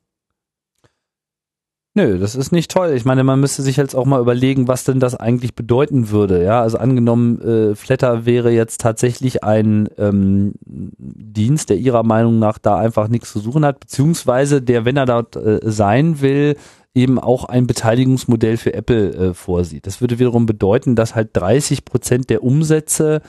Nö, 1.99 2.17
das 2.17 2.35
ist 2.35 2.53
nicht 2.53 2.71
toll. 2.71 2.93
Ich 2.95 3.03
meine, 3.03 3.25
man 3.25 3.41
müsste 3.41 3.61
sich 3.61 3.75
jetzt 3.75 3.93
auch 3.93 4.05
mal 4.05 4.21
überlegen, 4.21 4.69
was 4.69 4.85
denn 4.85 5.01
das 5.01 5.15
eigentlich 5.15 5.53
bedeuten 5.53 6.11
würde. 6.11 6.41
Ja, 6.41 6.61
also 6.61 6.77
angenommen, 6.77 7.41
äh, 7.41 7.75
Flatter 7.75 8.25
wäre 8.25 8.51
jetzt 8.51 8.79
tatsächlich 8.79 9.43
ein 9.43 9.89
ähm, 9.97 10.53
Dienst, 10.65 11.69
der 11.69 11.75
ihrer 11.75 12.03
Meinung 12.03 12.39
nach 12.39 12.57
da 12.57 12.77
einfach 12.77 13.09
nichts 13.09 13.33
zu 13.33 13.39
suchen 13.39 13.65
hat, 13.65 13.81
beziehungsweise 13.81 14.61
der, 14.61 14.85
wenn 14.85 14.95
er 14.95 15.07
dort 15.07 15.35
äh, 15.35 15.59
sein 15.63 16.21
will, 16.21 16.55
eben 16.95 17.19
auch 17.19 17.43
ein 17.43 17.67
Beteiligungsmodell 17.67 18.55
für 18.55 18.73
Apple 18.73 19.13
äh, 19.13 19.33
vorsieht. 19.33 19.85
Das 19.85 19.99
würde 19.99 20.19
wiederum 20.19 20.45
bedeuten, 20.45 20.95
dass 20.95 21.15
halt 21.15 21.31
30 21.33 21.83
Prozent 21.83 22.29
der 22.29 22.43
Umsätze 22.43 23.21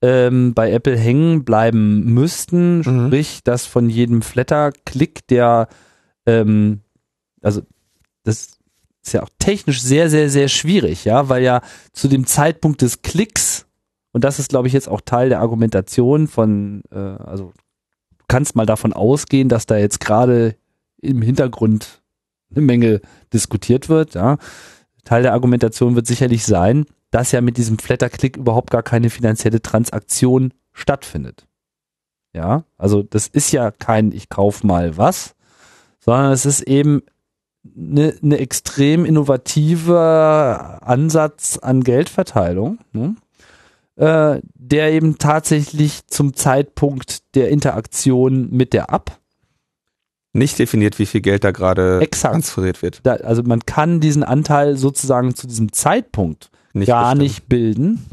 ähm, 0.00 0.54
bei 0.54 0.70
Apple 0.70 0.96
hängen 0.96 1.44
bleiben 1.44 2.04
müssten, 2.14 2.78
mhm. 2.78 3.06
sprich, 3.08 3.40
dass 3.42 3.66
von 3.66 3.88
jedem 3.88 4.22
Flatter-Klick, 4.22 5.26
der 5.26 5.66
ähm, 6.24 6.82
also 7.42 7.62
das 8.24 8.58
ist 9.04 9.12
ja 9.12 9.22
auch 9.22 9.28
technisch 9.38 9.82
sehr, 9.82 10.08
sehr, 10.08 10.30
sehr 10.30 10.48
schwierig, 10.48 11.04
ja, 11.04 11.28
weil 11.28 11.42
ja 11.42 11.60
zu 11.92 12.08
dem 12.08 12.26
Zeitpunkt 12.26 12.82
des 12.82 13.02
Klicks, 13.02 13.66
und 14.12 14.24
das 14.24 14.38
ist, 14.38 14.50
glaube 14.50 14.68
ich, 14.68 14.74
jetzt 14.74 14.88
auch 14.88 15.00
Teil 15.00 15.28
der 15.28 15.40
Argumentation 15.40 16.28
von, 16.28 16.82
äh, 16.92 16.98
also 16.98 17.52
du 18.18 18.24
kannst 18.28 18.54
mal 18.54 18.66
davon 18.66 18.92
ausgehen, 18.92 19.48
dass 19.48 19.66
da 19.66 19.76
jetzt 19.76 20.00
gerade 20.00 20.56
im 21.00 21.22
Hintergrund 21.22 22.02
eine 22.54 22.62
Menge 22.62 23.00
diskutiert 23.32 23.88
wird, 23.88 24.14
ja. 24.14 24.38
Teil 25.04 25.22
der 25.22 25.32
Argumentation 25.32 25.96
wird 25.96 26.06
sicherlich 26.06 26.46
sein, 26.46 26.84
dass 27.10 27.32
ja 27.32 27.40
mit 27.40 27.56
diesem 27.56 27.78
Flatter-Click 27.78 28.36
überhaupt 28.36 28.70
gar 28.70 28.84
keine 28.84 29.10
finanzielle 29.10 29.60
Transaktion 29.60 30.54
stattfindet. 30.72 31.46
Ja, 32.32 32.64
also 32.78 33.02
das 33.02 33.26
ist 33.26 33.52
ja 33.52 33.70
kein 33.70 34.12
ich 34.12 34.28
kauf 34.28 34.64
mal 34.64 34.96
was, 34.96 35.34
sondern 35.98 36.32
es 36.32 36.46
ist 36.46 36.62
eben 36.62 37.02
eine, 37.64 38.14
eine 38.22 38.38
extrem 38.38 39.04
innovative 39.04 40.78
Ansatz 40.82 41.58
an 41.58 41.82
Geldverteilung, 41.82 42.78
ne? 42.92 43.16
äh, 43.96 44.40
der 44.54 44.92
eben 44.92 45.18
tatsächlich 45.18 46.06
zum 46.06 46.34
Zeitpunkt 46.34 47.34
der 47.34 47.50
Interaktion 47.50 48.50
mit 48.50 48.72
der 48.72 48.90
App 48.90 49.18
nicht 50.34 50.58
definiert, 50.58 50.98
wie 50.98 51.06
viel 51.06 51.20
Geld 51.20 51.44
da 51.44 51.50
gerade 51.50 52.06
transferiert 52.10 52.80
wird. 52.82 53.00
Da, 53.02 53.14
also 53.16 53.42
man 53.42 53.60
kann 53.66 54.00
diesen 54.00 54.24
Anteil 54.24 54.76
sozusagen 54.76 55.34
zu 55.34 55.46
diesem 55.46 55.72
Zeitpunkt 55.72 56.50
nicht 56.72 56.88
gar 56.88 57.04
bestimmen. 57.04 57.22
nicht 57.22 57.48
bilden. 57.48 58.06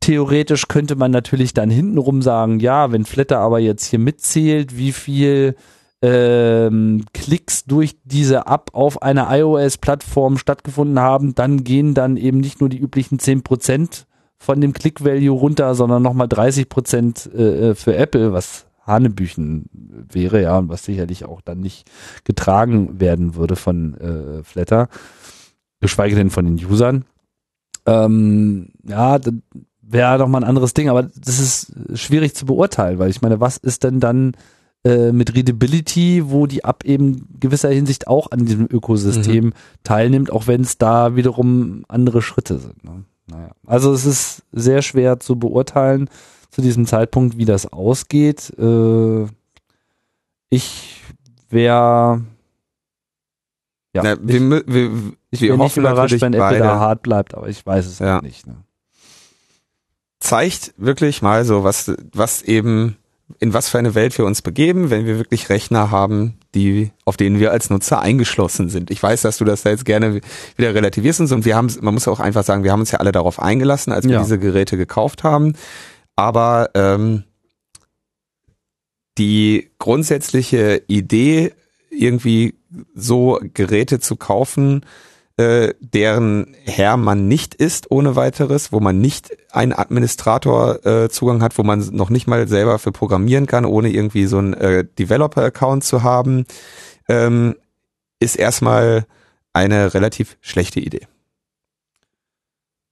Theoretisch 0.00 0.68
könnte 0.68 0.96
man 0.96 1.10
natürlich 1.10 1.52
dann 1.52 1.68
hintenrum 1.68 2.22
sagen, 2.22 2.60
ja, 2.60 2.92
wenn 2.92 3.04
Flatter 3.04 3.40
aber 3.40 3.58
jetzt 3.58 3.84
hier 3.84 3.98
mitzählt, 3.98 4.78
wie 4.78 4.92
viel 4.92 5.54
ähm, 6.00 7.04
Klicks 7.12 7.64
durch 7.64 7.96
diese 8.04 8.46
App 8.46 8.70
auf 8.72 9.02
einer 9.02 9.28
iOS-Plattform 9.30 10.38
stattgefunden 10.38 11.00
haben, 11.00 11.34
dann 11.34 11.64
gehen 11.64 11.94
dann 11.94 12.16
eben 12.16 12.38
nicht 12.38 12.60
nur 12.60 12.68
die 12.68 12.78
üblichen 12.78 13.18
10% 13.18 14.04
von 14.38 14.60
dem 14.60 14.72
Click-Value 14.72 15.36
runter, 15.36 15.74
sondern 15.74 16.02
nochmal 16.02 16.28
30% 16.28 17.32
äh, 17.32 17.74
für 17.74 17.96
Apple, 17.96 18.32
was 18.32 18.66
Hanebüchen 18.86 19.66
wäre, 20.10 20.42
ja, 20.42 20.58
und 20.58 20.68
was 20.68 20.84
sicherlich 20.84 21.24
auch 21.24 21.40
dann 21.42 21.60
nicht 21.60 21.90
getragen 22.24 23.00
werden 23.00 23.34
würde 23.34 23.56
von 23.56 23.94
äh, 23.94 24.42
Flatter, 24.44 24.88
geschweige 25.80 26.16
denn 26.16 26.30
von 26.30 26.44
den 26.44 26.64
Usern. 26.64 27.04
Ähm, 27.86 28.70
ja, 28.84 29.18
wäre 29.82 30.18
doch 30.18 30.28
mal 30.28 30.38
ein 30.38 30.48
anderes 30.48 30.74
Ding, 30.74 30.88
aber 30.88 31.02
das 31.02 31.38
ist 31.38 31.72
schwierig 31.94 32.34
zu 32.34 32.46
beurteilen, 32.46 32.98
weil 32.98 33.10
ich 33.10 33.20
meine, 33.20 33.40
was 33.40 33.56
ist 33.56 33.84
denn 33.84 34.00
dann 34.00 34.32
äh, 34.84 35.12
mit 35.12 35.34
Readability, 35.34 36.22
wo 36.26 36.46
die 36.46 36.64
App 36.64 36.84
eben 36.84 37.28
gewisser 37.40 37.70
Hinsicht 37.70 38.06
auch 38.06 38.30
an 38.30 38.44
diesem 38.44 38.66
Ökosystem 38.70 39.46
mhm. 39.46 39.52
teilnimmt, 39.82 40.30
auch 40.32 40.46
wenn 40.46 40.60
es 40.60 40.78
da 40.78 41.16
wiederum 41.16 41.84
andere 41.88 42.22
Schritte 42.22 42.58
sind. 42.58 42.84
Ne? 42.84 43.04
Naja. 43.26 43.50
Also 43.66 43.92
es 43.92 44.06
ist 44.06 44.42
sehr 44.52 44.82
schwer 44.82 45.20
zu 45.20 45.36
beurteilen 45.36 46.08
zu 46.50 46.62
diesem 46.62 46.86
Zeitpunkt, 46.86 47.36
wie 47.36 47.44
das 47.44 47.72
ausgeht. 47.72 48.52
Äh, 48.58 49.26
ich 50.50 51.02
wäre 51.50 52.22
ja, 53.94 54.02
Na, 54.02 54.16
wir, 54.20 54.40
wir, 54.40 54.62
wir, 54.66 55.12
ich 55.30 55.40
bin 55.40 55.58
nicht 55.58 55.76
überrascht, 55.76 56.20
wenn 56.20 56.34
Apple 56.34 56.58
da 56.58 56.78
hart 56.78 57.02
bleibt, 57.02 57.34
aber 57.34 57.48
ich 57.48 57.64
weiß 57.64 57.86
es 57.86 57.98
ja. 57.98 58.20
nicht. 58.20 58.46
Ne? 58.46 58.56
Zeigt 60.20 60.74
wirklich 60.76 61.22
mal 61.22 61.44
so, 61.44 61.64
was, 61.64 61.92
was 62.12 62.42
eben, 62.42 62.96
in 63.40 63.52
was 63.52 63.68
für 63.68 63.78
eine 63.78 63.94
Welt 63.94 64.16
wir 64.16 64.24
uns 64.24 64.42
begeben, 64.42 64.90
wenn 64.90 65.06
wir 65.06 65.18
wirklich 65.18 65.50
Rechner 65.50 65.90
haben, 65.90 66.38
die, 66.54 66.90
auf 67.04 67.16
denen 67.16 67.38
wir 67.38 67.52
als 67.52 67.70
Nutzer 67.70 68.00
eingeschlossen 68.00 68.68
sind. 68.68 68.90
Ich 68.90 69.02
weiß, 69.02 69.22
dass 69.22 69.38
du 69.38 69.44
das 69.44 69.62
da 69.62 69.70
jetzt 69.70 69.84
gerne 69.84 70.20
wieder 70.56 70.74
relativierst 70.74 71.20
und 71.20 71.26
so. 71.26 71.34
Und 71.34 71.44
wir 71.44 71.56
haben, 71.56 71.70
man 71.80 71.94
muss 71.94 72.08
auch 72.08 72.20
einfach 72.20 72.44
sagen, 72.44 72.64
wir 72.64 72.72
haben 72.72 72.80
uns 72.80 72.90
ja 72.90 73.00
alle 73.00 73.12
darauf 73.12 73.40
eingelassen, 73.40 73.92
als 73.92 74.06
wir 74.06 74.14
ja. 74.14 74.22
diese 74.22 74.38
Geräte 74.38 74.76
gekauft 74.76 75.24
haben. 75.24 75.54
Aber 76.16 76.70
ähm, 76.74 77.24
die 79.18 79.70
grundsätzliche 79.78 80.82
Idee, 80.86 81.52
irgendwie 81.90 82.54
so 82.94 83.40
Geräte 83.54 84.00
zu 84.00 84.16
kaufen, 84.16 84.84
äh, 85.38 85.74
deren 85.80 86.56
Herr 86.64 86.96
man 86.96 87.28
nicht 87.28 87.54
ist 87.54 87.90
ohne 87.90 88.16
weiteres, 88.16 88.72
wo 88.72 88.80
man 88.80 89.00
nicht 89.00 89.30
einen 89.52 89.72
Administrator 89.72 90.84
äh, 90.84 91.08
hat, 91.40 91.56
wo 91.58 91.62
man 91.62 91.78
noch 91.92 92.10
nicht 92.10 92.26
mal 92.26 92.48
selber 92.48 92.78
für 92.78 92.92
programmieren 92.92 93.46
kann, 93.46 93.64
ohne 93.64 93.88
irgendwie 93.88 94.26
so 94.26 94.38
einen 94.38 94.54
äh, 94.54 94.84
Developer-Account 94.98 95.84
zu 95.84 96.02
haben, 96.02 96.44
ähm, 97.08 97.54
ist 98.20 98.36
erstmal 98.36 99.06
eine 99.52 99.94
relativ 99.94 100.36
schlechte 100.40 100.80
Idee. 100.80 101.06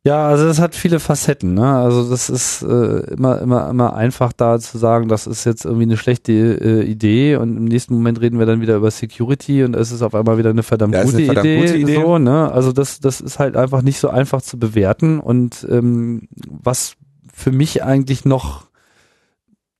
Ja, 0.06 0.28
also 0.28 0.46
das 0.46 0.60
hat 0.60 0.76
viele 0.76 1.00
Facetten. 1.00 1.54
Ne? 1.54 1.66
Also 1.66 2.08
das 2.08 2.30
ist 2.30 2.62
äh, 2.62 3.12
immer, 3.12 3.40
immer, 3.40 3.68
immer 3.68 3.96
einfach 3.96 4.32
da 4.32 4.56
zu 4.60 4.78
sagen, 4.78 5.08
das 5.08 5.26
ist 5.26 5.44
jetzt 5.44 5.64
irgendwie 5.64 5.82
eine 5.82 5.96
schlechte 5.96 6.32
äh, 6.32 6.84
Idee 6.84 7.34
und 7.34 7.56
im 7.56 7.64
nächsten 7.64 7.94
Moment 7.94 8.20
reden 8.20 8.38
wir 8.38 8.46
dann 8.46 8.60
wieder 8.60 8.76
über 8.76 8.88
Security 8.92 9.64
und 9.64 9.74
es 9.74 9.90
ist 9.90 10.02
auf 10.02 10.14
einmal 10.14 10.38
wieder 10.38 10.50
eine 10.50 10.62
verdammt, 10.62 10.94
ja, 10.94 11.02
gute, 11.02 11.16
eine 11.16 11.26
verdammt 11.26 11.46
Idee, 11.46 11.60
gute, 11.60 11.76
Idee, 11.76 11.94
So, 11.96 12.18
ne? 12.18 12.52
Also 12.52 12.70
das, 12.70 13.00
das 13.00 13.20
ist 13.20 13.40
halt 13.40 13.56
einfach 13.56 13.82
nicht 13.82 13.98
so 13.98 14.08
einfach 14.08 14.42
zu 14.42 14.60
bewerten 14.60 15.18
und 15.18 15.66
ähm, 15.68 16.28
was 16.46 16.94
für 17.34 17.50
mich 17.50 17.82
eigentlich 17.82 18.24
noch 18.24 18.65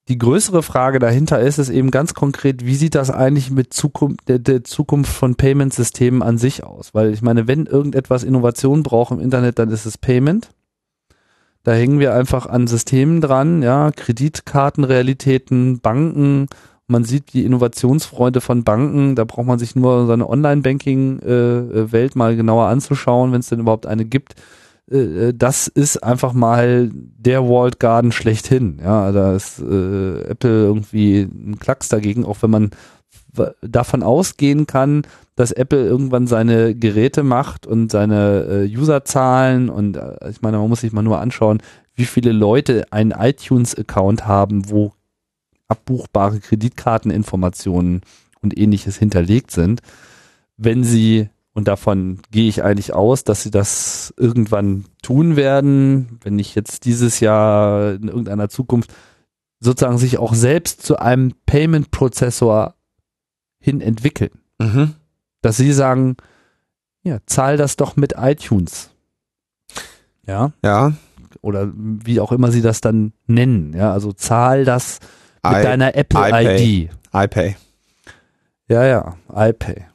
die 0.09 0.19
größere 0.19 0.63
Frage 0.63 1.01
dahinter 1.01 1.41
ist, 1.41 1.59
ist 1.59 1.69
eben 1.69 1.91
ganz 1.91 2.15
konkret, 2.15 2.65
wie 2.65 2.77
sieht 2.77 2.95
das 2.95 3.11
eigentlich 3.11 3.51
mit 3.51 3.75
Zukunft, 3.75 4.29
der, 4.29 4.39
der 4.39 4.63
Zukunft 4.63 5.13
von 5.13 5.35
Payment-Systemen 5.35 6.23
an 6.23 6.39
sich 6.39 6.63
aus? 6.63 6.95
Weil 6.95 7.13
ich 7.13 7.23
meine, 7.23 7.49
wenn 7.49 7.67
irgendetwas 7.67 8.23
Innovation 8.23 8.85
braucht 8.85 9.11
im 9.11 9.21
Internet, 9.21 9.59
dann 9.59 9.71
ist 9.71 9.85
es 9.85 9.99
Payment. 9.99 10.51
Da 11.65 11.73
hängen 11.73 11.99
wir 11.99 12.15
einfach 12.15 12.47
an 12.47 12.69
Systemen 12.69 13.21
dran, 13.21 13.63
ja, 13.63 13.91
Kreditkartenrealitäten, 13.91 15.81
Banken. 15.81 16.47
Man 16.87 17.03
sieht 17.03 17.33
die 17.33 17.45
Innovationsfreunde 17.45 18.41
von 18.41 18.63
Banken, 18.63 19.17
da 19.17 19.25
braucht 19.25 19.47
man 19.47 19.59
sich 19.59 19.75
nur 19.75 20.07
seine 20.07 20.29
Online-Banking-Welt 20.29 22.15
äh, 22.15 22.19
mal 22.19 22.37
genauer 22.37 22.67
anzuschauen, 22.69 23.33
wenn 23.33 23.41
es 23.41 23.49
denn 23.49 23.59
überhaupt 23.59 23.87
eine 23.87 24.05
gibt 24.05 24.37
äh, 24.91 25.29
äh, 25.29 25.35
das 25.35 25.69
ist 25.69 26.03
einfach 26.03 26.33
mal 26.33 26.91
der 26.93 27.49
Walled 27.49 27.81
Garden 27.81 28.13
schlechthin. 28.13 28.81
Ja, 28.83 29.13
da 29.13 29.35
ist 29.35 29.59
äh, 29.61 30.21
Apple 30.23 30.65
irgendwie 30.65 31.23
ein 31.23 31.59
Klacks 31.59 31.89
dagegen, 31.89 32.25
auch 32.25 32.43
wenn 32.43 32.51
man 32.51 32.71
davon 33.61 34.03
ausgehen 34.03 34.67
kann, 34.67 35.03
dass 35.35 35.53
Apple 35.53 35.85
irgendwann 35.87 36.27
seine 36.27 36.75
Geräte 36.75 37.23
macht 37.23 37.67
und 37.67 37.93
seine 37.93 38.65
äh, 38.65 38.77
Userzahlen 38.77 39.69
und 39.69 39.97
äh, 39.97 40.31
ich 40.31 40.41
meine, 40.41 40.59
man 40.59 40.69
muss 40.71 40.81
sich 40.81 40.93
mal 40.93 41.03
nur 41.03 41.21
anschauen, 41.21 41.63
wie 41.95 42.07
viele 42.07 42.33
Leute 42.33 42.87
einen 42.93 43.11
iTunes-Account 43.11 44.27
haben, 44.27 44.71
wo 44.71 44.93
abbuchbare 45.69 46.41
Kreditkarteninformationen 46.41 48.03
und 48.41 48.59
ähnliches 48.59 48.97
hinterlegt 48.97 49.51
sind. 49.51 49.81
Wenn 50.57 50.85
sie 50.85 51.29
und 51.57 51.69
davon 51.69 52.21
gehe 52.31 52.51
ich 52.51 52.63
eigentlich 52.63 52.93
aus, 52.93 53.25
dass 53.25 53.43
sie 53.43 53.51
das 53.51 54.13
irgendwann 54.19 54.85
tun 55.03 55.37
werden, 55.37 56.19
wenn 56.23 56.37
nicht 56.37 56.55
jetzt 56.55 56.85
dieses 56.85 57.21
Jahr 57.21 57.95
in 57.95 58.09
irgendeiner 58.09 58.51
Zukunft 58.51 58.93
sozusagen 59.59 59.97
sich 59.97 60.19
auch 60.19 60.35
selbst 60.35 60.83
zu 60.83 60.99
einem 60.99 61.33
Payment-Prozessor 61.47 62.75
hin 63.59 63.81
entwickeln. 63.81 64.33
Mhm. 64.59 64.97
Dass 65.41 65.57
sie 65.57 65.73
sagen, 65.73 66.19
ja, 67.03 67.21
zahl 67.25 67.57
das 67.57 67.77
doch 67.77 67.97
mit 67.97 68.17
iTunes. 68.19 68.91
Ja. 70.27 70.53
Ja. 70.63 70.93
Oder 71.41 71.73
wie 71.75 72.21
auch 72.21 72.33
immer 72.33 72.53
sie 72.53 72.61
das 72.61 72.83
dann 72.83 73.15
nennen. 73.27 73.73
Ja, 73.73 73.95
also 73.95 74.13
zahl 74.13 74.67
das 74.67 75.01
mit 75.43 75.57
I, 75.57 75.63
deiner 75.63 75.95
Apple 75.95 76.21
iPay. 76.21 76.83
ID. 76.83 76.91
iPay. 77.15 77.57
Ja, 78.69 78.85
ja, 78.85 79.17
iPay. 79.35 79.87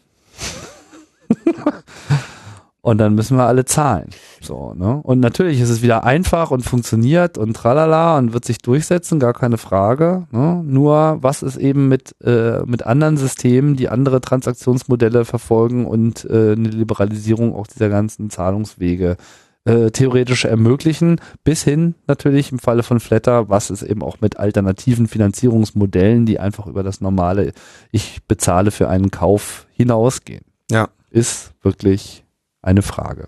und 2.82 2.98
dann 2.98 3.14
müssen 3.14 3.38
wir 3.38 3.46
alle 3.46 3.66
zahlen. 3.66 4.10
So, 4.42 4.74
ne? 4.74 5.00
Und 5.04 5.20
natürlich 5.20 5.62
ist 5.62 5.70
es 5.70 5.82
wieder 5.82 6.04
einfach 6.04 6.52
und 6.52 6.64
funktioniert 6.64 7.38
und 7.38 7.54
tralala 7.54 8.18
und 8.18 8.34
wird 8.34 8.44
sich 8.44 8.58
durchsetzen, 8.58 9.20
gar 9.20 9.34
keine 9.34 9.58
Frage. 9.58 10.28
Ne? 10.32 10.64
Nur 10.66 11.20
was 11.22 11.44
ist 11.44 11.58
eben 11.58 11.88
mit, 11.88 12.16
äh, 12.24 12.64
mit 12.66 12.86
anderen 12.86 13.18
Systemen, 13.18 13.76
die 13.76 13.90
andere 13.90 14.20
Transaktionsmodelle 14.20 15.26
verfolgen 15.26 15.86
und 15.86 16.26
äh, 16.26 16.54
eine 16.54 16.70
Liberalisierung 16.70 17.56
auch 17.56 17.68
dieser 17.68 17.90
ganzen 17.90 18.32
Zahlungswege 18.32 19.18
äh, 19.64 19.92
theoretisch 19.92 20.46
ermöglichen, 20.46 21.22
bis 21.44 21.64
hin 21.64 21.94
natürlich 22.08 22.52
im 22.52 22.58
Falle 22.58 22.82
von 22.82 23.00
Flatter, 23.00 23.48
was 23.48 23.70
ist 23.70 23.84
eben 23.84 24.02
auch 24.02 24.20
mit 24.22 24.38
alternativen 24.38 25.08
Finanzierungsmodellen, 25.08 26.26
die 26.26 26.40
einfach 26.40 26.66
über 26.66 26.82
das 26.82 27.00
normale 27.00 27.52
Ich 27.92 28.24
bezahle 28.28 28.72
für 28.72 28.90
einen 28.90 29.12
Kauf 29.12 29.68
hinausgehen. 29.72 30.44
Ja 30.72 30.88
ist 31.12 31.54
wirklich 31.62 32.24
eine 32.62 32.82
Frage, 32.82 33.28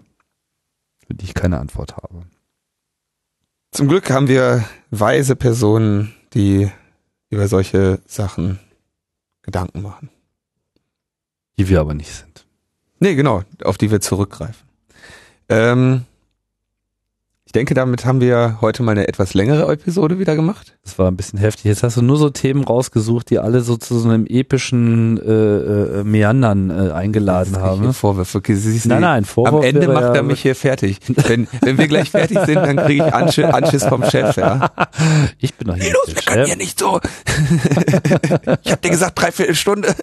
für 1.05 1.13
die 1.13 1.25
ich 1.25 1.33
keine 1.33 1.59
Antwort 1.59 1.97
habe. 1.97 2.23
Zum 3.71 3.87
Glück 3.87 4.09
haben 4.09 4.27
wir 4.27 4.63
weise 4.89 5.35
Personen, 5.35 6.13
die 6.33 6.71
über 7.29 7.47
solche 7.47 7.99
Sachen 8.05 8.59
Gedanken 9.41 9.81
machen. 9.81 10.09
Die 11.57 11.67
wir 11.67 11.81
aber 11.81 11.93
nicht 11.93 12.11
sind. 12.11 12.45
Nee, 12.99 13.15
genau, 13.15 13.43
auf 13.63 13.77
die 13.77 13.91
wir 13.91 13.99
zurückgreifen. 13.99 14.67
Ähm, 15.49 16.05
denke, 17.53 17.73
damit 17.73 18.05
haben 18.05 18.19
wir 18.19 18.57
heute 18.61 18.83
mal 18.83 18.91
eine 18.91 19.07
etwas 19.07 19.33
längere 19.33 19.71
Episode 19.71 20.19
wieder 20.19 20.35
gemacht. 20.35 20.75
Das 20.83 20.97
war 20.97 21.09
ein 21.09 21.15
bisschen 21.15 21.39
heftig. 21.39 21.65
Jetzt 21.65 21.83
hast 21.83 21.97
du 21.97 22.01
nur 22.01 22.17
so 22.17 22.29
Themen 22.29 22.63
rausgesucht, 22.63 23.29
die 23.29 23.39
alle 23.39 23.61
so 23.61 23.77
zu 23.77 23.97
so 23.99 24.09
einem 24.09 24.25
epischen 24.25 25.17
äh, 25.17 25.99
äh, 25.99 26.03
Meandern 26.03 26.69
äh, 26.69 26.91
eingeladen 26.91 27.57
haben. 27.57 27.93
Vorwürfe. 27.93 28.39
Okay, 28.39 28.55
siehst 28.55 28.87
nein, 28.87 29.01
nein, 29.01 29.25
Vorwürfe. 29.25 29.57
Am 29.57 29.63
Ende 29.63 29.87
macht 29.87 30.03
ja 30.03 30.15
er 30.15 30.23
mich 30.23 30.41
hier 30.41 30.55
fertig. 30.55 30.99
Wenn, 31.07 31.47
wenn 31.61 31.77
wir 31.77 31.87
gleich 31.87 32.11
fertig 32.11 32.39
sind, 32.39 32.55
dann 32.55 32.77
kriege 32.77 33.05
ich 33.05 33.13
Anschiss, 33.13 33.45
Anschiss 33.45 33.85
vom 33.85 34.03
Chef. 34.03 34.35
Ja. 34.35 34.71
Ich 35.39 35.53
bin 35.55 35.67
doch 35.67 35.75
hier 35.75 35.85
hey, 35.85 35.93
los, 35.93 36.07
wir 36.07 36.15
Chef. 36.15 36.25
können 36.25 36.45
hier 36.45 36.55
nicht 36.55 36.79
so. 36.79 36.99
ich 38.63 38.71
habe 38.71 38.81
dir 38.81 38.89
gesagt, 38.89 39.19
dreiviertel 39.19 39.55
Stunde. 39.55 39.95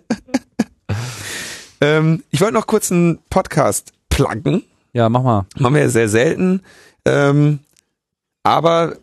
ähm, 1.81 2.23
ich 2.31 2.41
wollte 2.41 2.55
noch 2.55 2.67
kurz 2.67 2.93
einen 2.93 3.19
Podcast 3.31 3.93
pluggen. 4.09 4.65
Ja, 4.93 5.09
mach 5.09 5.23
mal. 5.23 5.47
Machen 5.59 5.75
wir 5.75 5.83
ja 5.83 5.89
sehr 5.89 6.09
selten. 6.09 6.63
Ähm, 7.05 7.61
aber 8.43 8.97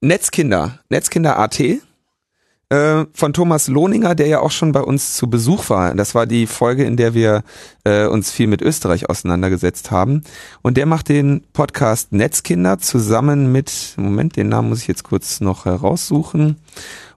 Netzkinder, 0.00 0.78
Netzkinder 0.88 1.38
AT 1.38 1.60
äh, 1.60 3.04
von 3.12 3.32
Thomas 3.32 3.68
Lohninger, 3.68 4.14
der 4.14 4.26
ja 4.26 4.40
auch 4.40 4.50
schon 4.50 4.72
bei 4.72 4.80
uns 4.80 5.14
zu 5.14 5.28
Besuch 5.28 5.70
war. 5.70 5.94
Das 5.94 6.14
war 6.14 6.26
die 6.26 6.46
Folge, 6.46 6.84
in 6.84 6.96
der 6.96 7.14
wir 7.14 7.42
äh, 7.84 8.06
uns 8.06 8.30
viel 8.30 8.46
mit 8.46 8.62
Österreich 8.62 9.08
auseinandergesetzt 9.08 9.90
haben. 9.90 10.22
Und 10.62 10.76
der 10.76 10.86
macht 10.86 11.08
den 11.08 11.44
Podcast 11.52 12.12
Netzkinder 12.12 12.78
zusammen 12.78 13.50
mit, 13.52 13.94
Moment, 13.96 14.36
den 14.36 14.48
Namen 14.48 14.68
muss 14.68 14.82
ich 14.82 14.88
jetzt 14.88 15.04
kurz 15.04 15.40
noch 15.40 15.64
heraussuchen. 15.64 16.56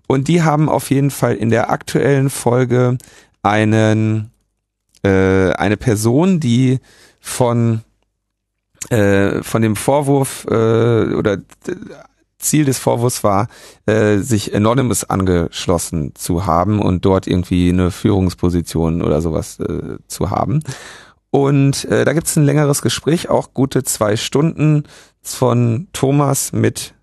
Und 0.07 0.27
die 0.27 0.41
haben 0.41 0.69
auf 0.69 0.89
jeden 0.89 1.11
Fall 1.11 1.35
in 1.35 1.49
der 1.49 1.69
aktuellen 1.69 2.29
Folge 2.29 2.97
einen 3.43 4.31
äh, 5.03 5.51
eine 5.53 5.77
Person, 5.77 6.39
die 6.39 6.79
von 7.19 7.81
äh, 8.89 9.43
von 9.43 9.61
dem 9.61 9.75
Vorwurf 9.75 10.45
äh, 10.49 11.13
oder 11.13 11.37
Ziel 12.41 12.65
des 12.65 12.79
Vorwurfs 12.79 13.23
war, 13.23 13.47
äh, 13.85 14.17
sich 14.17 14.55
Anonymous 14.55 15.03
angeschlossen 15.03 16.13
zu 16.15 16.45
haben 16.45 16.81
und 16.81 17.05
dort 17.05 17.27
irgendwie 17.27 17.69
eine 17.69 17.91
Führungsposition 17.91 19.01
oder 19.01 19.21
sowas 19.21 19.59
äh, 19.59 19.97
zu 20.07 20.29
haben. 20.31 20.61
Und 21.29 21.85
äh, 21.85 22.03
da 22.03 22.13
gibt's 22.13 22.35
ein 22.35 22.43
längeres 22.43 22.81
Gespräch, 22.81 23.29
auch 23.29 23.53
gute 23.53 23.83
zwei 23.83 24.17
Stunden 24.17 24.83
von 25.21 25.87
Thomas 25.93 26.51
mit 26.51 26.93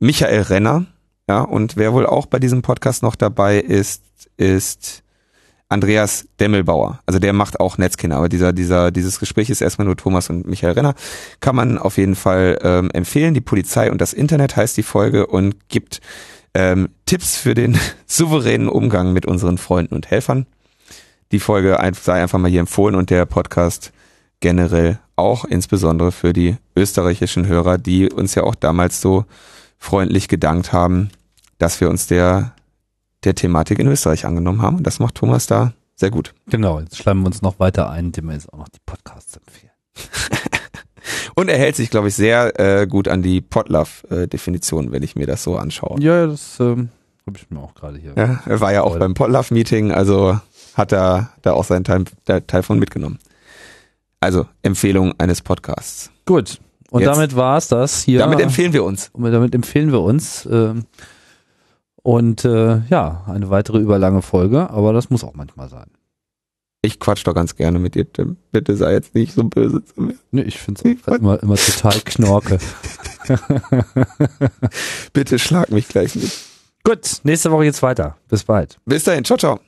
Michael 0.00 0.42
Renner. 0.42 0.86
Ja, 1.28 1.42
und 1.42 1.76
wer 1.76 1.92
wohl 1.92 2.06
auch 2.06 2.26
bei 2.26 2.40
diesem 2.40 2.62
Podcast 2.62 3.04
noch 3.04 3.14
dabei 3.14 3.58
ist, 3.60 4.02
ist 4.36 5.04
Andreas 5.72 6.26
Demmelbauer. 6.38 7.00
Also 7.06 7.18
der 7.18 7.32
macht 7.32 7.60
auch 7.60 7.78
Netzkinder, 7.78 8.16
aber 8.16 8.28
dieser, 8.28 8.52
dieser, 8.52 8.90
dieses 8.90 9.18
Gespräch 9.18 9.50
ist 9.50 9.60
erstmal 9.60 9.86
nur 9.86 9.96
Thomas 9.96 10.30
und 10.30 10.46
Michael 10.46 10.74
Renner. 10.74 10.94
Kann 11.40 11.56
man 11.56 11.78
auf 11.78 11.96
jeden 11.96 12.14
Fall 12.14 12.58
ähm, 12.62 12.90
empfehlen. 12.92 13.34
Die 13.34 13.40
Polizei 13.40 13.90
und 13.90 14.00
das 14.00 14.12
Internet 14.12 14.56
heißt 14.56 14.76
die 14.76 14.82
Folge 14.82 15.26
und 15.26 15.68
gibt 15.68 16.00
ähm, 16.54 16.90
Tipps 17.06 17.36
für 17.36 17.54
den 17.54 17.78
souveränen 18.06 18.68
Umgang 18.68 19.12
mit 19.12 19.26
unseren 19.26 19.58
Freunden 19.58 19.94
und 19.94 20.10
Helfern. 20.10 20.46
Die 21.32 21.40
Folge 21.40 21.78
sei 22.00 22.22
einfach 22.22 22.38
mal 22.38 22.50
hier 22.50 22.60
empfohlen 22.60 22.94
und 22.94 23.10
der 23.10 23.24
Podcast 23.24 23.92
generell 24.40 24.98
auch, 25.16 25.44
insbesondere 25.44 26.12
für 26.12 26.32
die 26.32 26.56
österreichischen 26.76 27.46
Hörer, 27.46 27.78
die 27.78 28.10
uns 28.10 28.34
ja 28.34 28.42
auch 28.42 28.54
damals 28.54 29.00
so 29.00 29.24
freundlich 29.78 30.28
gedankt 30.28 30.72
haben, 30.72 31.10
dass 31.58 31.80
wir 31.80 31.88
uns 31.88 32.06
der, 32.06 32.54
der 33.24 33.34
Thematik 33.34 33.78
in 33.78 33.88
Österreich 33.88 34.24
angenommen 34.24 34.62
haben. 34.62 34.78
Und 34.78 34.86
das 34.86 34.98
macht 34.98 35.16
Thomas 35.16 35.46
da 35.46 35.72
sehr 35.94 36.10
gut. 36.10 36.34
Genau, 36.48 36.80
jetzt 36.80 36.96
schreiben 36.96 37.20
wir 37.20 37.26
uns 37.26 37.42
noch 37.42 37.60
weiter 37.60 37.90
ein, 37.90 38.06
indem 38.06 38.26
wir 38.26 38.34
jetzt 38.34 38.52
auch 38.52 38.58
noch 38.58 38.68
die 38.68 38.80
Podcasts 38.84 39.36
empfehlen. 39.36 39.72
Und 41.34 41.48
er 41.48 41.58
hält 41.58 41.76
sich, 41.76 41.90
glaube 41.90 42.08
ich, 42.08 42.14
sehr 42.14 42.58
äh, 42.60 42.86
gut 42.86 43.08
an 43.08 43.22
die 43.22 43.40
Podlove-Definition, 43.40 44.92
wenn 44.92 45.02
ich 45.02 45.16
mir 45.16 45.26
das 45.26 45.42
so 45.42 45.56
anschaue. 45.56 46.00
Ja, 46.00 46.26
das 46.26 46.58
ähm, 46.60 46.90
habe 47.26 47.38
ich 47.38 47.50
mir 47.50 47.60
auch 47.60 47.74
gerade 47.74 47.98
hier. 47.98 48.12
Ja, 48.16 48.42
er 48.46 48.60
war 48.60 48.72
ja 48.72 48.82
auch 48.82 48.98
beim 48.98 49.14
Podlove-Meeting, 49.14 49.92
also 49.92 50.38
hat 50.74 50.92
er 50.92 51.30
da 51.42 51.52
auch 51.52 51.64
seinen 51.64 51.84
Teil, 51.84 52.04
Teil 52.24 52.62
von 52.62 52.78
mitgenommen. 52.78 53.18
Also 54.20 54.46
Empfehlung 54.62 55.14
eines 55.18 55.40
Podcasts. 55.42 56.10
Gut. 56.26 56.58
Und 56.90 57.00
Jetzt, 57.00 57.08
damit 57.08 57.36
war's 57.36 57.68
das 57.68 58.02
hier. 58.02 58.18
Damit 58.18 58.40
empfehlen 58.40 58.72
wir 58.72 58.84
uns. 58.84 59.10
Und 59.12 59.30
damit 59.32 59.54
empfehlen 59.54 59.92
wir 59.92 60.00
uns. 60.00 60.46
Ähm, 60.50 60.84
und 62.02 62.44
äh, 62.44 62.80
ja, 62.88 63.24
eine 63.26 63.50
weitere 63.50 63.78
überlange 63.78 64.22
Folge, 64.22 64.70
aber 64.70 64.92
das 64.92 65.10
muss 65.10 65.24
auch 65.24 65.34
manchmal 65.34 65.68
sein. 65.68 65.90
Ich 66.84 66.98
quatsch 66.98 67.24
doch 67.24 67.34
ganz 67.34 67.54
gerne 67.54 67.78
mit 67.78 67.94
dir, 67.94 68.12
Tim. 68.12 68.36
Bitte 68.50 68.76
sei 68.76 68.92
jetzt 68.92 69.14
nicht 69.14 69.32
so 69.34 69.44
böse 69.44 69.84
zu 69.84 70.00
mir. 70.00 70.14
Nee, 70.32 70.42
ich 70.42 70.58
finde 70.58 70.96
es 70.96 71.06
immer, 71.18 71.40
immer 71.40 71.54
total 71.54 72.00
knorke. 72.04 72.58
Bitte 75.12 75.38
schlag 75.38 75.70
mich 75.70 75.86
gleich 75.86 76.16
nicht. 76.16 76.36
Gut, 76.82 77.20
nächste 77.22 77.52
Woche 77.52 77.64
geht's 77.64 77.82
weiter. 77.82 78.16
Bis 78.28 78.42
bald. 78.42 78.78
Bis 78.84 79.04
dahin. 79.04 79.24
Ciao, 79.24 79.38
ciao. 79.38 79.60